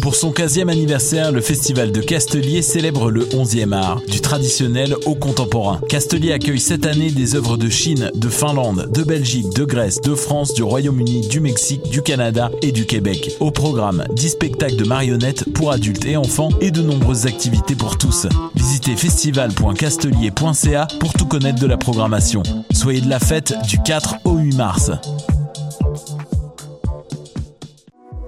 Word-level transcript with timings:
Pour 0.00 0.14
son 0.14 0.30
15e 0.30 0.70
anniversaire, 0.70 1.32
le 1.32 1.40
festival 1.40 1.90
de 1.90 2.00
Castelier 2.00 2.62
célèbre 2.62 3.10
le 3.10 3.24
11e 3.24 3.72
art, 3.72 4.00
du 4.08 4.20
traditionnel 4.20 4.94
au 5.06 5.14
contemporain. 5.14 5.80
Castelier 5.88 6.32
accueille 6.32 6.60
cette 6.60 6.86
année 6.86 7.10
des 7.10 7.34
œuvres 7.34 7.56
de 7.56 7.68
Chine, 7.68 8.10
de 8.14 8.28
Finlande, 8.28 8.88
de 8.92 9.02
Belgique, 9.02 9.52
de 9.54 9.64
Grèce, 9.64 10.00
de 10.00 10.14
France, 10.14 10.54
du 10.54 10.62
Royaume-Uni, 10.62 11.26
du 11.28 11.40
Mexique, 11.40 11.82
du 11.90 12.02
Canada 12.02 12.50
et 12.62 12.72
du 12.72 12.86
Québec. 12.86 13.36
Au 13.40 13.50
programme, 13.50 14.04
10 14.14 14.30
spectacles 14.30 14.76
de 14.76 14.84
marionnettes 14.84 15.52
pour 15.52 15.72
adultes 15.72 16.04
et 16.04 16.16
enfants 16.16 16.50
et 16.60 16.70
de 16.70 16.82
nombreuses 16.82 17.26
activités 17.26 17.74
pour 17.74 17.98
tous. 17.98 18.26
Visitez 18.54 18.96
festival.castelier.ca 18.96 20.88
pour 21.00 21.12
tout 21.14 21.26
connaître 21.26 21.60
de 21.60 21.66
la 21.66 21.76
programmation. 21.76 22.42
Soyez 22.72 23.00
de 23.00 23.10
la 23.10 23.18
fête 23.18 23.54
du 23.66 23.78
4 23.82 24.16
au 24.24 24.36
8 24.36 24.56
mars. 24.56 24.90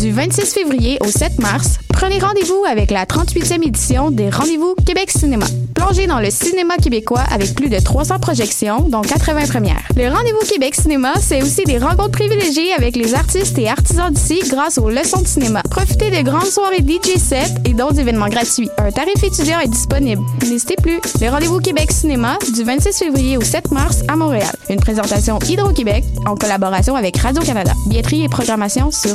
Du 0.00 0.12
26 0.12 0.54
février 0.54 0.96
au 1.02 1.08
7 1.08 1.40
mars, 1.40 1.78
prenez 1.90 2.18
rendez-vous 2.18 2.64
avec 2.66 2.90
la 2.90 3.04
38e 3.04 3.62
édition 3.66 4.10
des 4.10 4.30
Rendez-vous 4.30 4.74
Québec 4.86 5.10
Cinéma. 5.10 5.44
Plongez 5.74 6.06
dans 6.06 6.20
le 6.20 6.30
cinéma 6.30 6.76
québécois 6.76 7.24
avec 7.30 7.54
plus 7.54 7.68
de 7.68 7.78
300 7.78 8.18
projections, 8.18 8.88
dont 8.88 9.02
80 9.02 9.46
premières. 9.48 9.82
Le 9.96 10.08
Rendez-vous 10.08 10.40
Québec 10.50 10.74
Cinéma, 10.74 11.12
c'est 11.20 11.42
aussi 11.42 11.64
des 11.64 11.76
rencontres 11.76 12.12
privilégiées 12.12 12.72
avec 12.72 12.96
les 12.96 13.14
artistes 13.14 13.58
et 13.58 13.68
artisans 13.68 14.10
d'ici 14.10 14.40
grâce 14.48 14.78
aux 14.78 14.88
leçons 14.88 15.20
de 15.20 15.26
cinéma. 15.26 15.62
Profitez 15.70 16.10
de 16.10 16.22
grandes 16.22 16.46
soirées 16.46 16.82
DJ 16.86 17.18
set 17.18 17.50
et 17.66 17.74
d'autres 17.74 17.98
événements 17.98 18.28
gratuits. 18.28 18.70
Un 18.78 18.90
tarif 18.90 19.22
étudiant 19.22 19.58
est 19.60 19.68
disponible. 19.68 20.22
N'hésitez 20.42 20.76
plus. 20.76 21.00
Le 21.20 21.28
Rendez-vous 21.28 21.60
Québec 21.60 21.92
Cinéma, 21.92 22.38
du 22.54 22.62
26 22.62 22.98
février 22.98 23.36
au 23.36 23.42
7 23.42 23.70
mars 23.70 24.00
à 24.08 24.16
Montréal. 24.16 24.54
Une 24.70 24.80
présentation 24.80 25.38
Hydro-Québec 25.46 26.04
en 26.26 26.36
collaboration 26.36 26.94
avec 26.94 27.18
Radio-Canada. 27.18 27.72
Billetterie 27.86 28.24
et 28.24 28.28
programmation 28.28 28.90
sur 28.90 29.14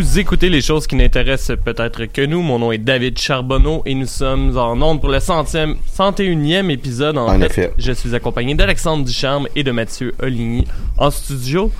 Vous 0.00 0.16
écoutez 0.20 0.48
les 0.48 0.60
choses 0.60 0.86
qui 0.86 0.94
n'intéressent 0.94 1.56
peut-être 1.64 2.04
que 2.04 2.24
nous. 2.24 2.40
Mon 2.40 2.60
nom 2.60 2.70
est 2.70 2.78
David 2.78 3.18
Charbonneau 3.18 3.82
et 3.84 3.96
nous 3.96 4.06
sommes 4.06 4.56
en 4.56 4.80
onde 4.80 5.00
pour 5.00 5.08
le 5.10 5.18
centième, 5.18 5.74
101e 5.98 6.70
épisode. 6.70 7.18
En, 7.18 7.26
En 7.26 7.40
fait, 7.40 7.46
effet. 7.46 7.72
je 7.78 7.90
suis 7.90 8.14
accompagné 8.14 8.54
d'Alexandre 8.54 9.04
Ducharme 9.04 9.48
et 9.56 9.64
de 9.64 9.72
Mathieu 9.72 10.14
Oligny 10.22 10.64
en 10.98 11.10
studio. 11.10 11.72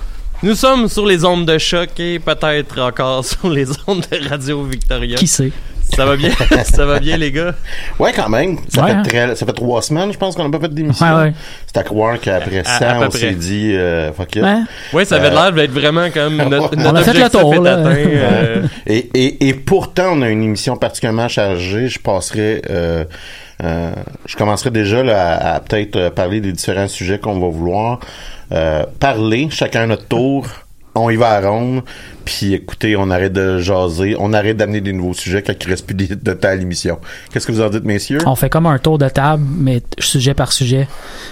Nous 0.43 0.53
sommes 0.55 0.89
sur 0.89 1.05
les 1.05 1.23
ondes 1.23 1.45
de 1.45 1.57
choc 1.57 1.97
et 1.97 2.19
peut-être 2.19 2.81
encore 2.81 3.23
sur 3.25 3.49
les 3.49 3.69
ondes 3.87 4.05
de 4.11 4.27
Radio 4.27 4.63
Victoria. 4.65 5.15
Qui 5.15 5.27
sait? 5.27 5.53
Ça 5.95 6.05
va 6.05 6.15
bien? 6.15 6.29
ça 6.63 6.85
va 6.85 6.99
bien, 6.99 7.17
les 7.17 7.31
gars? 7.31 7.53
Ouais, 7.97 8.11
quand 8.15 8.29
même. 8.29 8.57
Ça, 8.69 8.83
Ouais, 8.83 8.89
fait 8.91 8.95
hein? 8.95 9.03
très- 9.03 9.35
ça 9.35 9.45
fait 9.45 9.53
trois 9.53 9.81
semaines, 9.81 10.11
je 10.13 10.17
pense, 10.17 10.35
qu'on 10.35 10.47
n'a 10.47 10.57
pas 10.57 10.65
fait 10.65 10.73
d'émission. 10.73 11.05
Ouais, 11.05 11.23
ouais. 11.25 11.33
C'est 11.67 11.77
à 11.77 11.83
croire 11.83 12.19
qu'après 12.19 12.59
À- 12.59 12.75
à 12.75 12.79
ça, 12.79 12.97
on 13.01 13.09
s'est 13.11 13.31
dit, 13.31 13.73
euh, 13.75 14.11
fuck 14.13 14.35
it. 14.35 14.43
Ouais. 14.43 14.57
Oui, 14.93 15.05
ça 15.05 15.15
avait 15.17 15.27
Euh, 15.27 15.31
l'air 15.31 15.51
d'être 15.53 15.71
vraiment 15.71 16.09
comme 16.09 16.37
notre, 16.37 16.73
On 16.77 16.81
notre 16.93 16.97
a 16.99 17.03
fait 17.03 17.13
le 17.23 17.29
tour, 17.29 17.55
là. 17.61 17.73
atteint. 17.79 17.89
euh, 17.95 18.61
Et, 18.87 19.09
et, 19.13 19.47
et 19.49 19.53
pourtant, 19.53 20.11
on 20.13 20.21
a 20.21 20.29
une 20.29 20.43
émission 20.43 20.77
particulièrement 20.77 21.27
chargée. 21.27 21.89
Je 21.89 21.99
passerai, 21.99 22.61
euh, 22.69 23.03
euh, 23.63 23.91
je 24.25 24.35
commencerai 24.37 24.69
déjà 24.71 25.03
là, 25.03 25.33
à, 25.35 25.55
à 25.55 25.59
peut-être 25.59 25.95
euh, 25.97 26.09
parler 26.09 26.39
des 26.39 26.51
différents 26.53 26.87
sujets 26.87 27.19
qu'on 27.19 27.39
va 27.39 27.47
vouloir 27.49 27.99
euh, 28.51 28.83
parler, 28.99 29.47
chacun 29.51 29.81
à 29.81 29.85
notre 29.87 30.07
tour. 30.07 30.47
On 30.99 31.09
y 31.09 31.15
va 31.15 31.29
à 31.31 31.41
ronde, 31.41 31.81
puis 32.25 32.53
écoutez, 32.53 32.95
on 32.95 33.09
arrête 33.09 33.33
de 33.33 33.59
jaser, 33.59 34.15
on 34.19 34.33
arrête 34.33 34.57
d'amener 34.57 34.81
des 34.81 34.93
nouveaux 34.93 35.13
sujets 35.13 35.41
quand 35.41 35.53
il 35.59 35.69
reste 35.69 35.85
plus 35.85 35.95
de 35.95 36.33
temps 36.33 36.47
à 36.49 36.55
l'émission. 36.55 36.99
Qu'est-ce 37.31 37.47
que 37.47 37.51
vous 37.51 37.61
en 37.61 37.69
dites, 37.69 37.85
messieurs? 37.85 38.19
On 38.25 38.35
fait 38.35 38.49
comme 38.49 38.65
un 38.67 38.77
tour 38.79 38.97
de 38.97 39.07
table, 39.09 39.43
mais 39.57 39.81
sujet 39.99 40.33
par 40.33 40.51
sujet. 40.51 40.87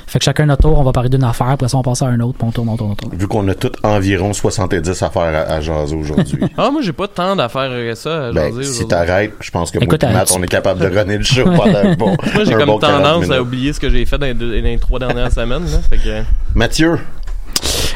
Fait 0.08 0.20
que 0.20 0.26
chacun 0.26 0.46
notre 0.46 0.64
tour, 0.64 0.80
on 0.80 0.84
va 0.84 0.92
parler 0.92 1.10
d'une 1.10 1.24
affaire, 1.24 1.50
après 1.50 1.68
ça 1.68 1.78
on 1.78 1.82
passe 1.84 2.02
à 2.02 2.06
un 2.08 2.20
autre, 2.22 2.38
puis 2.38 2.48
on 2.48 2.52
tourne, 2.52 2.70
on 2.70 2.78
tourne, 2.78 2.92
on 2.92 2.96
tourne. 2.96 3.16
Vu 3.16 3.28
qu'on 3.28 3.48
a 3.48 3.54
tout 3.56 3.72
environ 3.84 4.34
70 4.34 5.04
affaires 5.04 5.22
à, 5.22 5.54
à 5.54 5.62
jaser 5.62 5.96
aujourd'hui. 5.96 6.40
Ah, 6.58 6.70
moi, 6.72 6.82
j'ai 6.82 6.94
pas 6.94 7.08
tant 7.08 7.36
d'affaires 7.36 7.70
que 7.70 7.94
ça 7.96 8.28
à 8.28 8.32
ben, 8.32 8.48
jaser 8.50 8.64
si 8.64 8.70
aujourd'hui. 8.70 8.88
t'arrêtes, 8.88 9.34
je 9.42 9.52
pense 9.52 9.70
que 9.72 9.78
Écoute, 9.78 10.02
moi 10.02 10.12
et 10.12 10.14
Matt, 10.16 10.32
on 10.36 10.42
est 10.42 10.48
capable 10.48 10.80
de 10.80 10.88
runner 10.98 11.18
le 11.18 11.24
show 11.24 11.44
pendant 11.56 11.78
un 11.78 11.94
bon 11.96 12.16
Moi, 12.34 12.44
j'ai 12.46 12.54
comme 12.54 12.66
bon 12.66 12.80
40 12.80 13.04
tendance 13.04 13.30
à 13.30 13.42
oublier 13.42 13.74
ce 13.74 13.80
que 13.80 13.90
j'ai 13.90 14.06
fait 14.06 14.18
dans 14.18 14.26
les, 14.26 14.34
deux- 14.34 14.60
dans 14.60 14.66
les 14.68 14.78
trois 14.80 14.98
dernières 15.00 15.32
semaines. 15.32 15.66
Là. 15.66 15.80
Fait 15.90 15.98
que... 15.98 16.24
Mathieu, 16.56 16.98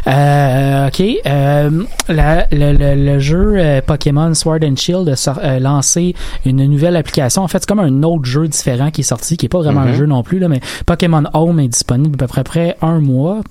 Euh, 0.08 0.88
ok. 0.88 1.04
Euh, 1.26 1.84
la- 2.10 2.48
le, 2.52 2.74
le- 2.74 3.06
le 3.14 3.20
jeu 3.20 3.54
euh, 3.58 3.82
Pokémon 3.86 4.34
Sword 4.34 4.60
and 4.64 4.76
Shield 4.76 5.08
a 5.10 5.32
a 5.32 5.60
lancé 5.60 6.16
une 6.46 6.66
nouvelle 6.66 6.96
application. 6.96 7.44
En 7.44 7.48
fait, 7.48 7.60
c'est 7.60 7.68
comme 7.68 7.80
un 7.80 8.04
autre 8.04 8.26
jeu 8.26 8.48
différent 8.48 8.90
qui 8.92 9.02
est 9.02 9.04
sorti, 9.06 9.38
qui 9.38 9.46
est 9.46 9.50
pas 9.50 9.60
vraiment 9.60 9.82
un 9.82 9.94
jeu 9.94 10.06
non 10.08 10.24
plus, 10.24 10.40
là, 10.40 10.48
mais 10.48 10.60
Pokémon 10.86 11.24
Home 11.34 11.60
est 11.60 11.68
disponible 11.68 12.16
à 12.24 12.28
peu 12.28 12.44
près 12.44 12.78
un 12.82 13.00
mois. 13.00 13.42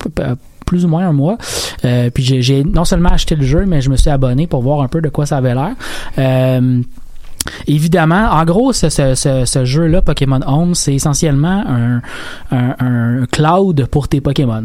plus 0.66 0.84
ou 0.84 0.88
moins 0.88 1.08
un 1.08 1.12
mois. 1.12 1.36
Euh, 1.84 2.10
puis 2.10 2.22
j'ai- 2.22 2.42
j'ai 2.42 2.62
non 2.62 2.84
seulement 2.84 3.08
acheté 3.08 3.34
le 3.34 3.42
jeu, 3.44 3.64
mais 3.66 3.80
je 3.80 3.90
me 3.90 3.96
suis 3.96 4.08
abonné 4.10 4.46
pour 4.46 4.62
voir 4.62 4.82
un 4.82 4.86
peu 4.88 5.00
de 5.00 5.08
quoi 5.08 5.26
ça 5.26 5.38
avait 5.38 5.54
l'air. 5.54 5.72
Euh, 6.18 6.80
Évidemment, 7.66 8.28
en 8.32 8.44
gros, 8.44 8.72
ce, 8.72 8.88
ce, 8.90 9.14
ce, 9.14 9.44
ce 9.46 9.64
jeu-là, 9.64 10.02
Pokémon 10.02 10.40
Home, 10.46 10.74
c'est 10.74 10.94
essentiellement 10.94 11.64
un, 11.66 12.02
un, 12.52 12.74
un 12.78 13.26
cloud 13.32 13.86
pour 13.90 14.08
tes 14.08 14.20
Pokémon. 14.20 14.64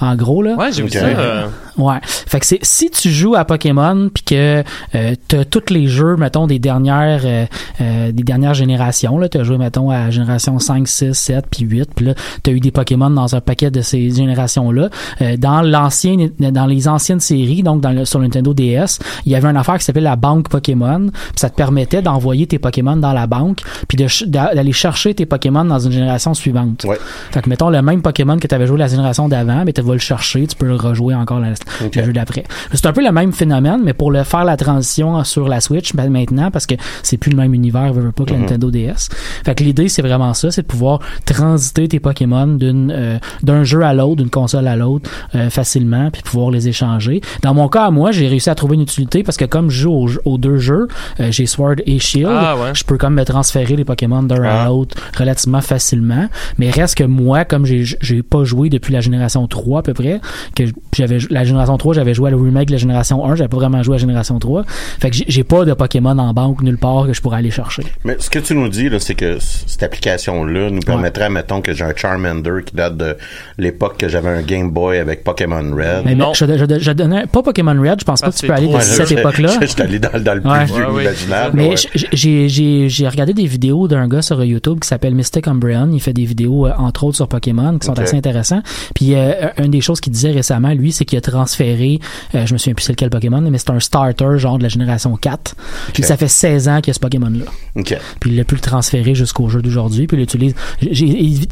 En 0.00 0.14
gros, 0.16 0.42
là. 0.42 0.54
Ouais, 0.56 0.72
j'ai 0.72 0.82
vu 0.82 0.90
ça. 0.90 1.04
euh, 1.04 1.46
Ouais. 1.78 1.96
Fait 2.02 2.38
que 2.38 2.44
c'est 2.44 2.58
si 2.60 2.90
tu 2.90 3.08
joues 3.10 3.34
à 3.34 3.46
Pokémon 3.46 4.10
puis 4.12 4.22
que 4.24 4.62
euh, 4.94 5.14
t'as 5.26 5.44
tous 5.46 5.70
les 5.72 5.86
jeux 5.86 6.16
mettons 6.16 6.46
des 6.46 6.58
dernières 6.58 7.22
euh, 7.24 7.46
euh, 7.80 8.12
des 8.12 8.22
dernières 8.22 8.52
générations 8.52 9.16
là, 9.16 9.30
t'as 9.30 9.42
joué 9.42 9.56
mettons 9.56 9.88
à 9.88 10.00
la 10.00 10.10
génération 10.10 10.58
5, 10.58 10.86
6, 10.86 11.14
7 11.14 11.46
puis 11.50 11.64
8 11.64 11.88
puis 11.96 12.04
là 12.04 12.14
t'as 12.42 12.52
eu 12.52 12.60
des 12.60 12.70
Pokémon 12.72 13.08
dans 13.08 13.34
un 13.34 13.40
paquet 13.40 13.70
de 13.70 13.80
ces 13.80 14.10
générations 14.10 14.70
là. 14.70 14.90
dans 15.38 15.62
l'ancien 15.62 16.28
dans 16.38 16.66
les 16.66 16.88
anciennes 16.88 17.20
séries 17.20 17.62
donc 17.62 17.80
dans 17.80 17.90
le, 17.92 18.04
sur 18.04 18.18
le 18.18 18.26
Nintendo 18.26 18.52
DS, 18.52 18.98
il 19.24 19.32
y 19.32 19.34
avait 19.34 19.48
une 19.48 19.56
affaire 19.56 19.78
qui 19.78 19.84
s'appelait 19.84 20.02
la 20.02 20.16
banque 20.16 20.50
Pokémon, 20.50 21.08
puis 21.10 21.20
ça 21.36 21.48
te 21.48 21.56
permettait 21.56 22.02
d'envoyer 22.02 22.46
tes 22.46 22.58
Pokémon 22.58 22.96
dans 22.96 23.14
la 23.14 23.26
banque 23.26 23.60
puis 23.88 23.96
d'aller 24.26 24.72
chercher 24.72 25.14
tes 25.14 25.24
Pokémon 25.24 25.64
dans 25.64 25.78
une 25.78 25.92
génération 25.92 26.34
suivante. 26.34 26.84
Ouais. 26.84 26.98
Fait 27.30 27.40
que 27.40 27.48
mettons 27.48 27.70
le 27.70 27.80
même 27.80 28.02
Pokémon 28.02 28.36
que 28.38 28.46
tu 28.46 28.54
avais 28.54 28.66
joué 28.66 28.76
la 28.78 28.88
génération 28.88 29.26
d'avant, 29.28 29.61
temps, 29.62 29.66
mais 29.66 29.72
tu 29.72 29.82
vas 29.82 29.92
le 29.92 29.98
chercher, 29.98 30.46
tu 30.46 30.56
peux 30.56 30.66
le 30.66 30.76
rejouer 30.76 31.14
encore 31.14 31.40
le, 31.40 31.48
le 31.94 32.04
jeu 32.04 32.12
d'après. 32.12 32.44
C'est 32.72 32.86
un 32.86 32.92
peu 32.92 33.04
le 33.04 33.12
même 33.12 33.32
phénomène, 33.32 33.80
mais 33.84 33.92
pour 33.92 34.10
le 34.10 34.22
faire 34.24 34.44
la 34.44 34.56
transition 34.56 35.22
sur 35.24 35.48
la 35.48 35.60
Switch 35.60 35.94
ben, 35.94 36.10
maintenant, 36.10 36.50
parce 36.50 36.66
que 36.66 36.74
c'est 37.02 37.16
plus 37.16 37.30
le 37.30 37.36
même 37.36 37.54
univers, 37.54 37.92
veux, 37.92 38.02
veux 38.02 38.12
pas 38.12 38.24
que 38.24 38.32
la 38.32 38.38
Nintendo 38.38 38.70
DS. 38.70 39.08
Fait 39.44 39.54
que 39.54 39.64
l'idée, 39.64 39.88
c'est 39.88 40.02
vraiment 40.02 40.34
ça, 40.34 40.50
c'est 40.50 40.62
de 40.62 40.66
pouvoir 40.66 41.00
transiter 41.26 41.88
tes 41.88 42.00
Pokémon 42.00 42.46
d'une 42.46 42.90
euh, 42.90 43.18
d'un 43.42 43.64
jeu 43.64 43.82
à 43.82 43.94
l'autre, 43.94 44.16
d'une 44.16 44.30
console 44.30 44.66
à 44.66 44.76
l'autre, 44.76 45.10
euh, 45.34 45.50
facilement, 45.50 46.10
puis 46.10 46.22
pouvoir 46.22 46.50
les 46.50 46.68
échanger. 46.68 47.20
Dans 47.42 47.54
mon 47.54 47.68
cas, 47.68 47.84
à 47.86 47.90
moi, 47.90 48.10
j'ai 48.12 48.26
réussi 48.28 48.50
à 48.50 48.54
trouver 48.54 48.74
une 48.76 48.82
utilité 48.82 49.22
parce 49.22 49.36
que 49.36 49.44
comme 49.44 49.70
je 49.70 49.82
joue 49.82 49.92
aux, 49.92 50.10
aux 50.24 50.38
deux 50.38 50.58
jeux, 50.58 50.88
euh, 51.20 51.30
j'ai 51.30 51.46
Sword 51.46 51.76
et 51.86 51.98
Shield, 51.98 52.28
Ah, 52.30 52.56
ouais. 52.56 52.70
je 52.74 52.84
peux 52.84 52.96
comme 52.98 53.14
me 53.14 53.24
transférer 53.24 53.76
les 53.76 53.84
Pokémon 53.84 54.22
d'un 54.22 54.42
à 54.42 54.62
Ah. 54.62 54.66
l'autre 54.66 54.96
relativement 55.16 55.60
facilement. 55.60 56.28
Mais 56.58 56.70
reste 56.70 56.96
que 56.96 57.04
moi, 57.04 57.44
comme 57.44 57.66
j'ai 57.66 57.84
j'ai 58.00 58.22
pas 58.22 58.44
joué 58.44 58.68
depuis 58.68 58.92
la 58.92 59.00
génération 59.00 59.46
3 59.52 59.78
à 59.80 59.82
peu 59.82 59.94
près, 59.94 60.20
que 60.56 60.64
j'avais 60.94 61.18
la 61.30 61.44
génération 61.44 61.76
3, 61.76 61.94
j'avais 61.94 62.14
joué 62.14 62.28
à 62.28 62.30
le 62.30 62.36
remake 62.36 62.66
de 62.68 62.72
la 62.72 62.78
génération 62.78 63.24
1, 63.24 63.36
j'avais 63.36 63.48
pas 63.48 63.58
vraiment 63.58 63.82
joué 63.82 63.94
à 63.94 63.96
la 63.96 64.00
génération 64.00 64.38
3. 64.38 64.64
Fait 64.66 65.10
que 65.10 65.16
j'ai- 65.28 65.44
pas 65.44 65.64
de 65.64 65.74
Pokémon 65.74 66.16
en 66.18 66.32
banque 66.32 66.62
nulle 66.62 66.78
part 66.78 67.06
que 67.06 67.12
je 67.12 67.20
pourrais 67.20 67.38
aller 67.38 67.50
chercher. 67.50 67.82
Mais 68.04 68.16
ce 68.18 68.30
que 68.30 68.38
tu 68.38 68.54
nous 68.54 68.68
dis, 68.68 68.88
là, 68.88 68.98
c'est 69.00 69.14
que 69.14 69.38
cette 69.40 69.82
application-là 69.82 70.70
nous 70.70 70.80
permettrait, 70.80 71.28
mettons, 71.30 71.60
que 71.60 71.72
j'ai 71.74 71.84
un 71.84 71.92
Charmander 71.94 72.60
qui 72.64 72.74
date 72.76 72.96
de 72.96 73.16
l'époque 73.58 73.96
que 73.98 74.08
j'avais 74.08 74.28
un 74.30 74.42
Game 74.42 74.70
Boy 74.70 74.98
avec 74.98 75.24
Pokémon 75.24 75.62
Red. 75.74 76.04
Mais 76.04 76.14
Non. 76.14 76.32
je, 76.34 76.44
je, 76.46 76.78
je 76.78 76.92
donnais 76.92 77.26
pas 77.26 77.42
Pokémon 77.42 77.72
Red, 77.80 78.00
je 78.00 78.04
pense 78.04 78.20
Ah, 78.22 78.26
pas 78.26 78.32
que 78.32 78.38
tu 78.38 78.46
peux 78.46 78.52
aller 78.52 78.68
de 78.68 78.80
cette 78.80 79.12
époque-là. 79.12 79.48
Je, 79.60 79.66
suis 79.66 79.82
allé 79.82 79.98
dans, 79.98 80.22
dans 80.22 80.34
le 80.34 80.40
plus 80.40 80.50
Ouais. 80.50 80.64
vieux 80.64 80.90
Ouais, 80.90 81.02
imaginable. 81.02 81.56
Mais 81.56 81.74
j'ai 82.12 82.48
j'ai 82.48 82.88
j'ai 82.88 83.08
regardé 83.08 83.32
des 83.34 83.46
vidéos 83.46 83.88
d'un 83.88 84.06
gars 84.08 84.22
sur 84.22 84.42
YouTube 84.44 84.78
qui 84.80 84.88
s'appelle 84.88 85.14
Mystic 85.14 85.46
Umbreon. 85.48 85.90
Il 85.92 86.00
fait 86.00 86.12
des 86.12 86.24
vidéos 86.24 86.66
euh, 86.66 86.72
entre 86.78 87.04
autres 87.04 87.16
sur 87.16 87.28
Pokémon 87.28 87.78
qui 87.78 87.86
sont 87.86 87.98
assez 87.98 88.16
intéressants. 88.16 88.62
Puis 88.94 89.14
euh, 89.14 89.41
une 89.58 89.70
des 89.70 89.80
choses 89.80 90.00
qu'il 90.00 90.12
disait 90.12 90.30
récemment, 90.32 90.72
lui, 90.72 90.92
c'est 90.92 91.04
qu'il 91.04 91.18
a 91.18 91.20
transféré, 91.20 92.00
euh, 92.34 92.46
je 92.46 92.52
me 92.52 92.58
souviens 92.58 92.74
plus 92.74 92.84
c'est 92.84 92.92
lequel 92.92 93.10
Pokémon, 93.10 93.40
mais 93.40 93.58
c'est 93.58 93.70
un 93.70 93.80
starter 93.80 94.38
genre 94.38 94.58
de 94.58 94.62
la 94.62 94.68
génération 94.68 95.16
4. 95.16 95.54
Puis 95.92 96.02
ça 96.02 96.16
fait 96.16 96.28
16 96.28 96.68
ans 96.68 96.76
qu'il 96.80 96.88
y 96.88 96.90
a 96.90 96.94
ce 96.94 97.00
Pokémon-là. 97.00 97.44
OK. 97.76 97.96
Puis 98.20 98.30
il 98.32 98.40
a 98.40 98.44
pu 98.44 98.54
le 98.54 98.60
transférer 98.60 99.14
jusqu'au 99.14 99.48
jeu 99.48 99.62
d'aujourd'hui. 99.62 100.06
Puis 100.06 100.16
il 100.16 100.20
l'utilise. 100.20 100.54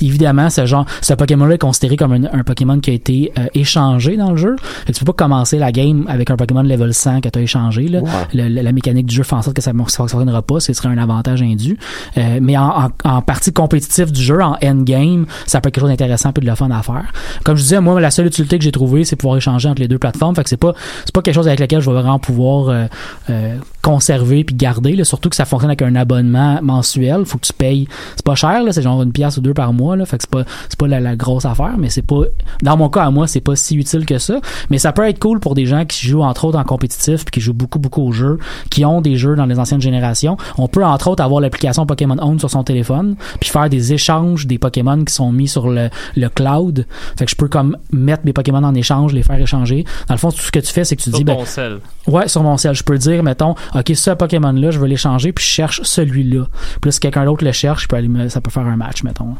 Évidemment, 0.02 0.50
ce 0.50 0.66
genre, 0.66 0.86
ce 1.00 1.14
Pokémon-là 1.14 1.54
est 1.54 1.58
considéré 1.58 1.96
comme 1.96 2.12
un, 2.12 2.24
un 2.32 2.44
Pokémon 2.44 2.78
qui 2.80 2.90
a 2.90 2.92
été 2.94 3.32
euh, 3.38 3.46
échangé 3.54 4.16
dans 4.16 4.30
le 4.32 4.36
jeu. 4.36 4.56
Tu 4.86 4.92
peux 4.92 5.12
pas 5.12 5.24
commencer 5.24 5.58
la 5.58 5.72
game 5.72 6.04
avec 6.08 6.30
un 6.30 6.36
Pokémon 6.36 6.62
level 6.62 6.92
100 6.94 7.20
que 7.22 7.28
tu 7.28 7.38
as 7.38 7.42
échangé. 7.42 7.88
Là. 7.88 8.00
Le- 8.34 8.48
la 8.62 8.72
mécanique 8.72 9.06
du 9.06 9.14
jeu 9.14 9.22
fait 9.22 9.34
en 9.36 9.42
sorte 9.42 9.56
que 9.56 9.62
ça 9.62 9.72
ne 9.72 9.78
fonctionnera 9.82 10.42
pas. 10.42 10.60
Ce 10.60 10.72
serait 10.72 10.88
un 10.88 10.98
avantage 10.98 11.42
indu. 11.42 11.78
Euh, 12.16 12.38
mais 12.42 12.56
en, 12.56 12.86
en, 12.86 12.88
en 13.04 13.22
partie 13.22 13.52
compétitive 13.52 14.12
du 14.12 14.22
jeu, 14.22 14.40
en 14.42 14.56
endgame, 14.62 15.26
ça 15.46 15.60
peut 15.60 15.68
être 15.68 15.74
quelque 15.74 15.82
chose 15.82 15.90
d'intéressant 15.90 16.32
puis 16.32 16.44
de 16.44 16.50
le 16.50 16.56
fun 16.56 16.70
à 16.70 16.82
faire. 16.82 17.12
Comme 17.44 17.56
je 17.56 17.62
moi, 17.78 18.00
la 18.00 18.10
seule 18.10 18.26
utilité 18.26 18.58
que 18.58 18.64
j'ai 18.64 18.72
trouvée, 18.72 19.04
c'est 19.04 19.16
pouvoir 19.16 19.36
échanger 19.36 19.68
entre 19.68 19.80
les 19.80 19.88
deux 19.88 19.98
plateformes. 19.98 20.34
C'est 20.44 20.56
pas, 20.56 20.74
c'est 21.04 21.14
pas 21.14 21.22
quelque 21.22 21.34
chose 21.34 21.48
avec 21.48 21.60
lequel 21.60 21.80
je 21.80 21.90
vais 21.90 22.00
vraiment 22.00 22.18
pouvoir 22.18 22.68
euh, 22.68 22.86
euh, 23.30 23.56
conserver 23.82 24.44
puis 24.44 24.54
garder. 24.54 24.94
Là. 24.94 25.04
Surtout 25.04 25.28
que 25.28 25.36
ça 25.36 25.44
fonctionne 25.44 25.70
avec 25.70 25.82
un 25.82 25.94
abonnement 25.96 26.58
mensuel. 26.62 27.24
Faut 27.24 27.38
que 27.38 27.46
tu 27.46 27.52
payes. 27.52 27.88
C'est 28.16 28.24
pas 28.24 28.34
cher, 28.34 28.62
là. 28.62 28.72
C'est 28.72 28.82
genre 28.82 29.02
une 29.02 29.12
pièce 29.12 29.36
ou 29.36 29.40
deux 29.40 29.54
par 29.54 29.72
mois, 29.72 29.96
là. 29.96 30.06
Fait 30.06 30.16
que 30.16 30.22
c'est 30.22 30.30
pas, 30.30 30.44
c'est 30.68 30.78
pas 30.78 30.88
la, 30.88 31.00
la 31.00 31.16
grosse 31.16 31.44
affaire, 31.44 31.74
mais 31.78 31.90
c'est 31.90 32.02
pas, 32.02 32.22
dans 32.62 32.76
mon 32.76 32.88
cas 32.88 33.04
à 33.04 33.10
moi, 33.10 33.26
c'est 33.26 33.40
pas 33.40 33.56
si 33.56 33.76
utile 33.76 34.06
que 34.06 34.18
ça. 34.18 34.40
Mais 34.70 34.78
ça 34.78 34.92
peut 34.92 35.08
être 35.08 35.18
cool 35.18 35.40
pour 35.40 35.54
des 35.54 35.66
gens 35.66 35.84
qui 35.84 36.06
jouent 36.06 36.22
entre 36.22 36.44
autres 36.44 36.58
en 36.58 36.64
compétitif 36.64 37.24
puis 37.24 37.32
qui 37.32 37.40
jouent 37.40 37.54
beaucoup, 37.54 37.78
beaucoup 37.78 38.02
aux 38.02 38.12
jeux, 38.12 38.38
qui 38.70 38.84
ont 38.84 39.00
des 39.00 39.16
jeux 39.16 39.36
dans 39.36 39.46
les 39.46 39.58
anciennes 39.58 39.80
générations. 39.80 40.36
On 40.58 40.68
peut 40.68 40.84
entre 40.84 41.08
autres 41.08 41.22
avoir 41.22 41.40
l'application 41.40 41.86
Pokémon 41.86 42.16
Home 42.20 42.38
sur 42.38 42.50
son 42.50 42.64
téléphone 42.64 43.16
puis 43.40 43.50
faire 43.50 43.68
des 43.68 43.92
échanges 43.92 44.46
des 44.46 44.58
Pokémon 44.58 45.04
qui 45.04 45.14
sont 45.14 45.32
mis 45.32 45.48
sur 45.48 45.68
le, 45.68 45.90
le 46.16 46.28
cloud. 46.28 46.86
Fait 47.16 47.24
que 47.24 47.30
je 47.30 47.36
peux 47.36 47.48
comme 47.48 47.76
mettre 47.92 48.22
mes 48.24 48.32
Pokémon 48.32 48.62
en 48.62 48.74
échange, 48.74 49.12
les 49.12 49.22
faire 49.22 49.40
échanger. 49.40 49.84
Dans 50.08 50.14
le 50.14 50.18
fond, 50.18 50.30
tout 50.30 50.40
ce 50.42 50.50
que 50.50 50.60
tu 50.60 50.72
fais, 50.72 50.84
c'est 50.84 50.96
que 50.96 51.02
tu 51.02 51.10
Sur 51.10 51.18
dis, 51.18 51.24
ben, 51.24 51.36
ton 51.36 51.44
sel. 51.44 51.78
Ouais, 52.06 52.28
sur 52.28 52.42
mon 52.42 52.56
cell, 52.56 52.74
je 52.74 52.82
peux 52.82 52.98
dire, 52.98 53.22
mettons, 53.22 53.54
ok, 53.74 53.92
ce 53.94 54.10
Pokémon-là, 54.10 54.70
je 54.70 54.78
veux 54.78 54.86
l'échanger, 54.86 55.32
puis 55.32 55.44
je 55.44 55.50
cherche 55.50 55.80
celui-là. 55.82 56.46
Puis 56.80 56.88
là, 56.88 56.92
si 56.92 57.00
quelqu'un 57.00 57.24
d'autre 57.24 57.44
le 57.44 57.52
cherche, 57.52 57.84
je 57.84 57.88
peux 57.88 57.96
aller 57.96 58.08
me- 58.08 58.28
ça 58.28 58.40
peut 58.40 58.50
faire 58.50 58.66
un 58.66 58.76
match, 58.76 59.02
mettons. 59.02 59.36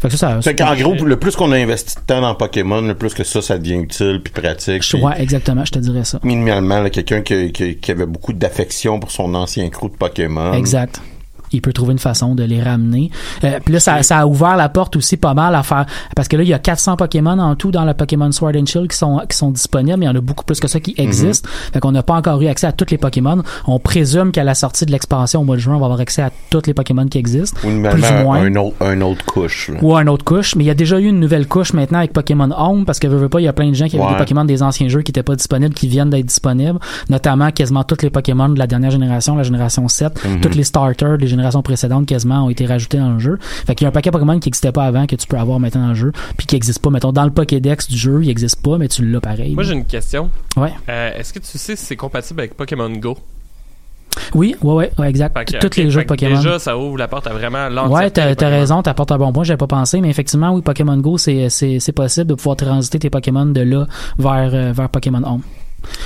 Fait 0.00 0.08
que 0.08 0.16
ça, 0.16 0.36
ça. 0.36 0.42
Fait 0.42 0.54
qu'en 0.54 0.74
gros, 0.76 0.94
le 1.04 1.16
plus 1.16 1.36
qu'on 1.36 1.52
a 1.52 1.56
investi 1.58 1.94
de 1.96 2.00
temps 2.00 2.20
dans 2.20 2.34
Pokémon, 2.34 2.80
le 2.82 2.94
plus 2.94 3.14
que 3.14 3.24
ça, 3.24 3.42
ça 3.42 3.58
devient 3.58 3.76
utile 3.80 4.20
puis 4.22 4.32
pratique. 4.32 4.82
je- 4.82 4.96
puis 4.96 5.04
ouais, 5.04 5.20
exactement, 5.20 5.64
je 5.64 5.72
te 5.72 5.78
dirais 5.78 6.04
ça. 6.04 6.18
Minimalement, 6.22 6.88
quelqu'un 6.90 7.22
qui, 7.22 7.52
qui, 7.52 7.76
qui 7.76 7.90
avait 7.90 8.06
beaucoup 8.06 8.32
d'affection 8.32 8.98
pour 9.00 9.10
son 9.10 9.34
ancien 9.34 9.68
crew 9.70 9.90
de 9.90 9.96
Pokémon. 9.96 10.52
Exact. 10.54 11.00
Il 11.52 11.60
peut 11.60 11.72
trouver 11.72 11.92
une 11.92 11.98
façon 11.98 12.34
de 12.34 12.42
les 12.44 12.62
ramener. 12.62 13.10
Euh, 13.44 13.58
puis 13.64 13.74
là, 13.74 13.80
ça, 13.80 14.02
ça 14.02 14.18
a 14.18 14.26
ouvert 14.26 14.56
la 14.56 14.68
porte 14.68 14.96
aussi 14.96 15.16
pas 15.16 15.34
mal 15.34 15.54
à 15.54 15.62
faire. 15.62 15.86
Parce 16.16 16.28
que 16.28 16.36
là, 16.36 16.42
il 16.42 16.48
y 16.48 16.54
a 16.54 16.58
400 16.58 16.96
Pokémon 16.96 17.38
en 17.38 17.54
tout 17.56 17.70
dans 17.70 17.84
le 17.84 17.94
Pokémon 17.94 18.30
Sword 18.32 18.52
and 18.56 18.66
Shield 18.66 18.88
qui 18.90 18.96
sont, 18.96 19.20
qui 19.28 19.36
sont 19.36 19.50
disponibles. 19.50 19.98
mais 19.98 20.06
Il 20.06 20.08
y 20.08 20.12
en 20.12 20.16
a 20.16 20.20
beaucoup 20.20 20.44
plus 20.44 20.60
que 20.60 20.68
ça 20.68 20.80
qui 20.80 20.94
existent. 20.96 21.48
Fait 21.72 21.80
qu'on 21.80 21.92
n'a 21.92 22.02
pas 22.02 22.14
encore 22.14 22.40
eu 22.42 22.46
accès 22.46 22.66
à 22.66 22.72
tous 22.72 22.86
les 22.90 22.98
Pokémon. 22.98 23.42
On 23.66 23.78
présume 23.78 24.32
qu'à 24.32 24.44
la 24.44 24.54
sortie 24.54 24.86
de 24.86 24.92
l'expansion 24.92 25.40
au 25.40 25.44
mois 25.44 25.56
de 25.56 25.60
juin, 25.60 25.76
on 25.76 25.80
va 25.80 25.86
avoir 25.86 26.00
accès 26.00 26.22
à 26.22 26.30
tous 26.50 26.62
les 26.66 26.74
Pokémon 26.74 27.06
qui 27.06 27.18
existent. 27.18 27.58
Ou 27.64 27.66
plus 27.68 27.72
minimalement 27.74 28.20
ou 28.20 28.24
moins. 28.24 28.38
un, 28.40 28.46
un 28.46 28.56
autre, 28.56 28.76
un 28.80 29.00
autre 29.02 29.24
couche. 29.24 29.68
là. 29.68 29.78
ou 29.82 29.94
une 29.96 30.08
autre 30.08 30.24
couche, 30.24 30.54
mais 30.56 30.64
il 30.64 30.66
y 30.66 30.70
a 30.70 30.74
déjà 30.74 30.98
eu 30.98 31.06
une 31.06 31.20
nouvelle 31.20 31.46
couche 31.46 31.72
maintenant 31.72 31.98
avec 31.98 32.12
Pokémon 32.12 32.48
Home 32.56 32.84
parce 32.84 32.98
que 32.98 33.06
veux, 33.06 33.16
veux 33.18 33.28
pas, 33.28 33.40
il 33.40 33.44
y 33.44 33.48
a 33.48 33.52
plein 33.52 33.68
de 33.68 33.74
gens 33.74 33.86
qui 33.88 33.96
avaient 33.96 34.04
Ouais. 34.06 34.12
des 34.12 34.18
Pokémon 34.18 34.44
des 34.44 34.62
anciens 34.62 34.88
jeux 34.88 35.02
qui 35.02 35.10
étaient 35.10 35.22
pas 35.22 35.36
disponibles, 35.36 35.74
qui 35.74 35.86
viennent 35.88 36.10
d'être 36.10 36.26
disponibles, 36.26 36.78
notamment 37.08 37.50
quasiment 37.50 37.84
tous 37.84 38.02
les 38.02 38.10
Pokémon 38.10 38.48
de 38.48 38.58
la 38.58 38.66
dernière 38.66 38.90
génération, 38.90 39.36
la 39.36 39.42
génération 39.42 39.86
7, 39.88 40.12
Mhm. 40.24 40.40
tous 40.40 40.54
les 40.56 40.64
starters 40.64 41.18
des 41.18 41.26
générations 41.26 41.41
précédentes 41.62 42.06
quasiment 42.06 42.46
ont 42.46 42.50
été 42.50 42.66
rajoutés 42.66 42.98
dans 42.98 43.12
le 43.12 43.18
jeu. 43.18 43.38
Fait 43.40 43.74
qu'il 43.74 43.84
y 43.84 43.86
a 43.86 43.88
un 43.88 43.92
paquet 43.92 44.10
Pokémon 44.10 44.38
qui 44.38 44.48
existait 44.48 44.72
pas 44.72 44.84
avant 44.84 45.06
que 45.06 45.16
tu 45.16 45.26
peux 45.26 45.36
avoir 45.38 45.58
maintenant 45.58 45.82
dans 45.82 45.88
le 45.88 45.94
jeu, 45.94 46.12
puis 46.36 46.46
qui 46.46 46.56
existe 46.56 46.80
pas 46.80 46.90
mettons 46.90 47.12
dans 47.12 47.24
le 47.24 47.30
Pokédex 47.30 47.88
du 47.88 47.96
jeu, 47.96 48.20
il 48.22 48.30
existe 48.30 48.62
pas 48.62 48.78
mais 48.78 48.88
tu 48.88 49.04
l'as 49.04 49.20
pareil. 49.20 49.54
Moi, 49.54 49.64
j'ai 49.64 49.74
une 49.74 49.84
question. 49.84 50.30
Ouais. 50.56 50.72
Euh, 50.88 51.10
Est-ce 51.16 51.32
que 51.32 51.38
tu 51.38 51.58
sais 51.58 51.76
si 51.76 51.84
c'est 51.84 51.96
compatible 51.96 52.40
avec 52.40 52.54
Pokémon 52.56 52.90
Go? 52.90 53.16
Oui, 54.34 54.54
ouais 54.62 54.72
ouais, 54.74 54.90
ouais 54.98 55.08
exact. 55.08 55.36
Que, 55.44 55.58
Tous 55.58 55.76
les 55.76 55.90
jeux 55.90 56.02
de 56.02 56.06
Pokémon. 56.06 56.36
Déjà, 56.36 56.58
ça 56.58 56.76
ouvre 56.76 56.98
la 56.98 57.08
porte 57.08 57.26
à 57.26 57.32
vraiment 57.32 57.68
l'entièreté 57.68 58.04
Ouais, 58.04 58.10
t'as 58.10 58.34
t'as 58.34 58.48
raison, 58.48 58.82
t'apportes 58.82 59.12
un 59.12 59.18
bon 59.18 59.32
point, 59.32 59.44
j'avais 59.44 59.58
pas 59.58 59.66
pensé, 59.66 60.00
mais 60.00 60.10
effectivement, 60.10 60.52
oui, 60.52 60.62
Pokémon 60.62 60.96
Go, 60.98 61.18
c'est 61.18 61.48
c'est 61.48 61.80
c'est 61.80 61.92
possible 61.92 62.26
de 62.26 62.34
pouvoir 62.34 62.56
transiter 62.56 62.98
tes 62.98 63.10
Pokémon 63.10 63.46
de 63.46 63.60
là 63.60 63.86
vers 64.18 64.50
euh, 64.52 64.72
vers 64.72 64.88
Pokémon 64.88 65.22
Home. 65.24 65.42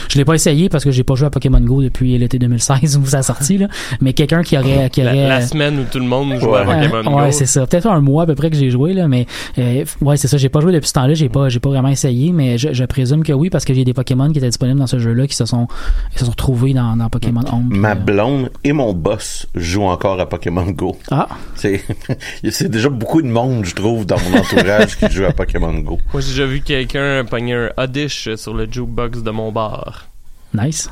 Je 0.08 0.18
l'ai 0.18 0.24
pas 0.24 0.34
essayé 0.34 0.68
parce 0.68 0.84
que 0.84 0.90
j'ai 0.90 1.04
pas 1.04 1.14
joué 1.14 1.26
à 1.26 1.30
Pokémon 1.30 1.60
Go 1.60 1.82
depuis 1.82 2.16
l'été 2.18 2.38
2016 2.38 2.96
où 2.98 3.06
ça 3.06 3.18
a 3.18 3.22
sorti 3.22 3.58
là, 3.58 3.68
mais 4.00 4.12
quelqu'un 4.12 4.42
qui 4.42 4.56
aurait 4.58 4.90
qui 4.90 5.02
La, 5.02 5.12
aurait 5.12 5.28
la 5.28 5.40
semaine 5.42 5.78
où 5.80 5.84
tout 5.90 5.98
le 5.98 6.06
monde 6.06 6.38
joue 6.38 6.54
à. 6.54 6.64
Pokémon 6.64 6.96
Euh, 6.96 7.16
ouais, 7.16 7.26
Go. 7.26 7.32
c'est 7.32 7.46
ça. 7.46 7.66
Peut-être 7.66 7.86
un 7.86 8.00
mois 8.00 8.24
à 8.24 8.26
peu 8.26 8.34
près 8.34 8.50
que 8.50 8.56
j'ai 8.56 8.70
joué 8.70 8.92
là, 8.94 9.08
mais 9.08 9.26
euh, 9.58 9.84
ouais, 10.00 10.16
c'est 10.16 10.28
ça. 10.28 10.36
J'ai 10.36 10.48
pas 10.48 10.60
joué 10.60 10.72
depuis 10.72 10.88
ce 10.88 10.92
temps-là. 10.94 11.14
J'ai 11.14 11.28
pas, 11.28 11.48
j'ai 11.48 11.60
pas 11.60 11.68
vraiment 11.68 11.88
essayé, 11.88 12.32
mais 12.32 12.58
je, 12.58 12.72
je 12.72 12.84
présume 12.84 13.22
que 13.22 13.32
oui 13.32 13.50
parce 13.50 13.64
y 13.68 13.80
a 13.80 13.84
des 13.84 13.94
Pokémon 13.94 14.30
qui 14.30 14.38
étaient 14.38 14.48
disponibles 14.48 14.78
dans 14.78 14.86
ce 14.86 14.98
jeu-là 14.98 15.26
qui 15.26 15.36
se 15.36 15.44
sont, 15.44 15.66
qui 16.12 16.18
se 16.18 16.24
sont 16.24 16.30
retrouvés 16.30 16.72
dans, 16.72 16.96
dans 16.96 17.08
Pokémon 17.08 17.42
Home. 17.52 17.68
puis, 17.70 17.78
Ma 17.78 17.92
euh, 17.92 17.94
blonde 17.94 18.50
et 18.64 18.72
mon 18.72 18.92
boss 18.92 19.46
jouent 19.54 19.82
encore 19.84 20.18
à 20.20 20.26
Pokémon 20.28 20.66
Go. 20.70 20.96
ah, 21.10 21.28
C'est 21.54 21.82
c'est 22.50 22.70
déjà 22.70 22.88
beaucoup 22.88 23.20
de 23.22 23.28
monde, 23.28 23.64
je 23.64 23.74
trouve, 23.74 24.06
dans 24.06 24.16
mon 24.20 24.38
entourage 24.38 24.96
qui 24.98 25.10
joue 25.10 25.24
à 25.24 25.32
Pokémon 25.32 25.72
Go. 25.74 25.98
Moi, 26.12 26.20
j'ai 26.22 26.30
déjà 26.30 26.46
vu 26.46 26.60
quelqu'un 26.60 27.24
pogner 27.24 27.54
un 27.54 27.70
Oddish 27.76 28.34
sur 28.36 28.54
le 28.54 28.66
jukebox 28.70 29.22
de 29.22 29.30
mon 29.30 29.52
bar. 29.52 29.65
Nice. 30.54 30.88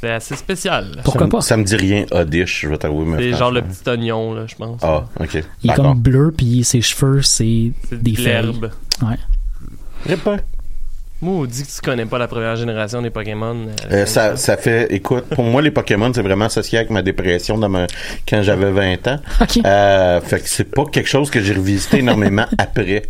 C'est 0.00 0.12
assez 0.12 0.36
spécial. 0.36 1.00
Pourquoi 1.02 1.26
ça, 1.26 1.30
pas? 1.30 1.40
Ça 1.40 1.56
me 1.56 1.64
dit 1.64 1.74
rien, 1.74 2.06
Odish, 2.12 2.60
je 2.62 2.68
vais 2.68 2.78
t'avouer. 2.78 3.04
C'est 3.18 3.32
genre 3.36 3.50
le 3.50 3.62
petit 3.62 3.88
oignon, 3.90 4.32
là, 4.32 4.44
je 4.46 4.54
pense. 4.54 4.80
Ah, 4.84 5.06
ok. 5.18 5.42
Il 5.64 5.70
est 5.70 5.74
comme 5.74 5.98
bleu 5.98 6.32
puis 6.36 6.62
ses 6.62 6.80
cheveux 6.80 7.22
c'est 7.22 7.72
des 7.90 8.12
de 8.12 8.20
l'herbe. 8.22 8.70
Répète. 10.06 10.44
Moi, 11.20 11.34
on 11.34 11.44
dit 11.46 11.64
que 11.64 11.68
tu 11.68 11.80
connais 11.82 12.06
pas 12.06 12.18
la 12.18 12.28
première 12.28 12.54
génération 12.54 13.02
des 13.02 13.10
Pokémon. 13.10 13.56
euh, 13.66 13.72
Euh, 13.90 14.06
ça, 14.06 14.36
ça 14.36 14.56
fait, 14.56 14.86
écoute, 14.92 15.24
pour 15.34 15.42
moi, 15.42 15.60
les 15.62 15.72
Pokémon, 15.72 16.12
c'est 16.14 16.22
vraiment 16.22 16.44
associé 16.44 16.78
avec 16.78 16.90
ma 16.90 17.02
dépression 17.02 17.58
dans 17.58 17.68
ma, 17.68 17.88
quand 18.28 18.40
j'avais 18.42 18.70
20 18.70 19.08
ans. 19.08 19.18
Ok. 19.40 19.58
Euh, 19.66 20.20
fait 20.20 20.38
que 20.40 20.48
c'est 20.48 20.70
pas 20.70 20.84
quelque 20.84 21.08
chose 21.08 21.28
que 21.28 21.40
j'ai 21.40 21.54
revisité 21.54 21.98
énormément 21.98 22.46
après. 22.58 23.02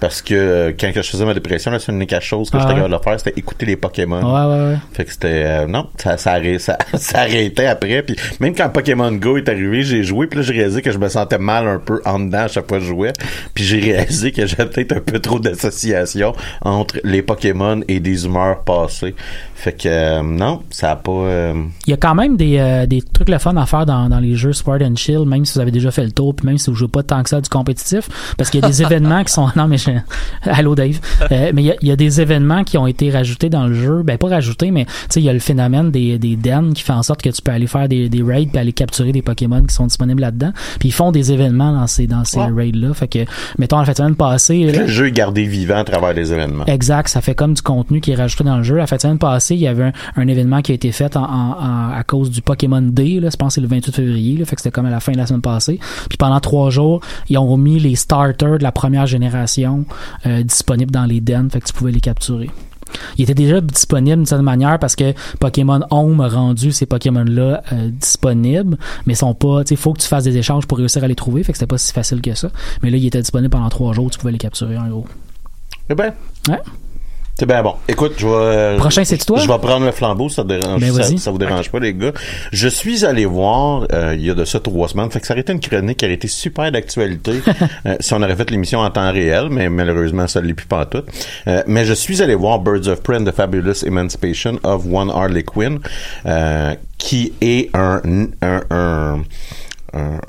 Parce 0.00 0.22
que 0.22 0.34
euh, 0.34 0.72
quand 0.78 0.90
je 0.94 1.02
faisais 1.02 1.24
ma 1.24 1.34
dépression, 1.34 1.70
la 1.72 1.78
seule 1.80 1.96
unique 1.96 2.14
chose 2.20 2.50
que 2.50 2.56
Ah 2.56 2.60
j'étais 2.60 2.74
ouais? 2.74 2.80
capable 2.82 2.98
de 2.98 3.02
faire, 3.02 3.18
c'était 3.20 3.38
écouter 3.40 3.66
les 3.66 3.76
Pokémon. 3.76 4.20
Ouais, 4.22 4.54
ouais, 4.54 4.70
ouais. 4.72 4.78
Fait 4.92 5.04
que 5.04 5.12
c'était 5.12 5.42
euh, 5.44 5.66
non, 5.66 5.88
ça 5.96 6.16
ça, 6.16 6.32
arrêt- 6.34 6.58
ça, 6.60 6.78
ça 6.94 7.20
arrêtait 7.20 7.66
après 7.66 8.02
puis 8.02 8.14
même 8.40 8.54
quand 8.54 8.68
Pokémon 8.70 9.10
Go 9.12 9.36
est 9.38 9.48
arrivé, 9.48 9.82
j'ai 9.82 10.04
joué 10.04 10.26
puis 10.28 10.38
là 10.38 10.44
j'ai 10.44 10.52
réalisé 10.54 10.82
que 10.82 10.92
je 10.92 10.98
me 10.98 11.08
sentais 11.08 11.38
mal 11.38 11.66
un 11.66 11.78
peu 11.80 12.00
en 12.04 12.20
dedans 12.20 12.42
à 12.44 12.48
chaque 12.48 12.68
fois 12.68 12.78
que 12.78 12.84
je 12.84 12.88
jouais. 12.90 13.12
Puis 13.54 13.64
j'ai 13.64 13.80
réalisé 13.80 14.30
que 14.32 14.46
j'avais 14.46 14.66
peut-être 14.66 14.92
un 14.92 15.00
peu 15.00 15.18
trop 15.18 15.38
d'association 15.40 16.32
entre 16.62 16.98
les 17.04 17.22
Pokémon 17.22 17.80
et 17.88 17.98
des 18.00 18.24
humeurs 18.24 18.62
passées. 18.62 19.14
Fait 19.54 19.72
que 19.72 19.88
euh, 19.88 20.22
non, 20.22 20.62
ça 20.70 20.92
a 20.92 20.96
pas 20.96 21.10
euh, 21.10 21.54
Il 21.88 21.90
y 21.90 21.92
a 21.92 21.96
quand 21.96 22.14
même 22.14 22.36
des, 22.36 22.58
euh, 22.58 22.86
des 22.86 23.02
trucs 23.02 23.28
le 23.28 23.38
fun 23.38 23.56
à 23.56 23.66
faire 23.66 23.84
dans, 23.86 24.08
dans 24.08 24.20
les 24.20 24.36
jeux 24.36 24.52
Sword 24.52 24.78
and 24.82 24.94
Shield, 24.94 25.26
même 25.26 25.44
si 25.44 25.54
vous 25.54 25.60
avez 25.60 25.72
déjà 25.72 25.90
fait 25.90 26.04
le 26.04 26.12
tour, 26.12 26.32
puis 26.36 26.46
même 26.46 26.58
si 26.58 26.70
vous 26.70 26.76
jouez 26.76 26.86
pas 26.86 27.02
tant 27.02 27.20
que 27.24 27.28
ça 27.28 27.40
du 27.40 27.48
compétitif, 27.48 28.08
parce 28.36 28.50
qu'il 28.50 28.60
y 28.60 28.64
a 28.64 28.68
des 28.68 28.82
événements 28.88 29.24
qui 29.24 29.32
sont 29.32 29.48
non 29.56 29.66
mais 29.66 29.76
je- 29.76 29.87
Allô 30.42 30.74
Dave. 30.74 30.98
Euh, 31.32 31.50
mais 31.54 31.62
il 31.62 31.76
y 31.82 31.86
y, 31.88 31.90
a 31.90 31.96
des 31.96 32.20
événements 32.20 32.64
qui 32.64 32.78
ont 32.78 32.86
été 32.86 33.10
rajoutés 33.10 33.48
dans 33.50 33.66
le 33.66 33.74
jeu. 33.74 34.02
Ben 34.02 34.18
pas 34.18 34.28
rajoutés, 34.28 34.70
mais 34.70 34.84
tu 34.84 34.90
sais, 35.10 35.20
il 35.20 35.24
y 35.24 35.28
a 35.28 35.32
le 35.32 35.38
phénomène 35.38 35.90
des, 35.90 36.18
des 36.18 36.36
den 36.36 36.72
qui 36.74 36.82
fait 36.82 36.92
en 36.92 37.02
sorte 37.02 37.22
que 37.22 37.28
tu 37.30 37.42
peux 37.42 37.50
aller 37.52 37.66
faire 37.66 37.88
des, 37.88 38.08
des 38.08 38.22
raids 38.22 38.46
puis 38.46 38.58
aller 38.58 38.72
capturer 38.72 39.12
des 39.12 39.22
Pokémon 39.22 39.62
qui 39.62 39.74
sont 39.74 39.86
disponibles 39.86 40.20
là-dedans. 40.20 40.52
Puis 40.78 40.88
ils 40.90 40.92
font 40.92 41.12
des 41.12 41.32
événements 41.32 41.72
dans 41.72 41.86
ces 41.86 42.06
dans 42.06 42.24
ces 42.24 42.38
Ouais. 42.38 42.46
raids-là. 42.54 42.94
Fait 42.94 43.08
que, 43.08 43.18
mettons, 43.58 43.78
la 43.78 43.84
fin 43.84 43.92
de 43.92 43.96
semaine 43.96 44.14
passée, 44.16 44.64
là, 44.64 44.82
Le 44.82 44.86
jeu 44.86 45.06
est 45.08 45.12
gardé 45.12 45.44
vivant 45.44 45.76
à 45.78 45.84
travers 45.84 46.12
les 46.12 46.32
événements. 46.32 46.64
Exact, 46.66 47.08
ça 47.08 47.20
fait 47.20 47.34
comme 47.34 47.54
du 47.54 47.62
contenu 47.62 48.00
qui 48.00 48.12
est 48.12 48.14
rajouté 48.14 48.44
dans 48.44 48.58
le 48.58 48.62
jeu. 48.62 48.76
La 48.76 48.86
fin 48.86 48.96
de 48.96 49.00
semaine 49.00 49.18
passée, 49.18 49.54
il 49.54 49.60
y 49.60 49.66
avait 49.66 49.84
un, 49.84 49.92
un 50.16 50.28
événement 50.28 50.62
qui 50.62 50.72
a 50.72 50.74
été 50.74 50.92
fait 50.92 51.16
en, 51.16 51.22
en- 51.24 51.56
en- 51.58 51.90
à 51.92 52.02
cause 52.06 52.30
du 52.30 52.42
Pokémon 52.42 52.80
Day, 52.82 53.18
là, 53.20 53.28
je 53.30 53.36
pense 53.36 53.48
que 53.48 53.54
c'est 53.56 53.60
le 53.60 53.66
28 53.68 53.94
février, 53.94 54.36
là, 54.38 54.44
fait 54.44 54.54
que 54.56 54.62
c'était 54.62 54.72
comme 54.72 54.86
à 54.86 54.90
la 54.90 55.00
fin 55.00 55.12
de 55.12 55.16
la 55.18 55.26
semaine 55.26 55.40
passée. 55.42 55.78
Puis 56.08 56.16
pendant 56.18 56.38
trois 56.40 56.70
jours, 56.70 57.00
ils 57.28 57.38
ont 57.38 57.56
mis 57.56 57.78
les 57.80 57.96
starters 57.96 58.58
de 58.58 58.62
la 58.62 58.72
première 58.72 59.06
génération 59.06 59.77
euh, 60.26 60.42
disponibles 60.42 60.90
dans 60.90 61.04
les 61.04 61.20
dens, 61.20 61.50
fait 61.50 61.60
que 61.60 61.66
tu 61.66 61.72
pouvais 61.72 61.92
les 61.92 62.00
capturer. 62.00 62.50
Ils 63.16 63.24
étaient 63.24 63.34
déjà 63.34 63.60
disponibles 63.60 64.16
d'une 64.16 64.26
certaine 64.26 64.44
manière 64.44 64.78
parce 64.78 64.96
que 64.96 65.12
Pokémon 65.40 65.80
Home 65.90 66.20
a 66.20 66.28
rendu 66.28 66.72
ces 66.72 66.86
Pokémon-là 66.86 67.62
euh, 67.72 67.90
disponibles, 67.90 68.78
mais 69.06 69.14
sont 69.14 69.34
pas, 69.34 69.64
tu 69.64 69.76
faut 69.76 69.92
que 69.92 70.00
tu 70.00 70.08
fasses 70.08 70.24
des 70.24 70.36
échanges 70.36 70.66
pour 70.66 70.78
réussir 70.78 71.04
à 71.04 71.08
les 71.08 71.14
trouver, 71.14 71.42
fait 71.42 71.52
que 71.52 71.58
c'était 71.58 71.68
pas 71.68 71.78
si 71.78 71.92
facile 71.92 72.20
que 72.20 72.34
ça. 72.34 72.50
Mais 72.82 72.90
là, 72.90 72.96
ils 72.96 73.06
étaient 73.06 73.20
disponibles 73.20 73.50
pendant 73.50 73.68
trois 73.68 73.92
jours, 73.92 74.10
tu 74.10 74.18
pouvais 74.18 74.32
les 74.32 74.38
capturer 74.38 74.78
en 74.78 74.88
gros. 74.88 75.06
Eh 75.90 75.94
ben, 75.94 76.12
Ouais. 76.48 76.60
C'est 77.38 77.46
bien 77.46 77.62
bon. 77.62 77.74
Écoute, 77.86 78.14
je 78.18 78.26
vais. 78.26 78.76
Prochain, 78.78 79.04
c'est 79.04 79.16
toi? 79.24 79.38
Je 79.38 79.46
vais 79.46 79.58
prendre 79.58 79.86
le 79.86 79.92
flambeau, 79.92 80.28
ça, 80.28 80.42
dérange, 80.44 80.80
Ben, 80.80 80.92
ça, 80.92 81.02
vas-y. 81.02 81.18
ça 81.18 81.30
vous 81.30 81.38
dérange 81.38 81.70
pas, 81.70 81.78
les 81.78 81.94
gars. 81.94 82.12
Je 82.52 82.68
suis 82.68 83.04
allé 83.04 83.24
voir, 83.26 83.86
euh, 83.92 84.14
il 84.16 84.24
y 84.26 84.30
a 84.30 84.34
de 84.34 84.44
ça 84.44 84.58
trois 84.60 84.88
semaines, 84.88 85.10
fait 85.10 85.20
que 85.20 85.26
ça 85.26 85.34
aurait 85.34 85.42
été 85.42 85.52
une 85.52 85.60
chronique 85.60 85.98
qui 85.98 86.04
aurait 86.04 86.14
été 86.14 86.26
super 86.28 86.72
d'actualité 86.72 87.40
euh, 87.86 87.96
si 88.00 88.12
on 88.14 88.22
aurait 88.22 88.34
fait 88.36 88.50
l'émission 88.50 88.80
en 88.80 88.90
temps 88.90 89.12
réel, 89.12 89.48
mais 89.50 89.68
malheureusement, 89.68 90.26
ça 90.26 90.40
ne 90.40 90.46
l'est 90.48 90.54
plus 90.54 90.66
pas 90.66 90.80
en 90.82 90.86
tout. 90.86 91.02
Euh, 91.46 91.62
mais 91.66 91.84
je 91.84 91.92
suis 91.94 92.20
allé 92.22 92.34
voir 92.34 92.58
Birds 92.58 92.88
of 92.88 93.02
Prey 93.02 93.16
and 93.18 93.24
the 93.24 93.32
Fabulous 93.32 93.84
Emancipation 93.86 94.58
of 94.64 94.84
One 94.90 95.10
Harley 95.10 95.44
Quinn, 95.44 95.78
euh, 96.26 96.74
qui 96.98 97.32
est 97.40 97.70
un, 97.74 98.00
un, 98.04 98.26
un, 98.42 98.60
un, 98.70 99.20
un- 99.94 100.20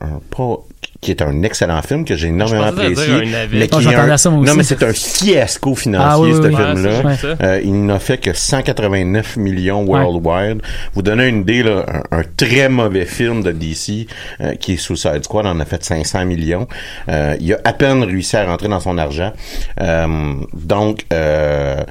un- 0.00 0.20
pas 0.30 0.58
qui 1.00 1.10
est 1.10 1.22
un 1.22 1.42
excellent 1.42 1.82
film 1.82 2.04
que 2.04 2.14
j'ai 2.16 2.28
énormément 2.28 2.64
apprécié, 2.64 3.24
mais 3.52 3.68
Oh, 3.72 3.78
qui 3.78 3.86
m'attendais 3.86 3.96
un, 3.96 4.10
à 4.10 4.18
ça, 4.18 4.30
moi 4.30 4.44
non 4.44 4.54
mais 4.54 4.62
c'est 4.62 4.82
un 4.82 4.92
fiasco 4.92 5.74
financier 5.74 6.08
Ah 6.10 6.20
oui, 6.20 6.32
ce 6.32 6.38
oui, 6.40 6.54
film-là. 6.54 7.36
Euh, 7.42 7.60
il 7.64 7.84
n'a 7.84 7.98
fait 7.98 8.18
que 8.18 8.32
189 8.32 9.36
millions 9.36 9.84
worldwide. 9.84 10.62
Vous 10.94 11.02
donnez 11.02 11.28
une 11.28 11.40
idée, 11.42 11.62
là, 11.62 11.84
un, 12.10 12.18
un 12.18 12.22
très 12.36 12.68
mauvais 12.68 13.04
film 13.06 13.42
de 13.42 13.52
DC 13.52 14.06
euh, 14.40 14.54
qui 14.54 14.74
est 14.74 14.76
Suicide 14.76 15.24
Squad 15.24 15.46
en 15.46 15.60
a 15.60 15.64
fait 15.64 15.82
500 15.84 16.24
millions. 16.24 16.66
Euh, 17.08 17.36
il 17.40 17.52
a 17.54 17.58
à 17.64 17.72
peine 17.72 18.02
réussi 18.02 18.36
à 18.36 18.46
rentrer 18.46 18.68
dans 18.68 18.80
son 18.80 18.96
argent. 18.98 19.32
Euh, 19.80 20.34
donc, 20.54 21.04
euh, 21.12 21.82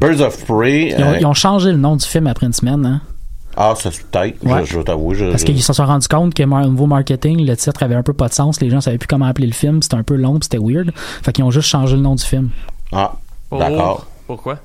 Birds 0.00 0.20
of 0.20 0.44
Prey... 0.46 0.94
Ils 0.96 1.02
ont, 1.02 1.08
euh, 1.08 1.16
ils 1.20 1.26
ont 1.26 1.34
changé 1.34 1.70
le 1.70 1.76
nom 1.78 1.96
du 1.96 2.06
film 2.06 2.26
après 2.26 2.46
une 2.46 2.52
semaine, 2.52 2.84
hein? 2.86 3.00
Ah, 3.58 3.74
ça 3.76 3.90
se 3.90 4.00
peut-être. 4.02 4.42
Ouais. 4.44 4.64
Je, 4.64 4.72
je 4.74 4.80
t'avoue. 4.80 5.14
Je, 5.14 5.26
Parce 5.26 5.42
je- 5.42 5.46
qu'ils 5.46 5.62
se 5.62 5.72
sont 5.72 5.84
rendus 5.84 6.06
compte 6.08 6.32
que 6.32 6.42
au 6.44 6.68
niveau 6.68 6.86
marketing, 6.86 7.44
le 7.44 7.56
titre 7.56 7.82
avait 7.82 7.96
un 7.96 8.02
peu 8.02 8.12
pas 8.12 8.28
de 8.28 8.34
sens. 8.34 8.60
Les 8.60 8.70
gens 8.70 8.80
savaient 8.80 8.98
plus 8.98 9.08
comment 9.08 9.26
appeler 9.26 9.48
le 9.48 9.52
film. 9.52 9.82
C'était 9.82 9.96
un 9.96 10.02
peu 10.04 10.14
long, 10.16 10.38
c'était 10.40 10.58
weird. 10.60 10.92
Fait 10.94 11.32
qu'ils 11.32 11.44
ont 11.44 11.50
juste 11.50 11.68
changé 11.68 11.96
le 11.96 12.02
nom 12.02 12.14
du 12.14 12.24
film. 12.24 12.50
Ah, 12.92 13.12
Oh, 13.50 13.58
d'accord. 13.58 14.06
Pourquoi? 14.26 14.58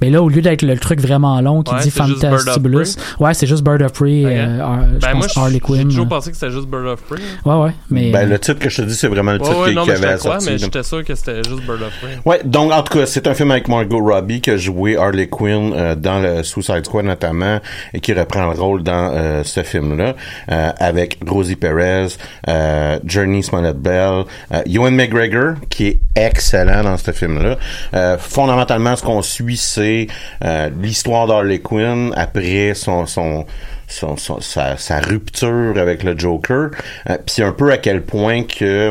Mais 0.00 0.10
là, 0.10 0.22
au 0.22 0.28
lieu 0.28 0.42
d'être 0.42 0.62
le 0.62 0.76
truc 0.78 1.00
vraiment 1.00 1.40
long 1.40 1.62
qui 1.62 1.74
Ouais, 1.74 1.80
dit 1.82 1.90
Fantabulous, 1.90 2.96
ouais, 3.20 3.34
c'est 3.34 3.46
juste 3.46 3.62
Bird 3.62 3.82
of 3.82 3.92
Prey, 3.92 4.22
euh, 4.24 4.84
je 4.94 4.98
Ben, 5.00 5.14
moi, 5.14 5.26
pense 5.26 5.36
Harley 5.36 5.54
j'ai 5.54 5.60
Quinn. 5.60 5.84
toujours 5.88 6.04
euh. 6.06 6.08
pensé 6.08 6.30
que 6.30 6.36
c'était 6.36 6.52
juste 6.52 6.68
Bird 6.68 6.86
of 6.86 7.02
Prey. 7.02 7.20
Ouais, 7.44 7.54
ouais. 7.54 7.70
Mais 7.90 8.10
Ben, 8.10 8.26
euh, 8.26 8.30
le 8.32 8.38
titre 8.38 8.58
que 8.58 8.68
je 8.68 8.82
te 8.82 8.82
dis, 8.82 8.94
c'est 8.94 9.08
vraiment 9.08 9.32
le 9.32 9.38
titre 9.40 9.58
ouais, 9.60 9.70
qui, 9.70 9.74
non, 9.74 9.82
qui 9.84 9.90
mais 9.90 9.96
je 9.96 10.02
avait 10.04 10.14
te 10.14 10.18
crois, 10.20 10.32
sorti. 10.40 10.50
mais 10.50 10.58
j'étais 10.58 10.82
sûr 10.82 11.04
que 11.04 11.14
c'était 11.14 11.36
juste 11.44 11.62
Bird 11.66 11.82
of 11.82 11.92
Prey. 12.00 12.18
Ouais, 12.24 12.40
donc 12.44 12.72
en 12.72 12.82
tout 12.82 12.98
cas, 12.98 13.06
c'est 13.06 13.26
un 13.26 13.34
film 13.34 13.50
avec 13.50 13.68
Margot 13.68 14.00
Robbie 14.04 14.40
qui 14.40 14.50
a 14.50 14.56
joué 14.56 14.96
Harley 14.96 15.28
Quinn 15.28 15.72
euh, 15.74 15.94
dans 15.94 16.20
le 16.20 16.42
Suicide 16.42 16.84
Squad 16.84 17.04
notamment 17.04 17.60
et 17.94 18.00
qui 18.00 18.12
reprend 18.12 18.46
le 18.52 18.58
rôle 18.60 18.82
dans 18.82 19.12
euh, 19.14 19.42
ce 19.44 19.62
film-là 19.62 20.14
euh, 20.50 20.70
avec 20.78 21.18
Rosie 21.26 21.56
Perez, 21.56 22.08
euh, 22.48 22.98
Journey 23.04 23.42
Smollett 23.42 23.76
Bell, 23.76 24.24
euh, 24.52 24.62
Ewan 24.66 24.94
McGregor 24.94 25.54
qui 25.70 25.86
est 25.88 25.98
excellent 26.16 26.82
dans 26.82 26.96
ce 26.96 27.10
film-là. 27.12 27.56
Euh, 27.94 28.16
fondamentalement, 28.18 28.96
ce 28.96 29.02
qu'on 29.02 29.22
suit, 29.22 29.56
c'est 29.76 30.06
euh, 30.44 30.70
l'histoire 30.82 31.26
d'Harley 31.26 31.58
Quinn 31.60 32.12
après 32.16 32.72
son 32.74 33.06
son 33.06 33.44
son, 33.88 34.16
son- 34.16 34.40
sa, 34.40 34.76
sa 34.76 34.98
rupture 34.98 35.74
avec 35.78 36.02
le 36.02 36.18
Joker, 36.18 36.70
euh, 37.08 37.18
puis 37.24 37.44
un 37.44 37.52
peu 37.52 37.70
à 37.70 37.78
quel 37.78 38.02
point 38.02 38.42
que 38.42 38.90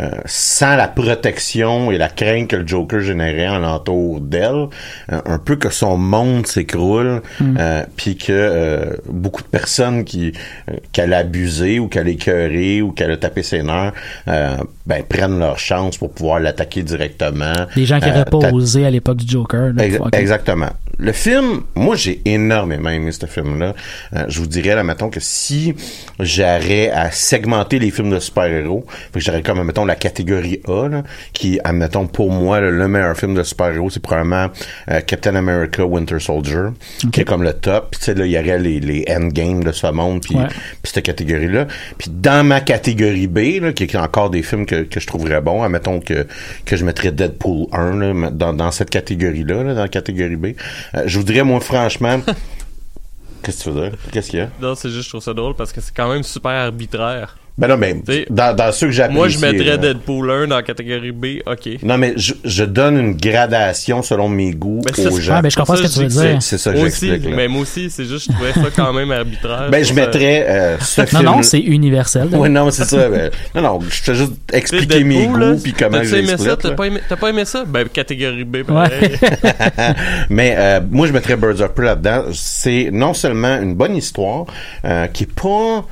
euh, 0.00 0.10
sans 0.26 0.76
la 0.76 0.86
protection 0.86 1.90
et 1.90 1.96
la 1.96 2.10
crainte 2.10 2.48
que 2.48 2.56
le 2.56 2.66
Joker 2.68 3.00
générait 3.00 3.48
en 3.48 3.60
l'entour 3.60 4.20
d'elle, 4.20 4.66
euh, 5.10 5.20
un 5.24 5.38
peu 5.38 5.56
que 5.56 5.70
son 5.70 5.96
monde 5.96 6.46
s'écroule, 6.46 7.22
euh, 7.40 7.84
puis 7.96 8.18
que 8.18 8.32
euh, 8.32 8.96
beaucoup 9.08 9.40
de 9.42 9.48
personnes 9.48 10.04
qui 10.04 10.34
euh, 10.70 10.74
qu'elle 10.92 11.14
a 11.14 11.18
abusé 11.18 11.78
ou 11.78 11.88
qu'elle 11.88 12.08
a 12.08 12.10
écœuré 12.10 12.82
ou 12.82 12.92
qu'elle 12.92 13.12
a 13.12 13.16
tapé 13.16 13.42
ses 13.42 13.62
nerfs, 13.62 13.94
euh, 14.28 14.58
ben 14.86 15.02
prennent 15.02 15.38
leur 15.38 15.58
chance 15.58 15.96
pour 15.96 16.12
pouvoir 16.12 16.40
l'attaquer 16.40 16.82
directement. 16.82 17.52
les 17.76 17.86
gens 17.86 17.98
qui 18.00 18.06
Euh, 18.06 18.12
n'auraient 18.12 18.24
pas 18.26 18.38
ta- 18.38 18.52
osé 18.52 18.84
à 18.86 18.90
l'époque 18.90 19.16
du 19.18 19.26
Joker. 19.30 19.72
là, 19.74 19.84
Ex-. 19.86 19.98
Exactement. 20.12 20.70
Le 20.98 21.10
film, 21.12 21.62
moi 21.74 21.96
j'ai 21.96 22.20
énormément 22.24 22.90
aimé 22.90 23.10
ce 23.10 23.26
film-là. 23.26 23.74
Euh, 24.14 24.24
je 24.28 24.38
vous 24.40 24.46
dirais, 24.46 24.74
là, 24.76 24.84
mettons 24.84 25.08
que 25.10 25.18
si 25.20 25.74
j'aurais 26.20 26.90
à 26.90 27.10
segmenter 27.10 27.78
les 27.78 27.90
films 27.90 28.10
de 28.10 28.18
super-héros, 28.20 28.86
j'aurais 29.16 29.42
comme, 29.42 29.62
mettons, 29.64 29.84
la 29.84 29.96
catégorie 29.96 30.60
A, 30.68 30.88
là, 30.88 31.02
qui, 31.32 31.58
admettons, 31.64 32.06
pour 32.06 32.30
moi, 32.30 32.60
le 32.60 32.86
meilleur 32.88 33.16
film 33.16 33.34
de 33.34 33.42
super-héros, 33.42 33.90
c'est 33.90 34.02
probablement 34.02 34.48
euh, 34.90 35.00
Captain 35.00 35.34
America 35.34 35.84
Winter 35.84 36.20
Soldier, 36.20 36.68
qui 37.12 37.20
est 37.20 37.24
comme 37.24 37.42
le 37.42 37.52
top. 37.54 37.88
Puis 37.92 37.98
tu 38.00 38.04
sais, 38.06 38.14
là, 38.14 38.26
il 38.26 38.32
y 38.32 38.38
aurait 38.38 38.58
les, 38.58 38.80
les 38.80 39.04
endgames 39.08 39.64
de 39.64 39.72
ce 39.72 39.86
monde, 39.88 40.20
puis 40.22 40.36
Ouais. 40.36 40.46
puis 40.82 40.92
cette 40.94 41.04
catégorie-là. 41.04 41.66
Puis 41.98 42.10
dans 42.10 42.44
ma 42.46 42.60
catégorie 42.60 43.26
B, 43.26 43.60
là, 43.62 43.72
qui 43.72 43.84
est 43.84 43.96
encore 43.96 44.30
des 44.30 44.42
films 44.42 44.66
que, 44.66 44.73
que 44.82 45.00
je 45.00 45.06
trouverais 45.06 45.40
bons, 45.40 45.62
admettons 45.62 46.00
que, 46.00 46.26
que 46.64 46.76
je 46.76 46.84
mettrais 46.84 47.12
Deadpool 47.12 47.66
1 47.72 47.96
là, 47.96 48.30
dans, 48.30 48.52
dans 48.52 48.70
cette 48.70 48.90
catégorie-là, 48.90 49.62
là, 49.62 49.74
dans 49.74 49.82
la 49.82 49.88
catégorie 49.88 50.36
B. 50.36 50.46
Euh, 50.94 51.04
je 51.06 51.18
vous 51.18 51.24
dirais, 51.24 51.44
moi, 51.44 51.60
franchement... 51.60 52.20
Qu'est-ce 53.42 53.58
que 53.58 53.70
tu 53.70 53.70
veux 53.70 53.90
dire? 53.90 53.98
Qu'est-ce 54.10 54.30
qu'il 54.30 54.38
y 54.38 54.42
a? 54.42 54.50
Non, 54.60 54.74
c'est 54.74 54.88
juste, 54.88 55.04
je 55.04 55.08
trouve 55.10 55.22
ça 55.22 55.34
drôle 55.34 55.54
parce 55.54 55.70
que 55.70 55.80
c'est 55.80 55.94
quand 55.94 56.10
même 56.10 56.22
super 56.22 56.52
arbitraire. 56.52 57.36
Ben 57.56 57.68
non, 57.68 57.76
mais 57.76 57.94
T'sais, 58.00 58.26
dans, 58.30 58.56
dans 58.56 58.72
ceux 58.72 58.88
que 58.88 58.92
j'apprécie... 58.92 59.16
Moi, 59.16 59.28
je 59.28 59.38
mettrais 59.38 59.64
là. 59.64 59.76
Deadpool 59.76 60.28
1 60.28 60.46
dans 60.48 60.56
la 60.56 60.62
catégorie 60.64 61.12
B, 61.12 61.26
ok. 61.46 61.82
Non, 61.84 61.96
mais 61.98 62.14
je, 62.16 62.34
je 62.44 62.64
donne 62.64 62.98
une 62.98 63.14
gradation 63.16 64.02
selon 64.02 64.28
mes 64.28 64.50
goûts 64.50 64.82
Ben, 64.84 65.06
aux 65.06 65.10
c'est- 65.16 65.22
gens. 65.22 65.34
Ah, 65.36 65.42
ben, 65.42 65.50
je 65.52 65.56
comprends 65.56 65.76
ce 65.76 65.82
que 65.82 65.86
tu 65.86 66.00
veux 66.00 66.06
dire. 66.08 66.42
C'est 66.42 66.58
ça 66.58 66.72
que 66.72 66.80
j'explique. 66.80 67.28
mais 67.28 67.46
moi 67.46 67.62
aussi, 67.62 67.90
c'est 67.90 68.06
juste, 68.06 68.26
je 68.28 68.32
trouvais 68.34 68.52
ça 68.52 68.70
quand 68.74 68.92
même 68.92 69.12
arbitraire. 69.12 69.68
Ben, 69.70 69.84
je 69.84 69.94
mettrais 69.94 70.46
euh, 70.48 70.78
ce 70.80 71.02
Non, 71.02 71.06
film... 71.06 71.22
non, 71.22 71.42
c'est 71.44 71.60
universel. 71.60 72.28
Oui, 72.32 72.50
non, 72.50 72.70
c'est 72.72 72.86
ça. 72.86 73.08
ben, 73.08 73.30
non, 73.54 73.62
non, 73.62 73.78
je 73.88 74.02
fais 74.02 74.14
juste 74.16 74.32
expliquer 74.52 75.04
mes 75.04 75.18
Deadpool, 75.20 75.40
là, 75.40 75.52
goûts 75.52 75.60
puis 75.62 75.72
comment 75.74 76.02
je 76.02 76.12
les 76.16 76.18
aimé 76.24 76.28
ça? 76.36 76.38
split, 76.38 76.56
T'as 76.60 76.68
là. 76.70 76.74
pas 76.74 76.86
aimé, 76.88 77.00
t'as 77.08 77.16
pas 77.16 77.30
aimé 77.30 77.44
ça? 77.44 77.64
Ben, 77.64 77.88
catégorie 77.88 78.42
B, 78.44 78.64
pareil. 78.64 79.12
Mais 80.28 80.56
euh, 80.58 80.80
moi, 80.90 81.06
je 81.06 81.12
mettrais 81.12 81.36
Birds 81.36 81.60
of 81.60 81.72
Prey 81.74 81.84
là-dedans. 81.86 82.24
C'est 82.32 82.88
non 82.92 83.14
seulement 83.14 83.60
une 83.60 83.74
bonne 83.76 83.94
histoire 83.96 84.46
euh, 84.84 85.06
qui 85.06 85.22
est 85.22 85.32
pas 85.32 85.86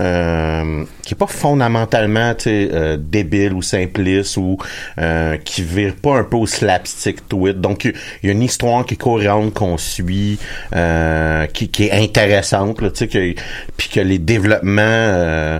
euh, 0.00 0.84
qui 1.02 1.14
est 1.14 1.16
pas 1.16 1.26
fondamentalement 1.26 2.34
euh, 2.46 2.96
débile 3.00 3.52
ou 3.54 3.62
simpliste 3.62 4.36
ou 4.36 4.58
euh, 4.98 5.36
qui 5.38 5.62
vire 5.62 5.94
pas 6.00 6.16
un 6.18 6.24
peu 6.24 6.36
au 6.36 6.46
slapstick 6.46 7.28
tweet. 7.28 7.60
Donc 7.60 7.84
il 7.84 7.94
y 8.24 8.28
a 8.28 8.32
une 8.32 8.42
histoire 8.42 8.84
qui 8.84 8.94
est 8.94 8.98
cohérente 8.98 9.54
qu'on 9.54 9.78
suit, 9.78 10.38
euh, 10.74 11.46
qui, 11.46 11.68
qui 11.68 11.84
est 11.84 11.92
intéressante, 11.92 12.80
là, 12.82 12.90
tu 12.90 12.98
sais, 12.98 13.08
que, 13.08 13.40
puis 13.76 13.88
que 13.88 14.00
les 14.00 14.18
développements 14.18 14.82
euh, 14.82 15.58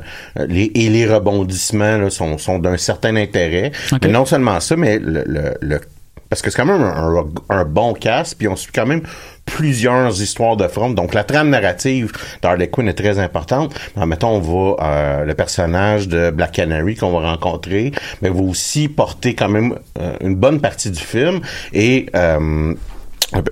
les, 0.49 0.71
et 0.75 0.88
les 0.90 1.07
rebondissements 1.07 1.97
là, 1.99 2.11
sont, 2.11 2.38
sont 2.38 2.59
d'un 2.59 2.76
certain 2.76 3.16
intérêt. 3.16 3.73
Mais 4.09 4.12
non 4.12 4.25
seulement 4.26 4.61
ça, 4.61 4.76
mais 4.76 4.99
le, 4.99 5.25
le, 5.26 5.55
le 5.61 5.81
parce 6.28 6.43
que 6.43 6.50
c'est 6.50 6.57
quand 6.57 6.66
même 6.66 6.83
un, 6.83 7.16
un- 7.50 7.61
un 7.61 7.64
bon 7.64 7.93
cast, 7.95 8.37
puis 8.37 8.49
on 8.49 8.57
suit 8.57 8.73
quand 8.75 8.85
même 8.87 9.02
plusieurs 9.47 10.21
histoires 10.21 10.57
de 10.57 10.69
front. 10.69 10.91
Donc 10.91 11.15
la 11.15 11.25
trame 11.25 11.50
narrative 11.50 12.12
d'Harley 12.43 12.69
Quinn 12.69 12.88
est 12.88 12.95
très 12.95 13.19
importante. 13.19 13.75
Mais 13.97 14.05
mettons, 14.05 14.37
on 14.37 14.41
va 14.41 14.76
euh, 14.83 15.25
le 15.25 15.35
personnage 15.35 16.09
de 16.09 16.31
Black 16.31 16.53
Canary 16.53 16.97
qu'on 16.97 17.19
va 17.19 17.31
rencontrer, 17.31 17.93
mais 18.21 18.29
va 18.29 18.41
aussi 18.41 18.88
porter 18.88 19.35
quand 19.35 19.49
même 19.49 19.79
euh, 19.99 20.17
une 20.21 20.35
bonne 20.35 20.61
partie 20.61 20.91
du 20.91 21.00
film 21.00 21.41
et 21.73 22.07
euh, 22.15 22.75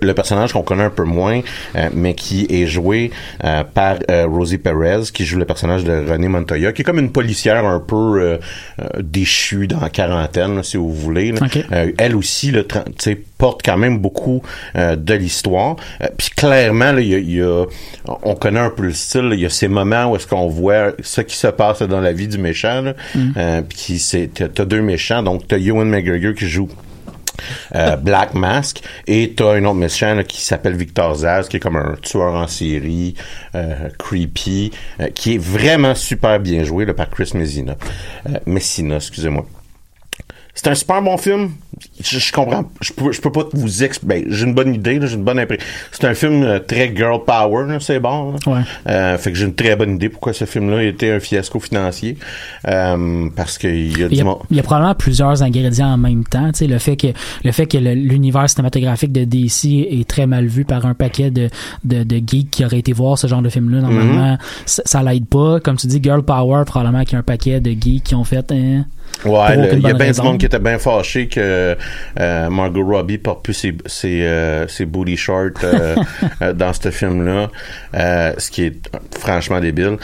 le 0.00 0.12
personnage 0.14 0.52
qu'on 0.52 0.62
connaît 0.62 0.84
un 0.84 0.90
peu 0.90 1.02
moins, 1.04 1.40
euh, 1.74 1.88
mais 1.92 2.14
qui 2.14 2.46
est 2.48 2.66
joué 2.66 3.10
euh, 3.42 3.64
par 3.64 3.96
euh, 4.10 4.24
Rosie 4.26 4.58
Perez, 4.58 5.02
qui 5.12 5.24
joue 5.24 5.36
le 5.38 5.44
personnage 5.44 5.82
de 5.82 5.92
René 6.08 6.28
Montoya, 6.28 6.72
qui 6.72 6.82
est 6.82 6.84
comme 6.84 7.00
une 7.00 7.10
policière 7.10 7.64
un 7.66 7.80
peu 7.80 7.94
euh, 8.20 8.38
euh, 8.80 8.84
déchue 9.02 9.66
dans 9.66 9.80
la 9.80 9.90
quarantaine, 9.90 10.54
là, 10.56 10.62
si 10.62 10.76
vous 10.76 10.92
voulez. 10.92 11.32
là. 11.32 11.40
Euh, 11.72 11.92
elle 11.98 12.14
aussi, 12.14 12.52
sais, 12.98 13.16
porte 13.36 13.62
quand 13.64 13.76
même 13.76 13.98
beaucoup 13.98 14.42
euh, 14.76 14.94
de 14.94 15.14
l'histoire. 15.14 15.74
Euh, 16.02 16.06
Puis 16.16 16.28
clairement, 16.36 16.92
là, 16.92 17.00
il 17.00 17.08
y 17.08 17.14
a, 17.14 17.18
y 17.18 17.42
a- 17.42 17.64
on 18.22 18.34
connaît 18.36 18.60
un 18.60 18.70
peu 18.70 18.84
le 18.84 18.92
style. 18.92 19.30
Il 19.32 19.40
y 19.40 19.46
a 19.46 19.50
ces 19.50 19.66
moments 19.68 20.06
où 20.12 20.16
est-ce 20.16 20.26
qu'on 20.28 20.46
voit 20.48 20.92
ce 21.02 21.20
qui 21.20 21.36
se 21.36 21.48
passe 21.48 21.82
dans 21.82 22.00
la 22.00 22.12
vie 22.12 22.28
du 22.28 22.38
méchant. 22.38 22.92
Euh, 23.36 23.62
puis 23.62 23.76
qui 23.76 23.98
c'est, 23.98 24.30
t'as, 24.32 24.48
t'as 24.48 24.64
deux 24.64 24.82
méchants. 24.82 25.22
Donc 25.24 25.48
t'as 25.48 25.58
Ewan 25.58 25.88
McGregor 25.88 26.34
qui 26.34 26.46
joue 26.48 26.68
euh, 27.74 27.96
Black 27.96 28.34
Mask 28.34 28.82
et 29.06 29.34
t'as 29.34 29.54
un 29.54 29.64
autre 29.64 29.74
méchant 29.74 30.22
qui 30.26 30.40
s'appelle 30.40 30.76
Victor 30.76 31.14
Zaz 31.14 31.48
qui 31.48 31.56
est 31.56 31.60
comme 31.60 31.76
un 31.76 31.96
tueur 32.02 32.34
en 32.34 32.46
série 32.46 33.14
euh, 33.54 33.88
creepy 33.98 34.72
euh, 35.00 35.08
qui 35.08 35.34
est 35.34 35.38
vraiment 35.38 35.94
super 35.94 36.40
bien 36.40 36.64
joué 36.64 36.86
par 36.92 37.10
Chris 37.10 37.30
Messina. 37.34 37.76
Messina 38.46 38.96
excusez-moi 38.96 39.46
c'est 40.54 40.68
un 40.68 40.74
super 40.74 41.02
bon 41.02 41.16
film. 41.16 41.50
Je, 42.00 42.18
je 42.18 42.32
comprends. 42.32 42.64
Je 42.80 42.92
peux, 42.92 43.10
je 43.12 43.20
peux 43.20 43.32
pas 43.32 43.44
vous 43.52 43.82
expliquer. 43.82 44.22
Ben, 44.22 44.32
j'ai 44.32 44.44
une 44.46 44.54
bonne 44.54 44.74
idée, 44.74 44.98
j'ai 45.04 45.14
une 45.16 45.24
bonne 45.24 45.38
impression. 45.40 45.66
C'est 45.90 46.04
un 46.04 46.14
film 46.14 46.42
euh, 46.44 46.58
très 46.60 46.94
girl 46.94 47.18
power, 47.26 47.66
c'est 47.80 47.98
bon. 47.98 48.32
là. 48.32 48.38
Ouais. 48.52 48.60
Euh, 48.88 49.18
fait 49.18 49.32
que 49.32 49.38
j'ai 49.38 49.44
une 49.46 49.54
très 49.54 49.74
bonne 49.74 49.96
idée 49.96 50.08
pourquoi 50.08 50.32
ce 50.32 50.44
film-là 50.44 50.78
a 50.78 50.82
été 50.84 51.10
un 51.12 51.18
fiasco 51.20 51.58
financier. 51.58 52.16
Euh, 52.68 53.28
parce 53.34 53.58
qu'il 53.58 53.98
y 53.98 54.04
a 54.04 54.06
Il 54.10 54.16
y, 54.16 54.20
a, 54.22 54.34
il 54.50 54.56
y 54.56 54.60
a 54.60 54.62
probablement 54.62 54.94
plusieurs 54.94 55.42
ingrédients 55.42 55.88
en 55.92 55.98
même 55.98 56.24
temps. 56.24 56.52
Tu 56.52 56.60
sais, 56.60 56.66
le 56.68 56.78
fait 56.78 56.96
que 56.96 57.08
le 57.44 57.52
fait 57.52 57.66
que 57.66 57.76
l'univers 57.78 58.48
cinématographique 58.48 59.12
de 59.12 59.24
DC 59.24 59.64
est 59.90 60.08
très 60.08 60.26
mal 60.26 60.46
vu 60.46 60.64
par 60.64 60.86
un 60.86 60.94
paquet 60.94 61.30
de, 61.32 61.50
de, 61.84 62.04
de 62.04 62.16
geeks 62.24 62.50
qui 62.50 62.64
auraient 62.64 62.78
été 62.78 62.92
voir 62.92 63.18
ce 63.18 63.26
genre 63.26 63.42
de 63.42 63.48
film-là, 63.48 63.80
normalement, 63.80 64.34
Mm-hmm. 64.34 64.38
ça, 64.66 64.82
ça 64.84 65.02
l'aide 65.02 65.26
pas. 65.26 65.58
Comme 65.60 65.76
tu 65.76 65.86
dis, 65.88 66.00
Girl 66.02 66.22
Power, 66.22 66.62
probablement 66.66 67.02
qu'il 67.04 67.14
y 67.14 67.16
a 67.16 67.18
un 67.18 67.22
paquet 67.22 67.60
de 67.60 67.70
geeks 67.72 68.04
qui 68.04 68.14
ont 68.14 68.24
fait. 68.24 68.50
hein, 68.52 68.84
Ouais, 69.24 69.72
il 69.72 69.80
y 69.80 69.86
a 69.90 69.94
bien 69.94 70.10
du 70.10 70.20
monde 70.20 70.38
qui 70.38 70.46
était 70.46 70.58
bien 70.58 70.78
fâché 70.78 71.28
que 71.28 71.76
euh, 72.20 72.50
Margot 72.50 72.84
Robbie 72.84 73.16
porte 73.18 73.42
plus 73.42 73.54
ses, 73.54 73.74
ses, 73.86 74.22
euh, 74.22 74.68
ses 74.68 74.84
booty 74.84 75.16
shorts 75.16 75.50
euh, 75.64 75.96
euh, 76.42 76.52
dans 76.52 76.72
ce 76.74 76.90
film-là, 76.90 77.48
euh, 77.94 78.32
ce 78.36 78.50
qui 78.50 78.64
est 78.64 78.90
franchement 79.18 79.60
débile. 79.60 79.96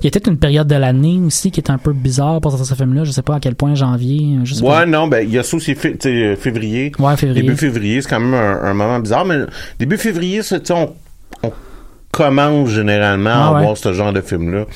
Il 0.00 0.04
y 0.04 0.08
a 0.08 0.10
peut-être 0.10 0.28
une 0.28 0.38
période 0.38 0.68
de 0.68 0.74
l'année 0.76 1.18
aussi 1.24 1.50
qui 1.50 1.58
est 1.60 1.70
un 1.70 1.78
peu 1.78 1.92
bizarre 1.92 2.40
pour 2.40 2.56
ce 2.64 2.74
film-là. 2.74 3.04
Je 3.04 3.10
sais 3.12 3.22
pas 3.22 3.36
à 3.36 3.40
quel 3.40 3.54
point 3.54 3.74
janvier. 3.74 4.38
Je 4.44 4.54
sais 4.54 4.62
Ouais, 4.62 4.68
pas. 4.70 4.86
non, 4.86 5.08
ben 5.08 5.26
il 5.26 5.32
y 5.32 5.38
a 5.38 5.42
ça 5.42 5.56
aussi 5.56 5.74
février. 5.74 6.92
Ouais, 6.98 7.16
février. 7.16 7.42
Début 7.42 7.56
février, 7.56 8.02
c'est 8.02 8.08
quand 8.10 8.20
même 8.20 8.34
un, 8.34 8.62
un 8.62 8.74
moment 8.74 8.98
bizarre, 9.00 9.24
mais 9.24 9.38
début 9.78 9.96
février, 9.96 10.42
c'est, 10.42 10.70
on, 10.70 10.94
on 11.42 11.52
commence 12.12 12.70
généralement 12.70 13.30
Ah 13.32 13.48
à 13.48 13.54
ouais. 13.54 13.62
voir 13.64 13.76
ce 13.76 13.92
genre 13.92 14.12
de 14.12 14.20
film-là 14.20 14.66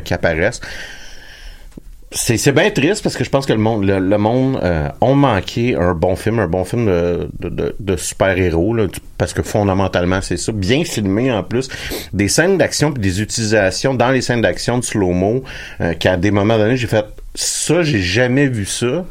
qui 0.00 0.14
apparaissent. 0.14 0.60
C'est, 2.14 2.52
bien 2.52 2.70
triste 2.70 3.02
parce 3.02 3.16
que 3.16 3.24
je 3.24 3.30
pense 3.30 3.46
que 3.46 3.52
le 3.52 3.58
monde, 3.58 3.84
le, 3.84 3.98
le 3.98 4.18
monde 4.18 4.60
euh, 4.62 4.88
ont 5.00 5.14
manqué 5.14 5.74
un 5.74 5.94
bon 5.94 6.14
film, 6.14 6.38
un 6.38 6.46
bon 6.46 6.64
film 6.64 6.86
de, 6.86 7.28
de, 7.38 7.48
de, 7.48 7.76
de 7.78 7.96
super-héros, 7.96 8.76
parce 9.16 9.32
que 9.32 9.42
fondamentalement, 9.42 10.20
c'est 10.20 10.36
ça. 10.36 10.52
Bien 10.52 10.84
filmé 10.84 11.32
en 11.32 11.42
plus. 11.42 11.68
Des 12.12 12.28
scènes 12.28 12.58
d'action 12.58 12.92
puis 12.92 13.02
des 13.02 13.22
utilisations 13.22 13.94
dans 13.94 14.10
les 14.10 14.20
scènes 14.20 14.42
d'action 14.42 14.78
de 14.78 14.84
slow-mo, 14.84 15.42
euh, 15.80 15.94
qu'à 15.94 16.16
des 16.16 16.30
moments 16.30 16.58
donnés, 16.58 16.76
j'ai 16.76 16.86
fait 16.86 17.06
ça, 17.34 17.82
j'ai 17.82 18.00
jamais 18.00 18.46
vu 18.46 18.66
ça. 18.66 19.04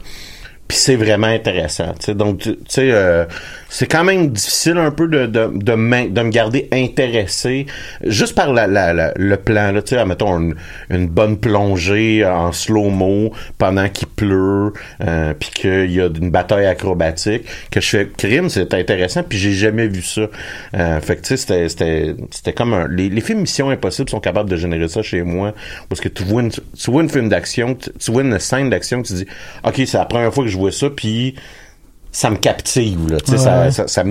Puis 0.68 0.78
c'est 0.78 0.96
vraiment 0.96 1.28
intéressant. 1.28 1.94
tu 2.00 2.06
sais. 2.06 2.16
Donc, 2.16 2.40
tu 2.40 2.56
sais, 2.70 2.92
euh, 2.92 3.26
c'est 3.74 3.88
quand 3.88 4.04
même 4.04 4.32
difficile 4.32 4.78
un 4.78 4.92
peu 4.92 5.08
de, 5.08 5.28
de, 5.28 5.50
de, 5.54 5.76
me 5.76 6.30
garder 6.30 6.68
intéressé 6.74 7.66
juste 8.04 8.36
par 8.36 8.52
la, 8.52 8.68
la, 8.68 8.92
la- 8.92 9.14
le 9.16 9.38
plan. 9.38 9.72
Là, 9.72 9.82
tu 9.82 9.96
sais, 9.96 10.06
mettons 10.06 10.38
une, 10.40 10.56
une 10.90 11.08
bonne 11.08 11.38
plongée 11.38 12.26
en 12.26 12.52
slow-mo 12.52 13.32
pendant 13.58 13.88
qu'il 13.88 14.10
pleut, 14.10 14.74
euh, 15.02 15.34
puis 15.40 15.50
qu'il 15.52 15.90
y 15.90 16.02
a 16.02 16.08
une 16.08 16.32
bataille 16.32 16.66
acrobatique. 16.66 17.44
Que 17.72 17.80
je 17.80 17.88
fais 17.88 18.10
crime, 18.18 18.50
c'est 18.50 18.74
intéressant, 18.74 19.24
puis 19.24 19.38
j'ai 19.38 19.54
jamais 19.54 19.88
vu 19.88 20.02
ça. 20.02 20.28
Euh, 20.76 21.00
fait 21.00 21.16
que 21.16 21.22
tu 21.22 21.38
sais, 21.38 21.70
c'était, 21.70 22.54
comme 22.54 22.74
un... 22.74 22.90
Les, 22.90 23.08
les 23.08 23.22
films 23.22 23.40
Mission 23.40 23.70
Impossible 23.70 24.10
sont 24.10 24.20
capables 24.20 24.50
de 24.50 24.58
générer 24.58 24.90
ça 24.90 25.02
chez 25.02 25.22
moi, 25.22 25.54
parce 25.88 26.02
que 26.02 26.10
tu 26.10 26.24
vois 26.24 26.42
une, 26.42 26.52
tu 26.52 26.92
vois 26.92 27.04
une 27.04 27.10
film 27.10 27.30
d'action, 27.30 27.76
tu, 27.76 27.90
tu 27.98 28.12
vois 28.12 28.24
une 28.24 28.38
scène 28.38 28.70
d'action, 28.70 29.02
tu 29.02 29.14
dis, 29.14 29.28
OK, 29.64 29.76
c'est 29.78 29.94
la 29.98 30.04
première 30.06 30.34
fois 30.34 30.44
que 30.44 30.50
je 30.50 30.58
vois 30.58 30.74
ça, 30.74 30.90
puis 30.90 31.36
ça 32.12 32.30
me 32.30 32.36
captive, 32.36 33.10
là. 33.10 33.18
Tu 33.22 33.32
sais, 33.32 33.38
Ouais, 33.38 33.72
ça, 33.72 33.72
ça, 33.72 33.88
ça 33.88 34.04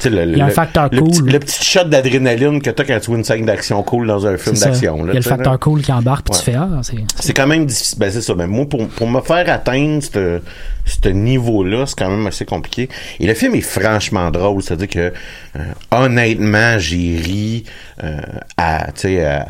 tu 0.00 0.10
le, 0.10 0.22
un 0.22 0.46
le- 0.46 0.50
facteur 0.50 0.88
le 0.90 0.98
cool. 1.00 1.10
Petit, 1.10 1.22
le 1.32 1.38
petit 1.38 1.64
shot 1.64 1.84
d'adrénaline 1.84 2.60
que 2.62 2.70
t'as 2.70 2.84
quand 2.84 2.98
tu 3.00 3.06
vois 3.08 3.18
une 3.18 3.24
scène 3.24 3.44
d'action 3.46 3.82
cool 3.82 4.06
dans 4.06 4.26
un 4.26 4.36
film 4.36 4.56
d'action. 4.56 4.96
Il 5.02 5.06
y 5.06 5.10
a 5.10 5.14
le 5.14 5.20
tu 5.20 5.28
là. 5.28 5.36
facteur 5.36 5.60
cool 5.60 5.82
qui 5.82 5.92
embarque, 5.92 6.26
puis 6.30 6.40
tu 6.40 6.50
Ouais. 6.50 6.56
fais 6.56 6.60
Ah, 6.60 6.80
c'est. 7.20 7.32
Quand 7.34 7.46
même 7.46 7.66
difficile. 7.66 7.98
Ben, 7.98 8.10
c'est 8.10 8.22
ça. 8.22 8.34
Ben, 8.34 8.46
moi, 8.46 8.66
pour, 8.68 8.88
pour 8.88 9.08
me 9.08 9.20
faire 9.20 9.48
atteindre 9.50 10.02
ce 10.02 10.40
ce 10.86 11.08
niveau-là, 11.08 11.86
c'est 11.86 11.96
quand 11.98 12.10
même 12.10 12.26
assez 12.26 12.44
compliqué. 12.44 12.88
Et 13.20 13.26
le 13.26 13.32
film 13.34 13.54
est 13.54 13.60
franchement 13.62 14.30
drôle. 14.30 14.62
C'est-à-dire 14.62 14.88
que, 14.88 15.12
euh, 15.56 15.60
honnêtement, 15.90 16.78
j'ai 16.78 17.16
ri 17.22 17.64
euh, 18.02 18.20
à, 18.56 18.86
tu 18.92 19.00
sais, 19.02 19.24
à, 19.24 19.46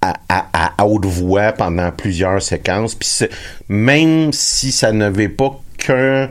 à, 0.00 0.14
à- 0.28 0.72
à 0.82 0.84
haute 0.86 1.06
voix 1.06 1.52
pendant 1.52 1.90
plusieurs 1.92 2.42
séquences. 2.42 2.94
Puis 2.94 3.08
même 3.68 4.32
si 4.32 4.72
ça 4.72 4.92
n'avait 4.92 5.28
pas 5.28 5.58
qu'un 5.78 6.28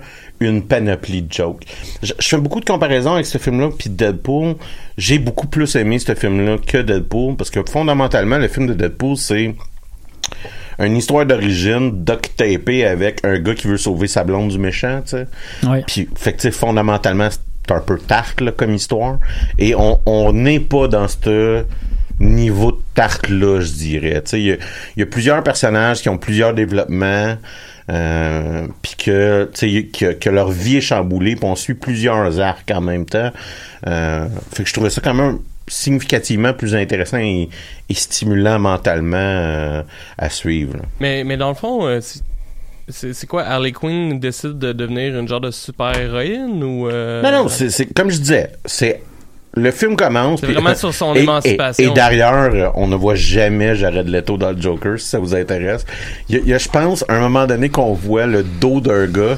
une 0.48 0.64
panoplie 0.64 1.22
de 1.22 1.32
jokes. 1.32 1.64
Je, 2.02 2.14
je 2.18 2.28
fais 2.28 2.38
beaucoup 2.38 2.60
de 2.60 2.66
comparaisons 2.66 3.14
avec 3.14 3.26
ce 3.26 3.38
film-là 3.38 3.70
puis 3.78 3.90
Deadpool. 3.90 4.56
J'ai 4.98 5.20
beaucoup 5.20 5.48
plus 5.48 5.76
aimé 5.76 6.00
ce 6.00 6.16
film-là 6.16 6.58
que 6.66 6.78
Deadpool 6.78 7.36
parce 7.36 7.50
que 7.50 7.60
fondamentalement 7.70 8.38
le 8.38 8.48
film 8.48 8.68
de 8.68 8.74
Deadpool 8.74 9.18
c'est 9.18 9.56
une 10.80 10.98
histoire 10.98 11.26
d'origine 11.26 12.04
duct 12.04 12.32
tapé 12.36 12.86
avec 12.86 13.24
un 13.24 13.40
gars 13.40 13.54
qui 13.54 13.68
veut 13.68 13.78
sauver 13.78 14.08
sa 14.08 14.24
blonde 14.24 14.50
du 14.50 14.58
méchant, 14.58 15.02
tu 15.04 15.12
sais. 15.12 15.28
Ouais. 15.68 15.84
Puis, 15.86 16.10
fait 16.16 16.34
que, 16.34 16.50
fondamentalement, 16.52 17.30
c'est 17.30 17.72
un 17.72 17.80
peu 17.80 17.98
tarte, 17.98 18.42
là, 18.42 18.52
comme 18.52 18.74
histoire. 18.74 19.20
Et 19.60 19.76
on 19.76 20.00
on 20.06 20.34
n'est 20.34 20.60
pas 20.60 20.88
dans 20.88 21.08
ce 21.08 21.66
niveau 22.20 22.72
de 22.72 22.80
tarte-là, 22.96 23.62
je 23.62 23.72
dirais. 23.72 24.22
Tu 24.24 24.30
sais, 24.30 24.40
il 24.40 24.46
y 24.48 24.52
a, 24.52 24.56
il 24.96 25.00
y 25.00 25.04
a 25.04 25.06
plusieurs 25.06 25.44
personnages 25.44 26.02
qui 26.02 26.10
ont 26.10 26.18
plusieurs 26.18 26.54
développements, 26.54 27.36
euh, 27.90 28.68
puis 28.82 28.94
que, 28.98 29.50
que, 29.54 30.14
que 30.14 30.30
leur 30.30 30.52
vie 30.52 30.78
est 30.78 30.82
chamboulée, 30.82 31.36
puis 31.36 31.46
on 31.46 31.56
suit 31.56 31.74
plusieurs 31.74 32.40
arcs 32.40 32.70
en 32.74 32.82
même 32.82 33.06
temps. 33.06 33.32
Euh, 33.88 34.28
fait 34.54 34.64
que 34.64 34.70
je 34.70 34.74
trouvais 34.74 34.90
ça 34.90 35.02
quand 35.04 35.14
même 35.14 35.40
significativement 35.68 36.54
plus 36.54 36.76
intéressant 36.76 37.18
et, 37.18 37.50
et 37.90 37.94
stimulant 37.94 38.60
mentalement 38.60 39.18
euh, 39.18 39.84
à 40.18 40.30
suivre. 40.30 40.78
là. 40.78 40.84
Mais, 41.00 41.24
mais 41.24 41.38
dans 41.38 41.50
le 41.50 41.56
fond, 41.56 42.00
c'est- 42.02 43.26
quoi 43.28 43.44
Harley 43.44 43.72
Quinn 43.72 44.20
décide 44.20 44.60
de 44.60 44.74
devenir 44.74 45.18
une 45.18 45.28
genre 45.28 45.40
de 45.40 45.52
super 45.52 45.98
héroïne 45.98 46.62
ou 46.64 46.90
euh, 46.90 47.22
Non, 47.22 47.44
non, 47.44 47.48
c'est- 47.48 47.94
comme 47.94 48.10
je 48.12 48.18
disais, 48.18 48.52
c'est 48.66 49.02
le 49.54 49.72
film 49.72 49.96
commence. 49.96 50.40
C'est 50.40 50.46
puis- 50.48 50.56
vraiment 50.56 50.76
sur 50.76 50.94
son 50.94 51.14
et- 51.16 51.20
émancipation. 51.24 51.92
Et, 51.92 51.94
d'ailleurs, 51.94 52.72
on 52.78 52.88
ne 52.88 52.96
voit 52.96 53.16
jamais 53.16 53.76
Jared 53.76 54.08
Leto 54.08 54.38
dans 54.38 54.52
le 54.52 54.62
Joker, 54.62 55.00
si 55.00 55.08
ça 55.08 55.20
vous 55.20 55.36
intéresse. 55.36 55.86
Il 56.30 56.36
y 56.36 56.38
a, 56.38 56.42
il 56.42 56.48
y 56.50 56.54
a, 56.54 56.58
je 56.58 56.70
pense, 56.70 57.04
à 57.08 57.16
un 57.16 57.20
moment 57.20 57.46
donné 57.48 57.70
qu'on 57.70 57.94
voit 57.94 58.26
le 58.28 58.44
dos 58.44 58.80
d'un 58.82 59.08
gars 59.08 59.38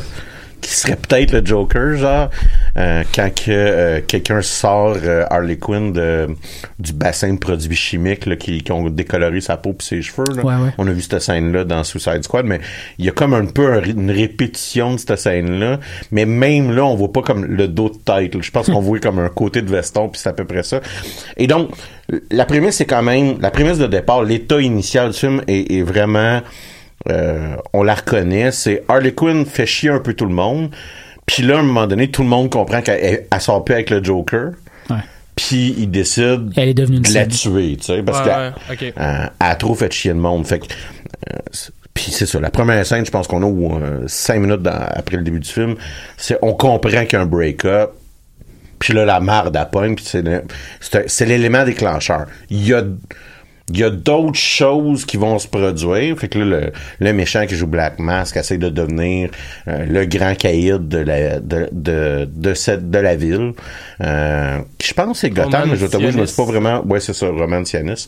qui 0.63 0.73
serait 0.73 0.95
peut-être 0.95 1.31
le 1.33 1.45
Joker, 1.45 1.97
genre, 1.97 2.29
euh, 2.77 3.03
quand 3.13 3.29
que, 3.33 3.51
euh, 3.51 4.01
quelqu'un 4.07 4.41
sort 4.41 4.97
euh, 5.03 5.25
Harley 5.29 5.57
Quinn 5.57 5.91
de, 5.91 6.29
du 6.79 6.93
bassin 6.93 7.33
de 7.33 7.37
produits 7.37 7.75
chimiques 7.75 8.25
là, 8.25 8.35
qui, 8.35 8.61
qui 8.63 8.71
ont 8.71 8.89
décoloré 8.89 9.41
sa 9.41 9.57
peau 9.57 9.71
et 9.79 9.83
ses 9.83 10.01
cheveux. 10.01 10.23
là. 10.35 10.43
Ouais, 10.43 10.55
ouais. 10.55 10.69
On 10.77 10.87
a 10.87 10.91
vu 10.91 11.01
cette 11.01 11.19
scène-là 11.19 11.65
dans 11.65 11.83
Suicide 11.83 12.23
Squad, 12.23 12.45
mais 12.45 12.61
il 12.97 13.05
y 13.05 13.09
a 13.09 13.11
comme 13.11 13.33
un 13.33 13.45
peu 13.45 13.73
un 13.73 13.83
une 13.83 14.11
répétition 14.11 14.93
de 14.93 14.97
cette 14.97 15.17
scène-là. 15.17 15.79
Mais 16.11 16.25
même 16.25 16.71
là, 16.73 16.85
on 16.85 16.95
voit 16.95 17.11
pas 17.11 17.21
comme 17.21 17.45
le 17.45 17.67
dos 17.67 17.89
de 17.89 17.97
tête. 17.97 18.35
là. 18.35 18.41
Je 18.41 18.51
pense 18.51 18.67
qu'on 18.67 18.79
voit 18.81 18.99
comme 18.99 19.19
un 19.19 19.29
côté 19.29 19.61
de 19.61 19.69
veston, 19.69 20.07
puis 20.09 20.21
c'est 20.21 20.29
à 20.29 20.33
peu 20.33 20.45
près 20.45 20.63
ça. 20.63 20.79
Et 21.37 21.47
donc, 21.47 21.71
la 22.31 22.45
prémisse, 22.45 22.77
c'est 22.77 22.85
quand 22.85 23.03
même... 23.03 23.35
La 23.41 23.51
prémisse 23.51 23.77
de 23.77 23.87
départ, 23.87 24.23
l'état 24.23 24.61
initial 24.61 25.11
du 25.11 25.17
film 25.17 25.41
est, 25.47 25.71
est 25.71 25.83
vraiment... 25.83 26.41
euh, 27.09 27.55
on 27.73 27.83
la 27.83 27.95
reconnaît. 27.95 28.51
C'est 28.51 28.83
Harley 28.87 29.13
Quinn 29.13 29.45
fait 29.45 29.65
chier 29.65 29.89
un 29.89 29.99
peu 29.99 30.13
tout 30.13 30.25
le 30.25 30.33
monde. 30.33 30.69
Puis 31.25 31.43
là, 31.43 31.57
à 31.57 31.59
un 31.59 31.63
moment 31.63 31.87
donné, 31.87 32.09
tout 32.11 32.21
le 32.23 32.27
monde 32.29 32.49
comprend 32.49 32.81
qu'elle 32.81 32.99
elle- 33.03 33.25
elle 33.31 33.41
sort 33.41 33.63
plus 33.63 33.73
avec 33.73 33.89
le 33.89 34.03
Joker. 34.03 34.51
Ouais. 34.89 34.97
Puis 35.35 35.73
il 35.77 35.89
décide 35.89 36.51
Elle 36.55 36.69
est 36.69 36.73
devenue 36.73 36.97
une 36.97 37.03
de 37.03 37.13
la 37.13 37.25
tuer, 37.25 37.77
tu 37.77 37.83
sais, 37.85 38.03
parce 38.03 38.19
Ouais, 38.19 38.25
qu'elle 38.25 38.85
ouais, 38.87 38.89
ok. 38.91 38.93
euh, 38.99 39.25
elle 39.39 39.47
a 39.47 39.55
trop 39.55 39.73
fait 39.75 39.91
chier 39.91 40.11
le 40.11 40.19
monde. 40.19 40.45
Fait 40.45 40.59
que, 40.59 40.65
euh, 40.65 41.37
c'est- 41.51 41.71
puis 41.93 42.05
c'est 42.11 42.25
ça, 42.25 42.39
la 42.39 42.49
première 42.51 42.85
scène, 42.85 43.05
je 43.05 43.11
pense 43.11 43.27
qu'on 43.27 43.41
a 43.41 43.45
où, 43.45 43.73
euh, 43.75 44.03
cinq 44.07 44.39
minutes 44.39 44.61
dans- 44.61 44.71
après 44.71 45.17
le 45.17 45.23
début 45.23 45.39
du 45.39 45.49
film, 45.49 45.75
c'est 46.17 46.37
on 46.41 46.53
comprend 46.53 46.89
qu'il 47.05 47.13
y 47.13 47.15
a 47.15 47.21
un 47.21 47.25
break-up. 47.25 47.91
Puis 48.79 48.93
là, 48.93 49.05
la 49.05 49.21
marde 49.21 49.55
à 49.55 49.65
pogne, 49.65 49.95
puis 49.95 50.05
c'est 51.07 51.25
l'élément 51.25 51.63
déclencheur. 51.63 52.25
Il 52.49 52.67
y 52.67 52.73
a 52.73 52.83
il 53.73 53.79
y 53.79 53.83
a 53.83 53.89
d'autres 53.89 54.37
choses 54.37 55.05
qui 55.05 55.17
vont 55.17 55.39
se 55.39 55.47
produire. 55.47 56.17
Fait 56.17 56.27
que 56.27 56.39
là, 56.39 56.45
le, 56.45 56.71
le 56.99 57.13
méchant 57.13 57.45
qui 57.47 57.55
joue 57.55 57.67
Black 57.67 57.99
Mask 57.99 58.37
essaie 58.37 58.57
de 58.57 58.69
devenir 58.69 59.29
euh, 59.67 59.85
le 59.85 60.05
grand 60.05 60.35
caïd 60.35 60.87
de 60.87 60.99
la 60.99 61.39
de, 61.39 61.69
de, 61.71 62.29
de 62.31 62.53
cette 62.53 62.89
de 62.91 62.99
la 62.99 63.15
ville. 63.15 63.53
Euh, 64.01 64.59
je 64.81 64.93
pense 64.93 65.13
que 65.13 65.17
c'est 65.17 65.29
Gotham, 65.31 65.69
mais 65.71 65.77
je 65.77 65.87
t'avoue, 65.87 66.11
je 66.11 66.17
me 66.19 66.25
suis 66.25 66.35
pas 66.35 66.45
vraiment. 66.45 66.83
Ouais, 66.85 66.99
c'est 66.99 67.13
ça, 67.13 67.27
Roman 67.27 67.65
Sionis. 67.65 68.07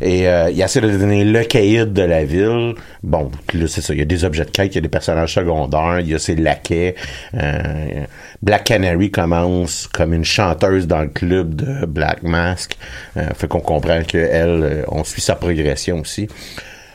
Et 0.00 0.28
euh, 0.28 0.50
il 0.50 0.60
essaie 0.60 0.80
de 0.80 0.90
devenir 0.90 1.24
le 1.26 1.44
caïd 1.44 1.92
de 1.92 2.02
la 2.02 2.24
ville. 2.24 2.74
Bon, 3.02 3.30
là, 3.54 3.66
c'est 3.66 3.80
ça. 3.80 3.92
Il 3.92 3.98
y 3.98 4.02
a 4.02 4.06
des 4.06 4.24
objets 4.24 4.44
de 4.44 4.50
quête, 4.50 4.72
il 4.72 4.76
y 4.76 4.78
a 4.78 4.82
des 4.82 4.88
personnages 4.88 5.34
secondaires, 5.34 6.00
il 6.00 6.08
y 6.08 6.14
a 6.14 6.18
ses 6.18 6.36
laquais. 6.36 6.94
Euh, 7.34 8.04
Black 8.42 8.64
Canary 8.64 9.10
commence 9.10 9.86
comme 9.86 10.12
une 10.12 10.24
chanteuse 10.24 10.86
dans 10.86 11.00
le 11.00 11.08
club 11.08 11.54
de 11.54 11.86
Black 11.86 12.22
Mask. 12.22 12.76
Euh, 13.16 13.28
fait 13.34 13.48
qu'on 13.48 13.60
comprend 13.60 14.02
qu'elle, 14.02 14.62
euh, 14.62 14.82
on 14.88 15.04
suit 15.04 15.22
sa 15.22 15.36
progression 15.36 16.00
aussi. 16.00 16.28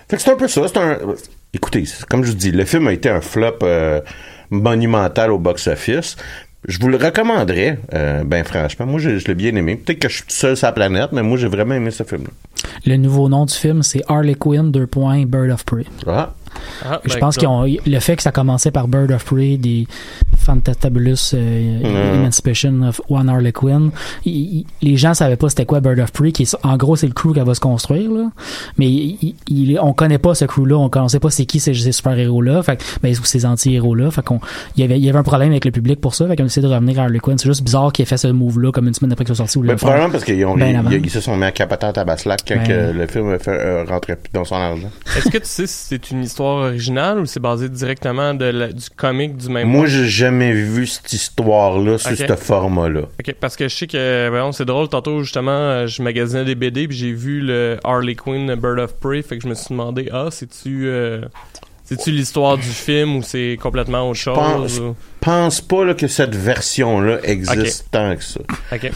Fait 0.08 0.18
que 0.18 0.22
c'est 0.22 0.32
un 0.32 0.36
peu 0.36 0.48
ça. 0.48 0.68
C'est 0.68 0.78
un. 0.78 0.98
Écoutez, 1.54 1.84
comme 2.10 2.24
je 2.24 2.32
vous 2.32 2.38
dis, 2.38 2.52
le 2.52 2.66
film 2.66 2.88
a 2.88 2.94
été 2.94 3.10
un 3.10 3.22
flop 3.22 3.60
euh, 3.64 4.02
monumental 4.50 5.32
au 5.32 5.40
box-office. 5.40 6.16
Je 6.68 6.78
vous 6.80 6.90
le 6.90 6.98
recommanderais, 6.98 7.80
euh, 7.94 8.24
ben 8.24 8.44
franchement. 8.44 8.86
Moi, 8.86 9.00
je, 9.00 9.18
je 9.18 9.28
l'ai 9.28 9.34
bien 9.36 9.56
aimé. 9.56 9.76
Peut-être 9.78 10.00
que 10.00 10.10
je 10.10 10.16
suis 10.16 10.24
tout 10.24 10.30
seul 10.36 10.56
sur 10.56 10.68
la 10.68 10.74
planète, 10.74 11.12
mais 11.12 11.24
moi, 11.24 11.38
j'ai 11.38 11.48
vraiment 11.48 11.74
aimé 11.74 11.90
ce 11.92 12.04
film-là. 12.04 12.30
Le 12.86 12.98
nouveau 12.98 13.30
nom 13.30 13.46
du 13.46 13.54
film, 13.54 13.82
c'est 13.82 14.04
Harley 14.08 14.36
Quinn, 14.36 14.72
deux 14.72 14.86
points, 14.86 15.26
Bird 15.26 15.50
of 15.50 15.66
Prey. 15.66 15.86
Ah, 16.06 16.34
Ah, 16.84 17.00
Je 17.06 17.14
ben, 17.14 17.20
pense 17.20 17.38
qu'ils 17.38 17.48
ont 17.48 17.64
le 17.64 18.00
fait 18.00 18.16
que 18.16 18.24
ça 18.24 18.32
commençait 18.32 18.72
par 18.72 18.88
Bird 18.88 19.12
of 19.12 19.24
Prey, 19.26 19.58
des 19.58 19.88
Fantastabulous 20.38 21.32
euh, 21.34 21.80
Mm. 21.82 22.16
Emancipation 22.22 22.82
of 22.84 23.02
One 23.10 23.30
Harley 23.30 23.52
Quinn. 23.52 23.92
il- 24.26 24.34
il- 24.60 24.66
les 24.82 24.98
gens 24.98 25.14
savaient 25.14 25.36
pas 25.36 25.50
c'était 25.50 25.66
quoi 25.66 25.80
Bird 25.80 26.00
of 26.00 26.12
Prey, 26.12 26.32
qui 26.32 26.44
est, 26.44 26.56
en 26.64 26.78
gros 26.78 26.96
c'est 26.96 27.08
le 27.08 27.14
crew 27.14 27.34
qu'elle 27.34 27.46
va 27.46 27.54
se 27.56 27.60
construire 27.60 28.12
là. 28.12 28.30
Mais 28.78 28.88
il, 28.90 29.80
on 29.82 29.94
connaît 29.94 30.18
pas 30.18 30.34
ce 30.36 30.46
crew 30.46 30.66
là, 30.66 30.76
on, 30.78 30.90
on 30.94 31.08
sait 31.08 31.20
pas 31.20 31.30
c'est 31.30 31.46
qui 31.46 31.60
ces, 31.60 31.74
ces 31.74 31.92
super 31.92 32.18
héros 32.18 32.42
là, 32.42 32.64
fait 32.64 32.78
que- 32.78 32.84
ben, 33.02 33.12
ou 33.12 33.24
ces 33.24 33.46
anti 33.46 33.74
héros 33.76 33.96
là. 33.96 34.10
Fait 34.12 34.24
qu'on 34.24 34.40
il 34.76 34.82
y 34.82 34.84
avait 34.84 34.98
il 34.98 35.06
y 35.06 35.10
avait 35.10 35.20
un 35.20 35.24
problème 35.24 35.52
avec 35.52 35.66
le 35.66 35.72
public 35.72 36.00
pour 36.02 36.16
ça, 36.16 36.28
fait 36.28 36.36
qu'on 36.36 36.46
essaie 36.46 36.62
de 36.62 36.68
revenir 36.68 37.00
à 37.00 37.04
Harley 37.04 37.20
Quinn. 37.20 37.38
C'est 37.38 37.48
juste 37.50 37.64
bizarre 37.64 37.92
qu'il 37.92 38.04
ait 38.04 38.06
fait 38.06 38.18
ce 38.18 38.28
move 38.28 38.60
là 38.60 38.72
comme 38.72 38.88
une 38.88 38.94
semaine 38.94 39.12
après 39.12 39.26
que 39.26 39.34
soit 39.34 39.46
sorti. 39.46 39.58
ou 39.58 39.62
ben, 39.64 39.76
probablement 39.76 40.10
parce 40.10 40.24
qu'ils 40.24 40.44
ont, 40.46 40.56
Ben 40.56 40.68
ils, 40.72 40.76
avant. 40.76 40.90
ils 40.92 41.10
se 41.10 41.22
sont 41.22 41.36
mis 41.38 41.46
à 41.46 41.52
capoter 41.52 41.86
à 41.88 41.94
Tabaslac 41.94 42.42
quand 42.48 42.56
Ben. 42.56 42.68
que 42.68 42.98
le 42.98 43.08
film 43.08 43.30
a 43.32 43.40
fait, 43.40 43.52
euh, 43.52 43.84
rentrait 43.88 44.16
plus 44.16 44.32
dans 44.34 44.46
son 44.46 44.56
argent. 44.56 44.90
Est-ce 45.18 45.30
que 45.30 45.38
tu 45.38 45.46
sais 45.46 45.68
si 45.68 45.86
c'est 45.90 46.12
une 46.12 46.24
histoire 46.24 46.41
originale 46.46 47.20
ou 47.20 47.26
c'est 47.26 47.40
basé 47.40 47.70
directement 47.70 48.34
de 48.34 48.46
la- 48.46 48.72
du 48.72 48.90
comic 48.96 49.38
du 49.38 49.50
même 49.50 49.68
Moi, 49.68 49.86
j'ai 49.88 50.08
jamais 50.08 50.52
vu 50.54 50.88
cette 50.88 51.12
histoire-là 51.14 51.98
sur 51.98 52.12
Ok. 52.12 52.18
ce 52.28 52.36
format-là. 52.36 53.02
Ok, 53.20 53.36
parce 53.40 53.56
que 53.56 53.68
je 53.68 53.76
sais 53.76 53.88
que, 53.88 54.30
voyons, 54.30 54.52
c'est 54.52 54.66
drôle, 54.66 54.88
tantôt, 54.90 55.22
justement, 55.24 55.52
euh, 55.52 55.88
je 55.88 56.02
magasinais 56.02 56.46
des 56.46 56.56
BD, 56.56 56.88
puis 56.88 56.98
j'ai 56.98 57.12
vu 57.14 57.42
le 57.42 57.78
Harley 57.84 58.16
Quinn 58.16 58.54
Bird 58.56 58.80
of 58.80 58.96
Prey, 59.00 59.22
fait 59.22 59.38
que 59.38 59.44
je 59.44 59.48
me 59.48 59.54
suis 59.56 59.70
demandé, 59.70 60.10
ah, 60.12 60.28
c'est-tu 60.32 60.88
euh, 60.88 61.22
c'est-tu 61.84 62.12
l'histoire 62.12 62.58
du 62.58 62.64
film 62.64 63.18
ou 63.18 63.22
c'est 63.24 63.58
complètement 63.62 64.10
autre 64.10 64.20
chose? 64.20 64.36
pense- 64.36 64.80
ou- 64.80 64.96
Pense 65.20 65.62
pas 65.62 65.84
là, 65.86 65.94
que 65.94 66.08
cette 66.08 66.36
version-là 66.36 67.20
existe 67.24 67.88
tant 67.92 68.16
que 68.16 68.24
ça. 68.24 68.40
Ok. 68.72 68.92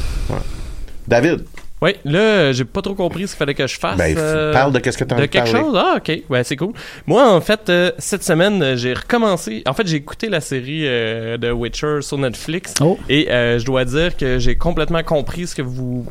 David, 1.08 1.46
Oui, 1.86 1.92
là, 2.04 2.52
j'ai 2.52 2.66
pas 2.66 2.82
trop 2.82 2.96
compris 2.96 3.28
ce 3.28 3.34
qu'il 3.34 3.38
fallait 3.38 3.54
que 3.54 3.68
je 3.68 3.78
fasse. 3.80 3.98
ben, 3.98 4.18
euh, 4.18 4.52
parle 4.52 4.74
de 4.74 4.80
qu'est-ce 4.80 4.98
que 4.98 5.04
t'as 5.04 5.16
de 5.16 5.20
envie 5.22 5.28
de 5.28 5.32
quelque 5.32 5.52
parler. 5.52 5.66
chose? 5.68 5.76
Ah, 5.78 5.96
ok. 5.98 6.22
Ouais, 6.30 6.44
c'est 6.44 6.56
cool. 6.56 6.74
Moi, 7.06 7.24
en 7.32 7.42
fait, 7.42 7.70
euh, 7.70 7.92
cette 8.00 8.24
semaine, 8.24 8.62
euh, 8.64 8.76
j'ai 8.76 8.94
recommencé. 8.94 9.62
En 9.68 9.74
fait, 9.74 9.86
j'ai 9.88 9.98
écouté 9.98 10.28
la 10.30 10.42
série 10.42 10.82
euh, 10.88 11.38
de 11.38 11.52
Witcher 11.52 12.00
sur 12.02 12.18
Netflix. 12.18 12.74
Oh. 12.82 12.98
Et 13.08 13.32
euh, 13.32 13.60
je 13.60 13.66
dois 13.66 13.86
dire 13.86 14.18
que 14.18 14.40
j'ai 14.40 14.56
complètement 14.56 15.04
compris 15.04 15.48
ce 15.48 15.56
que 15.56 15.62
vous 15.62 16.06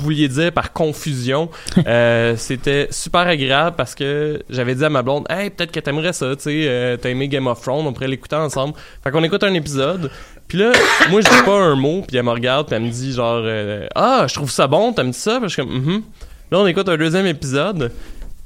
vouliez 0.00 0.26
dire 0.28 0.50
par 0.52 0.72
confusion. 0.72 1.48
Euh, 1.86 2.34
C'était 2.36 2.88
super 2.90 3.20
agréable 3.22 3.76
parce 3.76 3.94
que 3.94 4.42
j'avais 4.48 4.74
dit 4.74 4.84
à 4.84 4.88
ma 4.90 5.02
blonde, 5.02 5.26
hey, 5.28 5.50
peut-être 5.50 5.70
que 5.72 5.80
t'aimerais 5.80 6.12
ça, 6.12 6.34
tu 6.36 6.42
sais, 6.44 6.64
euh, 6.66 6.96
t'as 6.96 7.10
aimé 7.10 7.28
Game 7.28 7.46
of 7.46 7.60
Thrones, 7.60 7.86
on 7.86 7.92
pourrait 7.92 8.08
l'écouter 8.08 8.36
ensemble. 8.36 8.74
Fait 9.02 9.10
qu'on 9.10 9.22
écoute 9.22 9.44
un 9.44 9.52
épisode. 9.54 10.10
Puis 10.48 10.58
là, 10.58 10.72
moi, 11.10 11.20
je 11.20 11.28
dis 11.28 11.42
pas 11.44 11.58
un 11.58 11.74
mot, 11.74 12.02
puis 12.06 12.16
elle 12.16 12.24
me 12.24 12.30
regarde, 12.30 12.66
puis 12.66 12.76
elle 12.76 12.82
me 12.82 12.90
dit 12.90 13.12
genre, 13.12 13.42
euh, 13.44 13.86
ah, 13.94 14.26
je 14.28 14.34
trouve 14.34 14.50
ça 14.50 14.66
bon, 14.66 14.92
t'aimes 14.92 15.12
ça? 15.12 15.38
Puis 15.40 15.48
je 15.48 15.54
suis 15.54 15.62
comme, 15.62 15.74
Mhm. 15.74 16.02
Là, 16.50 16.58
on 16.58 16.66
écoute 16.66 16.88
un 16.88 16.96
deuxième 16.96 17.26
épisode. 17.26 17.90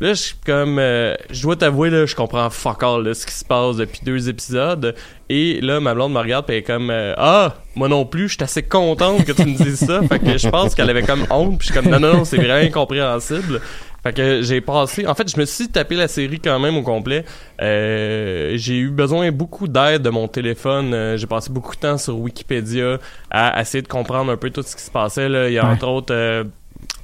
Là, 0.01 0.11
je 0.11 0.21
suis 0.21 0.37
comme, 0.47 0.79
euh, 0.79 1.17
je 1.29 1.43
dois 1.43 1.57
t'avouer, 1.57 1.91
là, 1.91 2.07
je 2.07 2.15
comprends 2.15 2.49
fuck 2.51 2.85
all, 2.85 3.03
là, 3.03 3.15
ce 3.15 3.27
qui 3.27 3.35
se 3.35 3.45
passe 3.45 3.75
depuis 3.77 3.99
deux 4.05 4.29
épisodes. 4.29 4.95
Et 5.29 5.61
là, 5.61 5.81
ma 5.81 5.93
blonde 5.93 6.13
me 6.13 6.21
regarde, 6.21 6.47
puis 6.47 6.55
elle 6.55 6.61
est 6.61 6.65
comme, 6.65 6.89
euh, 6.91 7.15
ah, 7.19 7.57
moi 7.75 7.89
non 7.89 8.07
plus, 8.07 8.29
je 8.29 8.35
suis 8.35 8.45
assez 8.45 8.63
contente 8.63 9.25
que 9.25 9.33
tu 9.33 9.45
me 9.45 9.57
dises 9.57 9.85
ça. 9.85 10.01
fait 10.09 10.21
que 10.21 10.39
je 10.39 10.49
pense 10.49 10.77
qu'elle 10.77 10.89
avait 10.89 11.03
comme 11.03 11.27
honte, 11.31 11.59
puis 11.59 11.67
je 11.69 11.73
suis 11.73 11.83
comme, 11.83 11.91
non, 11.91 11.99
non, 11.99 12.19
non, 12.19 12.25
c'est 12.25 12.37
vraiment 12.43 12.65
incompréhensible. 12.65 13.61
Fait 14.09 14.15
que 14.15 14.43
j'ai 14.43 14.61
passé, 14.61 15.07
en 15.07 15.15
fait, 15.15 15.31
je 15.31 15.39
me 15.39 15.45
suis 15.45 15.69
tapé 15.69 15.95
la 15.95 16.09
série 16.09 16.41
quand 16.41 16.59
même 16.59 16.77
au 16.77 16.83
complet. 16.83 17.25
Euh, 17.61 18.53
j'ai 18.57 18.77
eu 18.79 18.89
besoin 18.91 19.31
beaucoup 19.33 19.69
d'aide 19.69 20.01
de 20.03 20.09
mon 20.11 20.29
téléphone. 20.29 20.95
Euh, 20.95 21.17
j'ai 21.19 21.27
passé 21.27 21.51
beaucoup 21.53 21.75
de 21.75 21.81
temps 21.81 21.99
sur 21.99 22.19
Wikipédia 22.19 22.99
à 23.31 23.61
essayer 23.61 23.83
de 23.83 23.89
comprendre 23.89 24.33
un 24.33 24.37
peu 24.37 24.49
tout 24.51 24.63
ce 24.63 24.75
qui 24.77 24.83
se 24.83 24.91
passait. 24.91 25.29
Là. 25.29 25.49
Il 25.49 25.53
y 25.55 25.59
a 25.59 25.65
Ouais. 25.67 25.73
entre 25.73 25.89
autres, 25.89 26.15
euh, 26.15 26.45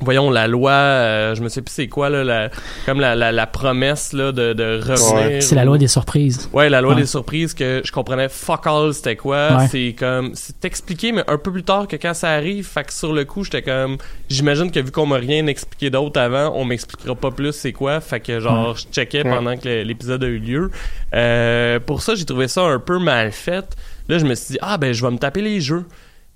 voyons, 0.01 0.31
la 0.31 0.47
loi, 0.49 0.73
euh, 0.73 1.35
je 1.35 1.43
me 1.43 1.49
sais 1.49 1.63
plus 1.63 1.73
c'est 1.73 1.89
quoi, 1.89 2.11
là, 2.11 2.25
la, 2.25 2.51
comme 2.85 3.01
la, 3.01 3.15
la, 3.15 3.33
la 3.33 3.47
promesse 3.47 4.13
là, 4.13 4.33
de, 4.33 4.53
de 4.53 4.81
revenir. 4.83 5.43
C'est 5.43 5.55
la 5.55 5.65
loi 5.65 5.79
des 5.79 5.89
surprises. 5.89 6.49
Ouais, 6.53 6.69
la 6.69 6.81
loi 6.81 6.95
Ouais. 6.95 7.01
des 7.01 7.07
surprises 7.07 7.55
que 7.55 7.81
je 7.85 7.91
comprenais 7.91 8.29
fuck 8.29 8.67
all 8.67 8.93
c'était 8.93 9.17
quoi. 9.17 9.57
Ouais. 9.57 9.69
C'est 9.71 9.95
comme 9.99 10.33
c'est 10.35 10.65
expliqué 10.65 11.13
mais 11.13 11.25
un 11.27 11.39
peu 11.39 11.51
plus 11.53 11.63
tard 11.63 11.89
que 11.89 11.97
quand 11.97 12.13
ça 12.15 12.31
arrive. 12.31 12.67
Fait 12.67 12.85
que 12.85 12.93
sur 12.93 13.13
le 13.13 13.25
coup, 13.25 13.45
j'étais 13.45 13.63
comme 13.63 13.97
j'imagine 14.29 14.71
que 14.71 14.81
vu 14.81 14.91
qu'on 14.91 15.07
m'a 15.07 15.17
rien 15.17 15.47
expliqué 15.47 15.89
d'autre 15.91 16.21
avant, 16.21 16.53
on 16.55 16.65
m'expliquera 16.65 17.15
pas 17.15 17.31
plus 17.31 17.53
c'est 17.53 17.73
quoi. 17.73 18.01
Fait 18.01 18.21
que 18.21 18.41
genre 18.41 18.77
je 18.77 18.85
checkais 18.93 19.23
pendant 19.23 19.57
que 19.57 19.83
l'épisode 19.83 20.23
a 20.25 20.27
eu 20.27 20.39
lieu. 20.39 20.71
Euh, 21.15 21.81
pour 21.81 22.03
ça, 22.03 22.15
j'ai 22.15 22.25
trouvé 22.25 22.49
ça 22.49 22.63
un 22.63 22.79
peu 22.79 22.99
mal 22.99 23.33
fait. 23.33 23.65
Là, 24.09 24.19
je 24.19 24.25
me 24.27 24.35
suis 24.35 24.53
dit 24.53 24.59
ah 24.61 24.77
ben 24.77 24.93
je 24.93 25.05
vais 25.05 25.11
me 25.11 25.19
taper 25.19 25.41
les 25.41 25.61
jeux. 25.61 25.85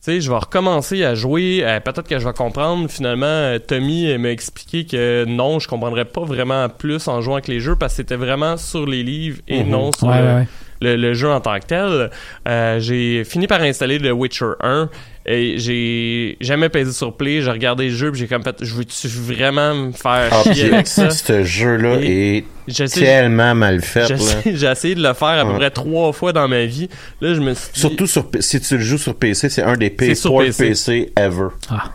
Tu 0.00 0.12
sais, 0.12 0.20
je 0.20 0.30
vais 0.30 0.38
recommencer 0.38 1.02
à 1.04 1.14
jouer. 1.16 1.60
euh, 1.64 1.80
Peut-être 1.80 2.06
que 2.08 2.18
je 2.18 2.24
vais 2.24 2.32
comprendre. 2.32 2.88
Finalement, 2.88 3.26
euh, 3.26 3.58
Tommy 3.58 4.08
euh, 4.12 4.18
m'a 4.18 4.30
expliqué 4.30 4.84
que 4.86 5.24
non, 5.26 5.58
je 5.58 5.66
comprendrais 5.66 6.04
pas 6.04 6.22
vraiment 6.24 6.68
plus 6.68 7.08
en 7.08 7.20
jouant 7.20 7.34
avec 7.34 7.48
les 7.48 7.58
jeux 7.58 7.74
parce 7.74 7.94
que 7.94 7.96
c'était 7.98 8.14
vraiment 8.16 8.56
sur 8.56 8.86
les 8.86 9.02
livres 9.02 9.38
et 9.48 9.64
Mhm. 9.64 9.70
non 9.70 9.90
sur 9.92 10.06
Ouais, 10.06 10.20
le, 10.20 10.26
ouais, 10.26 10.34
ouais. 10.34 10.48
le, 10.82 10.96
le 10.96 11.14
jeu 11.14 11.28
en 11.28 11.40
tant 11.40 11.58
que 11.58 11.66
tel. 11.66 12.10
Euh, 12.46 12.78
j'ai 12.78 13.24
fini 13.24 13.48
par 13.48 13.60
installer 13.62 13.98
le 13.98 14.12
Witcher 14.12 14.52
1 14.62 14.88
et 15.30 15.58
j'ai 15.58 16.36
jamais 16.40 16.68
pesé 16.68 16.92
sur 16.92 17.16
play. 17.16 17.42
J'ai 17.42 17.50
regardé 17.50 17.88
le 17.88 17.94
jeu 17.94 18.10
puis 18.10 18.20
j'ai 18.20 18.26
comme 18.26 18.42
fait, 18.42 18.56
je 18.62 18.74
veux-tu 18.74 19.08
vraiment 19.08 19.74
me 19.74 19.92
faire 19.92 20.28
Ah, 20.32 20.42
chier 20.44 20.64
puis, 20.66 20.74
avec 20.74 20.86
ça? 20.86 21.10
ce 21.10 21.44
jeu-là 21.44 21.98
est 22.02 22.44
J'essaie 22.66 23.00
tellement 23.00 23.54
mal 23.54 23.80
fait. 23.80 24.04
j'ai 24.08 24.14
là. 24.16 24.20
essayé- 24.20 24.56
j'ai 24.56 24.66
essayé 24.66 24.94
de 24.94 25.02
le 25.02 25.14
faire 25.14 25.28
à 25.28 25.44
peu 25.46 25.54
près 25.54 25.70
trois 25.70 26.12
fois 26.12 26.32
dans 26.34 26.46
ma 26.48 26.66
vie. 26.66 26.88
Là, 27.22 27.32
je 27.32 27.40
me 27.40 27.54
suis 27.54 27.72
dit, 27.72 27.80
Surtout 27.80 28.06
sur, 28.06 28.26
si 28.40 28.60
tu 28.60 28.76
le 28.76 28.82
joues 28.82 28.98
sur 28.98 29.14
PC, 29.14 29.48
c'est 29.48 29.62
un 29.62 29.74
des 29.76 29.86
C'est 29.86 29.90
pires 30.06 30.16
sur 30.16 30.30
ports 30.32 30.40
PC. 30.42 30.68
PC. 30.68 31.12
ever. 31.16 31.48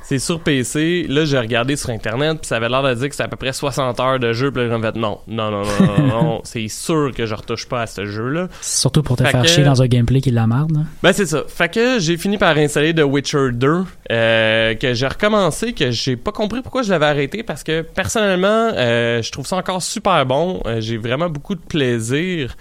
c'est 0.03 0.17
sur 0.19 0.39
PC. 0.39 1.05
Là, 1.09 1.25
j'ai 1.25 1.37
regardé 1.37 1.75
sur 1.75 1.89
Internet 1.91 2.39
puis 2.41 2.47
ça 2.47 2.55
avait 2.57 2.69
l'air 2.69 2.81
de 2.81 2.93
dire 2.95 3.07
que 3.07 3.13
c'était 3.13 3.25
à 3.25 3.27
peu 3.27 3.35
près 3.37 3.53
60 3.53 3.99
heures 3.99 4.19
de 4.19 4.33
jeu. 4.33 4.51
Puis 4.51 4.67
là, 4.67 4.75
j'ai 4.75 4.81
fait, 4.81 4.95
non, 4.95 5.19
non, 5.27 5.51
non, 5.51 5.61
non, 5.61 5.97
non, 5.97 6.07
non. 6.23 6.41
c'est 6.43 6.67
sûr 6.67 7.11
que 7.15 7.25
je 7.27 7.35
retouche 7.35 7.67
pas 7.67 7.81
à 7.83 7.87
ce 7.87 8.05
jeu-là. 8.05 8.47
Surtout 8.61 9.03
pour 9.03 9.15
te 9.15 9.23
Fait 9.23 9.29
faire 9.31 9.41
que- 9.43 9.47
chier 9.47 9.63
dans 9.63 9.81
un 9.81 9.87
gameplay 9.87 10.21
qui 10.21 10.29
est 10.29 10.31
de 10.31 10.35
la 10.37 10.47
merde. 10.47 10.71
là. 10.73 10.81
Ben 11.03 11.13
c'est 11.13 11.27
ça. 11.27 11.43
Fait 11.47 11.71
que 11.71 11.99
j'ai 11.99 12.17
fini 12.17 12.37
par 12.39 12.57
installer 12.57 12.95
The 12.95 13.01
Witcher 13.03 13.22
2, 13.31 13.85
euh, 14.11 14.75
que 14.75 14.93
j'ai 14.93 15.07
recommencé, 15.07 15.73
que 15.73 15.91
j'ai 15.91 16.15
pas 16.15 16.31
compris 16.31 16.61
pourquoi 16.61 16.83
je 16.83 16.91
l'avais 16.91 17.05
arrêté 17.05 17.43
parce 17.43 17.63
que 17.63 17.81
personnellement, 17.81 18.71
euh, 18.75 19.21
je 19.21 19.31
trouve 19.31 19.47
ça 19.47 19.55
encore 19.55 19.81
super 19.81 20.25
bon. 20.25 20.61
Euh, 20.65 20.81
j'ai 20.81 20.97
vraiment 20.97 21.29
beaucoup 21.29 21.55
de 21.55 21.61
plaisir. 21.61 22.55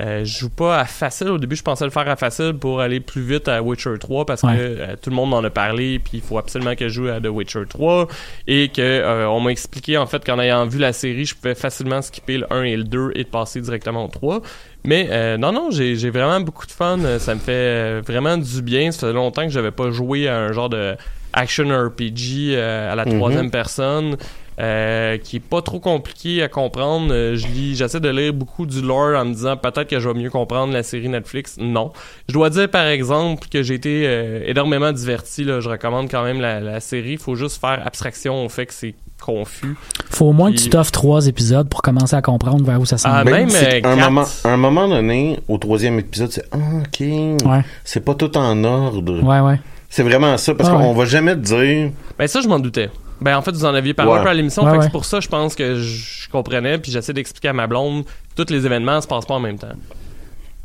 Euh, 0.00 0.24
je 0.24 0.38
joue 0.38 0.50
pas 0.50 0.78
à 0.78 0.84
facile. 0.84 1.28
Au 1.28 1.38
début, 1.38 1.56
je 1.56 1.62
pensais 1.64 1.84
le 1.84 1.90
faire 1.90 2.08
à 2.08 2.14
facile 2.14 2.52
pour 2.54 2.80
aller 2.80 3.00
plus 3.00 3.22
vite 3.22 3.48
à 3.48 3.60
Witcher 3.62 3.94
3 3.98 4.26
parce 4.26 4.44
Ouais. 4.44 4.52
que 4.56 4.58
euh, 4.60 4.96
tout 5.02 5.10
le 5.10 5.16
monde 5.16 5.30
m'en 5.30 5.42
a 5.42 5.50
parlé, 5.50 5.98
puis 5.98 6.12
il 6.14 6.20
faut 6.20 6.38
absolument 6.38 6.76
que 6.76 6.88
je 6.88 6.94
joue 6.94 7.08
à 7.08 7.20
The 7.20 7.26
Witcher 7.26 7.62
3 7.68 8.06
et 8.46 8.68
que 8.68 8.80
euh, 8.80 9.28
on 9.28 9.40
m'a 9.40 9.50
expliqué 9.50 9.96
en 9.98 10.06
fait 10.06 10.24
qu'en 10.24 10.38
ayant 10.38 10.66
vu 10.66 10.78
la 10.78 10.92
série, 10.92 11.24
je 11.24 11.34
pouvais 11.34 11.56
facilement 11.56 12.00
skipper 12.00 12.38
le 12.38 12.52
1 12.52 12.62
et 12.62 12.76
le 12.76 12.84
2 12.84 13.10
et 13.16 13.24
de 13.24 13.28
passer 13.28 13.60
directement 13.60 14.04
au 14.04 14.08
3. 14.08 14.40
Mais 14.84 15.08
euh, 15.10 15.36
non, 15.36 15.50
non, 15.52 15.70
j'ai 15.72 16.10
vraiment 16.10 16.40
beaucoup 16.40 16.66
de 16.66 16.70
fun. 16.72 16.98
Euh, 17.00 17.18
Ça 17.18 17.34
me 17.34 17.40
fait 17.40 17.52
euh, 17.52 18.02
vraiment 18.06 18.38
du 18.38 18.62
bien. 18.62 18.92
Ça 18.92 19.00
faisait 19.00 19.12
longtemps 19.12 19.42
que 19.42 19.50
j'avais 19.50 19.72
pas 19.72 19.90
joué 19.90 20.28
à 20.28 20.38
un 20.38 20.52
genre 20.52 20.68
de 20.68 20.94
action 21.32 21.64
RPG 21.68 22.54
euh, 22.54 22.92
à 22.92 22.94
la 22.94 23.04
Mhm. 23.04 23.16
troisième 23.18 23.50
personne. 23.50 24.16
Euh, 24.60 25.18
qui 25.18 25.36
est 25.36 25.40
pas 25.40 25.62
trop 25.62 25.78
compliqué 25.80 26.42
à 26.42 26.48
comprendre. 26.48 27.12
Euh, 27.12 27.36
je 27.36 27.46
lis, 27.46 27.76
j'essaie 27.76 28.00
de 28.00 28.08
lire 28.08 28.32
beaucoup 28.32 28.66
du 28.66 28.82
lore 28.82 29.16
en 29.16 29.24
me 29.24 29.32
disant 29.34 29.56
peut-être 29.56 29.88
que 29.88 30.00
je 30.00 30.08
vais 30.08 30.18
mieux 30.18 30.30
comprendre 30.30 30.72
la 30.72 30.82
série 30.82 31.08
Netflix. 31.08 31.56
Non. 31.60 31.92
Je 32.28 32.34
dois 32.34 32.50
dire 32.50 32.68
par 32.68 32.86
exemple 32.86 33.46
que 33.50 33.62
j'ai 33.62 33.74
été 33.74 34.02
euh, 34.06 34.42
énormément 34.46 34.90
diverti. 34.92 35.44
Là. 35.44 35.60
Je 35.60 35.68
recommande 35.68 36.10
quand 36.10 36.24
même 36.24 36.40
la, 36.40 36.60
la 36.60 36.80
série. 36.80 37.12
Il 37.12 37.18
faut 37.18 37.34
juste 37.36 37.60
faire 37.60 37.80
abstraction 37.86 38.44
au 38.44 38.48
fait 38.48 38.66
que 38.66 38.74
c'est 38.74 38.94
confus. 39.24 39.76
Faut 40.10 40.26
au 40.26 40.32
moins 40.32 40.52
que 40.52 40.56
tu 40.58 40.70
t'offres 40.70 40.92
trois 40.92 41.26
épisodes 41.26 41.68
pour 41.68 41.82
commencer 41.82 42.14
à 42.14 42.22
comprendre 42.22 42.64
vers 42.64 42.80
où 42.80 42.84
ça 42.86 42.98
s'en 42.98 43.08
Ah, 43.10 43.24
va. 43.24 43.30
Même, 43.30 43.48
un, 43.84 43.96
moment, 43.96 44.24
un 44.44 44.56
moment 44.56 44.88
donné, 44.88 45.38
au 45.48 45.58
troisième 45.58 45.98
épisode, 45.98 46.30
c'est 46.30 46.44
ah, 46.52 46.56
ok, 46.80 47.00
Ouais, 47.00 47.62
c'est 47.84 48.04
pas 48.04 48.14
tout 48.14 48.36
en 48.36 48.62
ordre. 48.64 49.22
ouais, 49.22 49.40
ouais. 49.40 49.60
C'est 49.90 50.02
vraiment 50.02 50.36
ça, 50.36 50.54
parce 50.54 50.68
Ah, 50.68 50.72
qu'on 50.74 50.90
ouais. 50.92 50.98
va 50.98 51.04
jamais 51.04 51.34
te 51.34 51.40
dire. 51.40 51.90
Ben 52.18 52.26
ça, 52.28 52.40
je 52.40 52.48
m'en 52.48 52.58
doutais. 52.60 52.90
Ben 53.20 53.36
en 53.36 53.42
fait, 53.42 53.50
vous 53.52 53.64
en 53.64 53.74
aviez 53.74 53.94
parlé 53.94 54.12
Ouais. 54.12 54.18
un 54.18 54.22
peu 54.22 54.28
à 54.28 54.34
l'émission, 54.34 54.64
Ouais, 54.64 54.72
ouais. 54.78 54.82
c'est 54.82 54.90
pour 54.92 55.04
ça 55.04 55.20
je 55.20 55.28
pense 55.28 55.54
que 55.54 55.76
je 55.76 56.18
je 56.28 56.30
comprenais 56.30 56.76
puis 56.78 56.92
j'essaie 56.92 57.14
d'expliquer 57.14 57.48
à 57.48 57.52
ma 57.54 57.66
blonde 57.66 58.04
tous 58.36 58.50
les 58.50 58.66
événements 58.66 59.00
se 59.00 59.06
passent 59.06 59.24
pas 59.24 59.34
en 59.34 59.40
même 59.40 59.58
temps. 59.58 59.72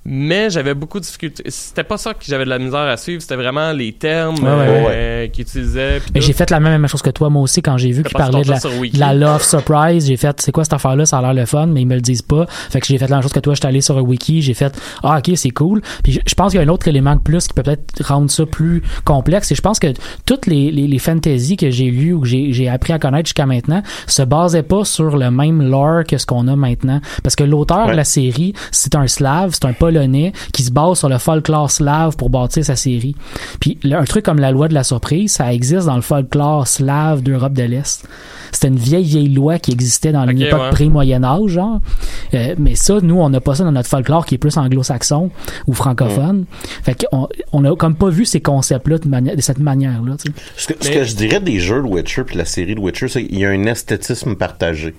Mais 0.05 0.49
j'avais 0.49 0.73
beaucoup 0.73 0.99
de 0.99 1.05
difficultés. 1.05 1.43
C'était 1.47 1.83
pas 1.83 1.97
ça 1.97 2.13
que 2.13 2.25
j'avais 2.25 2.43
de 2.45 2.49
la 2.49 2.59
misère 2.59 2.79
à 2.81 2.97
suivre, 2.97 3.21
c'était 3.21 3.35
vraiment 3.37 3.71
les 3.71 3.93
termes 3.93 4.35
Ouais, 4.39 4.49
ouais, 4.49 4.85
euh, 4.89 5.27
qu'ils 5.27 5.43
utilisaient. 5.43 6.01
Mais 6.13 6.19
tout. 6.19 6.25
j'ai 6.27 6.33
fait 6.33 6.49
la 6.49 6.59
même 6.59 6.87
chose 6.87 7.01
que 7.01 7.09
toi, 7.09 7.29
moi 7.29 7.41
aussi, 7.41 7.61
quand 7.61 7.77
j'ai 7.77 7.91
vu 7.91 8.03
qu'ils 8.03 8.17
parlaient 8.17 8.41
de 8.43 8.49
la, 8.99 9.13
de 9.13 9.19
Love 9.19 9.43
Surprise. 9.43 10.07
J'ai 10.07 10.17
fait, 10.17 10.41
c'est 10.41 10.51
quoi 10.51 10.63
cette 10.65 10.73
affaire-là? 10.73 11.05
Ça 11.05 11.19
a 11.19 11.21
l'air 11.21 11.33
le 11.33 11.45
fun, 11.45 11.67
mais 11.67 11.81
ils 11.81 11.87
me 11.87 11.95
le 11.95 12.01
disent 12.01 12.21
pas. 12.21 12.45
Fait 12.47 12.81
que 12.81 12.87
j'ai 12.87 12.97
fait 12.97 13.07
la 13.07 13.17
même 13.17 13.23
chose 13.23 13.31
que 13.33 13.39
toi. 13.39 13.53
J'étais 13.53 13.67
allé 13.67 13.81
sur 13.81 13.97
un 13.97 14.01
wiki. 14.01 14.41
J'ai 14.41 14.53
fait, 14.53 14.77
ah, 15.03 15.19
ok, 15.19 15.31
c'est 15.37 15.51
cool. 15.51 15.81
Puis 16.03 16.19
je- 16.25 16.33
pense 16.35 16.51
qu'il 16.51 16.59
y 16.59 16.63
a 16.63 16.65
un 16.65 16.69
autre 16.69 16.87
élément 16.87 17.15
de 17.15 17.21
plus 17.21 17.47
qui 17.47 17.53
peut 17.53 17.63
peut-être 17.63 18.03
rendre 18.05 18.29
ça 18.29 18.45
plus 18.45 18.81
complexe. 19.05 19.51
Et 19.51 19.55
je 19.55 19.61
pense 19.61 19.79
que 19.79 19.87
toutes 20.25 20.47
les, 20.47 20.71
les, 20.71 20.87
les 20.87 20.99
fantasy 20.99 21.55
que 21.55 21.69
j'ai 21.69 21.89
lues 21.91 22.13
ou 22.13 22.21
que 22.21 22.27
j'ai 22.27 22.51
j'ai 22.51 22.67
appris 22.67 22.91
à 22.91 22.99
connaître 22.99 23.27
jusqu'à 23.27 23.45
maintenant 23.45 23.81
se 24.07 24.21
basaient 24.23 24.63
pas 24.63 24.83
sur 24.83 25.15
le 25.15 25.31
même 25.31 25.61
lore 25.61 26.03
que 26.05 26.17
ce 26.17 26.25
qu'on 26.25 26.47
a 26.49 26.55
maintenant. 26.55 26.99
Parce 27.23 27.35
que 27.35 27.43
l'auteur 27.43 27.87
de 27.87 27.93
la 27.93 28.03
série, 28.03 28.53
c'est 28.71 28.95
un 28.95 29.07
slave, 29.07 29.51
c'est 29.53 29.65
un 29.65 29.73
polonais 29.93 30.33
qui 30.51 30.63
se 30.63 30.71
base 30.71 30.99
sur 30.99 31.09
le 31.09 31.17
folklore 31.17 31.69
slave 31.71 32.15
pour 32.17 32.29
bâtir 32.29 32.65
sa 32.65 32.75
série. 32.75 33.15
Puis 33.59 33.77
un 33.91 34.03
truc 34.05 34.25
comme 34.25 34.39
la 34.39 34.51
loi 34.51 34.67
de 34.67 34.73
la 34.73 34.83
surprise, 34.83 35.33
ça 35.33 35.53
existe 35.53 35.85
dans 35.87 35.95
le 35.95 36.01
folklore 36.01 36.67
slave 36.67 37.21
d'Europe 37.21 37.53
de 37.53 37.63
l'Est. 37.63 38.05
C'était 38.51 38.67
une 38.67 38.77
vieille 38.77 39.03
vieille 39.05 39.29
loi 39.29 39.57
qui 39.59 39.71
existait 39.71 40.11
dans 40.11 40.27
une 40.27 40.37
Ok, 40.37 40.47
époque 40.47 40.61
ouais. 40.61 40.69
pré-Moyen 40.71 41.23
Âge, 41.23 41.47
genre. 41.49 41.79
Euh, 42.33 42.55
mais 42.57 42.75
ça, 42.75 42.99
nous, 43.01 43.19
on 43.19 43.29
n'a 43.29 43.41
pas 43.41 43.55
ça 43.55 43.63
dans 43.63 43.71
notre 43.71 43.89
folklore 43.89 44.25
qui 44.25 44.35
est 44.35 44.37
plus 44.37 44.57
anglo-saxon 44.57 45.31
ou 45.67 45.73
francophone. 45.73 46.45
Fait 46.83 46.95
qu'on 47.09 47.27
on 47.51 47.65
a 47.65 47.75
comme 47.75 47.95
pas 47.95 48.09
vu 48.09 48.25
ces 48.25 48.41
concepts-là 48.41 48.97
de, 48.99 49.07
mani- 49.07 49.35
de 49.35 49.41
cette 49.41 49.57
manière-là. 49.59 50.15
Ce 50.55 50.67
que, 50.67 50.73
ce 50.79 50.89
Mais- 50.89 50.95
que 50.95 51.03
je 51.03 51.15
dirais 51.15 51.39
des 51.39 51.59
jeux 51.59 51.81
de 51.81 51.87
Witcher 51.87 52.23
puis 52.23 52.37
la 52.37 52.45
série 52.45 52.75
de 52.75 52.79
Witcher, 52.79 53.07
c'est 53.07 53.25
qu'il 53.25 53.39
y 53.39 53.45
a 53.45 53.49
un 53.49 53.63
esthétisme 53.65 54.35
partagé. 54.35 54.93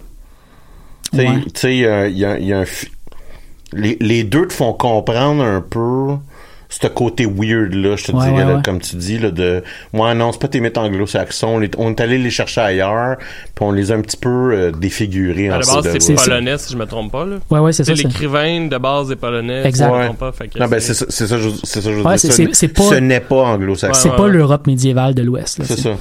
Tu 1.12 1.18
sais, 1.20 1.28
Ouais. 1.28 1.40
tu 1.44 1.50
sais, 1.54 1.76
il 1.76 1.80
y 1.80 1.86
a, 1.86 2.08
il 2.08 2.18
y 2.18 2.24
a- 2.24 2.38
il 2.38 2.46
y 2.46 2.52
a 2.52 2.60
un... 2.60 2.64
Les, 3.74 3.96
les 4.00 4.24
deux 4.24 4.46
te 4.46 4.52
font 4.52 4.72
comprendre 4.72 5.42
un 5.42 5.60
peu 5.60 6.14
ce 6.70 6.88
côté 6.88 7.24
weird 7.24 7.72
là, 7.74 7.94
je 7.94 8.04
te 8.04 8.10
Ouais, 8.12 8.24
dirais, 8.24 8.32
ouais, 8.38 8.44
là, 8.44 8.56
ouais. 8.56 8.62
comme 8.64 8.80
tu 8.80 8.96
dis, 8.96 9.16
là, 9.18 9.30
de 9.30 9.62
moi 9.92 10.12
non, 10.14 10.32
c'est 10.32 10.40
pas 10.40 10.48
tes 10.48 10.58
mythes 10.58 10.76
anglo-saxons, 10.76 11.46
on 11.46 11.62
est, 11.62 11.78
est 11.78 12.00
allé 12.00 12.18
les 12.18 12.30
chercher 12.30 12.62
ailleurs, 12.62 13.16
puis 13.54 13.64
on 13.64 13.70
les 13.70 13.92
a 13.92 13.94
un 13.94 14.00
petit 14.00 14.16
peu 14.16 14.28
euh, 14.52 14.72
défigurés 14.72 15.50
À 15.50 15.56
en 15.56 15.58
la 15.60 15.66
base, 15.66 15.84
de 15.94 16.00
c'est 16.00 16.14
polonais, 16.14 16.58
si 16.58 16.72
je 16.72 16.76
me 16.76 16.84
trompe 16.86 17.12
pas. 17.12 17.26
Là. 17.26 17.36
Ouais, 17.48 17.60
ouais, 17.60 17.72
c'est 17.72 17.84
C'est 17.84 17.92
ça. 17.94 17.96
c'est- 18.02 18.08
l'écrivain 18.08 18.66
de 18.66 18.76
base 18.78 19.06
des 19.08 19.14
polonais, 19.16 19.64
Exact. 19.64 19.76
si 19.76 19.82
je 19.84 19.94
me 19.94 19.98
Ouais. 20.00 20.04
trompe 20.06 20.18
pas. 20.18 20.32
Fait 20.32 20.48
que 20.48 20.58
Non, 20.58 20.66
ben 20.66 20.80
c'est 20.80 20.94
ça, 20.94 21.06
c'est 21.08 21.26
ça, 21.28 21.38
je- 21.38 21.48
c'est 21.62 21.80
ça, 21.80 21.90
je 21.90 21.94
veux 21.96 22.02
Ouais, 22.02 22.10
dire. 22.10 22.18
c'est- 22.18 22.26
Ce 22.30 22.32
c'est- 22.32 22.44
n'est- 22.46 22.54
c'est 22.54 22.68
pas- 22.68 22.82
ce 22.82 22.94
n'est 22.96 23.20
pas 23.20 23.42
anglo-saxon. 23.44 24.00
C'est 24.02 24.10
Ouais, 24.10 24.16
pas 24.16 24.26
l'Europe 24.26 24.66
médiévale 24.66 25.14
de 25.14 25.22
l'Ouest. 25.22 25.58
là, 25.60 25.64
C'est 25.68 25.76
c'est- 25.76 25.82
ça. 25.82 25.96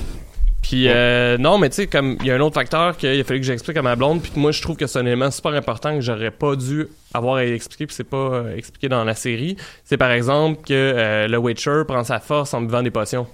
Puis 0.73 0.87
euh, 0.87 1.37
non, 1.37 1.59
mais 1.59 1.69
tu 1.69 1.75
sais, 1.75 1.87
comme 1.87 2.17
il 2.21 2.25
y 2.25 2.31
a 2.31 2.35
un 2.35 2.39
autre 2.39 2.55
facteur 2.55 2.97
qu'il 2.97 3.19
a 3.19 3.23
fallu 3.23 3.41
que 3.41 3.45
j'explique 3.45 3.77
à 3.77 3.83
ma 3.83 3.95
blonde, 3.95 4.23
puis 4.23 4.31
que 4.31 4.39
moi 4.39 4.49
je 4.51 4.59
trouve 4.59 4.75
que 4.75 4.87
c'est 4.87 4.97
un 4.97 5.05
élément 5.05 5.29
super 5.29 5.53
important 5.53 5.93
que 5.93 6.01
j'aurais 6.01 6.31
pas 6.31 6.55
dû 6.55 6.87
avoir 7.13 7.35
à 7.35 7.45
expliquer, 7.45 7.85
puis 7.85 7.95
c'est 7.95 8.03
pas 8.03 8.17
euh, 8.17 8.55
expliqué 8.57 8.89
dans 8.89 9.03
la 9.03 9.13
série. 9.13 9.55
C'est 9.83 9.97
par 9.97 10.09
exemple 10.09 10.61
que 10.65 10.73
euh, 10.73 11.27
le 11.27 11.37
Witcher 11.37 11.83
prend 11.87 12.03
sa 12.03 12.19
force 12.19 12.55
en 12.55 12.61
buvant 12.61 12.81
des 12.81 12.89
potions. 12.89 13.27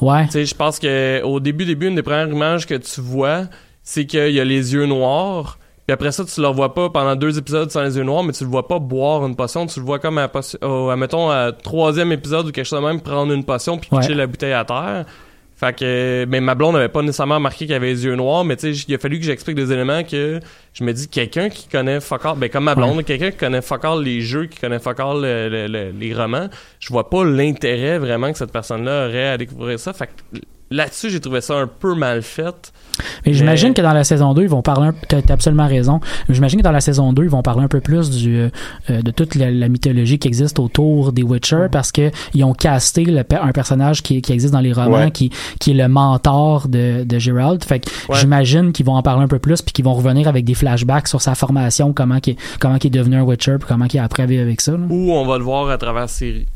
Ouais. 0.00 0.24
Tu 0.26 0.32
sais, 0.32 0.44
je 0.44 0.56
pense 0.56 0.80
que 0.80 1.22
au 1.22 1.38
début, 1.38 1.66
début, 1.66 1.86
une 1.86 1.94
des 1.94 2.02
premières 2.02 2.28
images 2.28 2.66
que 2.66 2.74
tu 2.74 3.00
vois, 3.00 3.42
c'est 3.84 4.04
qu'il 4.04 4.32
y 4.32 4.40
a 4.40 4.44
les 4.44 4.74
yeux 4.74 4.86
noirs. 4.86 5.58
Puis 5.86 5.92
après 5.92 6.10
ça, 6.10 6.24
tu 6.24 6.40
le 6.40 6.48
vois 6.48 6.74
pas 6.74 6.90
pendant 6.90 7.14
deux 7.14 7.38
épisodes 7.38 7.70
sans 7.70 7.82
les 7.82 7.96
yeux 7.96 8.02
noirs, 8.02 8.24
mais 8.24 8.32
tu 8.32 8.42
le 8.42 8.50
vois 8.50 8.66
pas 8.66 8.80
boire 8.80 9.24
une 9.24 9.36
potion. 9.36 9.66
Tu 9.66 9.78
le 9.78 9.86
vois 9.86 10.00
comme 10.00 10.18
à, 10.18 10.28
mettons, 10.96 11.30
à 11.30 11.52
troisième 11.52 12.10
épisode 12.10 12.48
ou 12.48 12.50
quelque 12.50 12.66
chose 12.66 12.80
de 12.80 12.84
même, 12.86 13.00
prendre 13.00 13.32
une 13.32 13.44
potion 13.44 13.78
puis 13.78 13.88
Ouais. 13.92 14.00
pitcher 14.00 14.14
la 14.14 14.26
bouteille 14.26 14.52
à 14.52 14.64
terre. 14.64 15.04
Fait 15.56 15.74
que, 15.78 16.26
mais 16.28 16.40
ma 16.40 16.54
blonde 16.56 16.74
n'avait 16.74 16.88
pas 16.88 17.00
nécessairement 17.02 17.36
remarqué 17.36 17.66
qu'il 17.66 17.74
avait 17.74 17.86
les 17.86 18.04
yeux 18.04 18.16
noirs, 18.16 18.44
mais 18.44 18.56
tu 18.56 18.74
sais, 18.74 18.84
il 18.88 18.94
a 18.94 18.98
fallu 18.98 19.18
que 19.20 19.24
j'explique 19.24 19.54
des 19.56 19.70
éléments 19.72 20.02
que 20.02 20.40
je 20.72 20.82
me 20.84 20.92
dis, 20.92 21.06
quelqu'un 21.08 21.48
qui 21.48 21.68
connaît 21.68 22.00
fuck 22.00 22.24
all, 22.26 22.36
ben 22.36 22.50
comme 22.50 22.64
ma 22.64 22.74
blonde, 22.74 23.04
quelqu'un 23.04 23.30
qui 23.30 23.36
connaît 23.36 23.62
fuck 23.62 23.84
all 23.84 24.02
les 24.02 24.20
jeux, 24.20 24.46
qui 24.46 24.58
connaît 24.58 24.78
le- 25.22 25.48
le- 25.48 25.66
le- 25.68 25.90
les 25.96 26.12
romans, 26.12 26.48
je 26.80 26.88
vois 26.88 27.08
pas 27.08 27.24
l'intérêt 27.24 27.98
vraiment 27.98 28.32
que 28.32 28.38
cette 28.38 28.50
personne-là 28.52 29.06
aurait 29.08 29.28
à 29.28 29.38
découvrir 29.38 29.78
ça. 29.78 29.92
Fait 29.92 30.06
que 30.08 30.38
là-dessus, 30.70 31.10
j'ai 31.10 31.20
trouvé 31.20 31.40
ça 31.40 31.54
un 31.54 31.66
peu 31.66 31.94
mal 31.94 32.22
fait. 32.22 32.72
Mais 33.26 33.32
j'imagine 33.32 33.68
Mais- 33.70 33.74
que 33.74 33.82
dans 33.82 33.92
la 33.92 34.04
saison 34.04 34.34
2, 34.34 34.42
ils 34.42 34.48
vont 34.48 34.62
parler. 34.62 34.88
un- 34.88 34.94
T'as 35.20 35.32
absolument 35.34 35.66
raison. 35.66 36.00
J'imagine 36.28 36.60
que 36.60 36.64
dans 36.64 36.70
la 36.72 36.80
saison 36.80 37.12
2, 37.12 37.24
ils 37.24 37.28
vont 37.30 37.42
parler 37.42 37.64
un 37.64 37.68
peu 37.68 37.80
plus 37.80 38.08
du, 38.10 38.36
euh, 38.36 38.48
euh, 38.90 39.02
de 39.02 39.10
toute 39.10 39.34
la, 39.34 39.50
la 39.50 39.68
mythologie 39.68 40.18
qui 40.18 40.28
existe 40.28 40.58
autour 40.60 41.12
des 41.12 41.22
Witcher 41.22 41.66
parce 41.72 41.90
que 41.90 42.10
ils 42.34 42.44
ont 42.44 42.52
casté 42.54 43.04
le 43.04 43.24
un 43.40 43.52
personnage 43.52 44.02
qui, 44.02 44.22
qui 44.22 44.32
existe 44.32 44.52
dans 44.52 44.60
les 44.60 44.72
romans 44.72 44.96
Ouais. 45.04 45.10
qui, 45.10 45.30
qui 45.58 45.72
est 45.72 45.74
le 45.74 45.88
mentor 45.88 46.68
de, 46.68 47.02
de 47.04 47.18
Geralt. 47.18 47.64
Fait 47.64 47.80
que 47.80 47.90
Ouais. 48.08 48.18
j'imagine 48.18 48.72
qu'ils 48.72 48.86
vont 48.86 48.94
en 48.94 49.02
parler 49.02 49.24
un 49.24 49.28
peu 49.28 49.38
plus 49.40 49.60
puis 49.62 49.72
qu'ils 49.72 49.84
vont 49.84 49.94
revenir 49.94 50.28
avec 50.28 50.44
des 50.44 50.54
flashbacks 50.54 51.08
sur 51.08 51.20
sa 51.20 51.34
formation, 51.34 51.92
comment 51.92 52.20
qu'il 52.20 52.36
comment 52.60 52.76
est 52.76 52.90
devenu 52.90 53.16
un 53.16 53.22
Witcher 53.22 53.56
puis 53.58 53.66
comment 53.68 53.86
qu'il 53.86 53.98
a 54.00 54.04
appris 54.04 54.22
avec 54.22 54.60
ça. 54.60 54.72
là. 54.72 54.78
Ou 54.88 55.12
on 55.12 55.26
va 55.26 55.38
le 55.38 55.44
voir 55.44 55.68
à 55.68 55.78
travers 55.78 56.02
la 56.02 56.08
série. 56.08 56.46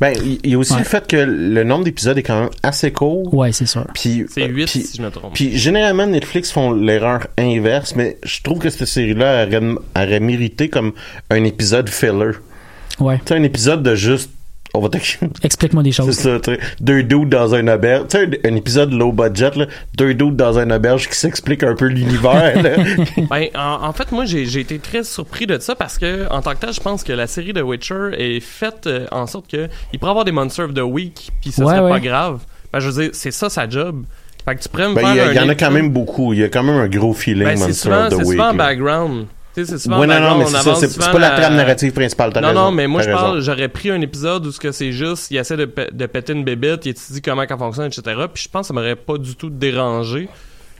Ben, 0.00 0.14
il 0.42 0.50
y 0.50 0.54
a 0.54 0.58
aussi 0.58 0.72
Ouais. 0.72 0.78
le 0.80 0.84
fait 0.84 1.06
que 1.06 1.16
le 1.16 1.64
nombre 1.64 1.84
d'épisodes 1.84 2.16
est 2.18 2.22
quand 2.22 2.40
même 2.42 2.50
assez 2.62 2.92
court. 2.92 3.32
Ouais, 3.34 3.52
c'est 3.52 3.66
sûr. 3.66 3.86
Puis, 3.94 4.26
C'est 4.30 4.42
euh, 4.42 4.46
8 4.48 4.66
puis- 4.66 4.82
si 4.82 4.96
je 4.96 5.02
me 5.02 5.10
trompe. 5.10 5.34
Puis 5.34 5.56
généralement 5.56 6.06
Netflix 6.06 6.50
font 6.50 6.72
l'erreur 6.72 7.26
inverse, 7.38 7.94
mais 7.96 8.18
je 8.22 8.42
trouve 8.42 8.58
que 8.58 8.70
cette 8.70 8.86
série-là 8.86 9.46
aurait, 9.46 9.60
aurait 9.96 10.20
mérité 10.20 10.68
comme 10.68 10.92
un 11.30 11.44
épisode 11.44 11.88
filler. 11.88 12.32
Ouais. 13.00 13.18
Tu 13.18 13.28
sais, 13.28 13.34
un 13.34 13.42
épisode 13.42 13.82
de 13.82 13.94
juste 13.94 14.30
on 14.74 14.80
va 14.80 14.88
te 14.88 14.96
Explique-moi 15.42 15.82
des 15.82 15.92
c'est 15.92 16.02
choses. 16.02 16.16
ça, 16.16 16.40
tu 16.40 16.52
sais, 16.54 16.60
deux 16.80 17.02
dudes 17.02 17.28
dans 17.28 17.54
un 17.54 17.68
auberge. 17.68 18.08
Tu 18.08 18.18
sais, 18.18 18.40
un, 18.44 18.52
un 18.52 18.56
épisode 18.56 18.92
low 18.92 19.12
budget, 19.12 19.50
là, 19.56 19.66
deux 19.96 20.14
dudes 20.14 20.36
dans 20.36 20.58
un 20.58 20.70
auberge 20.70 21.08
qui 21.08 21.16
s'expliquent 21.16 21.62
un 21.64 21.74
peu 21.74 21.86
l'univers. 21.86 22.54
Ben, 23.30 23.48
en, 23.54 23.84
en 23.86 23.92
fait, 23.92 24.10
moi, 24.12 24.24
j'ai 24.24 24.44
été 24.60 24.78
très 24.78 25.04
surpris 25.04 25.46
de 25.46 25.58
ça 25.58 25.74
parce 25.74 25.98
que, 25.98 26.26
en 26.30 26.40
tant 26.42 26.52
que 26.54 26.58
tel, 26.60 26.72
je 26.72 26.80
pense 26.80 27.04
que 27.04 27.12
la 27.12 27.26
série 27.26 27.52
de 27.52 27.60
Witcher 27.62 28.10
est 28.16 28.40
faite 28.40 28.86
euh, 28.86 29.06
en 29.12 29.26
sorte 29.26 29.50
que 29.50 29.68
il 29.92 29.98
pourrait 29.98 30.10
avoir 30.10 30.24
des 30.24 30.32
Monsters 30.32 30.66
of 30.66 30.74
the 30.74 30.80
Week, 30.80 31.30
puis 31.40 31.52
ça 31.52 31.64
Ouais, 31.64 31.74
serait 31.74 31.84
ouais. 31.84 31.90
pas 31.90 32.00
grave. 32.00 32.40
Ben, 32.72 32.80
je 32.80 32.88
veux 32.88 33.02
dire, 33.02 33.10
c'est 33.12 33.30
ça 33.30 33.50
sa 33.50 33.68
job. 33.68 34.04
Fait 34.44 34.56
que 34.56 34.62
tu 34.62 34.68
pourrais 34.68 34.88
me 34.88 34.94
Ben, 34.94 35.02
faire 35.14 35.32
il 35.32 35.36
y, 35.36 35.40
en 35.40 35.48
a 35.48 35.54
quand 35.54 35.70
même 35.70 35.90
beaucoup. 35.90 36.32
Il 36.32 36.40
y 36.40 36.44
a 36.44 36.48
quand 36.48 36.62
même 36.64 36.76
un 36.76 36.88
gros 36.88 37.12
feeling 37.12 37.44
Ben, 37.44 37.56
c'est 37.56 37.66
Monster 37.66 37.82
souvent, 37.90 38.02
of 38.06 38.08
the 38.08 38.10
c'est 38.10 38.16
Week. 38.24 38.30
souvent 38.32 38.44
en 38.48 38.52
là. 38.52 38.58
background. 38.64 39.26
Tu 39.54 39.64
sais, 39.64 39.72
c'est 39.72 39.78
souvent 39.78 40.00
Ouais, 40.00 40.06
non, 40.06 40.18
non, 40.20 40.38
mais 40.38 40.46
c'est 40.46 40.88
ça. 40.88 41.10
pas 41.10 41.18
la 41.18 41.30
trame 41.30 41.56
narrative 41.56 41.92
principale. 41.92 42.32
Non, 42.34 42.48
raison, 42.48 42.60
non, 42.60 42.70
mais 42.72 42.86
moi, 42.86 43.02
je 43.02 43.10
parle, 43.10 43.40
j'aurais 43.42 43.68
pris 43.68 43.90
un 43.90 44.00
épisode 44.00 44.46
où 44.46 44.50
ce 44.52 44.58
que 44.58 44.72
c'est 44.72 44.92
juste, 44.92 45.30
il 45.30 45.36
essaie 45.36 45.56
de, 45.56 45.70
de 45.92 46.06
péter 46.06 46.32
une 46.32 46.44
bébête, 46.44 46.86
il 46.86 46.90
étudie 46.90 47.20
comment 47.20 47.42
elle 47.42 47.58
fonctionne, 47.58 47.86
etc. 47.86 48.02
Puis 48.32 48.44
je 48.44 48.48
pense 48.48 48.62
que 48.62 48.66
ça 48.68 48.74
m'aurait 48.74 48.96
pas 48.96 49.18
du 49.18 49.34
tout 49.36 49.50
dérangé. 49.50 50.28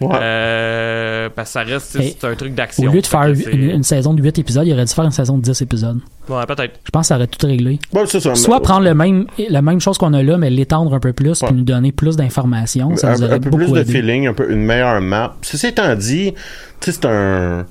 Ouais. 0.00 0.08
Euh, 0.20 1.28
parce 1.36 1.50
que 1.50 1.52
ça 1.52 1.62
reste, 1.62 1.96
c'est 2.00 2.24
un 2.26 2.34
truc 2.34 2.54
d'action. 2.54 2.88
Au 2.88 2.92
lieu 2.92 3.00
de 3.02 3.06
faire 3.06 3.22
une, 3.24 3.70
une 3.70 3.82
saison 3.84 4.14
de 4.14 4.22
8 4.22 4.38
épisodes, 4.40 4.66
il 4.66 4.72
aurait 4.72 4.84
dû 4.84 4.92
faire 4.92 5.04
une 5.04 5.12
saison 5.12 5.36
de 5.38 5.42
10 5.42 5.62
épisodes. 5.62 5.98
Ouais, 6.28 6.44
peut-être. 6.46 6.80
Je 6.84 6.90
pense 6.90 7.02
que 7.02 7.08
ça 7.08 7.16
aurait 7.16 7.28
tout 7.28 7.46
réglé. 7.46 7.78
Bon, 7.92 8.04
c'est 8.06 8.18
ça. 8.18 8.34
Soit 8.34 8.60
prendre 8.62 8.84
le 8.84 8.94
même, 8.94 9.26
la 9.48 9.62
même 9.62 9.80
chose 9.80 9.98
qu'on 9.98 10.12
a 10.14 10.22
là, 10.22 10.38
mais 10.38 10.50
l'étendre 10.50 10.92
un 10.94 10.98
peu 10.98 11.12
plus, 11.12 11.40
Ouais. 11.42 11.48
puis 11.48 11.56
nous 11.56 11.62
donner 11.64 11.92
plus 11.92 12.16
d'informations. 12.16 12.96
Ça 12.96 13.10
un, 13.10 13.12
nous 13.12 13.22
aurait 13.22 13.34
un 13.34 13.38
peu 13.40 13.50
beaucoup 13.50 13.64
plus 13.64 13.72
de 13.74 13.80
aidé. 13.80 13.92
feeling, 13.92 14.26
un 14.26 14.34
peu 14.34 14.50
une 14.50 14.64
meilleure 14.64 15.00
map. 15.02 15.36
Ceci 15.42 15.68
étant 15.68 15.94
dit, 15.94 16.32
tu 16.80 16.90
sais, 16.90 16.98
c'est 17.00 17.06
un. 17.06 17.64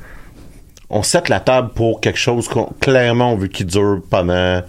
On 0.91 1.03
set 1.03 1.29
la 1.29 1.39
table 1.39 1.69
pour 1.73 2.01
quelque 2.01 2.19
chose 2.19 2.47
qu'on 2.47 2.69
clairement 2.79 3.31
on 3.31 3.37
veut 3.37 3.47
qu'il 3.47 3.65
dure 3.65 4.01
pendant 4.09 4.61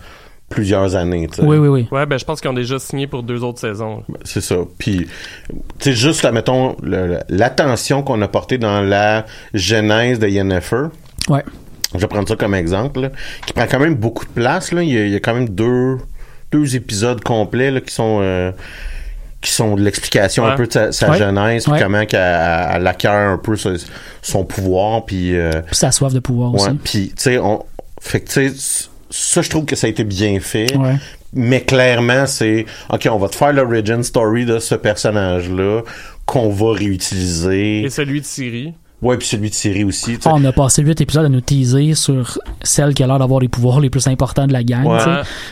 plusieurs 0.48 0.94
années. 0.96 1.26
tu 1.28 1.36
sais. 1.36 1.42
Oui, 1.42 1.56
oui, 1.56 1.68
oui. 1.68 1.88
Ouais, 1.90 2.06
ben 2.06 2.18
je 2.18 2.24
pense 2.24 2.40
qu'ils 2.40 2.50
ont 2.50 2.54
déjà 2.54 2.78
signé 2.78 3.06
pour 3.06 3.22
deux 3.22 3.42
autres 3.42 3.58
saisons. 3.58 4.02
C'est 4.24 4.40
ça. 4.40 4.56
Puis, 4.78 5.06
tu 5.48 5.56
sais, 5.80 5.92
juste, 5.92 6.22
là, 6.22 6.32
mettons, 6.32 6.76
l'attention 7.28 8.02
qu'on 8.02 8.20
a 8.22 8.28
portée 8.28 8.58
dans 8.58 8.82
la 8.82 9.26
genèse 9.54 10.18
de 10.18 10.28
Yennefer. 10.28 10.88
Ouais. 11.28 11.42
Je 11.94 12.00
vais 12.00 12.06
prendre 12.06 12.28
ça 12.28 12.36
comme 12.36 12.54
exemple, 12.54 13.00
là, 13.00 13.10
qui 13.46 13.52
prend 13.52 13.66
quand 13.66 13.80
même 13.80 13.94
beaucoup 13.94 14.24
de 14.24 14.30
place. 14.30 14.72
Là. 14.72 14.82
Il, 14.82 14.90
y 14.90 14.98
a, 14.98 15.06
il 15.06 15.12
y 15.12 15.16
a 15.16 15.20
quand 15.20 15.34
même 15.34 15.48
deux, 15.48 15.98
deux 16.50 16.76
épisodes 16.76 17.22
complets 17.22 17.70
là, 17.70 17.80
qui 17.80 17.92
sont 17.92 18.20
euh, 18.22 18.52
qui 19.42 19.50
sont 19.52 19.74
de 19.74 19.82
l'explication 19.82 20.44
Ouais. 20.44 20.50
un 20.52 20.56
peu 20.56 20.66
de 20.66 20.72
sa, 20.72 20.92
sa 20.92 21.10
Ouais. 21.10 21.18
genèse, 21.18 21.64
puis 21.64 21.72
Ouais. 21.72 21.80
comment 21.82 22.06
qu'elle 22.06 22.20
elle- 22.20 22.86
acquiert 22.86 23.12
un 23.12 23.36
peu 23.38 23.56
son, 23.56 23.74
son 24.22 24.44
pouvoir, 24.44 25.04
puis 25.04 25.36
euh, 25.36 25.50
Puis 25.66 25.76
sa 25.76 25.90
soif 25.92 26.14
de 26.14 26.20
pouvoir 26.20 26.54
aussi. 26.54 26.70
puis 26.82 27.08
tu 27.08 27.14
sais, 27.16 27.38
on 27.38 27.62
fait 28.00 28.20
que 28.20 28.28
tu 28.30 28.48
sais, 28.50 28.86
ça 29.10 29.42
je 29.42 29.50
trouve 29.50 29.64
que 29.66 29.76
ça 29.76 29.86
a 29.86 29.90
été 29.90 30.04
bien 30.04 30.38
fait. 30.40 30.66
Mais 31.34 31.62
clairement, 31.62 32.26
c'est 32.26 32.66
OK, 32.92 33.08
on 33.10 33.18
va 33.18 33.28
te 33.28 33.34
faire 33.36 33.52
l'origin 33.52 34.02
story 34.02 34.44
de 34.44 34.58
ce 34.58 34.74
personnage-là 34.74 35.80
qu'on 36.26 36.50
va 36.50 36.72
réutiliser. 36.74 37.82
Et 37.82 37.90
celui 37.90 38.20
de 38.20 38.26
Siri. 38.26 38.74
Ouais, 39.00 39.16
puis 39.16 39.26
celui 39.26 39.50
de 39.50 39.54
Siri 39.54 39.82
aussi. 39.82 40.16
on 40.26 40.44
a 40.44 40.52
passé 40.52 40.80
8 40.82 41.00
épisodes 41.00 41.24
à 41.24 41.28
nous 41.28 41.40
teaser 41.40 41.94
sur 41.94 42.38
celle 42.62 42.94
qui 42.94 43.02
a 43.02 43.08
l'air 43.08 43.18
d'avoir 43.18 43.40
les 43.40 43.48
pouvoirs 43.48 43.80
les 43.80 43.90
plus 43.90 44.06
importants 44.06 44.46
de 44.46 44.52
la 44.52 44.62
gang, 44.62 44.86
Ouais. 44.86 44.98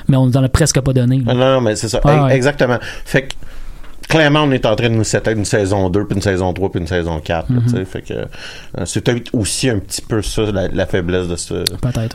mais 0.07 0.16
on 0.16 0.26
nous 0.26 0.37
en 0.37 0.44
a 0.44 0.48
presque 0.48 0.81
pas 0.81 0.92
donné. 0.92 1.18
là. 1.26 1.35
Non, 1.35 1.55
non, 1.55 1.61
mais 1.61 1.74
c'est 1.74 1.88
ça. 1.88 2.00
Ah, 2.05 2.26
ouais. 2.26 2.37
Exactement. 2.37 2.79
Fait 3.05 3.22
que 3.22 3.35
clairement, 4.11 4.42
on 4.42 4.51
est 4.51 4.66
en 4.66 4.77
train 4.77 4.90
de 4.90 4.94
nous 4.94 5.05
setter 5.05 5.33
une 5.33 5.44
saison 5.46 5.88
2, 5.88 6.05
puis 6.07 6.16
une 6.16 6.23
saison 6.23 6.53
3, 6.53 6.70
puis 6.70 6.81
une 6.81 6.87
saison 6.87 7.18
4. 7.20 7.49
là, 7.51 7.57
Mhm. 7.61 7.64
tu 7.64 7.70
sais. 7.70 7.85
Fait 7.87 8.03
que 8.03 8.12
euh, 8.14 8.25
c'est 8.85 9.01
peut-être 9.03 9.31
aussi 9.35 9.70
un 9.70 9.79
petit 9.79 10.03
peu 10.03 10.20
ça, 10.20 10.42
la, 10.53 10.68
la 10.68 10.85
faiblesse 10.87 11.29
de, 11.29 11.37
ce, 11.37 11.55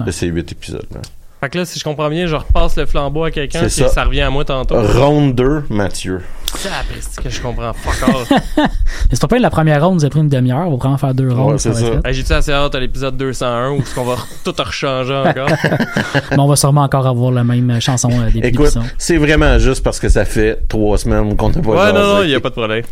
de 0.06 0.12
ces 0.12 0.28
huit 0.28 0.52
épisodes. 0.52 0.86
là. 0.94 1.02
Fait 1.42 1.50
que 1.50 1.58
là, 1.58 1.66
si 1.66 1.78
je 1.80 1.84
comprends 1.84 2.10
bien, 2.10 2.28
je 2.28 2.36
repasse 2.36 2.76
le 2.78 2.86
flambeau 2.86 3.26
à 3.26 3.32
quelqu'un 3.32 3.62
puis 3.62 3.70
ça. 3.70 3.90
ça. 3.90 4.04
revient 4.06 4.22
à 4.22 4.30
moi 4.30 4.46
tantôt. 4.46 4.76
Ronde 4.82 5.36
2, 5.36 5.66
Mathieu. 5.70 6.22
C'est 6.58 6.70
la 6.70 6.84
peste 6.84 7.22
que 7.22 7.30
je 7.30 7.42
comprends 7.42 7.74
fuck 7.74 8.10
all. 8.10 8.40
Mais 8.58 8.64
c'est 9.12 9.22
pas 9.22 9.28
pas 9.28 9.40
la 9.40 9.50
première 9.50 9.86
ronde, 9.86 9.96
nous 9.96 10.06
a 10.06 10.10
pris 10.10 10.22
une 10.22 10.30
demi-heure. 10.30 10.68
On 10.68 10.72
va 10.72 10.78
vraiment 10.78 10.98
faire 10.98 11.14
deux 11.14 11.30
rondes. 11.32 11.54
Ouais, 11.54 11.58
c'est 11.58 11.70
va 11.70 11.80
être 11.80 11.86
ça. 11.86 12.02
fait. 12.02 12.08
Hey, 12.08 12.14
J'ai-tu 12.14 12.34
assez 12.34 12.52
hâte 12.54 12.74
à 12.76 12.80
l'épisode 12.80 13.18
201 13.18 13.72
où 13.72 13.80
est-ce 13.80 13.94
qu'on 13.94 14.06
va 14.06 14.16
tout 14.44 14.54
rechanger 14.58 15.14
encore? 15.14 15.50
Mais 16.32 16.40
on 16.40 16.48
va 16.48 16.56
sûrement 16.56 16.84
encore 16.84 17.06
avoir 17.06 17.32
la 17.32 17.44
même 17.44 17.80
chanson 17.82 18.10
euh, 18.12 18.32
des 18.32 18.48
Écoute, 18.48 18.78
c'est 18.98 19.18
vraiment 19.18 19.60
juste 19.60 19.84
parce 19.84 20.00
que 20.00 20.08
ça 20.08 20.24
fait 20.24 20.60
trois 20.70 20.98
semaines 20.98 21.36
qu'on 21.36 21.50
n'a 21.50 21.62
pas 21.62 21.70
ouais, 21.70 21.94
non, 21.94 22.16
non, 22.16 22.24
il 22.24 22.30
n'y 22.30 22.36
a 22.36 22.40
pas 22.40 22.50
de 22.50 22.56
problème. 22.56 22.84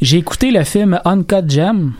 J'ai 0.00 0.16
écouté 0.16 0.50
le 0.50 0.64
film 0.64 0.98
Uncut 1.04 1.48
Gem. 1.48 1.92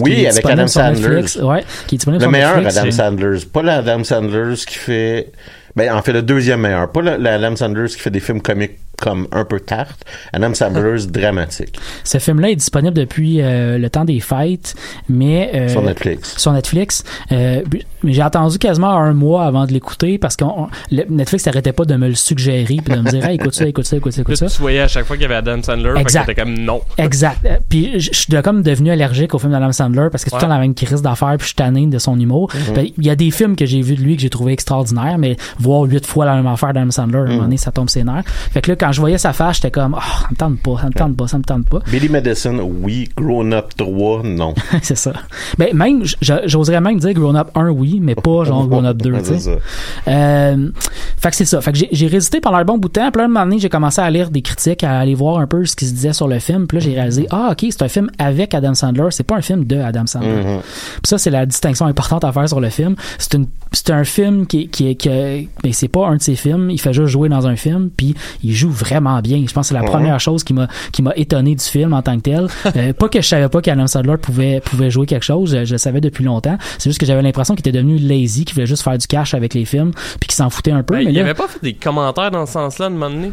Oui, 0.00 0.26
avec 0.26 0.44
Adam 0.46 0.66
Sandler. 0.66 1.24
Ouais, 1.42 1.64
qui 1.86 1.96
est 1.96 2.06
Le 2.06 2.28
meilleur 2.28 2.56
Netflix. 2.56 2.78
Adam 2.78 2.90
Sandler. 2.90 3.38
Pas 3.52 3.62
l'Adam 3.62 4.04
Sandler 4.04 4.54
qui 4.66 4.78
fait... 4.78 5.32
Ben, 5.76 5.92
en 5.92 6.02
fait, 6.02 6.12
le 6.12 6.22
deuxième 6.22 6.60
meilleur. 6.60 6.90
Pas 6.90 7.02
l'Adam 7.02 7.56
Sandler 7.56 7.88
qui 7.88 7.98
fait 7.98 8.10
des 8.10 8.20
films 8.20 8.40
comiques 8.40 8.78
comme 9.00 9.26
un 9.32 9.44
peu 9.44 9.60
tarte. 9.60 10.04
Adam 10.32 10.54
Sandler 10.54 11.06
dramatique. 11.08 11.78
Ce 12.04 12.18
film-là 12.18 12.50
est 12.50 12.56
disponible 12.56 12.94
depuis 12.94 13.40
euh, 13.40 13.78
le 13.78 13.90
temps 13.90 14.04
des 14.04 14.20
fêtes, 14.20 14.74
mais 15.08 15.50
euh, 15.54 15.68
Sur 15.68 15.82
Netflix. 15.82 16.36
sur 16.38 16.52
Netflix. 16.52 17.04
Euh, 17.32 17.62
mais 18.02 18.12
j'ai 18.12 18.22
attendu 18.22 18.58
quasiment 18.58 18.90
un 18.96 19.12
mois 19.14 19.44
avant 19.46 19.66
de 19.66 19.72
l'écouter 19.72 20.18
parce 20.18 20.36
que 20.36 20.44
Netflix 20.90 21.46
n'arrêtait 21.46 21.72
pas 21.72 21.84
de 21.84 21.96
me 21.96 22.08
le 22.08 22.14
suggérer 22.14 22.64
puis 22.84 22.94
de 22.94 23.00
me 23.00 23.10
dire 23.10 23.24
hey, 23.28 23.36
écoute 23.36 23.54
ça, 23.54 23.66
écoute 23.66 23.84
ça, 23.86 23.96
écoute 23.96 24.12
ça, 24.12 24.22
écoute 24.22 24.36
ça. 24.36 24.46
tu 24.46 24.60
voyais 24.60 24.80
à 24.80 24.88
chaque 24.88 25.04
fois 25.06 25.16
qu'il 25.16 25.22
y 25.22 25.26
avait 25.26 25.34
Adam 25.36 25.62
Sandler, 25.62 25.90
fait 25.90 25.94
que 25.94 26.00
Exact. 26.00 26.34
comme 26.34 26.54
non. 26.58 26.80
Exact. 26.98 27.44
Euh, 27.46 27.58
Puis 27.68 27.92
je 28.00 28.10
suis 28.12 28.32
de- 28.32 28.40
comme 28.40 28.62
devenu 28.62 28.90
allergique 28.90 29.34
au 29.34 29.38
film 29.38 29.52
d'Adam 29.52 29.72
Sandler 29.72 30.08
parce 30.10 30.24
que 30.24 30.30
c'est 30.30 30.36
tout 30.36 30.42
le 30.44 30.48
temps 30.48 30.54
la 30.54 30.58
même 30.60 30.74
crise 30.74 31.02
d'affaires 31.02 31.34
puis 31.38 31.44
je 31.44 31.46
suis 31.48 31.54
tanné 31.54 31.86
de 31.86 31.98
son 31.98 32.18
humour. 32.18 32.50
Ben, 32.74 32.86
Il 32.98 33.04
y 33.04 33.10
a 33.10 33.16
des 33.16 33.30
films 33.30 33.56
que 33.56 33.66
j'ai 33.66 33.80
vus 33.82 33.96
de 33.96 34.02
lui 34.02 34.16
que 34.16 34.22
j'ai 34.22 34.30
trouvé 34.30 34.52
extraordinaires, 34.52 35.18
mais 35.18 35.36
voir 35.58 35.82
huit 35.82 36.06
fois 36.06 36.24
la 36.26 36.34
même 36.36 36.46
affaire 36.46 36.72
d'Adam 36.72 36.90
Sandler, 36.90 37.18
à 37.18 37.22
un 37.22 37.26
moment 37.28 37.42
donné, 37.42 37.56
ça 37.56 37.72
tombe 37.72 37.88
ses 37.90 38.04
nerfs. 38.04 38.24
Fait 38.52 38.60
que 38.60 38.70
là, 38.70 38.76
quand 38.84 38.92
je 38.92 39.00
voyais 39.00 39.16
sa 39.16 39.32
face, 39.32 39.56
j'étais 39.56 39.70
comme, 39.70 39.96
oh, 39.98 40.02
ça 40.22 40.28
me 40.30 40.36
tente 40.36 40.58
pas, 40.60 40.76
ça 40.82 40.86
me 40.88 40.92
tente 40.92 41.16
pas, 41.16 41.26
ça 41.26 41.38
me 41.38 41.42
tente 41.42 41.66
pas. 41.70 41.78
Billy 41.90 42.10
Madison, 42.10 42.58
oui. 42.82 43.08
Grown 43.16 43.52
Up 43.54 43.70
3, 43.76 44.22
non. 44.24 44.52
c'est 44.82 44.96
ça. 44.98 45.14
Ben, 45.56 45.74
même, 45.74 46.02
j'oserais 46.20 46.80
même 46.82 46.98
dire 46.98 47.14
Grown 47.14 47.34
Up 47.36 47.48
1, 47.54 47.70
oui, 47.70 47.98
mais 48.02 48.14
pas 48.14 48.44
genre 48.44 48.66
Grown 48.66 48.84
Up 48.84 48.98
2, 48.98 49.10
tu 49.12 49.18
C'est 49.24 49.38
sais. 49.38 49.38
ça. 49.40 50.10
Euh, 50.10 50.70
fait 51.16 51.30
que 51.30 51.36
c'est 51.36 51.44
ça. 51.46 51.60
Fait 51.62 51.72
que 51.72 51.78
j'ai- 51.90 52.06
résisté 52.06 52.40
pendant 52.40 52.58
un 52.58 52.64
bon 52.64 52.76
bout 52.76 52.88
de 52.88 52.92
temps. 52.92 53.10
Puis 53.10 53.18
là, 53.20 53.24
un 53.24 53.28
moment 53.28 53.44
donné, 53.46 53.58
j'ai 53.58 53.70
commencé 53.70 54.00
à 54.02 54.10
lire 54.10 54.30
des 54.30 54.42
critiques, 54.42 54.84
à 54.84 54.98
aller 54.98 55.14
voir 55.14 55.38
un 55.38 55.46
peu 55.46 55.64
ce 55.64 55.74
qui 55.74 55.86
se 55.86 55.94
disait 55.94 56.12
sur 56.12 56.28
le 56.28 56.38
film. 56.38 56.66
Puis 56.66 56.76
là, 56.78 56.84
j'ai 56.84 56.92
réalisé, 56.92 57.26
ah, 57.30 57.48
ok, 57.52 57.64
c'est 57.70 57.82
un 57.82 57.88
film 57.88 58.10
avec 58.18 58.52
Adam 58.54 58.74
Sandler. 58.74 59.06
C'est 59.10 59.24
pas 59.24 59.36
un 59.36 59.40
film 59.40 59.64
de 59.64 59.78
Adam 59.78 60.06
Sandler. 60.06 60.28
Mhm. 60.44 60.60
Puis 60.60 61.08
ça, 61.08 61.16
c'est 61.18 61.30
la 61.30 61.46
distinction 61.46 61.86
importante 61.86 62.24
à 62.24 62.32
faire 62.32 62.46
sur 62.48 62.60
le 62.60 62.68
film. 62.68 62.94
C'est 63.18 63.34
une, 63.34 63.46
c'est 63.72 63.90
un 63.90 64.04
film 64.04 64.46
qui, 64.46 64.68
qui, 64.68 64.90
est- 64.90 64.94
qui, 64.96 65.08
est- 65.08 65.48
ben, 65.62 65.72
c'est 65.72 65.88
pas 65.88 66.06
un 66.08 66.16
de 66.16 66.22
ses 66.22 66.34
films. 66.36 66.70
Il 66.70 66.78
fait 66.80 66.92
juste 66.92 67.08
jouer 67.08 67.28
dans 67.30 67.46
un 67.46 67.56
film. 67.56 67.88
Puis 67.96 68.14
il 68.42 68.52
joue 68.52 68.70
vraiment 68.74 69.20
bien. 69.20 69.44
Je 69.46 69.52
pense 69.52 69.66
que 69.66 69.68
c'est 69.68 69.74
la 69.74 69.82
Mhm. 69.82 69.88
première 69.88 70.20
chose 70.20 70.42
qui 70.44 70.52
m'a, 70.54 70.68
qui 70.92 71.02
m'a 71.02 71.12
étonné 71.16 71.54
du 71.54 71.64
film 71.64 71.92
en 71.92 72.02
tant 72.02 72.16
que 72.16 72.22
tel. 72.22 72.46
Euh, 72.76 72.92
pas 72.92 73.08
que 73.08 73.20
je 73.20 73.26
savais 73.28 73.48
pas 73.48 73.60
qu'Adam 73.62 73.86
Sandler 73.86 74.16
pouvait, 74.16 74.60
pouvait 74.60 74.90
jouer 74.90 75.06
quelque 75.06 75.22
chose. 75.24 75.52
Je, 75.56 75.64
je 75.64 75.72
le 75.72 75.78
savais 75.78 76.00
depuis 76.00 76.24
longtemps. 76.24 76.58
C'est 76.78 76.90
juste 76.90 76.98
que 77.00 77.06
j'avais 77.06 77.22
l'impression 77.22 77.54
qu'il 77.54 77.66
était 77.66 77.76
devenu 77.78 77.98
lazy, 77.98 78.44
qu'il 78.44 78.54
voulait 78.54 78.66
juste 78.66 78.82
faire 78.82 78.98
du 78.98 79.06
cash 79.06 79.34
avec 79.34 79.54
les 79.54 79.64
films. 79.64 79.92
Puis 80.20 80.26
qu'il 80.28 80.34
s'en 80.34 80.50
foutait 80.50 80.72
un 80.72 80.82
peu. 80.82 80.94
Ben, 80.94 81.04
mais 81.04 81.12
il 81.12 81.14
là, 81.16 81.20
avait 81.22 81.34
pas 81.34 81.46
fait 81.48 81.62
des 81.62 81.74
commentaires 81.74 82.30
dans 82.30 82.46
ce 82.46 82.52
sens-là 82.54 82.88
de 82.88 82.94
un 82.94 82.98
moment 82.98 83.14
donné? 83.14 83.32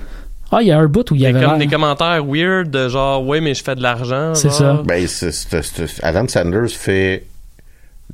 ah, 0.51 0.60
il 0.62 0.67
y 0.67 0.71
a 0.71 0.77
un 0.77 0.86
bout 0.88 1.10
où 1.12 1.15
il 1.15 1.19
y 1.19 1.21
Il 1.21 1.23
y 1.23 1.27
avait 1.27 1.39
a 1.39 1.41
comme 1.43 1.49
l'air- 1.58 1.60
des 1.67 1.73
commentaires 1.73 2.25
weird 2.25 2.69
de 2.69 2.89
genre, 2.89 3.25
ouais, 3.25 3.39
mais 3.41 3.54
je 3.54 3.63
fais 3.63 3.73
de 3.75 3.82
l'argent. 3.82 4.34
C'est 4.36 4.49
genre. 4.49 4.58
ça. 4.58 4.84
Ben, 4.86 5.08
c'est- 5.08 5.32
c'est- 5.32 5.62
c'est- 5.63 6.04
Adam 6.04 6.27
Sandler 6.27 6.67
fait 6.67 7.23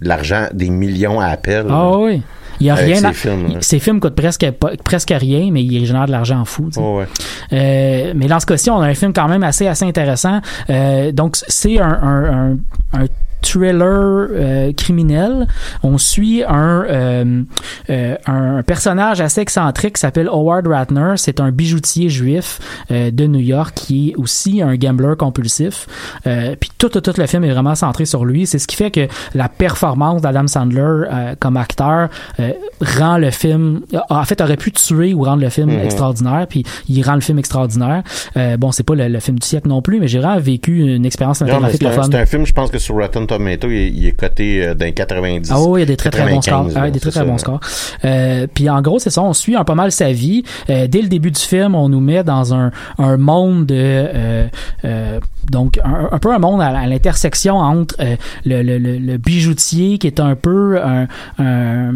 de 0.02 0.08
l'argent, 0.08 0.46
des 0.54 0.70
millions 0.70 1.20
à 1.20 1.28
appel. 1.28 1.66
Ah 1.70 1.98
oui. 1.98 2.22
Il 2.60 2.66
y 2.66 2.70
a 2.72 2.76
rien. 2.76 2.96
ses 2.96 3.06
à- 3.06 3.14
films, 3.14 3.46
il- 3.50 3.54
là. 3.54 3.60
Ses 3.62 3.78
films 3.80 4.00
coûtent 4.00 4.16
presque, 4.16 4.46
presque 4.84 5.14
rien, 5.16 5.50
mais 5.52 5.64
il 5.64 5.86
génère 5.86 6.08
de 6.08 6.12
l'argent 6.12 6.44
fou. 6.44 6.66
tu 6.70 6.74
sais. 6.74 6.80
Oh, 6.84 6.98
ouais. 6.98 7.06
Euh, 7.54 8.14
mais 8.16 8.26
dans 8.26 8.40
ce 8.40 8.48
cas-ci, 8.48 8.72
on 8.72 8.82
a 8.82 8.88
un 8.88 8.94
film 8.96 9.14
quand 9.14 9.28
même 9.28 9.44
assez 9.44 9.68
assez 9.68 9.86
intéressant. 9.86 10.42
Euh, 10.72 11.12
donc 11.12 11.36
c'est 11.48 11.80
un, 11.80 11.86
un, 11.88 12.24
un, 12.24 12.58
un 12.94 13.06
thriller 13.48 14.28
euh, 14.32 14.74
criminel. 14.74 15.48
On 15.84 15.98
suit 15.98 16.44
un, 16.48 16.84
euh, 16.90 17.44
euh, 17.90 18.16
un 18.26 18.64
personnage 18.64 19.22
assez 19.22 19.42
excentrique 19.42 19.96
qui 19.96 20.02
s'appelle 20.02 20.28
Howard 20.28 20.68
Ratner. 20.68 21.14
C'est 21.18 21.40
un 21.40 21.52
bijoutier 21.52 22.10
juif 22.10 22.60
de 22.90 23.28
New 23.28 23.40
York 23.40 23.74
qui 23.76 24.10
est 24.10 24.16
aussi 24.16 24.62
un 24.62 24.76
gambler 24.76 25.14
compulsif. 25.18 25.88
Puis 26.24 26.72
tout, 26.78 26.90
tout, 26.90 27.02
tout 27.02 27.14
le 27.18 27.28
film 27.28 27.44
est 27.44 27.52
vraiment 27.52 27.76
centré 27.76 28.06
sur 28.06 28.26
lui. 28.26 28.46
C'est 28.46 28.60
ce 28.60 28.68
qui 28.68 28.76
fait 28.76 28.92
que 28.92 29.08
la 29.34 29.50
performance 29.50 30.22
d'Adam 30.22 30.48
Sandler 30.48 31.04
comme 31.40 31.58
acteur 31.58 32.10
rend 32.82 33.18
le 33.18 33.32
film... 33.32 33.82
En 34.10 34.24
fait, 34.24 34.42
aurait 34.42 34.58
pu 34.58 34.72
tuer 34.72 35.14
ou 35.14 35.24
rendre 35.24 35.42
le 35.42 35.50
film 35.50 35.70
Mhm. 35.70 35.86
extraordinaire. 35.86 36.48
Puis 36.50 36.64
il 36.90 37.02
rend 37.04 37.16
le 37.16 37.22
film 37.22 37.40
extraordinaire. 37.40 38.04
Bon, 38.58 38.72
c'est 38.72 38.84
pas 38.84 38.96
le, 38.96 39.08
le 39.08 39.20
film 39.20 39.40
du 39.40 39.48
siècle 39.48 39.68
non 39.68 39.82
plus, 39.82 40.00
mais 40.00 40.08
j'ai 40.08 40.20
vraiment 40.20 40.40
vécu 40.40 40.80
une 40.96 41.06
expérience 41.06 41.38
cinématographique 41.38 41.84
un, 41.84 42.04
c'est 42.04 42.16
un 42.16 42.26
film, 42.26 42.46
je 42.46 42.54
pense 42.54 42.70
que 42.72 42.80
sur 42.80 42.96
Rotten 42.96 43.28
Tomato, 43.38 43.70
il, 43.70 43.98
il 43.98 44.06
est 44.08 44.12
coté 44.14 44.66
euh, 44.66 44.74
d'un 44.74 44.92
90. 44.92 45.52
Ah 45.54 45.62
oui, 45.62 45.80
il 45.80 45.82
y 45.82 45.84
a 45.84 45.86
des 45.86 45.98
très 45.98 46.10
très 46.10 46.24
bons 46.30 46.42
scores. 46.42 46.66
95, 46.68 46.74
Ah, 46.84 46.90
des 46.92 47.00
très 47.00 47.12
très 47.12 47.24
bons 47.26 47.38
scores. 47.38 47.60
Euh, 48.06 48.48
puis 48.54 48.70
en 48.70 48.82
gros, 48.82 49.00
c'est 49.00 49.10
ça, 49.10 49.22
on 49.22 49.34
suit 49.34 49.56
un 49.56 49.64
pas 49.64 49.76
mal 49.76 49.92
sa 49.92 50.12
vie. 50.12 50.44
Euh, 50.70 50.88
dès 50.88 51.02
le 51.02 51.08
début 51.08 51.32
du 51.32 51.40
film, 51.40 51.76
on 51.76 51.90
nous 51.90 52.00
met 52.00 52.24
dans 52.24 52.54
un, 52.54 52.72
un 52.98 53.18
monde 53.18 53.66
de 53.68 53.76
euh, 53.78 55.20
donc 55.52 55.80
un, 55.84 56.10
un 56.12 56.20
peu 56.20 56.34
un 56.34 56.40
monde 56.40 56.62
à, 56.62 56.68
à 56.68 56.88
l'intersection 56.88 57.58
entre 57.58 57.96
le, 58.46 58.62
le, 58.64 58.78
le, 58.78 58.98
le 58.98 59.18
bijoutier 59.18 59.98
qui 59.98 60.08
est 60.08 60.20
un 60.20 60.36
peu 60.36 60.80
un, 60.82 61.08
un 61.40 61.94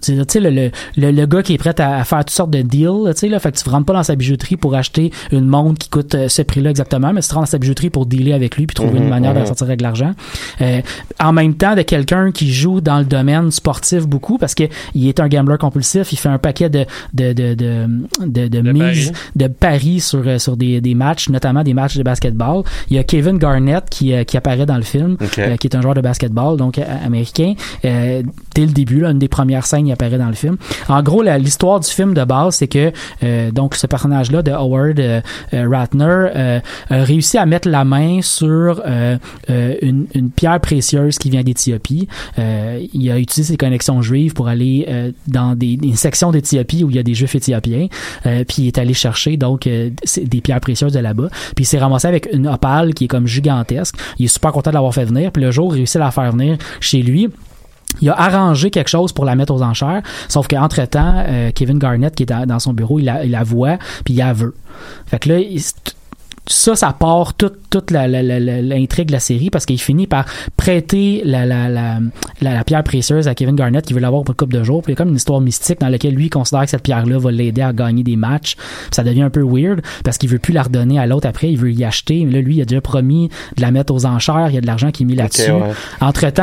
tu 0.00 0.14
sais, 0.28 0.40
le, 0.40 0.50
le, 0.50 0.70
le, 0.96 1.10
le 1.10 1.26
gars 1.26 1.42
qui 1.42 1.54
est 1.54 1.58
prêt 1.58 1.78
à, 1.80 1.96
à 1.98 2.04
faire 2.04 2.20
toutes 2.20 2.30
sortes 2.30 2.50
de 2.50 2.62
deals, 2.62 3.12
tu 3.12 3.12
sais, 3.16 3.28
là, 3.28 3.38
fait 3.38 3.52
que 3.52 3.58
tu 3.58 3.68
rentres 3.68 3.86
pas 3.86 3.92
dans 3.92 4.02
sa 4.02 4.16
bijouterie 4.16 4.56
pour 4.56 4.74
acheter 4.74 5.10
une 5.32 5.46
montre 5.46 5.78
qui 5.78 5.88
coûte 5.88 6.14
euh, 6.14 6.28
ce 6.28 6.42
prix-là 6.42 6.70
exactement, 6.70 7.12
mais 7.12 7.20
tu 7.22 7.28
rentres 7.32 7.46
dans 7.46 7.50
sa 7.50 7.58
bijouterie 7.58 7.90
pour 7.90 8.06
dealer 8.06 8.32
avec 8.32 8.56
lui 8.56 8.66
puis 8.66 8.74
trouver 8.74 8.98
Mhm, 8.98 9.04
une 9.04 9.08
manière 9.08 9.34
de 9.34 9.40
mhm. 9.40 9.46
sortir 9.46 9.66
avec 9.66 9.80
l'argent. 9.80 10.12
Euh, 10.60 10.80
en 11.20 11.32
même 11.32 11.54
temps, 11.54 11.74
de 11.74 11.82
quelqu'un 11.82 12.32
qui 12.32 12.52
joue 12.52 12.80
dans 12.80 12.98
le 12.98 13.04
domaine 13.04 13.50
sportif 13.50 14.06
beaucoup 14.06 14.38
parce 14.38 14.54
que 14.54 14.64
il 14.94 15.06
est 15.08 15.20
un 15.20 15.28
gambler 15.28 15.56
compulsif, 15.58 16.12
il 16.12 16.16
fait 16.16 16.28
un 16.28 16.38
paquet 16.38 16.68
de 16.70 16.84
de 17.14 17.32
de 17.32 17.54
de 17.54 17.86
de, 18.26 18.48
de 18.48 18.60
De 18.60 18.72
mises, 18.72 19.10
paris. 19.10 19.20
de 19.36 19.46
paris 19.48 20.00
sur 20.00 20.22
euh, 20.26 20.38
sur 20.38 20.56
des, 20.56 20.80
des 20.80 20.94
matchs, 20.94 21.28
notamment 21.28 21.62
des 21.62 21.74
matchs 21.74 21.96
de 21.96 22.02
basketball. 22.02 22.62
Il 22.90 22.96
y 22.96 22.98
a 22.98 23.04
Kevin 23.04 23.38
Garnett 23.38 23.84
qui 23.90 24.12
euh, 24.12 24.24
qui 24.24 24.36
apparaît 24.36 24.66
dans 24.66 24.76
le 24.76 24.82
film, 24.82 25.16
euh, 25.38 25.56
qui 25.56 25.66
est 25.66 25.74
un 25.76 25.80
joueur 25.82 25.94
de 25.94 26.00
basketball 26.00 26.56
donc 26.56 26.78
américain. 26.78 27.54
Euh, 27.84 28.22
dès 28.54 28.66
le 28.66 28.72
début, 28.72 29.00
là, 29.00 29.10
une 29.10 29.18
des 29.18 29.28
premières 29.28 29.66
scènes, 29.66 29.86
il 29.86 29.92
apparaît 29.92 30.18
dans 30.18 30.28
le 30.28 30.34
film. 30.34 30.56
En 30.88 31.02
gros, 31.02 31.22
l'histoire 31.22 31.80
du 31.80 31.88
film 31.88 32.14
de 32.14 32.24
base, 32.24 32.56
c'est 32.56 32.68
que 32.68 32.92
euh, 33.22 33.50
donc 33.50 33.74
ce 33.74 33.86
personnage-là 33.86 34.42
de 34.42 34.50
Howard 34.50 35.00
euh, 35.00 35.20
euh, 35.54 35.68
Ratner 35.68 36.04
euh, 36.06 36.60
a 36.88 37.04
réussi 37.04 37.38
à 37.38 37.46
mettre 37.46 37.68
la 37.68 37.84
main 37.84 38.20
sur 38.22 38.82
euh, 38.86 39.16
une, 39.48 40.06
une 40.14 40.30
pierre 40.30 40.60
précieuse 40.60 41.18
qui 41.18 41.30
vient 41.30 41.42
d'Éthiopie. 41.42 42.08
Il 42.36 43.10
a 43.10 43.18
utilisé 43.18 43.52
ses 43.52 43.56
connexions 43.56 44.02
juives 44.02 44.32
pour 44.32 44.48
aller 44.48 45.12
dans 45.26 45.54
des, 45.54 45.78
une 45.82 45.96
section 45.96 46.30
d'Éthiopie 46.30 46.84
où 46.84 46.90
il 46.90 46.96
y 46.96 46.98
a 46.98 47.02
des 47.02 47.14
juifs 47.14 47.34
éthiopiens. 47.34 47.88
Puis 48.22 48.56
il 48.58 48.66
est 48.66 48.78
allé 48.78 48.94
chercher 48.94 49.36
donc 49.36 49.62
des 49.68 50.40
pierres 50.40 50.60
précieuses 50.60 50.92
de 50.92 51.00
là-bas. 51.00 51.28
Puis 51.54 51.64
il 51.64 51.66
s'est 51.66 51.78
ramassé 51.78 52.08
avec 52.08 52.28
une 52.32 52.46
opale 52.46 52.94
qui 52.94 53.04
est 53.04 53.08
comme 53.08 53.26
gigantesque. 53.26 53.96
Il 54.18 54.26
est 54.26 54.28
super 54.28 54.52
content 54.52 54.70
de 54.70 54.74
l'avoir 54.74 54.94
fait 54.94 55.04
venir. 55.04 55.32
Puis 55.32 55.42
le 55.42 55.50
jour, 55.50 55.74
il 55.74 55.78
réussit 55.78 55.96
à 55.96 56.00
la 56.00 56.10
faire 56.10 56.30
venir 56.32 56.56
chez 56.80 57.02
lui. 57.02 57.28
Il 58.00 58.08
a 58.08 58.18
arrangé 58.18 58.70
quelque 58.70 58.88
chose 58.88 59.12
pour 59.12 59.24
la 59.24 59.34
mettre 59.34 59.52
aux 59.54 59.62
enchères, 59.62 60.02
sauf 60.28 60.48
qu'entre-temps, 60.48 61.24
euh, 61.28 61.50
Kevin 61.54 61.78
Garnett, 61.78 62.14
qui 62.14 62.22
est 62.22 62.26
dans, 62.26 62.58
son 62.58 62.72
bureau, 62.72 62.98
il 62.98 63.04
la, 63.04 63.24
il 63.24 63.30
la 63.32 63.42
voit, 63.42 63.78
puis 64.04 64.14
il 64.14 64.18
la 64.18 64.32
veut. 64.32 64.54
Fait 65.06 65.18
que 65.18 65.28
là, 65.28 65.38
il- 65.38 65.60
ça, 66.46 66.74
ça 66.74 66.92
part 66.92 67.34
toute, 67.34 67.58
toute 67.70 67.90
la- 67.90 68.08
la- 68.08 68.22
la- 68.22 68.40
la- 68.40 68.60
l'intrigue 68.62 69.06
de 69.08 69.12
la 69.12 69.20
série 69.20 69.50
parce 69.50 69.66
qu'il 69.66 69.80
finit 69.80 70.06
par 70.06 70.24
prêter 70.56 71.22
la, 71.24 71.46
la, 71.46 71.68
la, 71.68 71.98
la, 72.40 72.54
la 72.54 72.64
pierre 72.64 72.82
précieuse 72.82 73.28
à 73.28 73.34
Kevin 73.34 73.54
Garnett 73.54 73.84
qui 73.86 73.92
veut 73.94 74.00
l'avoir 74.00 74.24
pour 74.24 74.32
une 74.32 74.36
couple 74.36 74.54
de 74.54 74.64
jours. 74.64 74.82
Puis 74.82 74.92
il 74.92 74.94
y 74.94 74.96
a 74.96 74.98
comme 74.98 75.10
une 75.10 75.16
histoire 75.16 75.40
mystique 75.40 75.80
dans 75.80 75.88
laquelle 75.88 76.14
lui 76.14 76.28
considère 76.28 76.62
que 76.64 76.70
cette 76.70 76.82
pierre-là 76.82 77.18
va 77.18 77.30
l'aider 77.30 77.62
à 77.62 77.72
gagner 77.72 78.02
des 78.02 78.16
matchs. 78.16 78.56
Puis 78.56 78.90
ça 78.92 79.04
devient 79.04 79.22
un 79.22 79.30
peu 79.30 79.42
weird 79.42 79.80
parce 80.04 80.18
qu'il 80.18 80.28
veut 80.28 80.38
plus 80.38 80.52
la 80.52 80.62
redonner 80.64 80.98
à 80.98 81.06
l'autre 81.06 81.28
après, 81.28 81.50
il 81.50 81.56
veut 81.58 81.70
y 81.72 81.84
acheter. 81.84 82.24
Mais 82.24 82.32
là, 82.32 82.40
lui, 82.40 82.56
il 82.56 82.62
a 82.62 82.64
déjà 82.64 82.80
promis 82.80 83.28
de 83.56 83.62
la 83.62 83.70
mettre 83.70 83.94
aux 83.94 84.04
enchères. 84.06 84.46
Il 84.48 84.54
y 84.54 84.58
a 84.58 84.60
de 84.60 84.66
l'argent 84.66 84.90
qui 84.90 85.04
est 85.04 85.06
mis 85.06 85.14
là-dessus. 85.14 85.50
ouais. 85.52 85.70
Entre-temps, 86.00 86.42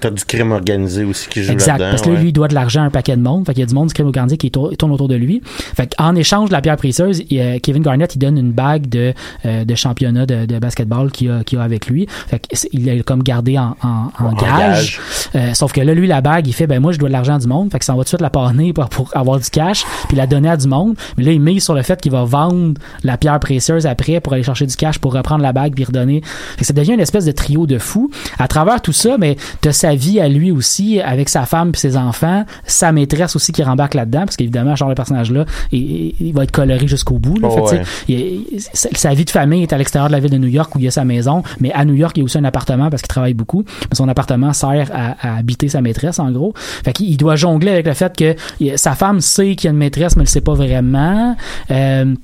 T'as 0.00 0.10
du 0.10 0.24
crime 0.24 0.52
organisé 0.52 1.04
aussi 1.04 1.28
qui 1.28 1.42
joue 1.42 1.52
Exact, 1.52 1.78
parce 1.78 2.02
que 2.02 2.08
là, 2.08 2.14
ouais. 2.14 2.20
lui, 2.22 2.28
il 2.30 2.32
doit 2.32 2.48
de 2.48 2.54
l'argent 2.54 2.82
à 2.82 2.84
un 2.86 2.90
paquet 2.90 3.16
de 3.16 3.22
monde. 3.22 3.46
Fait 3.46 3.52
qu'il 3.54 3.60
y 3.60 3.64
a 3.64 3.66
du 3.66 3.74
monde 3.74 3.88
du 3.88 3.94
crime 3.94 4.06
organisé 4.06 4.36
qui 4.36 4.50
tourne, 4.50 4.74
autour 4.92 5.08
de 5.08 5.14
lui. 5.14 5.42
Fait 5.44 5.94
qu'en 5.94 6.14
échange 6.14 6.48
de 6.48 6.54
la 6.54 6.60
pierre 6.60 6.76
précieuse, 6.76 7.22
il, 7.30 7.38
euh, 7.40 7.58
Kevin 7.62 7.82
Garnett, 7.82 8.14
il 8.14 8.18
donne 8.18 8.38
une 8.38 8.52
bague 8.52 8.88
de 8.88 9.12
de 9.44 9.74
championnat 9.74 10.26
de, 10.26 10.46
de 10.46 10.58
basketball 10.58 11.10
qu'il 11.10 11.30
a, 11.30 11.44
qu'il 11.44 11.58
a 11.58 11.62
avec 11.62 11.86
lui. 11.88 12.06
Fait 12.08 12.40
il 12.72 12.86
l'a 12.86 13.02
comme 13.02 13.22
gardé 13.22 13.58
en, 13.58 13.76
en, 13.82 14.10
en 14.18 14.26
En 14.28 14.32
gage. 14.32 14.58
gage. 14.58 15.00
Euh, 15.36 15.54
sauf 15.54 15.72
que 15.72 15.80
là, 15.80 15.94
lui, 15.94 16.06
la 16.06 16.20
bague, 16.20 16.46
il 16.46 16.52
fait, 16.52 16.66
ben 16.66 16.80
moi, 16.80 16.92
je 16.92 16.98
dois 16.98 17.08
de 17.08 17.12
l'argent 17.12 17.38
du 17.38 17.46
monde. 17.46 17.70
Fait 17.70 17.78
que 17.78 17.84
ça 17.84 17.92
va 17.92 17.98
tout 17.98 18.02
de 18.04 18.08
suite 18.08 18.20
la 18.20 18.30
parner 18.30 18.72
pour, 18.72 18.88
pour 18.88 19.16
avoir 19.16 19.38
du 19.38 19.48
cash, 19.50 19.84
puis 20.08 20.16
la 20.16 20.26
donner 20.26 20.48
à 20.50 20.56
du 20.56 20.68
monde. 20.68 20.96
Mais 21.16 21.24
là, 21.24 21.32
il 21.32 21.40
mise 21.40 21.64
sur 21.64 21.74
le 21.74 21.82
fait 21.82 22.00
qu'il 22.00 22.12
va 22.12 22.24
vendre 22.24 22.74
la 23.04 23.16
pierre 23.16 23.38
précieuse 23.40 23.86
après 23.86 24.20
pour 24.20 24.32
aller 24.32 24.42
chercher 24.42 24.66
du 24.66 24.76
cash 24.76 24.98
pour 24.98 25.12
reprendre 25.14 25.42
la 25.42 25.52
bague 25.52 25.74
puis 25.74 25.84
redonner. 25.84 26.22
Fait 26.24 26.60
que 26.60 26.66
ça 26.66 26.72
devient 26.72 26.92
une 26.94 27.00
espèce 27.00 27.24
de 27.24 27.32
trio 27.32 27.66
de 27.66 27.78
fous. 27.78 28.10
À 28.38 28.48
travers 28.48 28.80
tout 28.82 28.92
ça, 28.92 29.16
mais 29.18 29.36
t'as 29.60 29.72
sa 29.72 29.94
vie 29.94 30.20
à 30.20 30.28
lui 30.28 30.50
aussi, 30.50 31.00
avec 31.00 31.28
sa 31.28 31.46
femme 31.46 31.72
puis 31.72 31.80
ses 31.80 31.96
enfants, 31.96 32.44
sa 32.64 32.92
maîtresse 32.92 33.36
aussi 33.36 33.52
qui 33.52 33.62
rembarque 33.62 33.94
là-dedans, 33.94 34.20
parce 34.20 34.36
qu'évidemment, 34.36 34.76
genre 34.76 34.88
le 34.88 34.94
personnage-là, 34.94 35.44
il, 35.72 36.14
il 36.20 36.32
va 36.32 36.44
être 36.44 36.52
coloré 36.52 36.86
jusqu'au 36.88 37.18
bout. 37.18 37.38
là. 37.38 37.48
Oh, 37.50 37.66
Fait 37.66 37.76
ouais. 37.78 37.82
il- 38.08 38.44
il- 38.52 38.60
sa 38.72 39.07
sa 39.08 39.14
vie 39.14 39.24
de 39.24 39.30
famille 39.30 39.62
est 39.62 39.72
à 39.72 39.78
l'extérieur 39.78 40.08
de 40.08 40.12
la 40.12 40.20
ville 40.20 40.30
de 40.30 40.36
New 40.36 40.48
York 40.48 40.74
où 40.74 40.78
il 40.78 40.84
y 40.84 40.88
a 40.88 40.90
sa 40.90 41.06
maison, 41.06 41.42
mais 41.60 41.72
à 41.72 41.86
New 41.86 41.94
York, 41.94 42.14
il 42.16 42.20
y 42.20 42.22
a 42.22 42.24
aussi 42.24 42.36
un 42.36 42.44
appartement 42.44 42.90
parce 42.90 43.00
qu'il 43.00 43.08
travaille 43.08 43.32
beaucoup. 43.32 43.64
Mais 43.88 43.96
son 43.96 44.06
appartement 44.06 44.52
sert 44.52 44.90
à, 44.92 45.38
habiter 45.38 45.68
sa 45.68 45.80
maîtresse, 45.80 46.18
en 46.18 46.30
gros. 46.30 46.52
Fait 46.56 46.92
qu'il 46.92 47.08
il 47.08 47.16
doit 47.16 47.34
jongler 47.34 47.70
avec 47.70 47.86
le 47.86 47.94
fait 47.94 48.14
que 48.14 48.76
sa 48.76 48.94
femme 48.94 49.22
sait 49.22 49.56
qu'il 49.56 49.64
y 49.64 49.68
a 49.68 49.70
une 49.70 49.78
maîtresse, 49.78 50.14
mais 50.14 50.20
elle 50.20 50.26
le 50.26 50.30
sait 50.30 50.42
pas 50.42 50.52
vraiment. 50.52 51.34
Euh, 51.70 52.14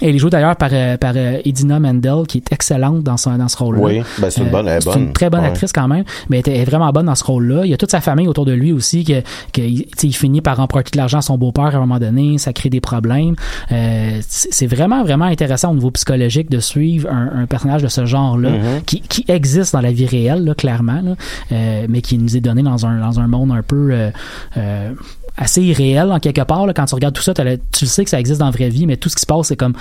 elle 0.00 0.14
est 0.14 0.18
jouée 0.18 0.30
d'ailleurs 0.30 0.56
par, 0.56 0.70
euh, 0.72 0.96
par 0.96 1.12
euh, 1.16 1.38
Edina 1.44 1.78
Mendel, 1.80 2.26
qui 2.28 2.38
est 2.38 2.52
excellente 2.52 3.02
dans, 3.02 3.16
son, 3.16 3.36
dans 3.36 3.48
ce 3.48 3.56
rôle-là. 3.56 3.82
Oui, 3.82 4.02
ben 4.18 4.30
c'est 4.30 4.40
une 4.42 4.48
Euh, 4.48 4.50
bonne, 4.50 4.68
elle 4.68 4.78
est 4.78 4.80
c'est 4.80 4.98
une 4.98 5.12
très 5.12 5.30
bonne 5.30 5.40
Ouais. 5.40 5.46
actrice 5.48 5.72
quand 5.72 5.88
même, 5.88 6.04
mais 6.28 6.42
elle 6.46 6.52
est 6.56 6.64
vraiment 6.64 6.90
bonne 6.90 7.06
dans 7.06 7.14
ce 7.14 7.24
rôle-là. 7.24 7.62
Il 7.64 7.70
y 7.70 7.74
a 7.74 7.76
toute 7.76 7.90
sa 7.90 8.00
famille 8.00 8.28
autour 8.28 8.44
de 8.44 8.52
lui 8.52 8.72
aussi, 8.72 9.04
que, 9.04 9.20
que 9.52 9.60
il- 9.60 9.84
tu 9.84 9.90
sais, 9.96 10.06
il 10.08 10.12
finit 10.12 10.40
par 10.40 10.58
emprunter 10.60 10.90
de 10.92 10.96
l'argent 10.96 11.18
à 11.18 11.22
son 11.22 11.38
beau-père 11.38 11.64
à 11.66 11.76
un 11.76 11.80
moment 11.80 11.98
donné, 11.98 12.38
ça 12.38 12.52
crée 12.52 12.70
des 12.70 12.80
problèmes. 12.80 13.34
Euh, 13.72 14.18
c'est 14.28 14.52
c'est 14.52 14.66
vraiment, 14.66 15.02
vraiment 15.04 15.24
intéressant 15.26 15.70
au 15.70 15.74
niveau 15.74 15.90
psychologique 15.90 16.50
de 16.50 16.60
suivre 16.60 17.08
un, 17.10 17.42
un 17.42 17.46
personnage 17.46 17.82
de 17.82 17.88
ce 17.88 18.04
genre-là, 18.04 18.50
Mm-hmm. 18.50 18.82
qui, 18.84 19.00
qui 19.00 19.24
existe 19.28 19.72
dans 19.72 19.80
la 19.80 19.92
vie 19.92 20.06
réelle, 20.06 20.44
là, 20.44 20.54
clairement, 20.54 21.00
là, 21.02 21.14
euh, 21.52 21.86
mais 21.88 22.00
qui 22.02 22.18
nous 22.18 22.36
est 22.36 22.40
donné 22.40 22.62
dans 22.62 22.84
un, 22.86 23.00
dans 23.00 23.20
un 23.20 23.26
monde 23.28 23.52
un 23.52 23.62
peu... 23.62 24.10
assez 25.40 25.62
irréel 25.62 26.12
en 26.12 26.20
quelque 26.20 26.42
part 26.42 26.66
là. 26.66 26.74
quand 26.74 26.84
tu 26.84 26.94
regardes 26.94 27.14
tout 27.14 27.22
ça 27.22 27.34
tu 27.34 27.42
le 27.42 27.86
sais 27.86 28.04
que 28.04 28.10
ça 28.10 28.20
existe 28.20 28.38
dans 28.38 28.46
la 28.46 28.52
vraie 28.52 28.68
vie 28.68 28.86
mais 28.86 28.96
tout 28.96 29.08
ce 29.08 29.16
qui 29.16 29.22
se 29.22 29.26
passe 29.26 29.48
c'est 29.48 29.56
comme 29.56 29.74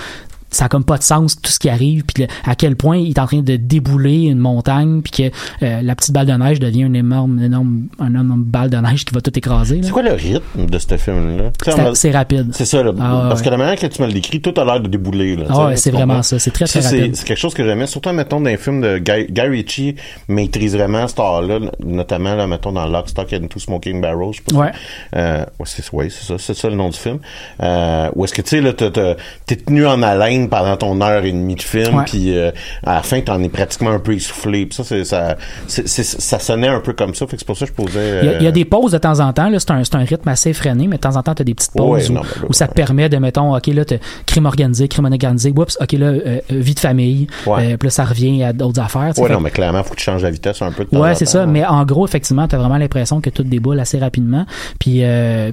ça 0.52 0.66
a 0.66 0.70
comme 0.70 0.84
pas 0.84 0.98
de 0.98 1.04
sens 1.04 1.40
tout 1.42 1.52
ce 1.52 1.60
qui 1.60 1.70
arrive 1.70 2.04
puis 2.06 2.26
à 2.46 2.56
quel 2.56 2.76
point 2.76 2.98
il 2.98 3.10
est 3.10 3.20
en 3.20 3.26
train 3.28 3.42
de 3.42 3.56
débouler 3.56 4.24
une 4.24 4.40
montagne 4.40 5.02
puis 5.02 5.12
que 5.12 5.66
euh, 5.66 5.82
la 5.82 5.96
petite 5.96 6.14
balle 6.14 6.28
de 6.28 6.34
neige 6.34 6.60
devient 6.60 6.82
une 6.82 6.96
énorme 6.96 7.42
énorme 7.42 7.88
énorme 8.00 8.44
balle 8.44 8.70
de 8.70 8.78
neige 8.78 9.06
qui 9.06 9.14
va 9.14 9.22
tout 9.22 9.38
écraser 9.38 9.78
là. 9.78 9.82
C'est 9.84 9.92
quoi 9.92 10.04
le 10.04 10.14
rythme 10.14 10.66
de 10.66 10.78
ce 10.80 10.98
film-là? 10.98 11.52
Tu 11.64 11.72
sais, 11.72 11.78
C'est- 11.94 12.12
rapide 12.12 12.50
C'est 12.54 12.66
ça, 12.66 12.82
là. 12.84 12.92
Ah, 13.00 13.16
ouais, 13.24 13.30
parce 13.30 13.42
que 13.42 13.50
la 13.50 13.58
manière 13.58 13.76
que 13.76 13.86
tu 13.88 14.02
me 14.02 14.08
le 14.08 14.14
décris, 14.14 14.42
tout 14.42 14.54
a 14.60 14.66
l'air 14.66 14.80
de 14.80 14.88
débouler. 14.88 15.36
Là, 15.36 15.46
Ah 15.50 15.66
ouais, 15.68 15.76
c'est 15.76 15.92
vraiment 15.92 16.22
ça. 16.24 16.40
C'est 16.40 16.52
très, 16.52 16.66
très 16.66 16.80
rapide. 16.80 17.16
C'est 17.16 17.26
quelque 17.28 17.38
chose 17.38 17.54
que 17.54 17.64
j'aimais, 17.64 17.86
surtout, 17.88 18.12
mettons, 18.12 18.40
dans 18.42 18.50
les 18.50 18.58
films 18.58 18.82
de 18.82 18.98
Guy, 18.98 19.28
Guy 19.30 19.42
Ritchie 19.42 19.96
maîtrise 20.28 20.76
vraiment 20.76 21.08
cet 21.08 21.20
art-là, 21.20 21.60
notamment, 21.86 22.36
là, 22.36 22.48
mettons, 22.48 22.72
dans 22.72 22.88
Lock, 22.88 23.10
Stock 23.10 23.32
and 23.34 23.48
Two 23.48 23.60
Smoking 23.60 24.02
Barrels. 24.02 24.34
je 24.50 24.56
Ouais. 24.56 24.72
Euh, 25.16 25.46
ouais, 25.60 25.66
c'est 25.66 25.94
ouais, 25.94 26.10
ça, 26.10 26.36
c'est 26.38 26.54
ça 26.56 26.70
le 26.70 26.76
nom 26.76 26.90
du 26.90 26.98
film. 26.98 27.20
Euh, 27.62 28.10
où 28.16 28.26
est-ce 28.26 28.34
que, 28.34 28.42
tu 28.42 28.50
sais, 28.50 28.62
là, 28.62 28.74
t'es 28.74 29.56
tenu 29.56 29.86
en 29.86 30.02
haleine 30.02 30.39
pendant 30.48 30.78
ton 30.78 31.02
heure 31.02 31.26
et 31.26 31.32
demie 31.32 31.56
de 31.56 31.62
film, 31.62 32.04
puis 32.06 32.38
euh, 32.38 32.52
à 32.86 32.96
la 32.96 33.02
fin, 33.04 33.20
t'en 33.22 33.42
es 33.44 33.50
pratiquement 33.50 33.90
un 33.92 34.00
peu 34.00 34.14
essoufflé. 34.14 34.66
Puis 34.68 34.76
ça, 34.76 34.84
c'est, 34.84 35.04
ça, 35.04 35.36
c'est, 35.68 35.88
c'est- 35.88 36.04
ça 36.22 36.40
sonnait 36.40 36.68
un 36.68 36.80
peu 36.80 36.94
comme 36.94 37.14
ça, 37.16 37.26
fait 37.28 37.36
que 37.36 37.40
c'est 37.40 37.46
pour 37.46 37.58
ça 37.58 37.66
que 37.66 37.72
je 37.72 37.76
posais... 37.76 38.20
Il 38.22 38.26
y, 38.26 38.30
a, 38.30 38.38
il 38.38 38.44
y 38.44 38.46
a 38.46 38.50
euh, 38.50 38.52
des 38.52 38.66
pauses 38.66 38.92
de 38.92 38.98
temps 38.98 39.20
en 39.20 39.34
temps. 39.34 39.50
Là, 39.50 39.60
c'est 39.60 39.72
un, 39.72 39.84
c'est 39.84 39.96
un 39.96 40.04
rythme 40.04 40.30
assez 40.30 40.52
effréné, 40.52 40.88
mais 40.88 40.96
de 40.98 41.02
temps 41.02 41.16
en 41.18 41.24
temps, 41.24 41.34
tu 41.36 41.42
as 41.42 41.46
des 41.46 41.54
petites 41.56 41.74
pauses 41.74 41.90
Ouais, 41.90 42.10
où, 42.10 42.14
non, 42.14 42.22
ben 42.22 42.28
là, 42.42 42.48
où 42.50 42.54
ça 42.54 42.68
te 42.68 42.74
permet 42.74 43.10
de, 43.10 43.18
mettons, 43.18 43.56
OK, 43.56 43.68
là, 43.68 43.84
t'as 43.86 43.98
crime 44.26 44.46
organisé, 44.46 44.88
crime 44.88 45.06
organisé, 45.06 45.52
oups, 45.58 45.78
OK, 45.82 45.92
là, 45.94 46.06
euh, 46.08 46.40
vie 46.50 46.76
de 46.76 46.80
famille. 46.80 47.28
Ouais. 47.46 47.78
Puis 47.78 47.88
là, 47.88 47.92
ça 47.92 48.06
revient 48.06 48.44
à 48.44 48.54
d'autres 48.54 48.80
affaires. 48.82 49.14
Ouais, 49.18 49.28
Fait 49.28 49.34
non, 49.34 49.40
mais 49.42 49.52
clairement, 49.52 49.84
faut 49.84 49.94
que 49.94 50.00
tu 50.00 50.04
changes 50.06 50.24
la 50.24 50.32
vitesse 50.32 50.62
un 50.62 50.72
peu 50.72 50.86
de 50.86 50.90
temps 50.90 51.00
Ouais, 51.02 51.16
c'est 51.16 51.26
temps, 51.26 51.32
ça. 51.32 51.46
Mais 51.46 51.66
en 51.66 51.84
gros, 51.86 52.06
effectivement, 52.06 52.48
t'as 52.48 52.58
vraiment 52.58 52.78
l'impression 52.78 53.22
que 53.22 53.30
tout 53.30 53.44
déboule 53.44 53.80
assez 53.80 53.98
rapidement. 53.98 54.46
Puis, 54.80 55.02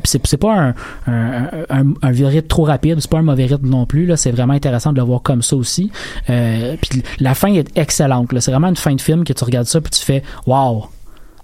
c'est, 0.05 0.21
c'est 0.27 0.37
pas 0.37 0.53
un, 0.55 0.75
un, 1.07 1.49
un, 1.71 1.85
un 2.03 2.11
rythme 2.11 2.47
trop 2.49 2.65
rapide, 2.65 2.99
c'est 3.01 3.11
pas 3.11 3.19
un 3.19 3.23
mauvais 3.23 3.47
rythme 3.47 3.69
non 3.69 3.87
plus. 3.87 4.07
Là, 4.07 4.17
c'est 4.17 4.31
vraiment 4.31 4.53
intéressant 4.55 4.76
de 4.93 4.99
le 4.99 5.03
voir 5.03 5.23
comme 5.23 5.43
ça 5.43 5.57
aussi. 5.57 5.91
Euh, 6.31 6.77
puis 6.81 7.03
la 7.21 7.35
fin 7.35 7.53
est 7.55 7.77
excellente. 7.77 8.29
C'est 8.41 8.51
vraiment 8.51 8.69
une 8.69 8.77
fin 8.77 8.95
de 8.95 9.01
film 9.01 9.25
que 9.25 9.33
tu 9.33 9.45
regardes 9.45 9.67
ça 9.67 9.81
puis 9.81 9.91
tu 9.91 10.01
fais 10.05 10.23
wow. 10.47 10.87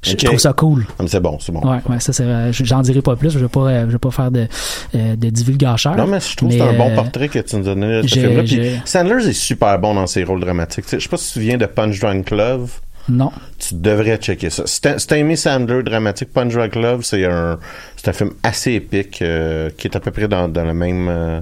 Je, 0.04 0.16
trouve 0.16 0.38
ça 0.40 0.52
cool. 0.52 0.84
Ah, 0.98 1.04
c'est 1.06 1.20
bon, 1.20 1.38
c'est 1.40 1.52
bon. 1.52 1.60
Ouais, 1.60 1.78
ouais, 1.88 2.00
ça 2.00 2.12
c'est. 2.12 2.24
euh, 2.24 2.52
J'en 2.52 2.80
dirai 2.80 3.02
pas 3.02 3.14
plus. 3.14 3.30
Je 3.30 3.38
vais 3.38 3.46
pas, 3.46 3.60
euh, 3.68 3.86
je 3.86 3.92
vais 3.92 3.98
pas 3.98 4.10
faire 4.10 4.32
de, 4.32 4.48
de 4.94 5.30
divulgacheur. 5.30 5.94
Non, 5.96 6.08
mais 6.08 6.18
je 6.18 6.34
trouve 6.36 6.48
que 6.48 6.56
c'est 6.56 6.60
un 6.60 6.72
bon 6.76 6.90
euh, 6.90 6.94
portrait 6.96 7.28
que 7.28 7.38
tu 7.38 7.54
nous 7.56 7.62
de 7.62 8.02
ce 8.08 8.14
film-là. 8.18 8.42
Puis 8.42 8.80
Sanders 8.84 9.28
est 9.28 9.32
super 9.32 9.78
bon 9.78 9.94
dans 9.94 10.08
ses 10.08 10.24
rôles 10.24 10.40
dramatiques. 10.40 10.86
Je 10.90 10.98
sais 10.98 11.08
pas 11.08 11.16
si 11.16 11.26
tu 11.26 11.34
te 11.34 11.38
souviens 11.38 11.56
de 11.56 11.66
Punch 11.66 12.00
Drunk 12.00 12.30
Love. 12.32 12.70
Non. 13.08 13.30
Tu 13.60 13.74
devrais 13.76 14.16
checker 14.16 14.50
ça. 14.50 14.64
T'as 14.82 15.16
aimé 15.16 15.36
Sandler 15.36 15.84
dramatique, 15.84 16.32
Punch 16.32 16.52
Drunk 16.52 16.74
Love, 16.74 17.02
c'est 17.02 17.24
un, 17.24 17.58
c'est 17.96 18.08
un 18.08 18.12
film 18.12 18.30
assez 18.42 18.72
épique 18.72 19.22
euh, 19.22 19.70
qui 19.76 19.86
est 19.86 19.96
à 19.96 20.00
peu 20.00 20.10
près 20.10 20.26
dans, 20.28 20.48
dans 20.48 20.64
le 20.64 20.74
même. 20.74 21.06
euh, 21.08 21.40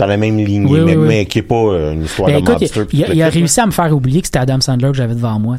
dans 0.00 0.06
la 0.06 0.16
même 0.16 0.38
lignée, 0.38 0.66
Oui, 0.66 0.80
oui, 0.80 0.84
mais, 0.86 0.96
oui. 0.96 1.06
mais 1.08 1.26
qui 1.26 1.38
est 1.40 1.42
pas 1.42 1.54
euh, 1.54 1.92
une 1.92 2.04
histoire 2.04 2.28
Ben, 2.28 2.36
de 2.36 2.40
écoute, 2.40 2.60
mobster. 2.60 2.86
il, 2.92 3.04
a, 3.04 3.14
il 3.14 3.22
réussi 3.24 3.60
à 3.60 3.66
me 3.66 3.70
faire 3.70 3.94
oublier 3.94 4.20
que 4.22 4.26
c'était 4.28 4.38
Adam 4.38 4.60
Sandler 4.60 4.88
que 4.88 4.96
j'avais 4.96 5.14
devant 5.14 5.38
moi. 5.38 5.56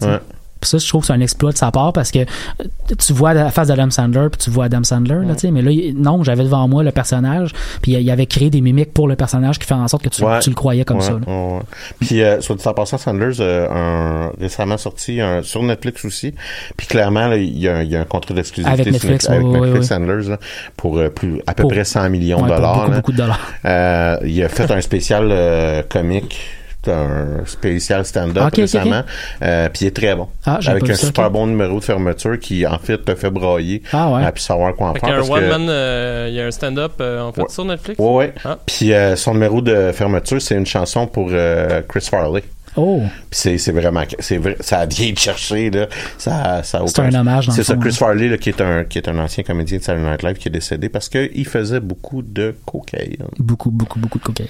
Ouais. 0.62 0.68
Puis 0.68 0.70
ça, 0.70 0.78
je 0.78 0.88
trouve 0.88 1.02
que 1.02 1.08
c'est 1.08 1.14
un 1.14 1.20
exploit 1.22 1.52
de 1.52 1.58
sa 1.58 1.72
part 1.72 1.92
parce 1.94 2.12
que 2.12 2.20
euh, 2.20 2.64
tu 2.98 3.14
vois 3.14 3.34
la 3.34 3.50
face 3.52 3.68
d'Adam 3.68 3.90
Sandler, 3.90 4.28
puis 4.32 4.40
tu 4.40 4.50
vois 4.50 4.66
Adam 4.66 4.84
Sandler, 4.84 5.26
là, 5.26 5.34
tu 5.34 5.42
sais, 5.42 5.52
mais 5.52 5.62
là, 5.62 5.72
non, 5.96 6.24
j'avais 6.24 6.44
devant 6.44 6.68
moi 6.68 6.84
le 6.84 6.92
personnage, 6.92 7.52
puis 7.82 7.94
il 7.94 8.12
avait 8.12 8.26
créé 8.28 8.50
des 8.50 8.62
mimiques 8.62 8.94
pour 8.94 9.08
le 9.08 9.16
personnage 9.16 9.58
qui 9.60 9.66
fait 9.68 9.74
en 9.74 9.88
sorte 9.88 10.04
que 10.04 10.10
tu, 10.10 10.24
Ouais. 10.24 10.40
tu 10.40 10.50
le 10.50 10.56
croyais 10.56 10.86
comme 10.86 10.98
Ouais, 10.98 11.04
ça. 11.04 11.14
ouais, 11.16 11.22
ouais. 11.28 11.60
Puis, 12.00 12.22
euh, 12.22 12.40
soit 12.42 12.56
dit 12.56 12.68
en 12.68 12.74
passant, 12.74 12.98
Sanders 12.98 13.40
euh, 13.40 13.68
un, 13.70 14.32
récemment 14.40 14.78
sorti 14.78 15.20
un, 15.20 15.42
sur 15.42 15.64
Netflix 15.64 16.06
aussi. 16.06 16.34
Puis 16.78 16.88
clairement, 16.88 17.28
là, 17.28 17.38
il 17.38 17.58
y 17.58 17.68
a 17.68 17.78
un, 17.78 17.82
il 17.84 17.90
y 17.90 17.96
a 17.96 18.02
un 18.02 18.06
contrat 18.06 18.34
d'exclusivité 18.34 18.82
Avec 18.82 18.94
Netflix, 18.94 19.30
avec 19.30 19.42
ouais, 19.44 19.50
ouais, 19.50 19.60
Netflix 19.68 19.90
ouais. 19.92 20.28
Là, 20.30 20.38
pour 20.78 20.98
euh, 21.00 21.10
plus, 21.10 21.42
à 21.48 21.54
peu 21.54 21.64
Pour- 21.64 21.72
près 21.72 21.84
100 21.84 22.10
millions 22.10 22.38
Ouais, 22.44 22.50
de 22.50 22.56
dollars. 22.56 22.76
beaucoup, 22.82 22.92
beaucoup 22.92 23.12
de 23.14 23.18
dollars. 23.18 23.40
Euh, 23.66 24.18
il 24.26 24.44
a 24.44 24.50
fait 24.50 24.70
un 24.72 24.82
spécial 24.82 25.30
euh, 25.32 25.82
comique 25.90 26.40
un 26.88 27.46
spécial 27.46 28.06
stand-up 28.06 28.44
Ok, 28.46 28.54
ok, 28.54 28.56
récemment 28.58 29.04
euh, 29.44 29.70
puis 29.70 29.86
il 29.86 29.88
est 29.88 29.96
très 29.96 30.16
bon 30.16 30.28
Ah, 30.46 30.60
avec 30.66 30.90
un 30.90 30.96
ça, 30.96 31.06
super 31.08 31.30
bon 31.30 31.48
numéro 31.48 31.80
de 31.80 31.84
fermeture 31.84 32.40
qui 32.40 32.66
en 32.66 32.80
fait 32.80 32.98
te 33.04 33.14
fait 33.16 33.30
broyer 33.30 33.84
Ah 33.94 34.12
ouais. 34.12 34.26
euh, 34.26 34.32
puis 34.32 34.42
savoir 34.44 34.76
quoi 34.76 34.90
en 34.90 34.94
faire 34.94 35.02
qu'il 35.02 35.10
y 35.10 35.12
a 35.12 35.16
un 35.16 35.18
parce 35.20 35.30
que- 35.30 35.70
euh, 35.70 36.26
il 36.30 36.36
y 36.36 36.42
a 36.42 36.46
un 36.46 36.52
stand-up 36.52 36.94
euh, 37.02 37.22
en 37.22 37.32
fait 37.34 37.42
Ouais. 37.42 37.50
sur 37.50 37.66
Netflix? 37.66 38.00
Ouais, 38.00 38.14
ouais. 38.16 38.34
Ah. 38.46 38.58
Puis 38.66 38.94
euh, 38.94 39.16
son 39.16 39.34
numéro 39.34 39.62
de 39.62 39.92
fermeture, 39.92 40.42
c'est 40.42 40.56
une 40.56 40.66
chanson 40.66 41.08
pour 41.08 41.30
euh, 41.32 41.82
Chris 41.88 42.08
Farley. 42.10 42.44
Oh, 42.78 43.02
Puis 43.30 43.40
c'est 43.42 43.58
c'est 43.58 43.74
vraiment 43.74 44.04
c'est 44.20 44.38
vrai, 44.38 44.56
ça 44.62 44.80
a 44.80 44.86
bien 44.86 45.12
cherché 45.18 45.70
là, 45.70 45.88
ça 46.18 46.64
ça 46.64 46.78
a 46.80 46.88
C'est 46.88 47.00
un 47.02 47.14
hommage, 47.14 47.48
dans 47.48 47.52
C'est 47.52 47.60
le 47.60 47.66
ça 47.66 47.76
Chris 47.76 47.90
hein. 47.90 47.98
Farley 47.98 48.30
là, 48.30 48.38
qui 48.38 48.48
est 48.48 48.62
un 48.62 48.86
qui 48.86 48.98
est 48.98 49.10
un 49.10 49.20
ancien 49.20 49.44
comédien 49.44 49.78
de 49.78 49.84
Saturday 49.84 50.10
Night 50.10 50.24
Live 50.24 50.38
qui 50.38 50.48
est 50.48 50.52
décédé 50.52 50.88
parce 50.88 51.10
que 51.10 51.30
il 51.36 51.46
faisait 51.46 51.82
beaucoup 51.82 52.22
de 52.22 52.56
cocaïne. 52.66 53.18
beaucoup, 53.40 53.72
beaucoup, 53.72 54.00
beaucoup 54.00 54.20
de 54.20 54.24
cocaïne. 54.24 54.50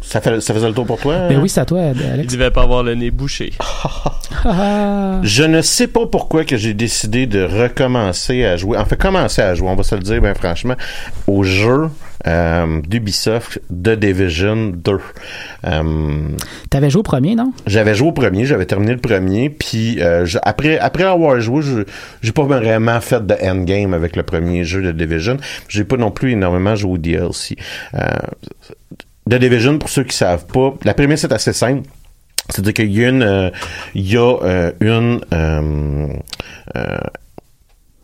Ça 0.00 0.20
fait 0.20 0.40
ça 0.40 0.54
faisait 0.54 0.68
le 0.68 0.74
tour 0.74 0.86
pour 0.86 0.98
toi 0.98 1.28
Ben 1.28 1.38
oui, 1.40 1.48
c'est 1.48 1.60
à 1.60 1.64
toi, 1.64 1.80
Il 1.94 2.02
Alex. 2.02 2.32
devait 2.32 2.50
pas 2.50 2.62
avoir 2.62 2.82
le 2.82 2.94
nez 2.94 3.10
bouché. 3.10 3.52
Ah, 4.44 5.18
Je 5.24 5.42
ne 5.42 5.62
sais 5.62 5.88
pas 5.88 6.06
pourquoi 6.06 6.44
que 6.44 6.56
j'ai 6.56 6.72
décidé 6.72 7.26
de 7.26 7.42
recommencer 7.42 8.44
à 8.44 8.56
jouer, 8.56 8.78
en 8.78 8.84
fait 8.84 8.96
commencer 8.96 9.42
à 9.42 9.54
jouer, 9.54 9.68
on 9.68 9.74
va 9.74 9.82
se 9.82 9.94
le 9.96 10.00
dire 10.02 10.20
ben 10.20 10.32
franchement, 10.34 10.74
au 11.26 11.42
jeu 11.42 11.88
euh, 12.26 12.80
d'Ubisoft 12.82 13.60
The 13.70 13.90
Division 13.98 14.72
2. 14.76 14.98
Euh, 15.66 16.28
T'avais 16.70 16.88
joué 16.90 17.00
au 17.00 17.02
premier, 17.02 17.34
non? 17.34 17.52
J'avais 17.66 17.94
joué 17.96 18.08
au 18.08 18.12
premier, 18.12 18.44
j'avais 18.44 18.66
terminé 18.66 18.92
le 18.92 19.00
premier, 19.00 19.50
puis 19.50 20.00
euh, 20.02 20.24
je- 20.24 20.38
après 20.42 20.78
après 20.78 21.04
avoir 21.04 21.40
joué, 21.40 21.62
je 21.62 21.82
j'ai 22.22 22.32
pas 22.32 22.44
vraiment 22.44 23.00
fait 23.00 23.26
de 23.26 23.34
endgame 23.42 23.92
avec 23.92 24.14
le 24.14 24.22
premier 24.22 24.62
jeu 24.62 24.82
de 24.82 24.92
Division. 24.92 25.38
J'ai 25.68 25.82
pas 25.84 25.96
non 25.96 26.12
plus 26.12 26.32
énormément 26.32 26.76
joué 26.76 26.92
au 26.92 26.98
DLC. 26.98 27.56
The 29.28 29.34
Division, 29.34 29.78
pour 29.78 29.90
ceux 29.90 30.04
qui 30.04 30.16
savent 30.16 30.46
pas, 30.46 30.74
la 30.84 30.94
prémisse 30.94 31.24
est 31.24 31.32
assez 31.32 31.52
simple. 31.52 31.88
C'est-à-dire 32.48 32.72
qu'il 32.72 32.90
y 32.90 33.04
a 33.04 33.08
une, 33.08 33.22
euh, 33.22 33.50
y 33.94 34.16
a 34.16 34.36
euh, 34.42 34.72
une 34.80 35.20
euh, 35.32 36.08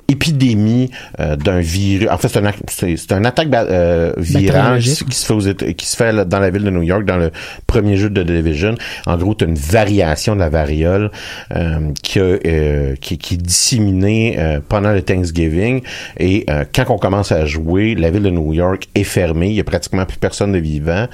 épidémie 0.09 0.90
euh, 1.20 1.36
d'un 1.36 1.61
virus. 1.61 2.09
En 2.11 2.18
fait, 2.18 2.28
c'est 2.28 2.44
un, 2.44 2.52
c'est, 2.68 2.96
c'est 2.96 3.12
un 3.12 3.24
attaque 3.24 3.48
euh, 3.52 4.12
virale 4.16 4.80
qui, 4.80 5.05
qui 5.05 5.16
se 5.16 5.26
fait 5.26 5.34
aux 5.34 5.72
qui 5.74 5.86
se 5.86 5.96
fait 5.96 6.26
dans 6.26 6.38
la 6.38 6.50
ville 6.50 6.64
de 6.64 6.70
New 6.70 6.82
York 6.82 7.05
dans 7.05 7.16
le 7.16 7.30
premier 7.66 7.96
jeu 7.96 8.11
de 8.11 8.22
The 8.22 8.26
Division. 8.26 8.74
En 9.07 9.16
gros, 9.16 9.34
tu 9.34 9.44
une 9.44 9.55
variation 9.55 10.34
de 10.34 10.40
la 10.40 10.48
variole 10.48 11.11
euh, 11.55 11.92
qui, 12.02 12.18
a, 12.18 12.22
euh, 12.22 12.94
qui, 13.00 13.18
qui 13.18 13.34
est 13.34 13.42
disséminée 13.42 14.36
euh, 14.38 14.61
pendant 14.66 14.92
le 14.92 15.02
Thanksgiving. 15.02 15.82
Et 16.18 16.44
euh, 16.48 16.64
quand 16.74 16.84
on 16.88 16.98
commence 16.98 17.30
à 17.30 17.44
jouer, 17.44 17.94
la 17.94 18.11
ville 18.11 18.22
de 18.22 18.30
New 18.30 18.52
York 18.55 18.88
est 18.94 19.05
fermée. 19.05 19.48
Il 19.48 19.55
y 19.55 19.61
a 19.61 19.64
pratiquement 19.64 20.07
plus 20.07 20.18
personne 20.18 20.52
de 20.52 20.59
vivant. 20.59 21.07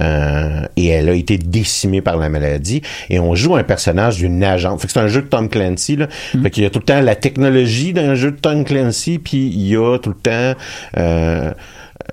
Euh, 0.00 0.62
et 0.76 0.88
elle 0.88 1.08
a 1.08 1.14
été 1.14 1.38
décimée 1.38 2.02
par 2.02 2.16
la 2.16 2.28
maladie. 2.28 2.82
Et 3.10 3.18
on 3.18 3.34
joue 3.34 3.56
un 3.56 3.64
personnage 3.64 4.18
d'une 4.18 4.44
agente. 4.44 4.80
Fait 4.80 4.86
que 4.86 4.92
c'est 4.92 5.00
un 5.00 5.08
jeu 5.08 5.22
de 5.22 5.28
Tom 5.28 5.48
Clancy. 5.48 5.96
Là. 5.96 6.08
Fait 6.42 6.50
qu'il 6.50 6.62
y 6.62 6.66
a 6.66 6.70
tout 6.70 6.80
le 6.80 6.84
temps 6.84 7.00
la 7.00 7.16
technologie 7.16 7.92
d'un 7.92 8.14
jeu 8.14 8.30
de 8.32 8.36
Tom 8.40 8.64
Clancy, 8.64 9.18
puis 9.18 9.48
il 9.48 9.68
y 9.68 9.76
a 9.76 9.98
tout 9.98 10.10
le 10.10 10.16
temps... 10.16 10.54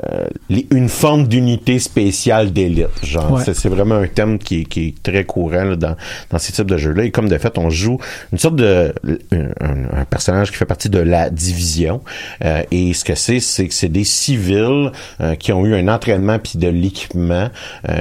Euh, 0.09 0.25
une 0.71 0.89
forme 0.89 1.27
d'unité 1.27 1.79
spéciale 1.79 2.51
d'élite. 2.51 2.87
Genre, 3.03 3.31
Ouais. 3.33 3.41
c'est, 3.45 3.69
vraiment 3.69 3.95
un 3.95 4.07
thème 4.07 4.39
qui, 4.39 4.61
est- 4.61 4.63
qui 4.65 4.87
est 4.87 5.03
très 5.03 5.23
courant 5.23 5.63
là, 5.63 5.75
dans, 5.75 5.95
dans 6.31 6.37
ces 6.37 6.51
types 6.51 6.69
de 6.69 6.75
jeux-là. 6.77 7.03
Et 7.05 7.11
comme 7.11 7.29
de 7.29 7.37
fait, 7.37 7.57
on 7.57 7.69
joue 7.69 7.97
une 8.33 8.37
sorte 8.37 8.55
de 8.57 8.93
un, 9.31 9.99
un 10.01 10.05
personnage 10.05 10.51
qui 10.51 10.57
fait 10.57 10.65
partie 10.65 10.89
de 10.89 10.99
la 10.99 11.29
division. 11.29 12.01
Euh, 12.43 12.63
et 12.71 12.93
ce 12.93 13.03
que 13.05 13.15
c'est, 13.15 13.39
c'est 13.39 13.67
que 13.67 13.73
c'est 13.73 13.87
des 13.89 14.03
civils 14.03 14.91
euh, 15.21 15.35
qui 15.35 15.53
ont 15.53 15.65
eu 15.65 15.75
un 15.75 15.87
entraînement 15.87 16.39
puis 16.39 16.57
de 16.59 16.67
l'équipement 16.67 17.49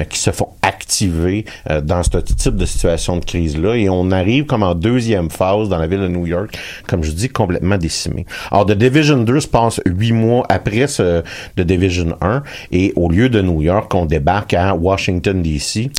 qui 0.09 0.19
se 0.19 0.31
font 0.31 0.49
activer 0.63 1.45
dans 1.83 2.03
ce 2.03 2.19
type 2.19 2.57
de 2.57 2.65
situation 2.67 3.17
de 3.19 3.25
crise-là. 3.25 3.77
Et 3.77 3.89
on 3.89 4.11
arrive 4.11 4.47
comme 4.47 4.63
en 4.63 4.75
deuxième 4.75 5.31
phase 5.31 5.69
dans 5.69 5.79
la 5.79 5.87
ville 5.87 6.01
de 6.01 6.09
New 6.09 6.27
York, 6.27 6.57
comme 6.89 7.05
je 7.05 7.13
dis, 7.13 7.29
complètement 7.29 7.77
décimée. 7.79 8.27
Alors, 8.51 8.67
The 8.67 8.73
Division 8.73 9.19
2 9.19 9.41
se 9.41 9.47
passe 9.49 9.81
huit 9.87 10.13
mois 10.13 10.45
après 10.49 10.87
ce 10.87 11.23
The 11.57 11.61
Division 11.77 12.17
1 12.21 12.43
et 12.73 12.93
au 12.97 13.09
lieu 13.09 13.29
de 13.29 13.41
New 13.43 13.63
York, 13.63 13.93
on 13.95 14.07
débarque 14.07 14.55
à 14.55 14.75
Washington, 14.75 15.43
D.C. 15.43 15.91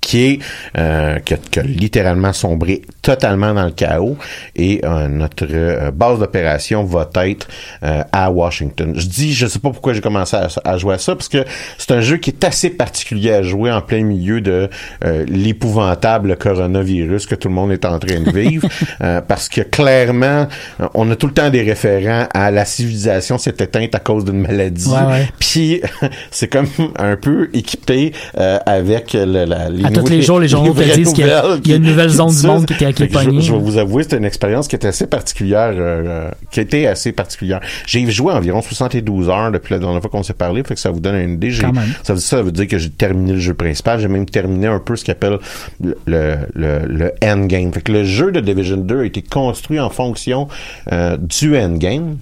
qui 0.00 0.24
est 0.24 0.38
euh, 0.76 1.18
qui, 1.20 1.34
a, 1.34 1.36
qui 1.36 1.60
a 1.60 1.62
littéralement 1.62 2.32
sombré 2.32 2.82
totalement 3.02 3.54
dans 3.54 3.64
le 3.64 3.70
chaos 3.70 4.16
et 4.56 4.80
euh, 4.84 5.08
notre 5.08 5.46
euh, 5.50 5.90
base 5.90 6.18
d'opération 6.18 6.84
va 6.84 7.08
être 7.24 7.48
euh, 7.82 8.02
à 8.12 8.30
Washington. 8.30 8.92
Je 8.96 9.06
dis, 9.06 9.32
je 9.32 9.46
sais 9.46 9.58
pas 9.58 9.70
pourquoi 9.70 9.92
j'ai 9.92 10.00
commencé 10.00 10.36
à, 10.36 10.48
à 10.64 10.78
jouer 10.78 10.94
à 10.94 10.98
ça 10.98 11.14
parce 11.14 11.28
que 11.28 11.44
c'est 11.78 11.92
un 11.92 12.00
jeu 12.00 12.16
qui 12.16 12.30
est 12.30 12.44
assez 12.44 12.70
particulier 12.70 13.32
à 13.32 13.42
jouer 13.42 13.70
en 13.70 13.80
plein 13.80 14.02
milieu 14.04 14.40
de 14.40 14.68
euh, 15.04 15.24
l'épouvantable 15.28 16.36
coronavirus 16.36 17.26
que 17.26 17.34
tout 17.34 17.48
le 17.48 17.54
monde 17.54 17.72
est 17.72 17.84
en 17.84 17.98
train 17.98 18.20
de 18.20 18.30
vivre 18.30 18.68
euh, 19.00 19.20
parce 19.20 19.48
que 19.48 19.62
clairement 19.62 20.46
on 20.94 21.10
a 21.10 21.16
tout 21.16 21.26
le 21.26 21.34
temps 21.34 21.50
des 21.50 21.62
référents 21.62 22.26
à 22.34 22.50
la 22.50 22.64
civilisation 22.64 23.38
s'est 23.38 23.56
éteinte 23.58 23.94
à 23.94 23.98
cause 23.98 24.24
d'une 24.24 24.40
maladie. 24.40 24.90
Puis 25.38 25.82
c'est 26.30 26.48
comme 26.48 26.68
un 26.96 27.16
peu 27.16 27.48
équipé 27.52 28.12
euh, 28.36 28.58
avec 28.66 29.12
le, 29.14 29.44
la, 29.44 29.68
tous 30.02 30.12
les 30.12 30.22
jours, 30.22 30.40
les 30.40 30.48
journaux 30.48 30.72
te 30.88 30.94
disent 30.94 31.12
qu'il 31.12 31.26
y 31.26 31.30
a- 31.30 31.56
y 31.64 31.72
une 31.76 31.82
nouvelle 31.82 32.08
zone 32.10 32.30
du 32.34 32.46
monde 32.46 32.66
qui 32.66 32.72
était- 32.74 32.92
fait 32.92 33.08
que 33.08 33.40
je-. 33.40 33.40
Je, 33.40 33.52
vais 33.52 33.58
vous 33.58 33.78
avouer, 33.78 34.02
c'était 34.02 34.18
une 34.18 34.24
expérience 34.24 34.68
qui 34.68 34.76
était 34.76 34.88
assez 34.88 35.06
particulière, 35.06 35.70
euh, 35.72 36.02
euh, 36.06 36.30
qui 36.50 36.60
était 36.60 36.86
assez 36.86 37.12
particulière. 37.12 37.60
J'ai 37.86 38.08
joué 38.10 38.32
environ 38.32 38.62
72 38.62 39.28
heures 39.28 39.50
depuis 39.52 39.72
la 39.74 39.78
dernière 39.80 40.00
fois 40.00 40.10
qu'on 40.10 40.22
s'est 40.22 40.32
parlé, 40.34 40.62
fait 40.64 40.74
que 40.74 40.80
ça 40.80 40.90
vous 40.90 41.00
donne 41.00 41.16
une 41.16 41.34
idée. 41.34 41.50
J'ai- 41.50 41.62
Quand 41.62 41.72
même. 41.72 41.92
Ça 42.02 42.14
veut, 42.14 42.20
ça 42.20 42.42
veut 42.42 42.52
dire 42.52 42.66
que 42.68 42.78
j'ai 42.78 42.90
terminé 42.90 43.32
le 43.32 43.40
jeu 43.40 43.54
principal. 43.54 44.00
J'ai 44.00 44.08
même 44.08 44.26
terminé 44.26 44.66
un 44.66 44.78
peu 44.78 44.96
ce 44.96 45.04
qu'on 45.04 45.12
appelle 45.12 45.38
le, 45.82 45.96
le, 46.06 46.36
le, 46.54 46.78
le 46.86 47.12
endgame. 47.24 47.72
Fait 47.72 47.80
que 47.82 47.92
le 47.92 48.04
jeu 48.04 48.32
de 48.32 48.40
Division 48.40 48.76
2 48.78 49.00
a 49.00 49.04
été 49.04 49.22
construit 49.22 49.80
en 49.80 49.90
fonction 49.90 50.48
euh, 50.92 51.16
du 51.18 51.56
endgame 51.56 52.16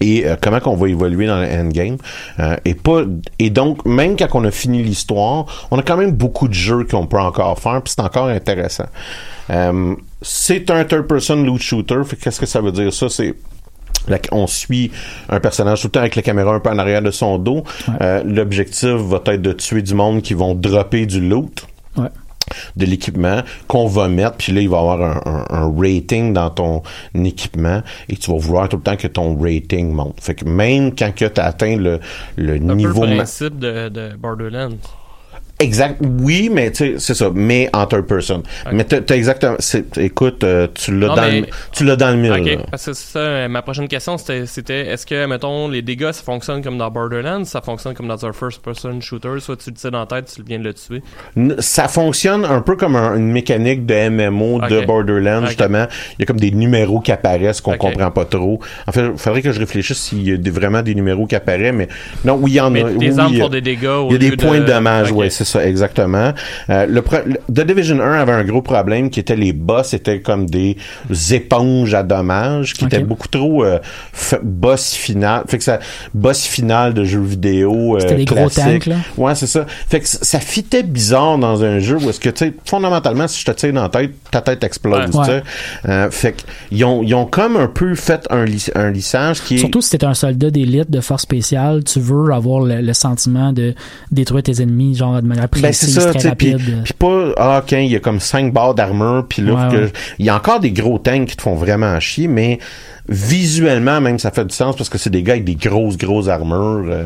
et 0.00 0.26
euh, 0.26 0.36
comment 0.40 0.60
qu'on 0.60 0.76
va 0.76 0.88
évoluer 0.88 1.26
dans 1.26 1.40
le 1.40 1.46
endgame 1.46 1.96
euh, 2.38 2.56
et 2.64 2.74
pas 2.74 3.02
et 3.38 3.50
donc 3.50 3.84
même 3.84 4.16
quand 4.16 4.28
on 4.34 4.44
a 4.44 4.50
fini 4.50 4.82
l'histoire 4.82 5.44
on 5.70 5.78
a 5.78 5.82
quand 5.82 5.96
même 5.96 6.12
beaucoup 6.12 6.48
de 6.48 6.54
jeux 6.54 6.84
qu'on 6.84 7.06
peut 7.06 7.18
encore 7.20 7.58
faire 7.58 7.82
puis 7.82 7.92
c'est 7.94 8.02
encore 8.02 8.26
intéressant 8.28 8.86
Euh, 9.50 9.94
c'est 10.22 10.70
un 10.70 10.84
third 10.84 11.06
person 11.06 11.42
loot 11.42 11.60
shooter 11.60 12.02
qu'est-ce 12.22 12.38
que 12.40 12.46
ça 12.46 12.60
veut 12.60 12.72
dire? 12.72 12.92
Ça 12.92 13.08
c'est 13.08 13.34
on 14.32 14.46
suit 14.46 14.90
un 15.28 15.40
personnage 15.40 15.82
tout 15.82 15.88
le 15.88 15.92
temps 15.92 16.00
avec 16.00 16.16
la 16.16 16.22
caméra 16.22 16.54
un 16.54 16.60
peu 16.60 16.70
en 16.70 16.78
arrière 16.78 17.02
de 17.02 17.10
son 17.10 17.38
dos. 17.38 17.64
L'objectif 18.24 18.88
va 18.94 19.20
être 19.26 19.42
de 19.42 19.52
tuer 19.52 19.82
du 19.82 19.94
monde 19.94 20.22
qui 20.22 20.34
vont 20.34 20.54
dropper 20.54 21.04
du 21.06 21.20
loot 21.20 21.66
Ouais. 21.96 22.08
De 22.76 22.86
l'équipement 22.86 23.40
qu'on 23.68 23.86
va 23.86 24.08
mettre, 24.08 24.36
puis 24.36 24.52
là, 24.52 24.60
il 24.60 24.68
va 24.68 24.76
y 24.76 24.80
avoir 24.80 25.02
un, 25.02 25.20
un- 25.24 25.46
un 25.50 25.74
rating 25.76 26.32
dans 26.32 26.50
ton 26.50 26.82
équipement 27.14 27.82
et 28.08 28.16
tu 28.16 28.30
vas 28.30 28.38
vouloir 28.38 28.68
tout 28.68 28.76
le 28.76 28.82
temps 28.82 28.96
que 28.96 29.06
ton 29.08 29.36
rating 29.40 29.92
monte. 29.92 30.20
Fait 30.20 30.34
que 30.34 30.44
même 30.44 30.94
quand 30.94 31.12
tu 31.14 31.24
as 31.24 31.44
atteint 31.44 31.76
le, 31.76 32.00
le 32.36 32.54
Un 32.54 32.74
niveau... 32.74 33.02
le 33.04 33.10
ma- 33.10 33.16
principe 33.16 33.58
de, 33.58 33.88
de 33.88 34.16
Borderlands. 34.16 34.76
Exact, 35.60 35.96
oui, 36.20 36.48
mais 36.52 36.70
tu 36.70 36.76
sais, 36.78 36.94
c'est 36.98 37.14
ça, 37.14 37.30
mais 37.34 37.68
en 37.72 37.86
third 37.86 38.06
person. 38.06 38.42
Mais 38.72 38.84
t'as 38.84 39.14
exactement... 39.14 39.56
Écoute, 39.98 40.42
euh, 40.42 40.66
tu 40.74 40.98
l'as 40.98 41.08
dans, 41.08 41.16
mais- 41.22 41.40
le- 41.42 41.46
tu 41.72 41.84
l'as 41.84 41.96
dans 41.96 42.10
le 42.10 42.16
mille. 42.16 42.30
là. 42.30 42.38
Ok, 42.40 42.58
parce 42.70 42.86
que 42.86 42.92
ça, 42.94 43.46
ma 43.48 43.62
prochaine 43.62 43.86
question, 43.86 44.16
c'était, 44.18 44.46
c'était 44.46 44.86
est-ce 44.88 45.04
que, 45.06 45.26
mettons, 45.26 45.68
les 45.68 45.82
dégâts, 45.82 46.12
ça 46.12 46.22
fonctionne 46.22 46.62
comme 46.62 46.78
dans 46.78 46.90
Borderlands, 46.90 47.44
ça 47.44 47.60
fonctionne 47.60 47.94
comme 47.94 48.08
dans 48.08 48.24
un 48.24 48.32
first-person 48.32 49.00
shooter, 49.00 49.38
soit 49.40 49.56
tu 49.56 49.70
le 49.70 49.76
tires 49.76 49.90
dans 49.90 50.00
la 50.00 50.06
tête, 50.06 50.32
tu 50.34 50.42
viens 50.42 50.58
de 50.58 50.64
le 50.64 50.74
tuer? 50.74 51.02
Ça 51.58 51.88
fonctionne 51.88 52.44
un 52.44 52.60
peu 52.62 52.76
comme 52.76 52.96
un- 52.96 53.16
une 53.16 53.30
mécanique 53.30 53.84
de 53.86 53.94
MMO 54.08 54.60
de. 54.68 54.80
Borderlands, 54.86 55.46
justement. 55.46 55.86
Il 56.18 56.20
y 56.20 56.22
a 56.22 56.26
comme 56.26 56.40
des 56.40 56.50
numéros 56.52 57.00
qui 57.00 57.12
apparaissent 57.12 57.60
qu'on 57.60 57.76
comprend 57.76 58.10
pas 58.10 58.24
trop. 58.24 58.60
En 58.86 58.92
fait, 58.92 59.06
il 59.12 59.18
faudrait 59.18 59.42
que 59.42 59.52
je 59.52 59.60
réfléchisse 59.60 59.98
s'il 59.98 60.26
y 60.28 60.32
a 60.32 60.36
des- 60.36 60.50
vraiment 60.50 60.80
des 60.82 60.94
numéros 60.94 61.26
qui 61.26 61.34
apparaissent, 61.34 61.74
mais 61.74 61.88
non, 62.24 62.38
oui, 62.40 62.52
il 62.52 62.54
y 62.54 62.60
en 62.60 62.70
Mais 62.70 62.82
a. 62.82 62.86
oui, 62.86 63.10
armes 63.18 63.36
font 63.36 63.48
des 63.48 63.60
dégâts 63.60 63.80
Il 64.08 64.12
y 64.12 64.14
a 64.14 64.18
des 64.18 64.30
lieu 64.30 64.36
points 64.36 64.58
de 64.58 64.64
de- 64.64 64.72
dommage, 64.72 65.12
ouais, 65.12 65.28
c'est 65.30 65.44
ça, 65.50 65.66
exactement. 65.66 66.32
Euh, 66.70 66.86
le, 66.86 67.02
The 67.52 67.66
Division 67.66 68.00
1 68.00 68.12
avait 68.20 68.32
un 68.32 68.44
gros 68.44 68.62
problème 68.62 69.10
qui 69.10 69.20
était 69.20 69.36
les 69.36 69.52
boss 69.52 69.94
étaient 69.94 70.20
comme 70.20 70.46
des 70.46 70.76
éponges 71.30 71.94
à 71.94 72.02
dommages, 72.02 72.72
qui 72.74 72.84
étaient 72.84 73.00
beaucoup 73.00 73.28
trop 73.28 73.64
euh, 73.64 73.78
boss 74.42 74.92
final. 74.94 75.44
Fait 75.48 75.58
que 75.58 75.64
ça, 75.64 75.78
boss 76.14 76.44
final 76.44 76.94
de 76.94 77.04
jeux 77.04 77.20
vidéo. 77.22 77.96
euh, 77.96 78.00
C'était 78.00 78.16
des 78.16 78.24
gros 78.24 78.48
tanks, 78.48 78.86
là. 78.86 78.96
Ouais, 79.16 79.34
c'est 79.34 79.46
ça. 79.46 79.66
Fait 79.88 80.00
que 80.00 80.06
ça 80.06 80.40
fitait 80.40 80.82
bizarre 80.82 81.38
dans 81.38 81.62
un 81.64 81.78
jeu 81.78 81.96
où 81.96 82.08
est-ce 82.08 82.20
que, 82.20 82.30
tu 82.30 82.46
sais, 82.46 82.54
fondamentalement, 82.64 83.28
si 83.28 83.40
je 83.40 83.44
te 83.46 83.50
tire 83.52 83.72
dans 83.72 83.82
la 83.82 83.88
tête, 83.88 84.12
ta 84.30 84.40
tête 84.40 84.64
explose, 84.64 85.00
Ouais. 85.14 85.42
Euh, 85.88 86.10
fait 86.10 86.44
qu'ils 86.68 86.84
ont, 86.84 87.02
ils 87.02 87.14
ont 87.14 87.26
comme 87.26 87.56
un 87.56 87.66
peu 87.66 87.94
fait 87.94 88.26
un, 88.30 88.44
un 88.74 88.90
lissage 88.90 89.42
qui 89.42 89.56
est... 89.56 89.58
Surtout 89.58 89.80
si 89.80 89.90
t'es 89.90 90.04
un 90.04 90.14
soldat 90.14 90.50
d'élite 90.50 90.90
de 90.90 91.00
force 91.00 91.22
spéciale, 91.22 91.84
tu 91.84 92.00
veux 92.00 92.32
avoir 92.32 92.60
le, 92.60 92.80
le 92.80 92.92
sentiment 92.92 93.52
de 93.52 93.74
détruire 94.10 94.42
tes 94.42 94.62
ennemis, 94.62 94.94
genre 94.96 95.20
de 95.20 95.26
manière 95.26 95.39
Ben, 95.60 95.72
c'est 95.72 95.86
ça, 95.88 96.10
très 96.10 96.12
tu 96.14 96.20
sais, 96.28 96.34
puis, 96.34 96.52
rapide. 96.52 96.82
puis 96.84 96.92
pas, 96.94 97.28
ah, 97.36 97.60
ok, 97.62 97.72
il 97.72 97.86
y 97.86 97.96
a 97.96 98.00
comme 98.00 98.20
cinq 98.20 98.52
barres 98.52 98.74
d'armure, 98.74 99.26
puis 99.28 99.42
là, 99.42 99.52
Ouais, 99.70 99.76
ouais. 99.78 99.92
il 100.18 100.26
y 100.26 100.28
a 100.28 100.36
encore 100.36 100.60
des 100.60 100.72
gros 100.72 100.98
tanks 100.98 101.26
qui 101.28 101.36
te 101.36 101.42
font 101.42 101.54
vraiment 101.54 101.98
chier, 102.00 102.28
mais 102.28 102.58
visuellement, 103.08 104.00
même, 104.00 104.18
ça 104.18 104.30
fait 104.30 104.44
du 104.44 104.54
sens 104.54 104.76
parce 104.76 104.88
que 104.88 104.96
c'est 104.96 105.10
des 105.10 105.22
gars 105.22 105.32
avec 105.32 105.44
des 105.44 105.56
grosses, 105.56 105.96
grosses 105.98 106.28
armures, 106.28 106.84
euh, 106.88 107.04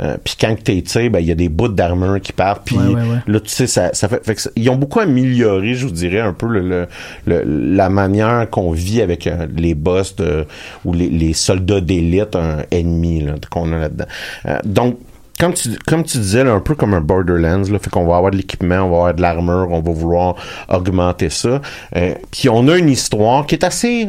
euh, 0.00 0.16
puis 0.22 0.34
quand 0.38 0.54
t'es 0.62 0.82
tiré, 0.82 1.08
ben, 1.08 1.20
il 1.20 1.26
y 1.26 1.32
a 1.32 1.34
des 1.34 1.48
bouts 1.48 1.68
d'armure 1.68 2.20
qui 2.20 2.32
partent, 2.32 2.64
puis 2.66 2.76
Ouais, 2.76 2.92
là, 3.26 3.40
tu 3.40 3.48
sais, 3.48 3.66
ça, 3.66 3.90
ça 3.94 4.08
fait, 4.08 4.24
fait 4.24 4.34
que 4.34 4.40
ça- 4.42 4.50
ils 4.56 4.68
ont 4.68 4.76
beaucoup 4.76 5.00
amélioré, 5.00 5.74
je 5.74 5.86
vous 5.86 5.92
dirais, 5.92 6.20
un 6.20 6.32
peu 6.34 6.46
le, 6.46 6.60
le- 6.60 6.86
le- 7.26 7.42
la 7.74 7.88
manière 7.88 8.48
qu'on 8.50 8.70
vit 8.70 9.00
avec 9.00 9.26
euh, 9.26 9.46
les 9.56 9.74
boss 9.74 10.14
de, 10.16 10.44
ou 10.84 10.92
les, 10.92 11.08
les 11.08 11.32
soldats 11.32 11.80
d'élite, 11.80 12.36
un 12.36 12.58
ennemi, 12.70 13.22
là, 13.22 13.32
qu'on 13.50 13.72
a 13.72 13.78
là-dedans. 13.78 14.06
Euh, 14.46 14.58
donc, 14.64 14.98
comme 15.38 15.54
tu, 15.54 15.70
comme 15.86 16.04
tu 16.04 16.18
disais, 16.18 16.44
là, 16.44 16.52
un 16.52 16.60
peu 16.60 16.74
comme 16.74 16.94
un 16.94 17.00
Borderlands, 17.00 17.70
là, 17.70 17.78
fait 17.78 17.90
qu'on 17.90 18.06
va 18.06 18.16
avoir 18.16 18.30
de 18.30 18.36
l'équipement, 18.36 18.76
on 18.76 18.90
va 18.90 18.96
avoir 18.96 19.14
de 19.14 19.22
l'armure, 19.22 19.68
on 19.70 19.80
va 19.80 19.92
vouloir 19.92 20.36
augmenter 20.68 21.30
ça. 21.30 21.60
Euh, 21.96 22.14
Puis 22.30 22.48
on 22.48 22.68
a 22.68 22.76
une 22.76 22.88
histoire 22.88 23.46
qui 23.46 23.54
est 23.54 23.64
assez 23.64 24.08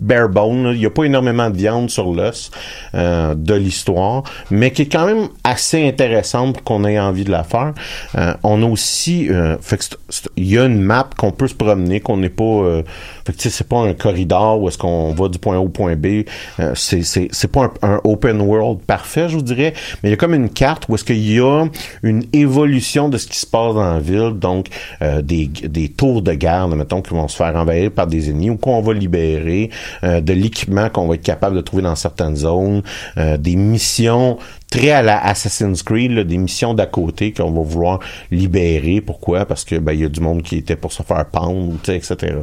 bare 0.00 0.28
bone, 0.28 0.72
il 0.74 0.80
n'y 0.80 0.86
a 0.86 0.90
pas 0.90 1.04
énormément 1.04 1.48
de 1.50 1.56
viande 1.56 1.88
sur 1.88 2.12
l'os 2.12 2.50
euh, 2.94 3.34
de 3.34 3.54
l'histoire, 3.54 4.24
mais 4.50 4.70
qui 4.70 4.82
est 4.82 4.92
quand 4.92 5.06
même 5.06 5.28
assez 5.44 5.86
intéressante 5.86 6.54
pour 6.54 6.64
qu'on 6.64 6.84
ait 6.84 6.98
envie 6.98 7.24
de 7.24 7.30
la 7.30 7.44
faire. 7.44 7.72
Euh, 8.16 8.34
on 8.42 8.62
a 8.62 8.66
aussi, 8.66 9.28
euh, 9.30 9.56
il 10.36 10.46
y 10.46 10.58
a 10.58 10.64
une 10.66 10.80
map 10.80 11.08
qu'on 11.16 11.30
peut 11.30 11.48
se 11.48 11.54
promener, 11.54 12.00
qu'on 12.00 12.16
n'est 12.16 12.28
pas, 12.28 12.44
euh, 12.44 12.82
fait 13.24 13.32
que 13.32 13.48
c'est 13.48 13.68
pas 13.68 13.78
un 13.78 13.94
corridor 13.94 14.60
où 14.60 14.68
est-ce 14.68 14.78
qu'on 14.78 15.14
va 15.14 15.28
du 15.28 15.38
point 15.38 15.56
A 15.56 15.60
au 15.60 15.68
point 15.68 15.96
B. 15.96 16.24
Euh, 16.60 16.72
c'est 16.74 17.02
c'est 17.02 17.28
c'est 17.30 17.50
pas 17.50 17.72
un, 17.82 17.94
un 17.94 18.00
open 18.04 18.40
world 18.40 18.80
parfait, 18.86 19.28
je 19.28 19.36
vous 19.36 19.42
dirais, 19.42 19.74
mais 20.02 20.10
il 20.10 20.12
y 20.12 20.14
a 20.14 20.16
comme 20.16 20.34
une 20.34 20.50
carte 20.50 20.86
où 20.88 20.94
est-ce 20.94 21.04
qu'il 21.04 21.30
y 21.30 21.40
a 21.40 21.66
une 22.02 22.24
évolution 22.32 23.08
de 23.08 23.18
ce 23.18 23.26
qui 23.26 23.38
se 23.38 23.46
passe 23.46 23.74
dans 23.74 23.94
la 23.94 24.00
ville, 24.00 24.32
donc 24.38 24.68
euh, 25.02 25.22
des, 25.22 25.46
des 25.46 25.88
tours 25.88 26.22
de 26.22 26.32
garde, 26.32 26.74
mettons, 26.74 27.02
qui 27.02 27.10
vont 27.10 27.28
se 27.28 27.36
faire 27.36 27.54
envahir 27.56 27.90
par 27.90 28.06
des 28.06 28.30
ennemis 28.30 28.50
ou 28.50 28.56
qu'on 28.56 28.80
va 28.80 28.92
libérer, 28.92 29.70
euh, 30.02 30.20
de 30.20 30.32
l'équipement 30.32 30.88
qu'on 30.90 31.06
va 31.06 31.14
être 31.14 31.22
capable 31.22 31.56
de 31.56 31.60
trouver 31.60 31.82
dans 31.82 31.96
certaines 31.96 32.36
zones, 32.36 32.82
euh, 33.16 33.36
des 33.36 33.56
missions 33.56 34.38
très 34.78 34.90
à 34.90 35.02
la 35.02 35.24
Assassin's 35.24 35.82
Creed, 35.82 36.12
là, 36.12 36.24
des 36.24 36.36
missions 36.38 36.74
d'à 36.74 36.86
côté 36.86 37.32
qu'on 37.32 37.50
va 37.52 37.62
vouloir 37.62 38.00
libérer. 38.30 39.00
Pourquoi? 39.00 39.44
Parce 39.46 39.64
que 39.64 39.76
ben 39.76 39.92
il 39.92 40.00
y 40.00 40.04
a 40.04 40.08
du 40.08 40.20
monde 40.20 40.42
qui 40.42 40.56
était 40.56 40.76
pour 40.76 40.92
se 40.92 41.02
faire 41.02 41.24
pendre, 41.26 41.72
etc. 41.88 42.34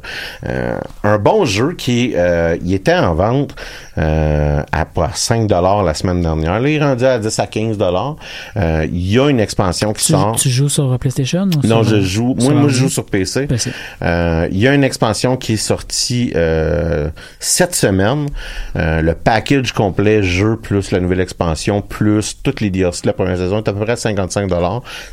Euh, 0.48 0.78
un 1.04 1.18
bon 1.18 1.46
jeu 1.46 1.74
qui 1.74 2.14
euh, 2.16 2.58
il 2.64 2.74
était 2.74 2.94
en 2.96 3.14
vente 3.16 3.56
euh, 3.98 4.62
à 4.72 4.86
pas 4.86 5.12
5 5.14 5.48
dollars 5.48 5.84
la 5.84 5.94
semaine 5.94 6.22
dernière. 6.22 6.60
Là, 6.60 6.70
il 6.70 6.76
est 6.76 6.84
rendu 6.84 7.06
à 7.06 7.20
10 7.20 7.40
à 7.40 7.48
15 7.48 7.78
dollars. 7.78 8.16
Euh, 8.58 8.86
Il 8.92 9.12
y 9.12 9.20
a 9.20 9.30
une 9.30 9.40
expansion 9.40 9.94
qui 9.94 10.06
Tu, 10.06 10.12
sort. 10.14 10.36
tu 10.36 10.50
joues 10.50 10.70
sur 10.70 10.98
PlayStation 11.00 11.44
ou 11.44 11.68
Non, 11.68 11.84
sur- 11.84 11.96
je 11.98 12.02
joue. 12.02 12.36
Moi, 12.40 12.54
moi, 12.54 12.70
je 12.70 12.76
joue 12.76 12.90
sur 12.90 13.06
PC. 13.06 13.48
PC. 13.48 13.72
Euh, 14.02 14.48
Il 14.52 14.58
y 14.60 14.68
a 14.68 14.74
une 14.74 14.84
expansion 14.84 15.38
qui 15.38 15.54
est 15.54 15.58
sortie 15.58 16.32
euh, 16.36 17.10
cette 17.40 17.76
semaine. 17.76 18.28
Euh, 18.76 19.02
le 19.02 19.14
package 19.16 19.74
complet 19.74 20.24
jeu 20.24 20.56
plus 20.58 20.92
la 20.92 21.00
nouvelle 21.00 21.20
expansion 21.22 21.82
plus 21.82 22.21
plus 22.22 22.38
toutes 22.44 22.62
les 22.62 22.70
DLC 22.70 23.02
de 23.02 23.08
la 23.08 23.14
première 23.14 23.38
saison 23.38 23.58
est 23.58 23.68
à 23.68 23.74
peu 23.74 23.80
près 23.80 23.94
à 23.94 23.96
55 23.96 24.50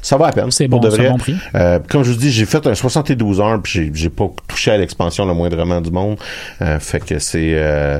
Ça 0.02 0.16
va 0.16 0.26
à 0.26 0.32
peine. 0.32 0.50
C'est 0.50 0.68
bon, 0.68 0.78
de 0.78 0.88
vrai. 0.88 1.11
bon 1.11 1.18
prix. 1.18 1.34
Euh, 1.54 1.78
comme 1.88 2.04
je 2.04 2.11
vous 2.11 2.18
dis, 2.18 2.30
j'ai 2.30 2.44
fait 2.44 2.66
un 2.66 2.74
72 2.74 3.40
heures 3.40 3.61
puis 3.62 3.90
j'ai, 3.94 4.11
pas 4.11 4.30
touché 4.46 4.70
à 4.70 4.76
l'expansion 4.76 5.26
le 5.26 5.34
moindrement 5.34 5.80
du 5.80 5.90
monde. 5.90 6.18
Euh, 6.62 6.78
fait 6.78 7.04
que 7.04 7.18
c'est 7.18 7.54
euh, 7.54 7.98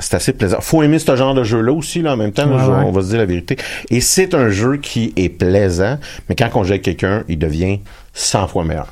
c'est 0.00 0.14
assez 0.14 0.32
plaisant. 0.32 0.58
Faut 0.60 0.82
aimer 0.82 0.98
ce 0.98 1.14
genre 1.16 1.34
de 1.34 1.44
jeu-là 1.44 1.72
aussi 1.72 2.02
là 2.02 2.12
en 2.12 2.16
même 2.16 2.32
temps. 2.32 2.46
Ouais, 2.46 2.54
ouais. 2.54 2.84
On 2.86 2.92
va 2.92 3.02
se 3.02 3.08
dire 3.08 3.18
la 3.18 3.26
vérité. 3.26 3.56
Et 3.90 4.00
c'est 4.00 4.34
un 4.34 4.48
jeu 4.48 4.76
qui 4.76 5.12
est 5.16 5.28
plaisant, 5.28 5.98
mais 6.28 6.34
quand 6.34 6.48
on 6.54 6.64
joue 6.64 6.72
avec 6.72 6.82
quelqu'un, 6.82 7.24
il 7.28 7.38
devient 7.38 7.80
100 8.14 8.48
fois 8.48 8.64
meilleur. 8.64 8.88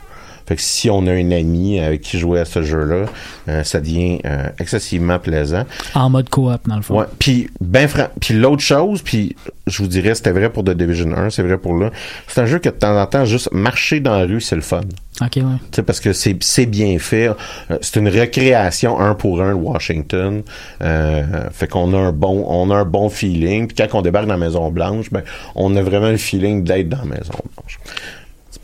Fait 0.47 0.57
que 0.57 0.62
si 0.62 0.90
on 0.90 1.07
a 1.07 1.12
un 1.12 1.30
ami 1.30 1.80
avec 1.80 2.03
qui 2.03 2.18
jouer 2.18 2.40
à 2.40 2.45
ce 2.45 2.62
jeu-là, 2.62 3.07
euh, 3.49 3.64
ça 3.64 3.80
devient 3.80 4.20
euh, 4.24 4.49
excessivement 4.59 5.18
plaisant. 5.18 5.64
En 5.95 6.11
mode 6.11 6.28
coop, 6.28 6.61
dans 6.66 6.76
le 6.76 6.82
fond. 6.82 6.99
Ouais. 7.01 7.07
Puis 7.18 7.49
ben 7.61 7.88
puis 8.20 8.34
l'autre 8.34 8.62
chose, 8.62 9.03
puis 9.03 9.36
je 9.66 9.82
vous 9.82 9.88
dirais 9.88 10.14
c'était 10.14 10.32
vrai 10.32 10.51
pour 10.51 10.64
The 10.64 10.70
Division 10.70 11.16
1, 11.16 11.30
c'est 11.30 11.42
vrai 11.42 11.59
pour 11.59 11.74
là. 11.76 11.90
C'est 12.28 12.40
un 12.40 12.47
jeu 12.47 12.59
que 12.59 12.68
de 12.68 12.74
temps 12.74 13.01
en 13.01 13.07
temps 13.07 13.24
juste 13.24 13.51
marcher 13.53 14.01
dans 14.01 14.18
la 14.18 14.26
rue, 14.26 14.40
c'est 14.40 14.57
le 14.57 14.62
fun. 14.62 14.80
Ok, 15.20 15.36
ouais. 15.36 15.42
Tu 15.70 15.76
sais, 15.76 15.82
parce 15.82 16.01
que 16.01 16.12
c'est 16.12 16.36
c'est 16.42 16.66
bien 16.66 16.99
fait. 16.99 17.28
Euh, 17.28 17.78
C'est 17.80 18.01
une 18.01 18.09
recréation 18.09 18.99
un 18.99 19.14
pour 19.14 19.40
un 19.40 19.51
de 19.51 19.55
Washington. 19.55 20.42
Euh, 20.82 21.22
fait 21.53 21.68
qu'on 21.68 21.95
a 21.95 21.99
un 21.99 22.12
bon 22.12 22.45
on 22.49 22.70
a 22.70 22.76
un 22.76 22.84
bon 22.84 23.09
feeling. 23.09 23.68
Puis 23.68 23.76
quand 23.76 23.99
on 23.99 24.03
débarque 24.03 24.26
dans 24.26 24.34
la 24.34 24.38
Maison 24.45 24.70
Blanche, 24.70 25.11
ben 25.11 25.22
on 25.55 25.76
a 25.76 25.82
vraiment 25.82 26.11
le 26.11 26.16
feeling 26.16 26.64
d'être 26.64 26.88
dans 26.88 26.99
la 26.99 27.05
Maison 27.05 27.34
Blanche. 27.57 27.78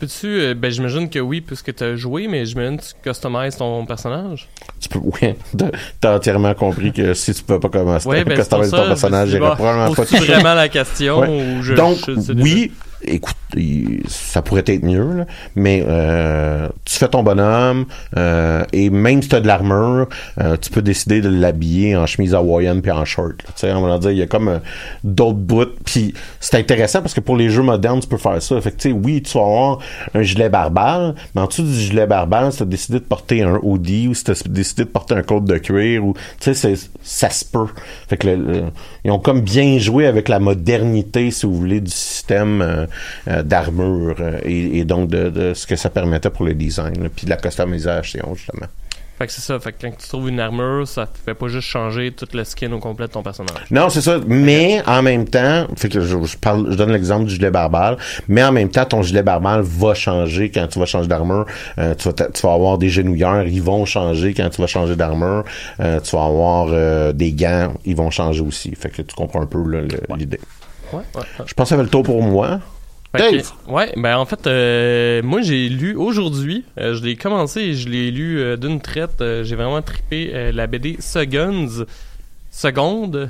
Tu 0.01 0.07
peux-tu, 0.07 0.27
euh, 0.27 0.53
ben 0.55 0.71
j'imagine 0.71 1.07
que 1.11 1.19
oui, 1.19 1.41
puisque 1.41 1.75
t'as 1.75 1.95
joué, 1.95 2.27
mais 2.27 2.43
j'imagine 2.43 2.77
que 2.77 2.83
tu 2.83 2.93
customises 3.03 3.55
ton 3.55 3.85
personnage. 3.85 4.47
Tu 4.79 4.89
peux, 4.89 4.99
oui, 5.03 5.35
t'as- 5.99 6.15
entièrement 6.15 6.55
compris 6.55 6.91
que 6.91 7.13
si 7.13 7.35
tu 7.35 7.43
peux 7.43 7.59
pas 7.59 7.69
commencer 7.69 8.07
Ouais, 8.07 8.23
ben 8.23 8.35
customiser 8.35 8.71
ton 8.71 8.87
personnage, 8.87 9.29
suis 9.29 9.39
dit, 9.39 9.45
probablement 9.45 9.89
bah, 9.89 9.95
pas 9.95 10.17
vraiment 10.25 10.53
la 10.55 10.69
question 10.69 11.19
Ouais. 11.19 11.27
ou 11.59 11.61
je, 11.61 11.75
Donc, 11.75 11.97
je 12.07 12.33
oui, 12.33 12.71
écoute, 13.03 13.35
ça 14.07 14.41
pourrait 14.41 14.63
être 14.67 14.83
mieux, 14.83 15.13
là, 15.13 15.25
mais 15.55 15.83
euh, 15.87 16.69
tu 16.85 16.95
fais 16.97 17.07
ton 17.07 17.23
bonhomme, 17.23 17.85
euh, 18.17 18.63
et 18.73 18.89
même 18.89 19.21
si 19.21 19.29
tu 19.29 19.35
as 19.35 19.39
de 19.41 19.47
l'armure, 19.47 20.07
euh, 20.39 20.55
tu 20.57 20.69
peux 20.69 20.81
décider 20.81 21.21
de 21.21 21.29
l'habiller 21.29 21.95
en 21.95 22.05
chemise 22.05 22.33
hawaïenne 22.33 22.81
puis 22.81 22.91
en 22.91 23.03
short. 23.05 23.35
Tu 23.37 23.51
sais, 23.55 23.71
on 23.73 23.81
va 23.81 23.97
dire, 23.97 24.11
il 24.11 24.17
y 24.17 24.21
a 24.21 24.27
comme 24.27 24.47
euh, 24.47 24.59
d'autres 25.03 25.37
bouts. 25.37 25.65
Puis 25.85 26.13
c'est 26.39 26.57
intéressant 26.57 27.01
parce 27.01 27.13
que 27.13 27.19
pour 27.19 27.35
les 27.37 27.49
jeux 27.49 27.63
modernes, 27.63 27.99
tu 27.99 28.07
peux 28.07 28.17
faire 28.17 28.41
ça. 28.41 28.59
Fait 28.61 28.71
que, 28.71 28.89
oui, 28.89 29.21
tu 29.21 29.37
vas 29.37 29.43
avoir 29.43 29.79
un 30.13 30.21
gilet 30.21 30.49
barbare, 30.49 31.13
mais 31.35 31.41
en 31.41 31.47
dessous 31.47 31.63
du 31.63 31.73
gilet 31.73 32.07
barbare, 32.07 32.51
si 32.51 32.57
tu 32.59 32.63
as 32.63 32.67
décidé 32.67 32.99
de 32.99 33.03
porter 33.05 33.41
un 33.43 33.59
hoodie 33.61 34.07
ou 34.07 34.13
si 34.13 34.23
tu 34.23 34.31
as 34.31 34.43
décidé 34.47 34.83
de 34.85 34.89
porter 34.89 35.15
un 35.15 35.23
côte 35.23 35.45
de 35.45 35.57
cuir, 35.57 36.05
ou, 36.05 36.13
tu 36.39 36.53
sais, 36.53 36.75
ça 37.03 37.29
se 37.29 37.43
peut. 37.45 37.67
Fait 38.07 38.17
que 38.17 38.27
le- 38.27 38.35
le- 38.35 38.63
ils 39.03 39.11
ont 39.11 39.19
comme 39.19 39.41
bien 39.41 39.77
joué 39.79 40.05
avec 40.07 40.29
la 40.29 40.39
modernité, 40.39 41.31
si 41.31 41.45
vous 41.45 41.55
voulez, 41.55 41.81
du 41.81 41.91
système 41.91 42.61
euh, 42.61 42.85
d'armure 43.43 44.15
euh, 44.19 44.39
et, 44.43 44.79
et 44.79 44.85
donc 44.85 45.09
de, 45.09 45.29
de 45.29 45.53
ce 45.53 45.65
que 45.67 45.75
ça 45.75 45.89
permettait 45.89 46.29
pour 46.29 46.45
le 46.45 46.53
design, 46.53 47.03
là, 47.03 47.09
puis 47.15 47.25
de 47.25 47.29
la 47.29 47.37
customisation, 47.37 48.33
justement. 48.35 48.67
Fait 49.17 49.27
que 49.27 49.33
c'est 49.33 49.41
ça. 49.41 49.59
Fait 49.59 49.71
que 49.71 49.77
quand 49.83 49.91
tu 49.91 50.07
trouves 50.07 50.29
une 50.29 50.39
armure, 50.39 50.87
ça 50.87 51.07
fait 51.25 51.35
pas 51.35 51.47
juste 51.47 51.67
changer 51.67 52.11
tout 52.11 52.25
le 52.33 52.43
skin 52.43 52.71
au 52.71 52.79
complet 52.79 53.05
de 53.05 53.11
ton 53.11 53.21
personnage. 53.21 53.53
Non, 53.69 53.87
c'est 53.89 54.01
ça. 54.01 54.17
Mais 54.25 54.81
en 54.87 55.03
même 55.03 55.27
temps, 55.27 55.67
fait 55.77 55.89
que 55.89 56.01
je, 56.01 56.23
je 56.23 56.37
parle, 56.37 56.71
je 56.71 56.75
donne 56.75 56.91
l'exemple 56.91 57.25
du 57.25 57.35
gilet 57.35 57.51
barbare. 57.51 57.97
Mais 58.27 58.43
en 58.43 58.51
même 58.51 58.69
temps, 58.69 58.83
ton 58.83 59.03
gilet 59.03 59.21
barbare 59.21 59.61
va 59.61 59.93
changer 59.93 60.49
quand 60.49 60.65
tu 60.65 60.79
vas 60.79 60.87
changer 60.87 61.07
d'armure. 61.07 61.45
Euh, 61.77 61.93
tu, 61.93 62.07
vas 62.07 62.13
ta- 62.13 62.29
tu 62.31 62.41
vas 62.41 62.53
avoir 62.53 62.79
des 62.79 62.89
genouillères, 62.89 63.45
ils 63.45 63.61
vont 63.61 63.85
changer 63.85 64.33
quand 64.33 64.49
tu 64.49 64.59
vas 64.59 64.65
changer 64.65 64.95
d'armure. 64.95 65.43
Euh, 65.81 65.99
tu 65.99 66.15
vas 66.15 66.25
avoir 66.25 66.69
euh, 66.71 67.13
des 67.13 67.31
gants, 67.31 67.73
ils 67.85 67.95
vont 67.95 68.09
changer 68.09 68.41
aussi. 68.41 68.73
Fait 68.73 68.89
que 68.89 69.03
tu 69.03 69.13
comprends 69.15 69.43
un 69.43 69.45
peu 69.45 69.59
l'idée. 70.17 70.39
Ouais, 70.91 70.97
ouais, 70.99 71.03
ouais. 71.13 71.45
Je 71.45 71.53
pense 71.53 71.65
que 71.65 71.69
ça 71.69 71.77
fait 71.77 71.83
le 71.83 71.89
tour 71.89 72.01
pour 72.01 72.23
moi. 72.23 72.59
Que- 73.13 73.31
Dave! 73.37 73.51
ouais, 73.67 73.91
ben 73.97 74.17
en 74.17 74.25
fait, 74.25 74.47
euh, 74.47 75.21
moi 75.21 75.41
j'ai 75.41 75.67
lu 75.67 75.95
aujourd'hui, 75.95 76.63
euh, 76.79 76.95
je 76.95 77.03
l'ai 77.03 77.15
commencé 77.17 77.59
et 77.61 77.73
je 77.73 77.89
l'ai 77.89 78.09
lu 78.09 78.39
euh, 78.39 78.55
d'une 78.55 78.79
traite. 78.79 79.21
j'ai 79.43 79.55
vraiment 79.55 79.81
trippé 79.81 80.51
la 80.53 80.67
BD 80.67 80.97
Seconds. 80.99 81.85
Seconde. 82.51 83.29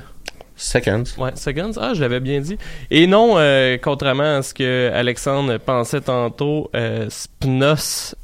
Seconds. 0.56 1.04
Ouais, 1.18 1.32
Seconds? 1.34 1.72
Ah, 1.80 1.92
je 1.94 2.00
l'avais 2.00 2.20
bien 2.20 2.40
dit. 2.40 2.58
Et 2.90 3.06
non, 3.06 3.36
contrairement 3.82 4.36
à 4.36 4.42
ce 4.42 4.54
que 4.54 4.90
Alexandre 4.94 5.58
pensait 5.58 6.00
tantôt, 6.02 6.70
Spnos. 7.08 8.14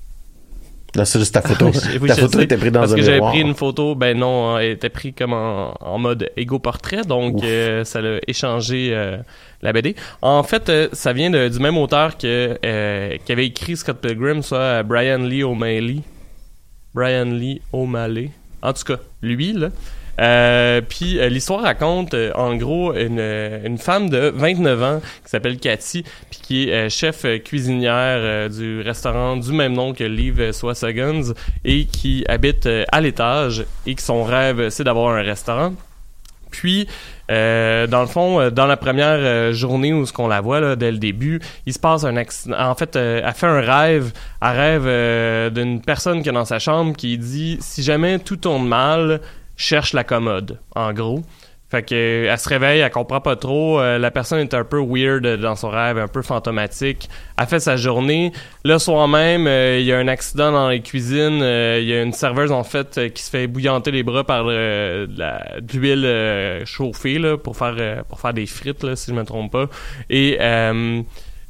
Là, 0.94 1.04
c'est 1.04 1.18
juste 1.18 1.34
ta 1.34 1.42
photo. 1.48 1.70
Oui, 2.00 2.08
ta 2.08 2.14
photo 2.16 2.38
sais, 2.38 2.44
était 2.44 2.56
prise 2.56 2.72
dans 2.72 2.80
Parce 2.80 2.92
un 2.92 2.96
que 2.96 3.02
j'avais 3.02 3.20
pris 3.20 3.40
une 3.40 3.54
photo, 3.54 3.94
ben 3.94 4.16
non, 4.18 4.58
elle 4.58 4.72
était 4.72 4.88
prise 4.88 5.12
comme 5.16 5.32
en, 5.34 5.74
en 5.80 5.98
mode 5.98 6.30
égo 6.36 6.58
portrait, 6.58 7.02
donc 7.02 7.42
euh, 7.44 7.84
ça 7.84 8.00
l'a 8.00 8.18
échangé 8.26 8.90
euh, 8.92 9.18
la 9.62 9.72
BD. 9.72 9.94
En 10.22 10.42
fait, 10.42 10.68
euh, 10.70 10.88
ça 10.92 11.12
vient 11.12 11.28
de- 11.30 11.48
du 11.48 11.58
même 11.58 11.76
auteur 11.76 12.16
que 12.16 12.58
qui 13.24 13.32
avait 13.32 13.46
écrit 13.46 13.76
Scott 13.76 13.98
Pilgrim, 14.00 14.42
soit 14.42 14.58
euh, 14.58 14.82
Brian 14.82 15.18
Lee 15.18 15.42
O'Malley. 15.42 16.00
Brian 16.94 17.26
Lee 17.26 17.60
O'Malley. 17.72 18.30
En 18.62 18.72
tout 18.72 18.84
cas, 18.84 18.96
lui 19.22 19.52
là. 19.52 19.68
Euh, 20.18 20.80
puis 20.80 21.18
euh, 21.18 21.28
l'histoire 21.28 21.62
raconte 21.62 22.14
euh, 22.14 22.32
en 22.34 22.56
gros 22.56 22.92
une, 22.94 23.20
euh, 23.20 23.64
une 23.64 23.78
femme 23.78 24.10
de 24.10 24.32
29 24.34 24.82
ans 24.82 25.00
qui 25.00 25.30
s'appelle 25.30 25.58
Cathy 25.58 26.02
puis 26.30 26.40
qui 26.42 26.68
est 26.68 26.72
euh, 26.72 26.88
chef 26.88 27.24
euh, 27.24 27.38
cuisinière 27.38 28.50
du 28.50 28.80
restaurant 28.80 29.36
du 29.36 29.52
même 29.52 29.74
nom 29.74 29.92
que 29.92 30.52
soit 30.52 30.74
Seconds 30.74 31.34
et 31.64 31.84
qui 31.84 32.24
habite 32.28 32.68
à 32.90 33.00
l'étage 33.00 33.64
et 33.86 33.94
que 33.94 34.02
son 34.02 34.24
rêve 34.24 34.70
c'est 34.70 34.84
d'avoir 34.84 35.14
un 35.14 35.22
restaurant. 35.22 35.74
Puis, 36.50 36.88
euh, 37.30 37.86
dans 37.86 38.00
le 38.00 38.06
fond, 38.06 38.40
euh, 38.40 38.50
dans 38.50 38.66
la 38.66 38.76
première 38.76 39.18
euh, 39.18 39.52
journée 39.52 39.92
où 39.92 40.06
ce 40.06 40.12
qu'on 40.12 40.28
la 40.28 40.40
voit 40.40 40.60
là, 40.60 40.76
dès 40.76 40.90
le 40.90 40.98
début, 40.98 41.40
il 41.66 41.72
se 41.72 41.78
passe 41.78 42.04
un 42.04 42.16
accident. 42.16 42.56
En 42.58 42.74
fait, 42.74 42.96
elle 42.96 43.32
fait 43.34 43.46
un 43.46 43.60
rêve. 43.60 44.12
Elle 44.40 44.56
rêve 44.56 45.52
d'une 45.52 45.80
personne 45.80 46.22
qui 46.22 46.28
est 46.28 46.32
dans 46.32 46.44
sa 46.44 46.58
chambre 46.58 46.96
qui 46.96 47.18
dit 47.18 47.58
si 47.60 47.82
jamais 47.82 48.18
tout 48.18 48.36
tourne 48.36 48.66
mal, 48.66 49.20
cherche 49.58 49.92
la 49.92 50.04
commode. 50.04 50.58
En 50.74 50.94
gros. 50.94 51.22
Fait 51.70 51.82
que 51.82 51.94
euh, 51.94 52.32
elle 52.32 52.38
se 52.38 52.48
réveille, 52.48 52.80
elle 52.80 52.90
comprend 52.90 53.20
pas 53.20 53.36
trop. 53.36 53.78
euh, 53.78 53.98
la 53.98 54.10
personne 54.10 54.38
est 54.38 54.54
un 54.54 54.64
peu 54.64 54.80
weird 54.80 55.26
dans 55.36 55.54
son 55.54 55.68
rêve, 55.68 55.98
un 55.98 56.08
peu 56.08 56.22
fantomatique. 56.22 57.10
Elle 57.38 57.46
fait 57.46 57.60
sa 57.60 57.76
journée. 57.76 58.32
Le 58.64 58.78
soir 58.78 59.06
même, 59.06 59.46
euh, 59.46 59.78
il 59.78 59.84
y 59.84 59.92
a 59.92 59.98
un 59.98 60.08
accident 60.08 60.50
dans 60.50 60.70
les 60.70 60.80
cuisines. 60.80 61.42
euh, 61.42 61.78
Il 61.78 61.86
y 61.86 61.92
a 61.92 62.00
une 62.02 62.14
serveuse 62.14 62.52
en 62.52 62.64
fait 62.64 63.12
qui 63.12 63.22
se 63.22 63.28
fait 63.28 63.46
bouillanter 63.46 63.90
les 63.90 64.02
bras 64.02 64.24
par 64.24 64.46
de 64.46 65.06
l'huile 65.76 66.64
chauffée 66.64 67.18
là, 67.18 67.36
pour 67.36 67.54
faire 67.54 68.02
pour 68.08 68.18
faire 68.18 68.32
des 68.32 68.46
frites 68.46 68.82
là, 68.82 68.96
si 68.96 69.10
je 69.10 69.14
me 69.14 69.24
trompe 69.24 69.52
pas. 69.52 69.66
Et 70.08 70.38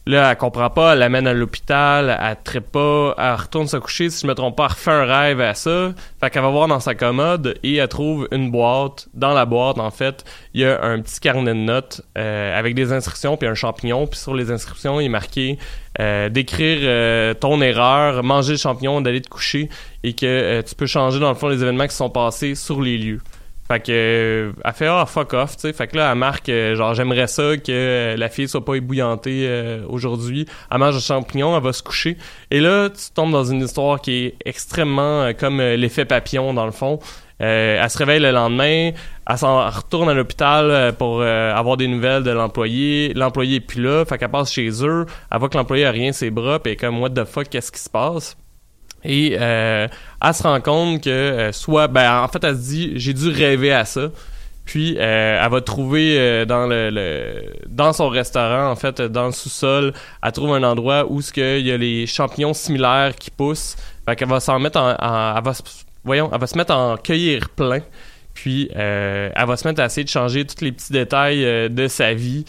Là, 0.09 0.31
elle 0.31 0.39
comprend 0.39 0.71
pas, 0.71 0.95
elle 0.95 1.01
l'amène 1.01 1.27
à 1.27 1.35
l'hôpital, 1.35 2.19
elle 2.19 2.37
trippe 2.43 2.73
pas, 2.73 3.15
elle 3.19 3.35
retourne 3.35 3.67
se 3.67 3.77
coucher, 3.77 4.09
si 4.09 4.23
je 4.23 4.27
me 4.27 4.35
trompe 4.35 4.57
pas, 4.57 4.65
elle 4.65 4.71
refait 4.71 4.91
un 4.91 5.05
rêve 5.05 5.41
à 5.43 5.53
ça. 5.53 5.93
Fait 6.19 6.31
qu'elle 6.31 6.41
va 6.41 6.49
voir 6.49 6.67
dans 6.67 6.81
sa 6.81 6.95
commode 6.95 7.59
et 7.63 7.75
elle 7.75 7.89
trouve 7.89 8.27
une 8.33 8.51
boîte. 8.51 9.09
Dans 9.13 9.35
la 9.35 9.45
boîte, 9.45 9.79
en 9.79 9.91
fait, 9.91 10.25
il 10.55 10.63
y 10.63 10.65
a 10.65 10.83
un 10.83 11.03
petit 11.03 11.21
carnet 11.21 11.53
de 11.53 11.59
notes 11.59 12.01
euh, 12.17 12.59
avec 12.59 12.75
des 12.75 12.95
inscriptions 12.95 13.37
puis 13.37 13.47
un 13.47 13.55
champignon. 13.55 14.07
Puis 14.07 14.19
sur 14.19 14.35
les 14.35 14.51
inscriptions, 14.51 14.99
il 14.99 15.05
est 15.05 15.11
marqué 15.11 15.59
euh, 16.01 16.31
d'écrire 16.31 16.79
euh, 16.85 17.35
ton 17.35 17.61
erreur, 17.61 18.23
manger 18.23 18.53
le 18.53 18.59
champignon, 18.59 19.03
d'aller 19.03 19.21
te 19.21 19.29
coucher 19.29 19.69
et 20.05 20.15
que 20.15 20.63
tu 20.63 20.75
peux 20.75 20.87
changer 20.87 21.21
dans 21.21 21.29
le 21.29 21.35
fond 21.35 21.49
les 21.49 21.63
événements 21.63 21.87
qui 21.87 21.95
sont 21.95 22.09
passés 22.09 22.55
sur 22.55 22.81
les 22.81 22.97
lieux. 22.97 23.21
Fait 23.69 23.81
que 23.81 24.53
elle 24.65 24.73
fait 24.73 24.87
ah 24.87 25.05
fuck 25.07 25.35
off, 25.35 25.57
tu 25.57 25.63
sais. 25.63 25.73
Fait 25.75 25.87
que 25.87 25.97
là 25.97 26.11
elle 26.11 26.19
marque 26.19 26.49
euh, 26.49 26.75
genre 26.75 26.95
j'aimerais 26.95 27.27
ça 27.27 27.57
que 27.59 27.71
euh, 27.71 28.17
la 28.17 28.31
fille 28.31 28.49
soit 28.49 28.65
pas 28.65 28.75
ébouillantée 28.77 29.47
euh, 29.47 29.83
aujourd'hui. 29.89 30.47
Elle 30.71 30.79
mange 30.79 30.95
le 30.95 31.01
champignon, 31.01 31.55
elle 31.55 31.63
va 31.63 31.75
se 31.75 31.83
coucher. 31.83 32.17
Et 32.51 32.61
là 32.61 32.89
tu 32.89 33.13
tombes 33.15 33.31
dans 33.31 33.45
une 33.45 33.63
histoire 33.63 34.01
qui 34.01 34.25
est 34.25 34.37
extrêmement 34.47 35.23
euh, 35.23 35.33
comme 35.39 35.61
l'effet 35.61 36.07
papillon 36.07 36.55
dans 36.55 36.65
le 36.65 36.73
fond. 36.73 36.99
Euh, 37.41 37.81
elle 37.81 37.91
se 37.91 37.99
réveille 37.99 38.21
le 38.21 38.33
lendemain, 38.33 38.91
elle 39.29 39.39
s'en 39.39 39.69
retourne 39.71 40.09
à 40.09 40.15
l'hôpital 40.15 40.93
pour 40.99 41.21
euh, 41.21 41.55
avoir 41.55 41.77
des 41.77 41.87
nouvelles 41.87 42.25
de 42.25 42.31
l'employé. 42.31 43.13
L'employé 43.15 43.57
est 43.57 43.61
plus 43.61 43.83
là, 43.83 44.05
fait 44.05 44.19
qu'elle 44.19 44.31
passe 44.31 44.53
chez 44.53 44.71
eux. 44.85 45.07
Elle 45.31 45.39
voit 45.39 45.49
que 45.49 45.57
l'employé 45.57 45.85
a 45.85 45.91
rien 45.91 46.13
ses 46.13 46.31
bras, 46.31 46.59
puis 46.59 46.77
comme 46.77 47.01
what 47.01 47.11
the 47.11 47.25
fuck, 47.25 47.49
qu'est-ce 47.49 47.71
qui 47.71 47.79
se 47.81 47.91
passe? 47.91 48.37
Et 49.05 49.37
euh, 49.41 49.87
elle 50.25 50.35
se 50.35 50.43
rend 50.43 50.61
compte 50.61 51.05
que 51.05 51.11
euh, 51.11 51.53
soit, 51.53 51.89
ben 51.89 52.23
en 52.23 52.29
fait, 52.29 52.43
elle 52.45 52.57
se 52.57 52.61
dit, 52.63 52.93
j'ai 52.97 53.13
dû 53.13 53.29
rêver 53.31 53.73
à 53.73 53.85
ça. 53.85 54.11
Puis 54.65 54.97
euh, 54.99 55.41
elle 55.43 55.51
va 55.51 55.61
trouver 55.63 56.45
dans 56.47 56.67
le, 56.67 57.43
dans 57.69 57.93
son 57.95 58.09
restaurant, 58.11 58.71
en 58.71 58.77
fait, 58.77 59.01
dans 59.01 59.27
le 59.27 59.33
sous-sol, 59.33 59.95
elle 60.23 60.33
trouve 60.33 60.53
un 60.55 60.63
endroit 60.63 61.07
où 61.09 61.23
ce 61.23 61.59
il 61.59 61.67
y 61.67 61.73
a 61.73 61.77
les 61.79 62.07
champignons 62.07 62.53
similaires 62.53 63.15
qui 63.17 63.31
poussent. 63.31 63.77
Fait 64.07 64.15
qu'elle 64.17 64.29
va 64.29 64.41
s'en 64.41 64.59
mettre 64.59 64.79
en, 64.79 64.91
elle 65.37 65.43
va 65.43 65.55
se- 65.55 65.63
voyons, 66.05 66.29
elle 66.35 66.41
va 66.41 66.47
se 66.47 66.59
mettre 66.59 66.75
en 66.75 66.97
cueillir 66.99 67.49
plein. 67.49 67.81
Puis 68.35 68.69
elle 68.75 69.33
va 69.47 69.57
se 69.57 69.67
mettre 69.67 69.81
à 69.81 69.87
essayer 69.87 70.05
de 70.05 70.11
changer 70.11 70.45
tous 70.45 70.63
les 70.63 70.71
petits 70.73 70.93
détails 70.93 71.71
de 71.71 71.89
sa 71.89 72.13
vie. 72.13 72.45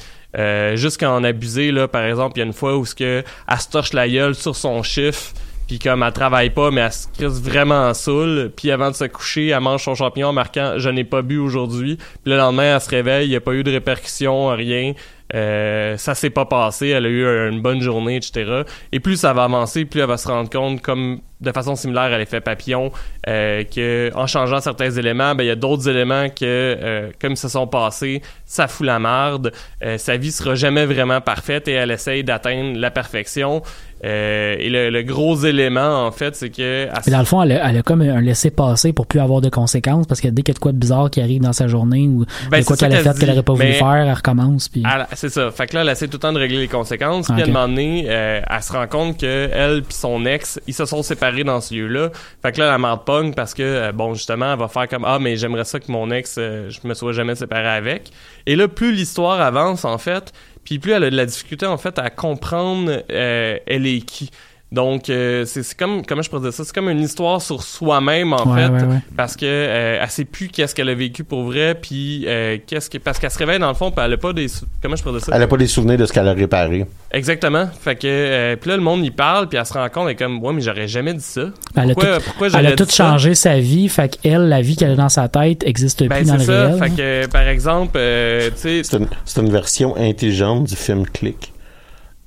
Jusqu'à 0.75 1.09
en 1.11 1.23
abuser 1.23 1.71
là 1.71 1.87
par 1.87 2.03
exemple 2.03 2.33
il 2.35 2.39
y 2.39 2.43
a 2.43 2.45
une 2.45 2.53
fois 2.53 2.77
où 2.77 2.85
ce 2.85 2.93
que 2.93 3.23
elle 3.47 3.57
se 3.59 3.69
torche 3.69 3.93
la 3.93 4.07
gueule 4.07 4.35
sur 4.35 4.55
son 4.55 4.83
chiffre 4.83 5.33
puis 5.69 5.79
comme 5.79 6.03
elle 6.03 6.11
travaille 6.11 6.49
pas 6.49 6.69
mais 6.69 6.81
elle 6.81 6.91
se 6.91 7.07
crisse 7.07 7.41
vraiment 7.41 7.87
en 7.87 7.93
saoul 7.93 8.51
puis 8.53 8.71
avant 8.71 8.91
de 8.91 8.95
se 8.95 9.05
coucher 9.05 9.47
elle 9.47 9.61
mange 9.61 9.83
son 9.83 9.95
champignon 9.95 10.27
en 10.27 10.33
marquant 10.33 10.73
je 10.77 10.89
n'ai 10.89 11.05
pas 11.05 11.21
bu 11.21 11.37
aujourd'hui 11.37 11.95
puis 11.95 12.33
le 12.33 12.37
lendemain 12.37 12.75
elle 12.75 12.81
se 12.81 12.89
réveille 12.89 13.27
il 13.27 13.29
n'y 13.29 13.37
a 13.37 13.41
pas 13.41 13.53
eu 13.53 13.63
de 13.63 13.71
répercussions 13.71 14.49
rien. 14.55 14.93
Euh, 15.35 15.95
ça 15.97 16.15
s'est 16.15 16.31
pas 16.31 16.45
passé, 16.45 16.87
elle 16.87 17.05
a 17.05 17.09
eu 17.09 17.49
une 17.49 17.61
bonne 17.61 17.81
journée, 17.81 18.15
etc. 18.15 18.63
Et 18.91 18.99
plus 18.99 19.17
ça 19.17 19.33
va 19.33 19.43
avancer, 19.43 19.85
plus 19.85 19.99
elle 19.99 20.07
va 20.07 20.17
se 20.17 20.27
rendre 20.27 20.49
compte, 20.49 20.81
comme 20.81 21.19
de 21.41 21.51
façon 21.51 21.75
similaire 21.75 22.03
à 22.03 22.17
l'effet 22.17 22.41
papillon, 22.41 22.91
euh, 23.27 23.63
que 23.63 24.11
en 24.15 24.27
changeant 24.27 24.59
certains 24.59 24.91
éléments, 24.91 25.35
ben 25.35 25.43
il 25.43 25.47
y 25.47 25.51
a 25.51 25.55
d'autres 25.55 25.87
éléments 25.87 26.27
que, 26.29 26.43
euh, 26.43 27.09
comme 27.21 27.33
ils 27.33 27.37
se 27.37 27.47
sont 27.47 27.67
passés, 27.67 28.21
ça 28.45 28.67
fout 28.67 28.85
la 28.85 28.99
marde. 28.99 29.51
Euh, 29.83 29.97
sa 29.97 30.17
vie 30.17 30.31
sera 30.31 30.55
jamais 30.55 30.85
vraiment 30.85 31.21
parfaite 31.21 31.67
et 31.67 31.73
elle 31.73 31.91
essaye 31.91 32.23
d'atteindre 32.23 32.77
la 32.77 32.91
perfection. 32.91 33.61
Euh, 34.05 34.55
et 34.57 34.69
le, 34.69 34.89
le 34.89 35.03
gros 35.03 35.35
élément, 35.35 36.05
en 36.05 36.11
fait, 36.11 36.33
c'est 36.33 36.49
que... 36.49 36.87
Mais 37.05 37.11
dans 37.11 37.19
le 37.19 37.25
fond, 37.25 37.43
elle 37.43 37.51
a, 37.51 37.69
elle 37.69 37.77
a 37.77 37.81
comme 37.81 38.01
un 38.01 38.21
laisser-passer 38.21 38.93
pour 38.93 39.07
plus 39.07 39.19
avoir 39.19 39.41
de 39.41 39.49
conséquences 39.49 40.07
parce 40.07 40.21
que 40.21 40.29
dès 40.29 40.41
qu'il 40.41 40.53
y 40.53 40.55
a 40.55 40.55
de 40.55 40.59
quoi 40.59 40.71
de 40.71 40.77
bizarre 40.77 41.09
qui 41.09 41.19
arrive 41.19 41.41
dans 41.41 41.51
sa 41.51 41.67
journée 41.67 42.07
ou 42.07 42.25
Ben, 42.49 42.61
de 42.61 42.65
quoi 42.65 42.77
c'est 42.77 42.85
ça 42.85 42.87
qu'elle 42.87 42.95
a 42.95 43.13
fait 43.13 43.19
qu'elle 43.19 43.29
n'aurait 43.29 43.43
pas 43.43 43.53
voulu 43.53 43.73
faire, 43.73 43.95
elle 43.95 44.13
recommence. 44.13 44.69
Puis... 44.69 44.83
C'est 45.15 45.29
ça. 45.29 45.51
Fait 45.51 45.67
que 45.67 45.75
là, 45.75 45.81
elle 45.81 45.89
essaie 45.89 46.07
tout 46.07 46.13
le 46.13 46.19
temps 46.19 46.31
de 46.31 46.39
régler 46.39 46.59
les 46.59 46.67
conséquences. 46.69 47.27
Puis 47.27 47.41
à 47.41 47.45
un 47.45 47.47
moment 47.47 47.67
donné, 47.67 48.05
euh, 48.07 48.39
elle 48.49 48.63
se 48.63 48.71
rend 48.71 48.87
compte 48.87 49.19
que 49.19 49.49
elle 49.51 49.83
puis 49.83 49.95
son 49.95 50.25
ex, 50.25 50.61
ils 50.65 50.73
se 50.73 50.85
sont 50.85 51.03
séparés 51.03 51.28
dans 51.43 51.61
ce 51.61 51.73
lieu-là. 51.73 52.11
Fait 52.41 52.51
que 52.51 52.59
là, 52.59 52.67
la 52.67 52.77
marde 52.77 53.05
pogne 53.05 53.33
parce 53.33 53.53
que, 53.53 53.63
euh, 53.63 53.91
bon, 53.91 54.13
justement, 54.13 54.53
elle 54.53 54.59
va 54.59 54.67
faire 54.67 54.87
comme 54.87 55.05
Ah, 55.05 55.19
mais 55.19 55.37
j'aimerais 55.37 55.65
ça 55.65 55.79
que 55.79 55.91
mon 55.91 56.11
ex, 56.11 56.35
euh, 56.37 56.69
je 56.69 56.87
me 56.87 56.93
sois 56.93 57.13
jamais 57.13 57.35
séparé 57.35 57.67
avec. 57.67 58.11
Et 58.45 58.55
là, 58.55 58.67
plus 58.67 58.91
l'histoire 58.91 59.39
avance, 59.41 59.85
en 59.85 59.97
fait, 59.97 60.33
puis 60.63 60.79
plus 60.79 60.91
elle 60.91 61.03
a 61.03 61.09
de 61.09 61.15
la 61.15 61.25
difficulté, 61.25 61.65
en 61.65 61.77
fait, 61.77 61.97
à 61.99 62.09
comprendre 62.09 63.03
euh, 63.11 63.57
elle 63.65 63.87
est 63.87 64.01
qui. 64.01 64.29
Donc, 64.71 65.09
euh, 65.09 65.45
c'est 65.45 65.75
comme, 65.75 66.05
comment 66.05 66.21
je 66.21 66.29
pourrais 66.29 66.43
dire 66.43 66.53
ça? 66.53 66.63
C'est 66.63 66.75
comme 66.75 66.89
une 66.89 66.99
histoire 67.01 67.41
sur 67.41 67.63
soi-même, 67.63 68.33
en 68.33 68.45
Ouais, 68.53 68.67
fait 68.67 68.69
ouais, 68.71 68.83
ouais. 68.83 68.99
parce 69.17 69.35
que 69.35 69.45
euh, 69.47 69.99
elle 70.01 70.09
sait 70.11 70.25
plus 70.25 70.47
qu'est-ce 70.49 70.75
qu'elle 70.75 70.89
a 70.89 70.93
vécu 70.93 71.23
pour 71.23 71.43
vrai 71.43 71.73
puis 71.73 72.25
euh, 72.27 72.57
qu'est-ce 72.67 72.87
que 72.89 72.99
parce 72.99 73.17
qu'elle 73.17 73.31
se 73.31 73.39
réveille 73.39 73.57
dans 73.57 73.67
le 73.69 73.73
fond 73.73 73.89
puis 73.89 74.05
elle 74.05 74.13
a 74.13 74.17
pas 74.17 74.31
des 74.31 74.45
comment 74.81 74.95
je 74.95 75.01
pourrais 75.01 75.17
dire 75.17 75.25
ça? 75.25 75.31
Elle 75.35 75.41
a 75.41 75.47
pas 75.47 75.57
des 75.57 75.65
souvenirs 75.65 75.97
de 75.97 76.05
ce 76.05 76.13
qu'elle 76.13 76.27
a 76.27 76.33
réparé. 76.33 76.85
exactement 77.11 77.67
fait 77.81 77.95
que 77.95 78.05
euh, 78.07 78.55
puis 78.57 78.69
là 78.69 78.77
le 78.77 78.83
monde 78.83 79.03
y 79.03 79.09
parle 79.11 79.49
puis 79.49 79.57
elle 79.57 79.65
se 79.65 79.73
rend 79.73 79.89
compte 79.89 80.05
elle 80.05 80.11
est 80.11 80.15
comme 80.15 80.43
ouais 80.43 80.53
mais 80.53 80.61
j'aurais 80.61 80.87
jamais 80.87 81.13
dit 81.15 81.23
ça 81.23 81.45
Elle 81.75 81.91
a 81.91 81.93
pourquoi 81.95 82.17
tout- 82.17 82.23
pourquoi 82.25 82.47
Elle 82.53 82.67
a 82.67 82.75
tout 82.75 82.85
dit 82.85 82.91
ça? 82.93 83.09
changé 83.09 83.33
sa 83.35 83.59
vie, 83.59 83.89
fait 83.89 84.19
qu'elle, 84.21 84.49
la 84.49 84.61
vie 84.61 84.75
qu'elle 84.75 84.91
a 84.91 84.95
dans 84.95 85.09
sa 85.09 85.27
tête, 85.29 85.63
existe 85.65 86.03
ben 86.07 86.17
plus 86.17 86.27
dans 86.27 86.33
c'est 86.33 86.39
le 86.39 86.43
ça 86.45 86.67
réel. 86.67 86.79
fait 86.83 86.89
que 87.25 87.31
par 87.31 87.47
exemple 87.47 87.93
euh, 87.97 88.49
tu 88.51 88.57
sais 88.57 88.81
C'est 88.83 88.97
une, 88.97 89.07
c'est 89.25 89.41
une 89.41 89.49
version 89.51 89.95
intelligente 89.97 90.65
du 90.65 90.75
film 90.75 91.05
Click 91.07 91.53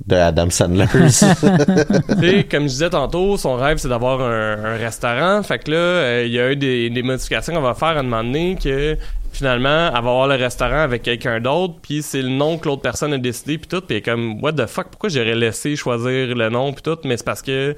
de 0.07 0.17
Adam 0.17 0.51
Sandler. 0.51 0.87
sais, 1.09 1.27
comme 2.51 2.65
je 2.65 2.69
disais 2.69 2.91
tantôt, 2.91 3.37
son 3.37 3.57
rêve 3.57 3.79
c'est 3.79 3.89
d'avoir 3.89 4.21
un, 4.21 4.65
un 4.65 4.77
restaurant. 4.77 5.43
Fait 5.43 5.59
que 5.59 5.71
là, 5.71 5.77
euh, 5.77 6.25
il 6.27 6.33
y 6.33 6.41
a 6.41 6.53
eu 6.53 6.57
des, 6.57 6.91
des 6.91 7.03
modifications 7.03 7.55
qu'on 7.55 7.61
va 7.61 7.75
faire 7.75 7.89
à 7.89 8.01
un 8.01 8.03
moment 8.03 8.25
donné 8.25 8.57
que 8.63 8.97
finalement, 9.33 9.89
elle 9.89 9.93
va 9.93 9.99
avoir 9.99 10.29
le 10.29 10.35
restaurant 10.35 10.81
avec 10.81 11.03
quelqu'un 11.03 11.41
d'autre, 11.41 11.75
puis 11.83 12.03
c'est 12.03 12.23
le 12.23 12.29
nom 12.29 12.59
que 12.59 12.69
l'autre 12.69 12.83
personne 12.83 13.13
a 13.15 13.19
décidé, 13.19 13.59
puis 13.59 13.69
tout, 13.69 13.81
puis 13.81 14.03
comme 14.03 14.43
what 14.43 14.53
the 14.53 14.67
fuck, 14.67 14.89
pourquoi 14.91 15.09
j'aurais 15.09 15.35
laissé 15.35 15.75
choisir 15.75 16.35
le 16.35 16.49
nom, 16.51 16.73
puis 16.73 16.83
tout, 16.83 16.99
mais 17.05 17.17
c'est 17.17 17.25
parce 17.25 17.43
que 17.43 17.75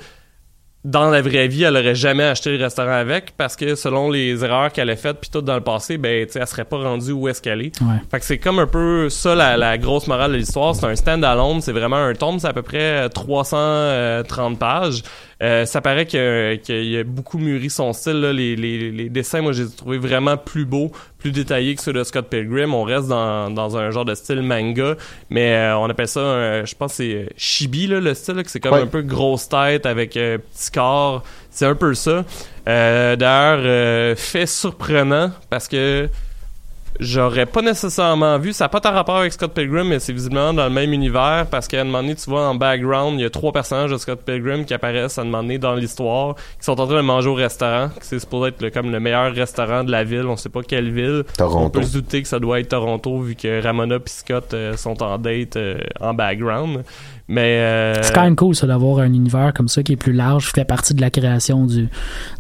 dans 0.85 1.09
la 1.09 1.23
vraie 1.23 1.49
vie, 1.49 1.63
elle 1.63 1.77
aurait 1.77 1.95
jamais 1.95 2.25
acheté 2.25 2.55
le 2.55 2.63
restaurant 2.63 2.93
avec 2.93 3.35
parce 3.39 3.57
que 3.57 3.75
selon 3.75 4.11
les 4.11 4.45
erreurs 4.45 4.71
qu'elle 4.71 4.91
a 4.91 4.97
faites 4.97 5.19
puis 5.19 5.31
tout 5.31 5.41
dans 5.41 5.55
le 5.55 5.63
passé, 5.63 5.97
ben 5.97 6.27
tu 6.27 6.33
sais, 6.33 6.41
elle 6.41 6.47
serait 6.47 6.67
pas 6.67 6.77
rendue 6.77 7.13
où 7.13 7.27
est-ce 7.27 7.41
qu'elle 7.41 7.63
est. 7.63 7.81
Ouais. 7.81 7.97
Fait 8.11 8.21
que 8.21 8.27
c'est 8.27 8.39
comme 8.39 8.59
un 8.59 8.67
peu 8.67 9.09
ça 9.09 9.35
la, 9.35 9.57
la 9.57 9.79
grosse 9.79 10.07
morale 10.07 10.33
de 10.33 10.37
l'histoire. 10.37 10.75
C'est 10.75 10.85
un 10.85 10.95
stand-alone, 10.95 11.63
c'est 11.63 11.73
vraiment 11.73 11.97
un 11.97 12.13
tome, 12.13 12.39
c'est 12.39 12.49
à 12.49 12.53
peu 12.53 12.63
près 12.63 13.09
330 13.09 14.59
pages. 14.59 15.03
Euh, 15.45 15.67
ça 15.67 15.81
paraît 15.81 16.07
qu'il 16.07 16.97
a 16.97 17.05
beaucoup 17.05 17.39
mûri 17.39 17.69
son 17.69 17.93
style. 17.93 18.21
là. 18.21 18.33
Les, 18.33 18.57
les, 18.57 18.91
les 18.91 19.09
dessins, 19.11 19.43
moi, 19.43 19.53
j'ai 19.53 19.69
trouvé 19.69 19.99
vraiment 19.99 20.37
plus 20.37 20.65
beaux, 20.65 20.91
plus 21.19 21.33
détaillés 21.33 21.75
que 21.75 21.83
ceux 21.83 21.93
de 21.93 22.03
Scott 22.03 22.29
Pilgrim. 22.31 22.73
On 22.73 22.83
reste 22.85 23.09
dans, 23.09 23.51
dans 23.51 23.77
un 23.77 23.91
genre 23.91 24.05
de 24.05 24.15
style 24.15 24.41
manga, 24.43 24.95
mais 25.31 25.55
euh, 25.55 25.77
on 25.77 25.91
appelle 25.91 26.09
ça, 26.09 26.21
un- 26.21 26.65
je 26.65 26.75
pense, 26.75 26.95
c'est 26.95 27.13
euh, 27.15 27.27
chibi 27.37 27.87
là, 27.89 28.01
le 28.01 28.15
style, 28.15 28.43
c'est 28.47 28.61
comme 28.61 28.73
Ouais. 28.75 28.81
un 28.83 28.87
peu 28.87 29.03
grosse 29.03 29.49
tête 29.49 29.87
avec 29.87 30.17
euh, 30.17 30.39
petit 30.39 30.71
corps. 30.71 31.23
C'est 31.51 31.67
un 31.67 31.75
peu 31.75 31.95
ça. 31.95 32.25
D'ailleurs, 32.67 34.17
fait 34.17 34.47
surprenant 34.47 35.31
parce 35.51 35.69
que 35.69 36.09
j'aurais 37.01 37.47
pas 37.47 37.63
nécessairement 37.63 38.39
vu. 38.39 38.53
Ça 38.53 38.65
n'a 38.65 38.69
pas 38.69 38.81
tant 38.81 38.93
rapport 38.93 39.17
avec 39.17 39.33
Scott 39.33 39.53
Pilgrim, 39.53 39.89
mais 39.89 39.99
c'est 39.99 40.13
visiblement 40.13 40.53
dans 40.53 40.65
le 40.65 40.71
même 40.71 40.93
univers 40.93 41.47
parce 41.51 41.69
qu'à 41.69 41.81
un 41.81 41.85
moment 41.85 42.03
donné, 42.03 42.15
tu 42.15 42.29
vois, 42.31 42.49
en 42.49 42.55
background, 42.55 43.19
il 43.19 43.23
y 43.23 43.27
a 43.27 43.31
trois 43.31 43.53
personnages 43.53 43.91
de 43.91 43.97
Scott 43.97 44.21
Pilgrim 44.25 44.65
qui 44.65 44.75
apparaissent 44.75 45.19
à 45.19 45.23
un 45.23 45.25
moment 45.25 45.43
donné 45.43 45.59
dans 45.59 45.75
l'histoire, 45.75 46.35
qui 46.37 46.65
sont 46.65 46.79
en 46.81 46.87
train 46.87 46.97
de 46.97 47.01
manger 47.03 47.29
au 47.29 47.35
restaurant. 47.35 47.89
que 47.89 48.05
C'est 48.05 48.19
supposé 48.19 48.49
être 48.49 48.63
le- 48.63 48.71
comme 48.71 48.91
le 48.93 49.01
meilleur 49.01 49.33
restaurant 49.35 49.85
de 49.85 49.91
la 49.91 50.05
ville. 50.05 50.27
On 50.27 50.37
sait 50.37 50.49
pas 50.49 50.63
quelle 50.63 50.93
ville. 50.93 51.25
On 51.29 51.37
Toronto. 51.37 51.81
peut 51.81 51.85
se 51.87 51.93
douter 51.95 52.23
que 52.23 52.29
ça 52.29 52.39
doit 52.39 52.61
être 52.61 52.69
Toronto 52.69 53.21
vu 53.21 53.35
que 53.35 53.63
Ramona 53.63 53.97
et 53.97 53.99
Scott 54.07 54.55
euh, 54.55 54.77
sont 54.77 55.03
en 55.03 55.19
date 55.19 55.57
euh, 55.57 55.79
en 56.01 56.15
background. 56.15 56.85
Mais 57.27 57.59
euh, 57.61 58.03
C'est 58.03 58.13
quand 58.15 58.25
même 58.25 58.37
cool, 58.37 58.55
ça, 58.55 58.67
d'avoir 58.67 58.99
un 58.99 59.07
univers 59.13 59.53
comme 59.55 59.69
ça 59.69 59.83
qui 59.83 59.93
est 59.95 59.97
plus 59.97 60.13
large, 60.13 60.49
qui 60.49 60.61
fait 60.61 60.67
partie 60.67 60.93
de 60.93 61.01
la 61.01 61.09
création 61.09 61.65
du, 61.65 61.89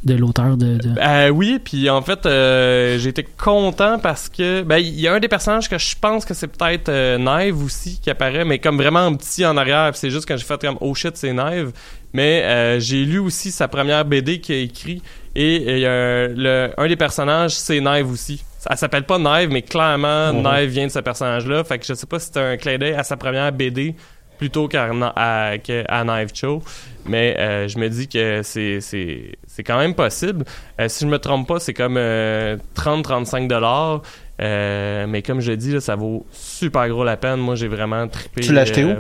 de 0.04 0.14
l'auteur 0.14 0.58
de, 0.58 0.76
de- 0.76 0.90
Euh, 1.00 1.30
oui, 1.30 1.58
puis 1.64 1.88
en 1.88 2.02
fait, 2.02 2.26
euh, 2.26 2.98
j'ai 2.98 3.08
été 3.08 3.22
content 3.22 3.98
parce 3.98 4.28
que 4.28 4.60
ben 4.62 4.76
il 4.76 5.00
y 5.00 5.08
a 5.08 5.14
un 5.14 5.20
des 5.20 5.28
personnages 5.28 5.70
que 5.70 5.78
je 5.78 5.94
pense 5.98 6.26
que 6.26 6.34
c'est 6.34 6.48
peut-être 6.48 6.90
euh, 6.90 7.16
Nive 7.16 7.64
aussi 7.64 7.98
qui 7.98 8.10
apparaît, 8.10 8.44
mais 8.44 8.58
comme 8.58 8.76
vraiment 8.76 9.14
petit 9.16 9.46
en 9.46 9.56
arrière. 9.56 9.90
puis 9.92 9.98
c'est 10.00 10.10
juste 10.10 10.28
quand 10.28 10.36
j'ai 10.36 10.44
fait 10.44 10.60
comme 10.60 10.76
oh 10.82 10.94
shit 10.94 11.16
c'est 11.16 11.32
Nive. 11.32 11.72
Mais 12.12 12.42
euh, 12.44 12.78
j'ai 12.78 13.04
lu 13.06 13.18
aussi 13.18 13.50
sa 13.50 13.66
première 13.68 14.04
BD 14.04 14.38
qu'il 14.40 14.54
a 14.54 14.58
écrit 14.58 15.02
et 15.34 15.56
il 15.76 15.78
y 15.80 15.86
a 15.86 15.90
un, 15.92 16.28
le, 16.28 16.70
un 16.76 16.86
des 16.86 16.96
personnages 16.96 17.52
c'est 17.52 17.80
Nive 17.80 18.10
aussi. 18.10 18.44
Elle 18.70 18.76
s'appelle 18.78 19.04
pas 19.04 19.18
Nive, 19.18 19.50
mais 19.50 19.62
clairement. 19.62 20.32
Nive 20.32 20.70
vient 20.70 20.86
de 20.86 20.92
ce 20.92 20.98
personnage-là. 21.00 21.64
Fait 21.64 21.78
que 21.78 21.84
je 21.86 21.92
sais 21.94 22.06
pas 22.06 22.18
si 22.18 22.26
c'était 22.26 22.40
un 22.40 22.56
clin 22.56 22.78
d'œil 22.78 22.94
à 22.94 23.02
sa 23.02 23.16
première 23.16 23.50
BD 23.52 23.94
plutôt 24.38 24.68
qu'à 24.68 24.90
à, 25.16 25.58
qu'à 25.58 26.04
Knife 26.04 26.30
Cho. 26.34 26.62
Mais 27.06 27.36
euh, 27.38 27.68
je 27.68 27.78
me 27.78 27.88
dis 27.88 28.08
que 28.08 28.40
c'est, 28.42 29.64
quand 29.64 29.78
même 29.78 29.94
possible. 29.94 30.44
Euh, 30.80 30.88
si 30.88 31.04
je 31.04 31.10
me 31.10 31.18
trompe 31.18 31.46
pas, 31.46 31.60
c'est 31.60 31.74
comme 31.74 31.96
euh, 31.96 32.56
30-35 32.76 33.46
dollars. 33.46 34.02
Euh, 34.40 35.06
mais 35.06 35.22
comme 35.22 35.40
je 35.40 35.52
dis, 35.52 35.72
là, 35.72 35.80
ça 35.80 35.96
vaut 35.96 36.26
super 36.32 36.88
gros 36.88 37.04
la 37.04 37.16
peine. 37.16 37.40
Moi, 37.40 37.54
j'ai 37.54 37.68
vraiment 37.68 38.08
trippé. 38.08 38.40
Tu 38.40 38.52
l'as 38.52 38.62
acheté 38.62 38.84
où? 38.84 38.94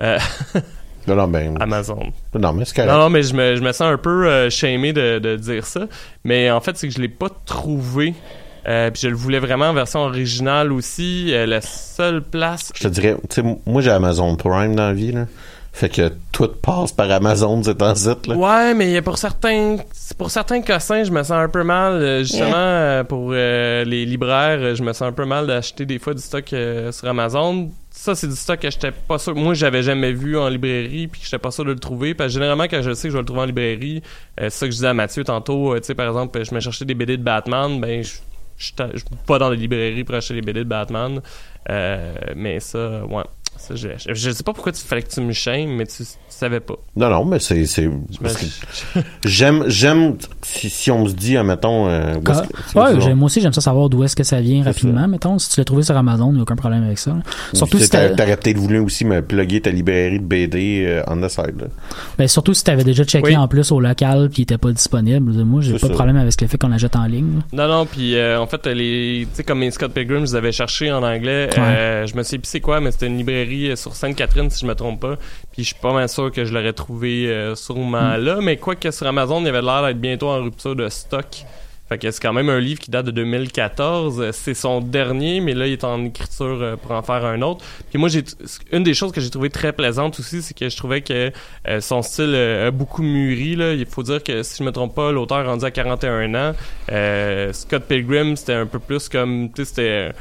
non, 1.06 1.16
non, 1.16 1.28
ben, 1.28 1.56
Amazon. 1.60 2.12
non, 2.34 2.52
mais 2.52 2.64
c'est. 2.64 2.86
Non, 2.86 2.98
non, 2.98 3.10
mais 3.10 3.22
je 3.22 3.34
me, 3.34 3.56
je 3.56 3.62
me 3.62 3.72
sens 3.72 3.92
un 3.92 3.98
peu 3.98 4.50
shamé 4.50 4.92
de, 4.92 5.18
de 5.18 5.36
dire 5.36 5.64
ça. 5.64 5.86
Mais 6.24 6.50
en 6.50 6.60
fait, 6.60 6.76
c'est 6.76 6.88
que 6.88 6.94
je 6.94 7.00
l'ai 7.00 7.08
pas 7.08 7.30
trouvé. 7.46 8.14
Euh, 8.68 8.90
puis 8.90 9.00
je 9.02 9.08
le 9.08 9.16
voulais 9.16 9.38
vraiment 9.38 9.66
en 9.70 9.74
version 9.74 10.00
originale 10.00 10.72
aussi. 10.72 11.32
Euh, 11.32 11.46
la 11.46 11.60
seule 11.62 12.22
place. 12.22 12.70
Je 12.76 12.82
te 12.82 12.88
dirais, 12.88 13.16
tu 13.30 13.40
sais, 13.42 13.56
moi 13.66 13.80
j'ai 13.82 13.90
Amazon 13.90 14.36
Prime 14.36 14.74
dans 14.76 14.88
la 14.88 14.92
vie, 14.92 15.12
là. 15.12 15.26
Fait 15.72 15.88
que 15.88 16.10
tout 16.32 16.48
passe 16.60 16.90
par 16.90 17.08
Amazon, 17.10 17.62
c'est 17.62 17.80
un 17.82 17.94
site, 17.94 18.26
là. 18.26 18.34
Ouais, 18.34 18.74
mais 18.74 19.00
pour 19.00 19.16
certains, 19.16 19.76
pour 20.16 20.30
certains 20.30 20.60
cossins, 20.60 21.04
je 21.04 21.12
me 21.12 21.22
sens 21.22 21.30
un 21.32 21.48
peu 21.48 21.62
mal. 21.62 21.92
euh, 21.92 22.18
Justement, 22.24 23.04
pour 23.04 23.30
euh, 23.32 23.84
les 23.84 24.04
libraires, 24.04 24.74
je 24.74 24.82
me 24.82 24.92
sens 24.92 25.02
un 25.08 25.12
peu 25.12 25.24
mal 25.24 25.46
d'acheter 25.46 25.86
des 25.86 25.98
fois 26.00 26.14
du 26.14 26.20
stock 26.22 26.46
sur 26.48 27.08
Amazon. 27.08 27.70
Ça, 27.90 28.14
c'est 28.14 28.26
du 28.28 28.34
stock 28.36 28.58
que 28.60 28.70
j'étais 28.70 28.90
pas 28.92 29.18
sûr. 29.18 29.34
Moi, 29.36 29.54
j'avais 29.54 29.82
jamais 29.82 30.12
vu 30.12 30.36
en 30.38 30.48
librairie, 30.48 31.06
puis 31.06 31.20
que 31.20 31.24
j'étais 31.26 31.38
pas 31.38 31.50
sûr 31.52 31.64
de 31.64 31.70
le 31.72 31.78
trouver. 31.78 32.14
Parce 32.14 32.28
que 32.28 32.34
généralement, 32.34 32.64
quand 32.64 32.82
je 32.82 32.92
sais 32.94 33.08
que 33.08 33.12
je 33.12 33.16
vais 33.16 33.22
le 33.22 33.26
trouver 33.26 33.42
en 33.42 33.46
librairie, 33.46 34.02
euh, 34.40 34.44
c'est 34.44 34.50
ça 34.50 34.66
que 34.66 34.70
je 34.72 34.76
disais 34.76 34.88
à 34.88 34.94
Mathieu 34.94 35.22
tantôt. 35.24 35.74
euh, 35.74 35.78
tu 35.80 35.86
sais, 35.86 35.94
par 35.94 36.06
exemple, 36.08 36.42
je 36.44 36.54
me 36.54 36.60
cherchais 36.60 36.84
des 36.84 36.94
BD 36.94 37.16
de 37.16 37.22
Batman, 37.22 37.80
ben, 37.80 38.02
je 38.02 38.10
je 38.58 38.74
vais 38.76 39.00
pas 39.26 39.38
dans 39.38 39.50
les 39.50 39.56
librairies 39.56 40.04
pour 40.04 40.16
acheter 40.16 40.34
les 40.34 40.42
BD 40.42 40.60
de 40.60 40.68
Batman. 40.68 41.22
Euh, 41.70 42.14
mais 42.34 42.60
ça, 42.60 43.04
ouais. 43.04 43.24
Ça, 43.58 43.74
je, 43.74 43.88
je, 43.98 44.14
je 44.14 44.30
sais 44.30 44.42
pas 44.44 44.52
pourquoi 44.52 44.72
tu 44.72 44.80
fallait 44.82 45.02
que 45.02 45.10
tu 45.10 45.20
me 45.20 45.32
shames, 45.32 45.68
mais 45.76 45.84
tu, 45.86 45.98
tu 46.04 46.06
savais 46.28 46.60
pas. 46.60 46.74
Non, 46.96 47.10
non, 47.10 47.24
mais 47.24 47.38
c'est, 47.40 47.66
c'est, 47.66 47.90
parce 48.22 48.36
que 48.36 48.46
Mais- 48.96 49.02
j'aime, 49.24 49.64
j'aime, 49.66 50.16
si, 50.42 50.70
si 50.70 50.90
on 50.90 51.06
se 51.06 51.12
dit, 51.14 51.36
admettons, 51.36 51.88
euh, 51.88 52.14
où 52.14 52.30
est-ce 52.30 52.40
que- 52.42 52.46
c'est- 52.68 52.78
Ouais, 52.78 53.14
moi 53.14 53.26
aussi, 53.26 53.40
j'aime 53.40 53.52
ça 53.52 53.60
savoir 53.60 53.88
d'où 53.88 54.04
est-ce 54.04 54.14
que 54.16 54.22
ça 54.24 54.40
vient 54.40 54.62
rapidement. 54.62 55.08
Mettons, 55.08 55.38
si 55.38 55.50
tu 55.50 55.60
l'as 55.60 55.64
trouvé 55.64 55.82
sur 55.82 55.96
Amazon, 55.96 56.28
il 56.30 56.34
n'y 56.34 56.38
a 56.38 56.42
aucun 56.42 56.56
problème 56.56 56.84
avec 56.84 56.98
ça. 56.98 57.10
là. 57.10 57.16
Surtout 57.52 57.78
Tu 57.78 57.84
si 57.84 57.90
t'aurais 57.90 58.36
peut-être 58.36 58.56
voulu 58.58 58.78
aussi 58.78 59.04
me 59.04 59.20
plugger 59.22 59.60
ta 59.60 59.70
librairie 59.70 60.20
de 60.20 60.24
BD 60.24 60.84
euh, 60.86 61.02
on 61.08 61.20
the 61.20 61.28
side, 61.28 61.60
là. 61.60 61.66
ben, 62.16 62.28
surtout 62.28 62.54
si 62.54 62.62
tu 62.64 62.70
avais 62.70 62.84
déjà 62.84 63.04
checké 63.04 63.28
Oui. 63.28 63.36
en 63.36 63.48
plus 63.48 63.72
au 63.72 63.80
local 63.80 64.28
puis 64.30 64.40
il 64.40 64.42
était 64.44 64.58
pas 64.58 64.70
disponible. 64.72 65.32
Moi, 65.44 65.60
j'ai 65.62 65.72
C'est 65.72 65.80
pas 65.80 65.88
de 65.88 65.92
problème 65.94 66.16
avec 66.16 66.40
le 66.40 66.46
fait 66.46 66.58
qu'on 66.58 66.68
l'achète 66.68 66.94
en 66.96 67.04
ligne. 67.06 67.40
là. 67.52 67.66
Non, 67.66 67.74
non, 67.74 67.86
puis 67.86 68.16
euh, 68.16 68.40
en 68.40 68.46
fait, 68.46 68.66
les, 68.66 69.26
tu 69.30 69.36
sais, 69.36 69.42
comme 69.44 69.60
les 69.60 69.70
Scott 69.72 69.92
Pilgrim, 69.92 70.20
je 70.20 70.32
les 70.32 70.34
avais 70.36 70.52
cherchés 70.52 70.92
en 70.92 71.02
anglais. 71.02 71.48
euh, 71.58 72.06
je 72.06 72.14
me 72.14 72.22
sais 72.22 72.38
plus 72.38 72.48
c'est 72.48 72.60
quoi, 72.60 72.80
mais 72.80 72.90
c'était 72.92 73.06
une 73.08 73.18
librairie 73.18 73.47
euh, 73.48 73.76
sur 73.76 73.94
Sainte-Catherine, 73.94 74.50
si 74.50 74.60
je 74.60 74.66
me 74.66 74.74
trompe 74.74 75.00
pas. 75.00 75.16
Puis 75.52 75.62
je 75.62 75.68
suis 75.68 75.74
pas 75.80 75.92
mal 75.92 76.08
sûr 76.08 76.30
que 76.30 76.44
je 76.44 76.52
l'aurais 76.52 76.72
trouvé 76.72 77.28
euh, 77.28 77.54
sûrement 77.54 78.16
Hmm. 78.18 78.24
là. 78.24 78.38
Mais 78.40 78.56
quoi 78.56 78.76
que 78.76 78.90
sur 78.90 79.06
Amazon, 79.06 79.40
il 79.40 79.46
y 79.46 79.48
avait 79.48 79.62
l'air 79.62 79.82
d'être 79.82 80.00
bientôt 80.00 80.28
en 80.28 80.42
rupture 80.42 80.76
de 80.76 80.88
stock. 80.88 81.44
Fait 81.88 81.96
que 81.96 82.10
c'est 82.10 82.20
quand 82.20 82.34
même 82.34 82.50
un 82.50 82.60
livre 82.60 82.78
qui 82.80 82.90
date 82.90 83.06
de 83.06 83.10
2014. 83.10 84.20
Euh, 84.20 84.30
C'est 84.32 84.52
son 84.52 84.82
dernier, 84.82 85.40
mais 85.40 85.54
là, 85.54 85.66
il 85.66 85.72
est 85.72 85.84
en 85.84 86.04
écriture 86.04 86.76
pour 86.82 86.90
en 86.92 87.00
faire 87.02 87.24
un 87.24 87.40
autre. 87.40 87.64
Puis 87.88 87.98
moi, 87.98 88.10
j'ai 88.10 88.24
une 88.72 88.82
des 88.82 88.92
choses 88.92 89.10
que 89.10 89.22
j'ai 89.22 89.30
trouvé 89.30 89.48
très 89.48 89.72
plaisante 89.72 90.20
aussi, 90.20 90.42
c'est 90.42 90.52
que 90.52 90.68
je 90.68 90.76
trouvais 90.76 91.00
que 91.00 91.32
euh, 91.66 91.80
son 91.80 92.02
style 92.02 92.32
euh, 92.34 92.68
a 92.68 92.70
beaucoup 92.70 93.02
mûri. 93.02 93.56
Là. 93.56 93.72
Il 93.72 93.86
faut 93.86 94.02
dire 94.02 94.22
que, 94.22 94.42
si 94.42 94.58
je 94.58 94.64
me 94.64 94.70
trompe 94.70 94.94
pas, 94.94 95.12
l'auteur 95.12 95.46
rendu 95.46 95.64
à 95.64 95.70
41 95.70 96.34
ans. 96.34 96.52
Euh, 96.92 97.52
Scott 97.54 97.84
Pilgrim, 97.84 98.36
c'était 98.36 98.52
un 98.52 98.66
peu 98.66 98.80
plus 98.80 99.08
comme... 99.08 99.48
Tu 99.50 99.64
sais, 99.64 99.68
c'était 99.70 100.12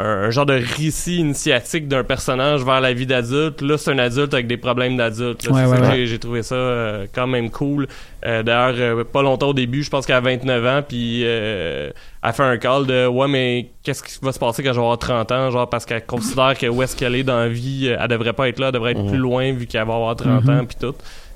un, 0.00 0.04
un 0.04 0.30
genre 0.30 0.46
de 0.46 0.54
récit 0.76 1.18
initiatique 1.18 1.86
d'un 1.88 2.02
personnage 2.04 2.64
vers 2.64 2.80
la 2.80 2.92
vie 2.92 3.06
d'adulte. 3.06 3.60
Là, 3.62 3.78
c'est 3.78 3.90
un 3.92 3.98
adulte 3.98 4.34
avec 4.34 4.46
des 4.46 4.56
problèmes 4.56 4.96
d'adulte. 4.96 5.46
Ouais, 5.48 5.64
ouais, 5.64 5.80
ouais. 5.80 6.06
j'ai- 6.06 6.18
trouvé 6.18 6.42
ça 6.42 6.54
euh, 6.54 7.06
quand 7.14 7.26
même 7.26 7.50
cool. 7.50 7.86
Euh, 8.26 8.42
D'ailleurs, 8.42 8.74
euh, 8.98 9.04
pas 9.04 9.22
longtemps 9.22 9.48
au 9.48 9.54
début, 9.54 9.82
je 9.82 9.90
pense 9.90 10.06
qu'elle 10.06 10.16
a 10.16 10.20
29 10.20 10.66
ans, 10.66 10.82
puis 10.86 11.22
euh, 11.24 11.90
elle 12.22 12.32
fait 12.32 12.42
un 12.42 12.56
call 12.56 12.86
de 12.86 13.06
«Ouais, 13.08 13.28
mais 13.28 13.70
qu'est-ce 13.82 14.02
qui 14.02 14.18
va 14.22 14.32
se 14.32 14.38
passer 14.38 14.62
quand 14.62 14.70
je 14.72 14.78
vais 14.78 14.82
avoir 14.84 14.98
30 14.98 15.30
ans?» 15.32 15.50
Genre, 15.52 15.68
parce 15.68 15.84
qu'elle 15.84 16.04
considère 16.06 16.56
que 16.58 16.66
où 16.66 16.82
est-ce 16.82 16.96
qu'elle 16.96 17.14
est 17.14 17.22
dans 17.22 17.38
la 17.38 17.48
vie, 17.48 17.86
elle 17.88 18.08
devrait 18.08 18.32
pas 18.32 18.48
être 18.48 18.58
là, 18.58 18.66
elle 18.68 18.72
devrait 18.72 18.92
être 18.92 19.06
plus 19.06 19.18
loin 19.18 19.52
vu 19.52 19.66
qu'elle 19.66 19.86
va 19.86 19.94
avoir 19.94 20.16
30 20.16 20.44
Mhm. 20.44 20.50
ans, 20.60 20.64
puis 20.64 20.76
tout. 20.80 20.94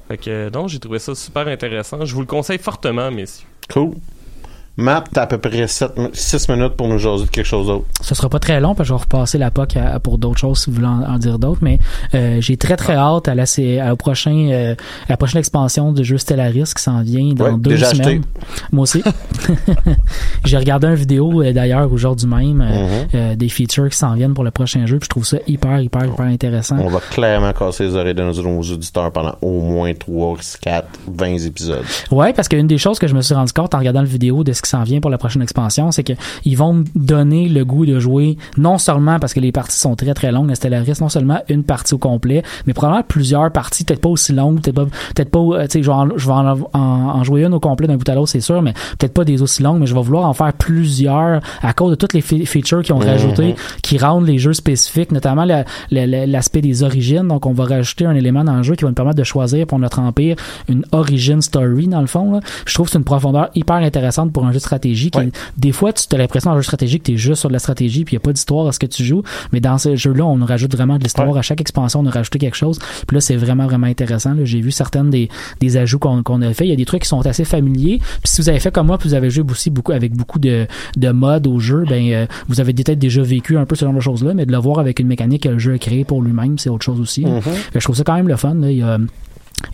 Fait 0.09 0.16
que, 0.16 0.48
donc, 0.48 0.68
j'ai 0.70 0.78
trouvé 0.78 0.98
ça 0.98 1.14
super 1.14 1.46
intéressant. 1.48 2.04
Je 2.04 2.14
vous 2.14 2.20
le 2.22 2.26
conseille 2.26 2.59
fortement, 2.59 3.11
messieurs. 3.11 3.46
Cool. 3.70 3.92
Matt, 4.79 5.09
t'as 5.12 5.22
à 5.22 5.26
peu 5.26 5.39
près 5.39 5.66
6 5.66 6.49
minutes 6.49 6.74
pour 6.76 6.87
nous 6.87 6.99
jaser 6.99 7.24
de 7.24 7.31
quelque 7.31 7.45
chose 7.45 7.66
d'autre. 7.66 7.85
Ce 8.01 8.14
sera 8.14 8.29
pas 8.29 8.39
très 8.39 8.61
long 8.61 8.76
parce 8.76 8.89
que 8.89 8.95
je 8.95 8.99
vais 8.99 9.01
repasser 9.03 9.37
la 9.37 9.51
POC 9.51 9.76
à- 9.76 9.95
à- 9.95 9.99
pour 9.99 10.18
d'autres 10.18 10.39
choses 10.39 10.61
si 10.61 10.70
vous 10.70 10.76
voulez 10.76 10.87
en, 10.87 11.03
en 11.03 11.18
dire 11.18 11.39
d'autres, 11.41 11.59
mais 11.62 11.81
euh, 12.14 12.41
j'ai 12.41 12.57
très 12.57 12.76
très 12.76 12.95
hâte 12.95 13.26
à 13.26 13.35
la, 13.35 13.43
à- 13.43 13.93
au 13.93 13.97
prochain, 13.97 14.49
euh, 14.53 14.74
à 15.09 15.11
la 15.11 15.16
prochaine 15.16 15.41
expansion 15.41 15.91
de 15.93 16.03
jeu 16.05 16.16
Stellaris 16.16 16.72
qui 16.76 16.83
s'en 16.83 17.03
vient 17.03 17.35
dans 17.35 17.45
Ouais, 17.47 17.57
deux 17.59 17.70
déjà 17.72 17.91
semaines. 17.93 18.22
Moi 18.70 18.85
aussi. 18.85 19.03
j'ai 20.45 20.57
regardé 20.57 20.87
une 20.87 20.95
vidéo 20.95 21.43
euh, 21.43 21.53
d'ailleurs 21.53 21.93
aujourd'hui 21.93 22.29
même 22.29 22.59
Mhm. 22.59 22.89
euh, 23.14 23.35
des 23.37 23.49
features 23.49 23.89
qui 23.91 23.97
s'en 23.97 24.14
viennent 24.14 24.35
pour 24.35 24.45
le 24.45 24.51
prochain 24.51 24.87
jeu, 24.87 24.99
puis 24.99 25.07
je 25.07 25.11
trouve 25.11 25.24
ça 25.26 25.39
hyper 25.47 25.81
hyper 25.81 26.05
hyper 26.07 26.26
intéressant. 26.26 26.76
On 26.79 26.89
va 26.89 27.01
clairement 27.11 27.53
casser 27.53 27.85
les 27.85 27.95
oreilles 27.97 28.14
de 28.14 28.22
nos, 28.22 28.43
nos 28.43 28.61
auditeurs 28.62 29.11
pendant 29.11 29.35
au 29.43 29.61
moins 29.61 29.93
3, 29.93 30.37
4, 30.61 30.87
20 31.09 31.26
épisodes. 31.47 31.85
Ouais, 32.11 32.33
parce 32.33 32.49
qu'une 32.49 32.66
des 32.66 32.79
choses 32.79 32.99
que 33.01 33.07
je 33.09 33.14
me 33.14 33.22
suis 33.22 33.35
rendu 33.35 33.53
compte 33.53 33.74
en 33.74 33.79
regardant 33.79 34.01
la 34.03 34.07
vidéo 34.07 34.45
de 34.45 34.53
ce 34.53 34.62
qui 34.68 34.76
s'en 34.76 34.82
vient 34.82 35.00
pour 35.00 35.10
la 35.10 35.18
prochaine 35.18 35.42
expansion, 35.42 35.90
c'est 35.92 36.04
que 36.04 36.12
ils 36.44 36.56
vont 36.56 36.72
me 36.74 36.84
donner 36.94 37.48
le 37.48 37.64
goût 37.64 37.86
de 37.86 37.98
jouer 37.98 38.36
non 38.56 38.76
seulement 38.78 39.18
parce 39.18 39.32
que 39.32 39.40
les 39.40 39.52
parties 39.52 39.78
sont 39.78 39.94
très 39.96 40.14
très 40.14 40.30
longues, 40.32 40.48
la 40.48 40.54
Stellaris, 40.54 40.98
non 41.00 41.08
seulement 41.08 41.40
une 41.48 41.62
partie 41.64 41.94
au 41.94 41.98
complet, 41.98 42.42
mais 42.66 42.74
probablement 42.74 43.04
plusieurs 43.06 43.50
parties, 43.50 43.84
peut-être 43.84 44.00
pas 44.00 44.08
aussi 44.10 44.32
longues, 44.32 44.60
peut-être 44.60 44.74
pas, 44.76 44.84
peut-être 45.14 45.30
pas, 45.30 45.38
euh, 45.38 45.62
tu 45.62 45.70
sais, 45.78 45.82
je 45.82 45.88
vais 45.90 45.96
en, 45.96 46.08
je 46.16 46.26
vais 46.26 46.32
en, 46.32 46.58
en- 46.74 46.78
en 46.78 47.24
jouer 47.24 47.44
une 47.44 47.54
au 47.54 47.60
complet 47.60 47.86
d'un 47.86 47.96
bout 47.96 48.08
à 48.08 48.14
l'autre, 48.14 48.28
c'est 48.28 48.40
sûr, 48.40 48.60
mais 48.62 48.72
peut-être 48.98 49.14
pas 49.14 49.24
des 49.24 49.40
aussi 49.42 49.62
longues, 49.62 49.78
mais 49.80 49.86
je 49.86 49.94
vais 49.94 50.02
vouloir 50.02 50.26
en 50.26 50.32
faire 50.34 50.52
plusieurs 50.52 51.40
à 51.62 51.72
cause 51.72 51.90
de 51.90 51.94
toutes 51.96 52.12
les 52.14 52.20
fe- 52.20 52.44
features 52.46 52.82
qu'ils 52.82 52.94
ont 52.94 52.98
rajoutées, 52.98 53.54
qui 53.82 53.98
rendent 53.98 54.26
les 54.26 54.38
jeux 54.38 54.52
spécifiques, 54.52 55.12
notamment 55.12 55.44
la- 55.44 55.64
la- 55.90 56.06
la- 56.06 56.26
l'aspect 56.26 56.60
des 56.60 56.82
origines. 56.82 57.26
Donc, 57.28 57.46
on 57.46 57.52
va 57.52 57.64
rajouter 57.64 58.04
un 58.06 58.14
élément 58.14 58.44
dans 58.44 58.54
le 58.56 58.62
jeu 58.62 58.74
qui 58.74 58.84
va 58.84 58.90
nous 58.90 58.94
permettre 58.94 59.16
de 59.18 59.24
choisir 59.24 59.66
pour 59.66 59.78
notre 59.78 59.98
empire 60.00 60.36
une 60.68 60.84
origin 60.92 61.40
story, 61.40 61.86
dans 61.88 62.00
le 62.00 62.06
fond. 62.06 62.32
là. 62.32 62.40
Je 62.66 62.74
trouve 62.74 62.86
que 62.86 62.92
c'est 62.92 62.98
une 62.98 63.04
profondeur 63.04 63.48
hyper 63.54 63.76
intéressante 63.76 64.32
pour 64.32 64.44
un 64.46 64.52
jeu 64.52 64.57
de 64.59 64.62
stratégie. 64.62 65.11
Qui, 65.11 65.18
Ouais. 65.18 65.30
Des 65.56 65.72
fois, 65.72 65.92
tu 65.92 66.02
as 66.14 66.18
l'impression 66.18 66.50
dans 66.50 66.56
un 66.56 66.61
jeu 66.61 66.62
de 66.62 66.66
stratégie 66.66 66.98
que 67.00 67.04
tu 67.04 67.12
es 67.14 67.16
juste 67.16 67.40
sur 67.40 67.48
de 67.48 67.52
la 67.54 67.59
stratégie 67.59 68.04
puis 68.04 68.14
il 68.14 68.18
n'y 68.18 68.22
a 68.22 68.24
pas 68.24 68.32
d'histoire 68.32 68.66
à 68.68 68.72
ce 68.72 68.78
que 68.78 68.86
tu 68.86 69.04
joues. 69.04 69.22
Mais 69.52 69.61
dans 69.61 69.78
ce 69.78 69.96
jeu-là, 69.96 70.24
on 70.26 70.36
nous 70.36 70.46
rajoute 70.46 70.74
vraiment 70.74 70.98
de 70.98 71.02
l'histoire. 71.02 71.28
Ouais. 71.30 71.38
À 71.38 71.42
chaque 71.42 71.61
expansion, 71.61 72.00
on 72.00 72.06
a 72.06 72.11
rajouté 72.11 72.38
quelque 72.38 72.56
chose. 72.56 72.78
Puis 73.06 73.14
là, 73.14 73.20
c'est 73.20 73.36
vraiment, 73.36 73.64
vraiment 73.66 73.86
intéressant. 73.86 74.34
J'ai 74.44 74.61
vu 74.61 74.70
certaines 74.70 75.11
des, 75.11 75.28
des 75.61 75.76
ajouts 75.76 75.98
qu'on 75.98 76.42
a 76.42 76.52
fait. 76.52 76.64
Il 76.66 76.70
y 76.70 76.72
a 76.72 76.76
des 76.76 76.84
trucs 76.84 77.02
qui 77.02 77.09
sont 77.09 77.24
assez 77.26 77.44
familiers. 77.44 77.98
Puis 77.98 78.32
si 78.32 78.40
vous 78.42 78.48
avez 78.48 78.61
fait 78.61 78.70
comme 78.72 78.86
moi, 78.88 78.98
puis 78.98 79.09
vous 79.09 79.14
avez 79.14 79.30
joué 79.30 79.44
aussi 79.50 79.70
beaucoup 79.70 79.92
avec 79.92 80.12
beaucoup 80.14 80.38
de, 80.38 80.66
de 80.96 81.09
modes 81.11 81.46
au 81.46 81.59
jeu, 81.59 81.84
ben 81.88 82.12
euh, 82.12 82.26
vous 82.48 82.61
avez 82.61 82.72
peut-être 82.72 82.98
déjà 82.98 83.22
vécu 83.22 83.56
un 83.56 83.64
peu 83.66 83.74
ce 83.76 83.84
genre 83.84 83.94
de 83.94 84.00
choses-là, 84.00 84.34
mais 84.34 84.46
de 84.46 84.52
le 84.52 84.59
voir 84.59 84.78
avec 84.78 85.00
une 85.00 85.06
mécanique 85.09 85.42
que 85.44 85.48
le 85.48 85.59
jeu 85.59 85.74
a 85.74 85.78
créée 85.78 86.04
pour 86.04 86.22
lui-même, 86.22 86.59
c'est 86.59 86.70
autre 86.70 86.84
chose 86.84 87.00
aussi. 87.00 87.22
là. 87.22 87.40
Fait 87.40 87.50
que 87.72 87.80
Je 87.80 87.84
trouve 87.84 87.96
ça 87.96 88.04
quand 88.04 88.14
même 88.16 88.28
le 88.28 88.36
fun. 88.36 88.54
là. 88.54 88.70
Il 88.70 88.78
y 88.78 88.82
a, 88.82 88.98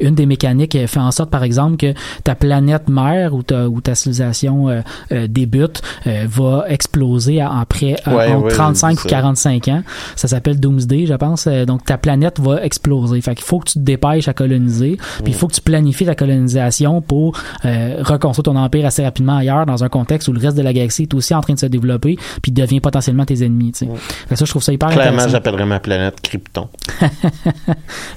une 0.00 0.14
des 0.14 0.26
mécaniques 0.26 0.76
euh, 0.76 0.86
fait 0.86 1.00
en 1.00 1.10
sorte, 1.10 1.30
par 1.30 1.42
exemple, 1.44 1.76
que 1.76 1.94
ta 2.24 2.34
planète 2.34 2.88
mère 2.88 3.34
ou 3.34 3.42
ta, 3.42 3.68
ou 3.68 3.80
ta 3.80 3.94
civilisation 3.94 4.68
euh, 4.68 4.80
euh, 5.12 5.26
débute 5.28 5.82
euh, 6.06 6.24
va 6.28 6.64
exploser 6.68 7.40
à- 7.40 7.58
après 7.58 7.96
euh, 8.08 8.16
Ouais, 8.16 8.32
entre 8.32 8.46
ouais, 8.46 8.52
35 8.52 8.88
j'ai 8.90 8.94
ou 8.94 8.96
vu 8.96 9.02
ça. 9.02 9.08
45 9.08 9.68
ans. 9.68 9.82
Ça 10.16 10.28
s'appelle 10.28 10.58
Doomsday, 10.60 11.06
je 11.06 11.14
pense. 11.14 11.46
Donc, 11.46 11.84
ta 11.84 11.98
planète 11.98 12.40
va 12.40 12.62
exploser. 12.64 13.20
Fait 13.20 13.34
qu'il 13.34 13.44
faut 13.44 13.58
que 13.58 13.68
tu 13.70 13.74
te 13.74 13.78
dépêches 13.84 14.28
à 14.28 14.32
coloniser. 14.32 14.96
Puis 15.22 15.32
il 15.32 15.34
faut 15.34 15.48
que 15.48 15.54
tu 15.54 15.60
planifies 15.60 16.06
ta 16.06 16.14
colonisation 16.14 17.00
pour 17.00 17.38
euh, 17.64 17.96
reconstruire 18.02 18.44
ton 18.44 18.56
empire 18.56 18.86
assez 18.86 19.02
rapidement 19.04 19.36
ailleurs, 19.36 19.66
dans 19.66 19.84
un 19.84 19.88
contexte 19.88 20.28
où 20.28 20.32
le 20.32 20.40
reste 20.40 20.56
de 20.56 20.62
la 20.62 20.72
galaxie 20.72 21.02
est 21.02 21.14
aussi 21.14 21.34
en 21.34 21.40
train 21.40 21.54
de 21.54 21.58
se 21.58 21.66
développer, 21.66 22.16
puis 22.42 22.52
devient 22.52 22.80
potentiellement 22.80 23.24
tes 23.24 23.44
ennemis. 23.44 23.72
tu 23.72 23.86
sais. 23.86 23.90
Fait 24.28 24.34
que 24.34 24.36
ça, 24.36 24.44
je 24.44 24.50
trouve 24.50 24.62
ça 24.62 24.72
hyper 24.72 24.88
Clairement, 24.90 25.28
j'appellerais 25.28 25.66
ma 25.66 25.80
planète 25.80 26.20
Krypton. 26.22 26.68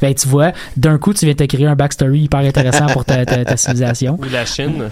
Ben, 0.02 0.14
tu 0.14 0.28
vois, 0.28 0.52
d'un 0.76 0.98
coup, 0.98 1.14
tu 1.14 1.26
viens 1.26 1.34
te 1.34 1.44
créer 1.58 1.68
un 1.68 1.76
backstory 1.76 2.22
hyper 2.22 2.42
intéressant 2.42 2.86
pour 2.88 3.04
ta, 3.04 3.26
civilisation. 3.58 4.18
Ou 4.20 4.26
la 4.32 4.46
Chine. 4.46 4.90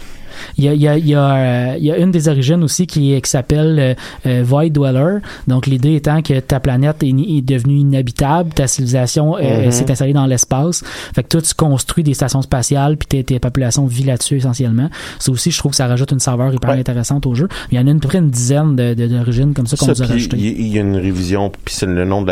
Il 0.58 0.64
y 0.66 0.68
a, 0.70 0.74
il 0.74 0.82
y 0.82 0.88
a, 0.88 0.98
il 0.98 1.08
y 1.08 1.16
a, 1.16 1.36
euh, 1.36 1.76
il 1.78 1.86
y 1.86 1.92
a 1.92 1.98
une 1.98 2.12
des 2.12 2.28
origines 2.30 2.64
aussi 2.64 2.88
qui, 2.88 3.14
est- 3.14 3.22
qui 3.22 3.30
s'appelle 3.30 3.78
euh, 3.80 3.94
euh, 4.26 4.44
Void 4.46 4.70
Dweller. 4.70 5.20
Donc, 5.48 5.68
l'idée 5.68 5.96
étant 5.96 6.22
que 6.22 6.40
ta 6.40 6.60
planète 6.60 7.04
est, 7.04 7.10
est 7.10 7.42
devenue 7.42 7.78
inhabitable, 7.78 8.52
ta 8.54 8.68
civilisation 8.68 9.38
euh, 9.38 9.66
Mhm. 9.66 9.72
s'est 9.72 9.92
installée 9.92 10.14
dans 10.14 10.26
l'espace. 10.26 10.84
Fait 11.14 11.24
que 11.24 11.30
toi, 11.30 11.42
tu 11.42 11.54
construis 11.54 12.04
des 12.04 12.14
stations 12.14 12.42
spatiales, 12.42 12.98
puis 12.98 13.24
tes, 13.24 13.40
populations 13.40 13.86
vivent 13.86 14.08
là-dessus 14.08 14.38
essentiellement. 14.38 14.90
Ça 15.20 15.32
aussi, 15.32 15.52
je 15.52 15.58
trouve 15.60 15.72
que 15.72 15.76
ça 15.78 15.88
rajoute 15.88 16.12
une 16.12 16.20
saveur 16.20 16.54
hyper 16.54 16.72
Ouais. 16.72 16.80
intéressante 16.80 17.26
au 17.26 17.36
jeu. 17.36 17.48
Il 17.72 17.78
y 17.78 17.80
en 17.80 17.88
a 17.88 17.92
une, 17.92 17.98
à 17.98 18.00
peu 18.00 18.08
près 18.08 18.18
une 18.20 18.30
dizaine 18.30 18.76
de- 18.76 18.94
de- 18.94 19.08
d'origines 19.08 19.54
comme 19.54 19.68
ça 19.68 19.78
qu'on 19.78 19.86
nous 19.88 19.92
a 20.02 20.06
puis 20.06 20.14
rajouté. 20.14 20.38
il 20.38 20.68
y, 20.68 20.78
a 20.78 20.82
une 20.82 20.96
révision, 20.96 21.50
puis 21.64 21.74
c'est 21.76 21.86
le 21.86 22.06
nom 22.06 22.22
de 22.22 22.26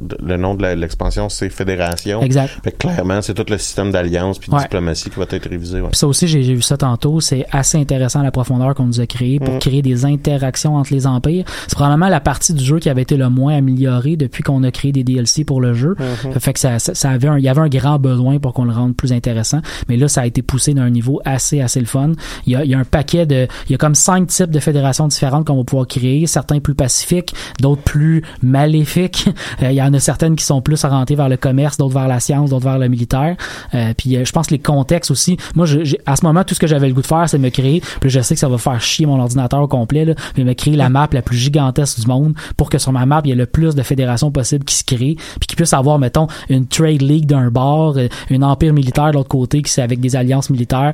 de- 0.00 0.16
de 0.16 0.74
l'expansion, 0.74 1.28
c'est 1.28 1.48
Fédération. 1.48 2.22
Exact. 2.22 2.50
Fait 2.62 2.72
que 2.72 2.78
clairement, 2.78 3.20
c'est 3.22 3.34
tout 3.34 3.44
le 3.48 3.58
système 3.58 3.90
d'alliance 3.90 4.38
puis 4.38 4.50
de 4.50 4.54
Ouais. 4.56 4.62
diplomatie 4.62 5.10
qui 5.10 5.18
va 5.18 5.26
être 5.30 5.48
révisé. 5.48 5.80
Ouais. 5.80 5.88
Ça 5.92 6.06
aussi, 6.06 6.26
j'ai 6.28 6.42
j'ai 6.42 6.54
vu 6.54 6.62
ça 6.62 6.76
tantôt. 6.76 7.20
C'est 7.20 7.43
assez 7.52 7.78
intéressant 7.78 8.22
la 8.22 8.30
profondeur 8.30 8.74
qu'on 8.74 8.86
nous 8.86 9.00
a 9.00 9.06
créée 9.06 9.38
pour 9.38 9.54
Mm. 9.54 9.58
créer 9.58 9.82
des 9.82 10.04
interactions 10.04 10.76
entre 10.76 10.92
les 10.92 11.06
empires. 11.06 11.44
C'est 11.68 11.74
probablement 11.76 12.08
la 12.08 12.20
partie 12.20 12.54
du 12.54 12.64
jeu 12.64 12.78
qui 12.78 12.88
avait 12.88 13.02
été 13.02 13.16
le 13.16 13.28
moins 13.28 13.56
améliorée 13.56 14.16
depuis 14.16 14.42
qu'on 14.42 14.62
a 14.64 14.70
créé 14.70 14.92
des 14.92 15.04
DLC 15.04 15.44
pour 15.44 15.60
le 15.60 15.74
jeu. 15.74 15.94
Ça 16.22 16.40
fait 16.40 16.52
que 16.52 16.58
ça, 16.60 16.78
ça, 16.78 16.94
ça 16.94 17.10
avait 17.10 17.28
un, 17.28 17.38
il 17.38 17.44
y 17.44 17.48
avait 17.48 17.60
un 17.60 17.68
grand 17.68 17.98
besoin 17.98 18.38
pour 18.38 18.52
qu'on 18.52 18.64
le 18.64 18.72
rende 18.72 18.96
plus 18.96 19.12
intéressant. 19.12 19.60
Mais 19.88 19.96
là, 19.96 20.08
ça 20.08 20.22
a 20.22 20.26
été 20.26 20.42
poussé 20.42 20.74
d'un 20.74 20.90
niveau 20.90 21.20
assez, 21.24 21.60
assez 21.60 21.80
le 21.80 21.86
fun. 21.86 22.12
Il 22.46 22.52
y 22.52 22.56
a, 22.56 22.64
il 22.64 22.70
y 22.70 22.74
a 22.74 22.78
un 22.78 22.84
paquet 22.84 23.26
de, 23.26 23.46
il 23.68 23.72
y 23.72 23.74
a 23.74 23.78
comme 23.78 23.94
cinq 23.94 24.26
types 24.28 24.50
de 24.50 24.60
fédérations 24.60 25.06
différentes 25.08 25.46
qu'on 25.46 25.56
va 25.56 25.64
pouvoir 25.64 25.86
créer. 25.86 26.26
Certains 26.26 26.60
plus 26.60 26.74
pacifiques, 26.74 27.34
d'autres 27.60 27.82
plus 27.82 28.22
maléfiques. 28.42 29.28
Euh, 29.62 29.70
il 29.70 29.76
y 29.76 29.82
en 29.82 29.92
a 29.94 30.00
certaines 30.00 30.34
qui 30.36 30.44
sont 30.44 30.60
plus 30.62 30.82
orientées 30.84 31.14
vers 31.14 31.28
le 31.28 31.36
commerce, 31.36 31.76
d'autres 31.76 31.94
vers 31.94 32.08
la 32.08 32.18
science, 32.18 32.50
d'autres 32.50 32.64
vers 32.64 32.78
le 32.78 32.88
militaire. 32.88 33.36
Euh, 33.74 33.92
puis 33.96 34.16
euh, 34.16 34.24
je 34.24 34.32
pense 34.32 34.50
les 34.50 34.58
contextes 34.58 35.10
aussi. 35.10 35.36
Moi, 35.54 35.64
je- 35.66 35.96
à 36.06 36.16
ce 36.16 36.24
moment, 36.24 36.42
tout 36.44 36.54
ce 36.54 36.60
que 36.60 36.66
j'avais 36.66 36.88
le 36.88 36.94
goût 36.94 37.02
de 37.02 37.06
faire, 37.06 37.28
c'est 37.34 37.38
me 37.38 37.50
créer. 37.50 37.82
Puis 38.00 38.10
je 38.10 38.20
sais 38.20 38.34
que 38.34 38.40
ça 38.40 38.48
va 38.48 38.58
faire 38.58 38.80
chier 38.80 39.06
mon 39.06 39.20
ordinateur 39.20 39.60
au 39.60 39.68
complet, 39.68 40.04
là, 40.04 40.14
mais 40.36 40.44
me 40.44 40.54
créer 40.54 40.76
la 40.76 40.88
map 40.88 41.08
la 41.12 41.22
plus 41.22 41.36
gigantesque 41.36 42.00
du 42.00 42.06
monde 42.06 42.34
pour 42.56 42.70
que 42.70 42.78
sur 42.78 42.92
ma 42.92 43.06
map, 43.06 43.22
il 43.24 43.30
y 43.30 43.32
ait 43.32 43.36
le 43.36 43.46
plus 43.46 43.74
de 43.74 43.82
fédérations 43.82 44.30
possibles 44.30 44.64
qui 44.64 44.74
se 44.74 44.84
créent, 44.84 45.16
puis 45.16 45.46
qui 45.48 45.56
puissent 45.56 45.72
avoir, 45.72 45.98
mettons, 45.98 46.28
une 46.48 46.66
trade 46.66 47.02
league 47.02 47.26
d'un 47.26 47.50
bord, 47.50 47.96
euh, 47.96 48.08
un 48.30 48.42
empire 48.42 48.72
militaire 48.72 49.08
de 49.08 49.14
l'autre 49.14 49.28
côté 49.28 49.62
qui 49.62 49.70
c'est 49.70 49.82
avec 49.82 50.00
des 50.00 50.16
alliances 50.16 50.50
militaires, 50.50 50.92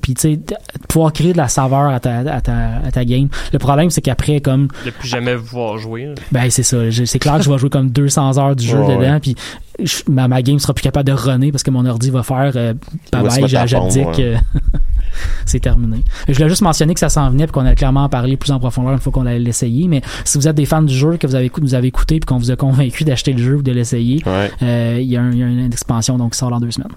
puis 0.00 0.14
tu 0.14 0.20
sais, 0.20 0.40
pouvoir 0.88 1.12
créer 1.12 1.32
de 1.32 1.38
la 1.38 1.48
saveur 1.48 1.90
à 1.90 2.00
ta, 2.00 2.18
à 2.18 2.40
ta, 2.40 2.76
à 2.84 2.90
ta 2.90 3.04
game. 3.04 3.28
Le 3.52 3.58
problème, 3.58 3.90
c'est 3.90 4.00
qu'après, 4.00 4.40
comme 4.40 4.68
De 4.84 4.90
plus 4.90 5.08
jamais 5.08 5.36
pouvoir 5.36 5.78
jouer. 5.78 6.14
ben 6.30 6.50
c'est 6.50 6.62
ça. 6.62 6.78
C'est 7.04 7.18
clair 7.18 7.36
que 7.38 7.44
je 7.44 7.50
vais 7.50 7.58
jouer 7.58 7.70
comme 7.70 7.90
200 7.90 8.38
heures 8.38 8.56
du 8.56 8.66
jeu 8.66 8.78
dedans, 8.78 9.18
puis 9.20 9.36
je- 9.82 10.02
ma, 10.08 10.28
ma 10.28 10.42
game 10.42 10.58
sera 10.58 10.74
plus 10.74 10.82
capable 10.82 11.06
de 11.08 11.12
runner 11.12 11.50
parce 11.52 11.62
que 11.62 11.70
mon 11.70 11.86
ordi 11.86 12.10
va 12.10 12.22
faire 12.22 12.52
euh, 12.56 12.74
bye 13.12 13.22
bye, 13.22 13.48
j'abdique. 13.66 14.06
ouais. 14.18 14.36
c'est 15.44 15.60
terminé. 15.60 15.98
Je 16.28 16.32
voulais 16.34 16.48
juste 16.48 16.62
mentionner 16.62 16.94
que 16.94 17.00
ça 17.00 17.08
s'en 17.10 17.30
venait 17.30 17.44
puis 17.46 17.52
qu'on 17.52 17.66
a 17.66 17.74
clairement 17.74 18.08
parlé 18.08 18.36
plus 18.36 18.50
en 18.50 18.58
profondeur 18.58 18.92
une 18.92 18.98
fois 18.98 19.12
qu'on 19.12 19.26
allait 19.26 19.38
l'essayer. 19.38 19.86
Mais 19.88 20.00
si 20.24 20.38
vous 20.38 20.48
êtes 20.48 20.56
des 20.56 20.64
fans 20.64 20.82
du 20.82 20.94
jeu 20.94 21.16
que 21.18 21.26
vous 21.26 21.34
avez 21.34 21.50
nous 21.60 21.74
avez 21.74 21.88
écouté 21.88 22.18
puis 22.18 22.26
qu'on 22.26 22.38
vous 22.38 22.50
a 22.50 22.56
convaincu 22.56 23.04
d'acheter 23.04 23.32
le 23.32 23.38
jeu 23.42 23.56
ou 23.56 23.62
de 23.62 23.72
l'essayer, 23.72 24.22
Ouais. 24.26 24.50
euh, 24.62 24.98
il 25.00 25.06
y, 25.08 25.16
a 25.16 25.22
un- 25.22 25.30
il 25.32 25.38
y 25.38 25.42
a 25.42 25.46
une 25.46 25.66
expansion 25.66 26.16
donc 26.16 26.32
qui 26.32 26.38
sort 26.38 26.50
dans 26.50 26.60
deux 26.60 26.70
semaines. 26.70 26.88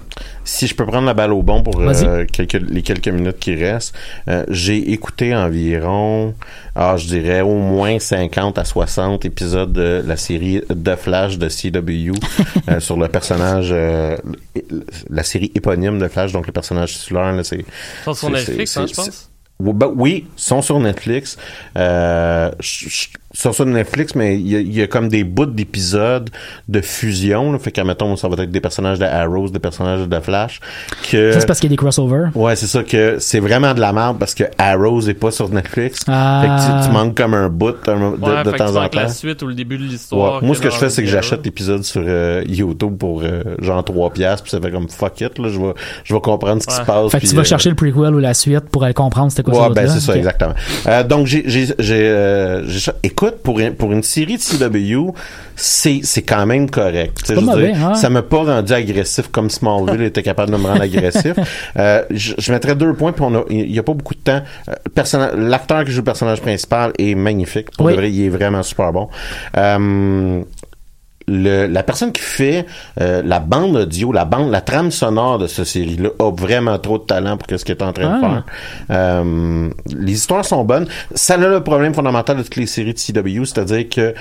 Si 0.46 0.66
je 0.68 0.76
peux 0.76 0.86
prendre 0.86 1.06
la 1.08 1.14
balle 1.14 1.34
au 1.34 1.44
bon 1.44 1.62
pour 1.62 1.80
euh, 1.80 2.26
quelques, 2.32 2.54
les 2.70 2.82
quelques 2.82 3.08
minutes 3.10 3.40
qui 3.40 3.56
restent, 3.56 3.94
euh, 4.30 4.46
j'ai 4.50 4.92
écouté 4.92 5.36
environ, 5.36 6.34
ah, 6.76 6.98
je 6.98 7.08
dirais 7.08 7.42
au 7.42 7.56
moins 7.58 7.98
50 8.00 8.58
à 8.58 8.66
60 8.66 9.24
épisodes 9.26 9.72
de 9.72 10.04
la 10.06 10.18
série 10.18 10.62
The 10.68 10.96
Flash 10.96 11.38
de 11.38 11.48
CW 11.48 12.12
euh, 12.70 12.80
sur 12.80 12.98
le 12.98 13.08
personnage, 13.08 13.70
euh, 13.72 14.18
la 15.10 15.24
série 15.24 15.52
éponyme 15.56 16.00
de 16.00 16.08
Flash, 16.08 16.32
donc 16.34 16.48
le 16.48 16.52
personnage 16.54 16.94
titulaire, 16.98 17.32
là, 17.34 17.44
c'est 17.44 17.66
Ça, 18.04 18.14
sur 18.14 18.28
C'est- 18.28 18.34
Netflix, 18.34 18.72
c'est- 18.74 18.80
hein, 18.82 18.86
je 18.88 18.94
pense. 18.94 19.30
Oui, 19.58 19.72
ben 19.74 19.90
oui, 19.96 20.28
sont 20.36 20.62
sur 20.62 20.78
Netflix. 20.82 21.38
Euh, 21.78 22.52
je- 22.60 22.90
je- 22.90 23.08
sur 23.36 23.66
Netflix, 23.66 24.16
mais 24.16 24.36
il 24.40 24.48
y 24.48 24.56
a, 24.56 24.60
il 24.60 24.74
y 24.76 24.82
a 24.82 24.88
comme 24.88 25.08
des 25.10 25.24
bouts 25.24 25.46
d'épisodes 25.46 26.30
de 26.68 26.82
fusion. 26.82 27.52
Là, 27.52 27.60
fait 27.60 27.72
qu'à 27.72 27.84
mettons, 27.84 28.16
ça 28.16 28.28
va 28.28 28.42
être 28.44 28.52
des 28.52 28.62
personnages 28.62 29.00
de 29.00 29.06
Arrows, 29.06 29.50
des 29.50 29.60
personnages 29.60 30.08
de 30.08 30.20
Flash. 30.20 30.60
Que 31.12 31.32
Ça, 31.34 31.40
c'est 31.42 31.46
parce 31.46 31.60
qu'il 31.60 31.70
y 31.70 31.74
a 31.74 31.76
des 31.76 31.78
crossovers. 31.78 32.30
ouais, 32.36 32.56
c'est 32.56 32.68
ça 32.68 32.84
que 32.84 33.18
c'est 33.20 33.40
vraiment 33.40 33.74
de 33.74 33.80
la 33.82 33.92
merde 33.94 34.18
parce 34.20 34.34
que 34.34 34.44
Arrows 34.58 35.02
est 35.10 35.14
pas 35.14 35.32
sur 35.32 35.50
Netflix. 35.50 36.00
Ah. 36.08 36.42
Fait 36.42 36.48
que 36.48 36.82
tu, 36.82 36.88
tu 36.88 36.94
manques 36.94 37.16
comme 37.16 37.34
un 37.34 37.50
bout 37.50 37.72
de, 37.72 37.92
de- 37.92 38.26
Ouais, 38.26 38.44
de 38.44 38.52
que 38.52 38.58
temps 38.58 38.70
en 38.76 38.82
manques 38.82 38.96
la 38.96 39.06
temps. 39.06 39.10
suite 39.10 39.42
ou 39.44 39.48
le 39.48 39.54
début 39.54 39.78
de 39.78 39.84
Ouais. 39.84 39.90
l'histoire. 39.90 40.44
Moi, 40.44 40.56
ce 40.56 40.62
que 40.62 40.70
je 40.70 40.76
fais, 40.78 40.90
c'est 40.90 41.04
que 41.04 41.10
j'achète 41.10 41.44
l'épisode 41.46 41.84
sur 41.84 42.02
euh, 42.06 42.44
YouTube 42.48 42.98
pour 42.98 43.22
euh, 43.24 43.44
genre 43.62 43.84
3 43.84 44.12
piastres, 44.12 44.44
puis 44.44 44.52
ça 44.52 44.60
fait 44.62 44.72
comme 44.72 44.88
fuck 44.90 45.20
it, 45.22 45.38
là, 45.40 45.50
je 45.50 45.60
vais, 45.60 45.74
je 46.04 46.14
vais 46.14 46.22
comprendre 46.22 46.62
ce 46.62 46.68
qui 46.68 46.74
Ouais. 46.74 46.80
se 46.82 46.86
passe. 46.86 47.12
Fait 47.12 47.18
que 47.18 47.22
puis, 47.22 47.30
tu 47.30 47.36
vas 47.36 47.42
euh, 47.42 47.46
chercher 47.46 47.70
le 47.70 47.76
prequel 47.76 48.16
ou 48.16 48.20
la 48.20 48.34
suite 48.34 48.70
pour 48.72 48.84
aller 48.84 48.94
comprendre 48.94 49.30
c'était 49.32 49.44
quoi 49.44 49.54
Ouais, 49.54 49.68
ça 49.68 49.82
ben 49.82 49.88
c'est 49.90 50.00
ça, 50.00 50.16
exactement. 50.16 50.54
Euh, 50.88 51.04
donc, 51.04 51.28
j'ai, 51.28 51.44
j'ai, 51.46 51.68
j'ai, 51.80 52.08
euh, 52.10 52.64
j'ai- 52.68 52.92
écoute, 53.04 53.25
écoute, 53.28 53.42
pour, 53.42 53.60
pour 53.78 53.92
une 53.92 54.04
série 54.04 54.38
de 54.38 54.42
CW, 54.42 55.12
c'est, 55.56 56.02
c'est 56.04 56.22
quand 56.22 56.46
même 56.46 56.70
correct. 56.70 57.24
Je 57.28 57.40
mauvais, 57.40 57.72
dire, 57.72 57.88
hein? 57.88 57.96
Ça 57.96 58.10
m'a 58.10 58.22
pas 58.22 58.44
rendu 58.44 58.74
agressif 58.74 59.30
comme 59.32 59.50
Smallville 59.50 60.02
était 60.04 60.24
capable 60.24 60.52
de 60.52 60.58
me 60.58 60.66
rendre 60.68 60.82
agressif. 60.82 61.34
Euh, 61.78 62.04
je, 62.10 62.34
je 62.38 62.52
mettrais 62.52 62.76
deux 62.76 62.94
points, 62.94 63.12
puis 63.12 63.24
on 63.26 63.36
a, 63.36 63.44
il 63.50 63.72
y 63.72 63.80
a 63.80 63.84
pas 63.84 63.94
beaucoup 63.94 64.14
de 64.14 64.20
temps. 64.20 64.42
Euh, 64.70 65.32
l'acteur 65.36 65.84
qui 65.84 65.92
joue 65.92 66.00
le 66.00 66.04
personnage 66.06 66.42
principal 66.42 66.94
est 66.98 67.16
magnifique. 67.16 67.72
Pour 67.72 67.88
Oui. 67.88 67.94
de 67.94 67.98
vrai, 67.98 68.12
il 68.12 68.26
est 68.26 68.30
vraiment 68.30 68.64
super 68.64 68.92
bon. 68.94 69.10
Euh, 69.58 70.42
le, 71.28 71.66
la 71.66 71.82
personne 71.84 72.12
qui 72.12 72.22
fait 72.22 72.66
euh, 73.02 73.22
la 73.26 73.40
bande 73.40 73.76
audio, 73.76 74.12
la 74.12 74.26
bande, 74.26 74.52
la 74.52 74.62
trame 74.62 74.92
sonore 74.92 75.40
de 75.40 75.48
cette 75.48 75.66
série-là 75.66 76.10
a 76.20 76.32
vraiment 76.32 76.78
trop 76.78 76.98
de 77.00 77.04
talent 77.04 77.36
pour 77.38 77.48
ce 77.60 77.66
qu'il 77.66 77.76
est 77.76 77.82
en 77.84 77.94
train 77.94 78.20
de 78.20 78.24
Ah. 78.26 78.30
faire. 78.30 78.44
Euh, 78.92 79.70
les 79.98 80.14
histoires 80.14 80.46
sont 80.46 80.64
bonnes. 80.64 80.88
Ça 81.16 81.34
a 81.34 81.38
le 81.38 81.62
problème 81.64 81.94
fondamental 81.94 82.38
de 82.38 82.44
toutes 82.44 82.58
les 82.58 82.68
séries 82.68 82.94
de 82.94 83.00
CW, 83.00 83.44
c'est-à-dire 83.46 83.90
que 83.90 84.14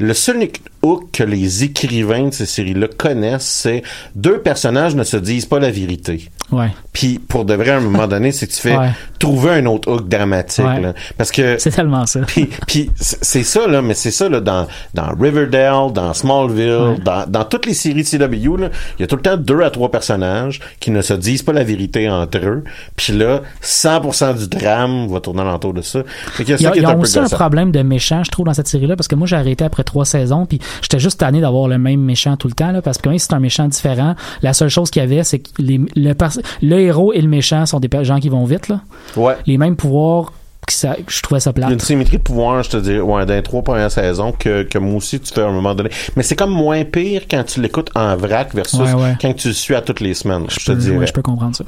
le 0.00 0.14
seul 0.14 0.48
hook 0.82 1.10
que 1.12 1.22
les 1.22 1.62
écrivains 1.64 2.28
de 2.28 2.34
ces 2.34 2.46
séries-là 2.46 2.88
connaissent, 2.96 3.44
c'est 3.46 3.82
deux 4.14 4.38
personnages 4.40 4.94
ne 4.94 5.04
se 5.04 5.16
disent 5.16 5.46
pas 5.46 5.58
la 5.58 5.70
vérité. 5.70 6.30
Ouais. 6.50 6.68
Puis 6.92 7.18
pour 7.20 7.44
de 7.44 7.54
vrai, 7.54 7.70
à 7.70 7.76
un 7.76 7.80
moment 7.80 8.08
donné, 8.08 8.32
c'est 8.32 8.46
que 8.48 8.52
tu 8.52 8.60
fais 8.60 8.76
Ouais. 8.76 8.90
trouver 9.20 9.50
un 9.50 9.66
autre 9.66 9.92
hook 9.92 10.08
dramatique. 10.08 10.64
Ouais. 10.64 10.80
là. 10.80 10.94
Parce 11.16 11.30
que 11.30 11.58
C'est 11.58 11.70
tellement 11.70 12.06
ça. 12.06 12.20
puis, 12.26 12.48
puis 12.66 12.90
c'est 12.96 13.44
ça 13.44 13.66
là, 13.68 13.82
mais 13.82 13.94
c'est 13.94 14.10
ça 14.10 14.28
là 14.28 14.40
dans 14.40 14.66
dans 14.94 15.14
Riverdale, 15.20 15.92
dans 15.92 16.12
Smallville, 16.14 16.96
dans, 17.04 17.24
dans 17.28 17.44
toutes 17.44 17.66
les 17.66 17.74
séries 17.74 18.02
de 18.02 18.08
CW 18.08 18.70
il 18.98 19.00
y 19.00 19.04
a 19.04 19.06
tout 19.06 19.16
le 19.16 19.22
temps 19.22 19.36
deux 19.36 19.60
à 19.62 19.70
trois 19.70 19.90
personnages 19.90 20.60
qui 20.80 20.90
ne 20.90 21.02
se 21.02 21.14
disent 21.14 21.42
pas 21.42 21.52
la 21.52 21.62
vérité 21.62 22.08
entre 22.08 22.38
eux. 22.44 22.64
Puis 22.96 23.12
là, 23.12 23.42
100% 23.62 24.38
du 24.38 24.48
drame 24.48 25.06
va 25.08 25.20
tourner 25.20 25.42
alentour 25.42 25.74
de 25.74 25.82
ça. 25.82 26.00
Fait 26.32 26.44
qu'il 26.44 26.52
y 26.52 26.54
a 26.54 26.56
Il 26.56 26.60
y 26.60 26.64
ça 26.64 26.68
a, 26.70 26.72
qui 26.72 26.78
il 26.78 26.80
est 26.80 26.82
y 26.84 26.86
a 26.86 26.90
un 26.90 26.94
peu 26.94 27.00
aussi 27.02 27.18
un 27.18 27.28
problème 27.28 27.70
de 27.70 27.82
méchant, 27.82 28.24
je 28.24 28.30
trouve, 28.30 28.46
dans 28.46 28.54
cette 28.54 28.66
série-là, 28.68 28.96
parce 28.96 29.08
que 29.08 29.14
moi, 29.14 29.26
j'ai 29.26 29.36
arrêté 29.36 29.64
après 29.64 29.84
trois 29.90 30.04
saisons, 30.04 30.46
puis 30.46 30.60
j'étais 30.82 31.00
juste 31.00 31.18
tanné 31.18 31.40
d'avoir 31.40 31.66
le 31.68 31.78
même 31.78 32.00
méchant 32.00 32.36
tout 32.36 32.48
le 32.48 32.54
temps, 32.54 32.70
là, 32.70 32.80
parce 32.80 32.98
que 32.98 33.10
si 33.12 33.18
c'est 33.18 33.34
un 33.34 33.40
méchant 33.40 33.66
différent, 33.68 34.14
la 34.42 34.52
seule 34.52 34.68
chose 34.68 34.88
qu'il 34.90 35.02
y 35.02 35.04
avait, 35.04 35.24
c'est 35.24 35.40
que 35.40 35.50
les, 35.58 35.80
le, 35.96 36.78
héros 36.78 37.12
et 37.12 37.20
le 37.20 37.28
méchant 37.28 37.66
sont 37.66 37.80
des 37.80 37.88
gens 38.04 38.20
qui 38.20 38.28
vont 38.28 38.44
vite, 38.44 38.68
là. 38.68 38.80
Ouais. 39.16 39.34
Les 39.46 39.58
mêmes 39.58 39.76
pouvoirs, 39.76 40.32
que 40.66 40.72
ça, 40.72 40.96
je 41.08 41.20
trouvais 41.22 41.40
ça 41.40 41.52
Il 41.56 41.60
y 41.60 41.64
a 41.64 41.66
une 41.68 41.76
plate. 41.76 41.86
symétrie 41.86 42.18
de 42.18 42.22
pouvoir, 42.22 42.62
je 42.62 42.70
te 42.70 42.76
dirais, 42.76 43.00
ouais, 43.00 43.26
dans 43.26 43.34
les 43.34 43.42
trois 43.42 43.62
premières 43.62 43.90
saisons 43.90 44.32
que, 44.32 44.62
que 44.62 44.78
moi 44.78 44.96
aussi 44.96 45.18
tu 45.18 45.32
fais 45.32 45.40
à 45.40 45.46
un 45.48 45.52
moment 45.52 45.74
donné. 45.74 45.90
Mais 46.16 46.22
c'est 46.22 46.36
comme 46.36 46.50
moins 46.52 46.84
pire 46.84 47.22
quand 47.30 47.42
tu 47.44 47.60
l'écoutes 47.60 47.90
en 47.96 48.16
vrac 48.16 48.54
versus 48.54 48.78
Ouais, 48.78 48.92
ouais. 48.92 49.16
quand 49.20 49.32
tu 49.34 49.48
le 49.48 49.54
suis 49.54 49.74
à 49.74 49.80
toutes 49.80 50.00
les 50.00 50.14
semaines. 50.14 50.44
Je, 50.48 50.60
Je 50.60 50.72
te 50.72 50.90
ouais, 50.90 51.06
je 51.06 51.12
peux 51.12 51.22
comprendre 51.22 51.56
ça. 51.56 51.64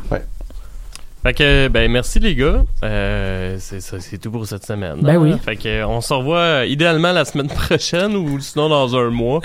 Fait 1.22 1.34
que, 1.34 1.68
ben, 1.68 1.88
merci 1.88 2.18
les 2.18 2.34
gars. 2.34 2.64
Euh, 2.82 3.56
c'est 3.60 3.80
ça, 3.80 4.00
c'est 4.00 4.18
tout 4.18 4.32
pour 4.32 4.44
cette 4.44 4.66
semaine. 4.66 4.98
Ben 5.02 5.14
hein. 5.14 5.18
oui. 5.18 5.32
Fait 5.38 5.54
que, 5.54 5.84
on 5.84 6.00
se 6.00 6.12
revoit 6.12 6.38
euh, 6.38 6.66
idéalement 6.66 7.12
la 7.12 7.24
semaine 7.24 7.46
prochaine 7.68 8.16
ou 8.16 8.40
sinon 8.40 8.68
dans 8.68 8.96
un 8.96 9.10
mois. 9.10 9.40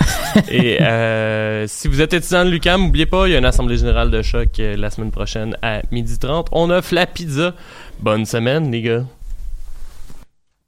Et 0.50 0.82
euh, 0.82 1.66
si 1.68 1.86
vous 1.86 2.00
êtes 2.00 2.14
étudiant 2.14 2.44
de 2.44 2.50
l'UQAM, 2.50 2.82
n'oubliez 2.82 3.06
pas, 3.06 3.28
il 3.28 3.32
y 3.32 3.36
a 3.36 3.38
une 3.38 3.44
assemblée 3.44 3.76
générale 3.76 4.10
de 4.10 4.22
choc 4.22 4.58
euh, 4.58 4.76
la 4.76 4.90
semaine 4.90 5.12
prochaine 5.12 5.56
à 5.62 5.82
12h30. 5.92 6.46
On 6.50 6.68
offre 6.70 6.94
la 6.94 7.06
pizza. 7.06 7.54
Bonne 8.00 8.26
semaine, 8.26 8.72
les 8.72 8.82
gars. 8.82 9.04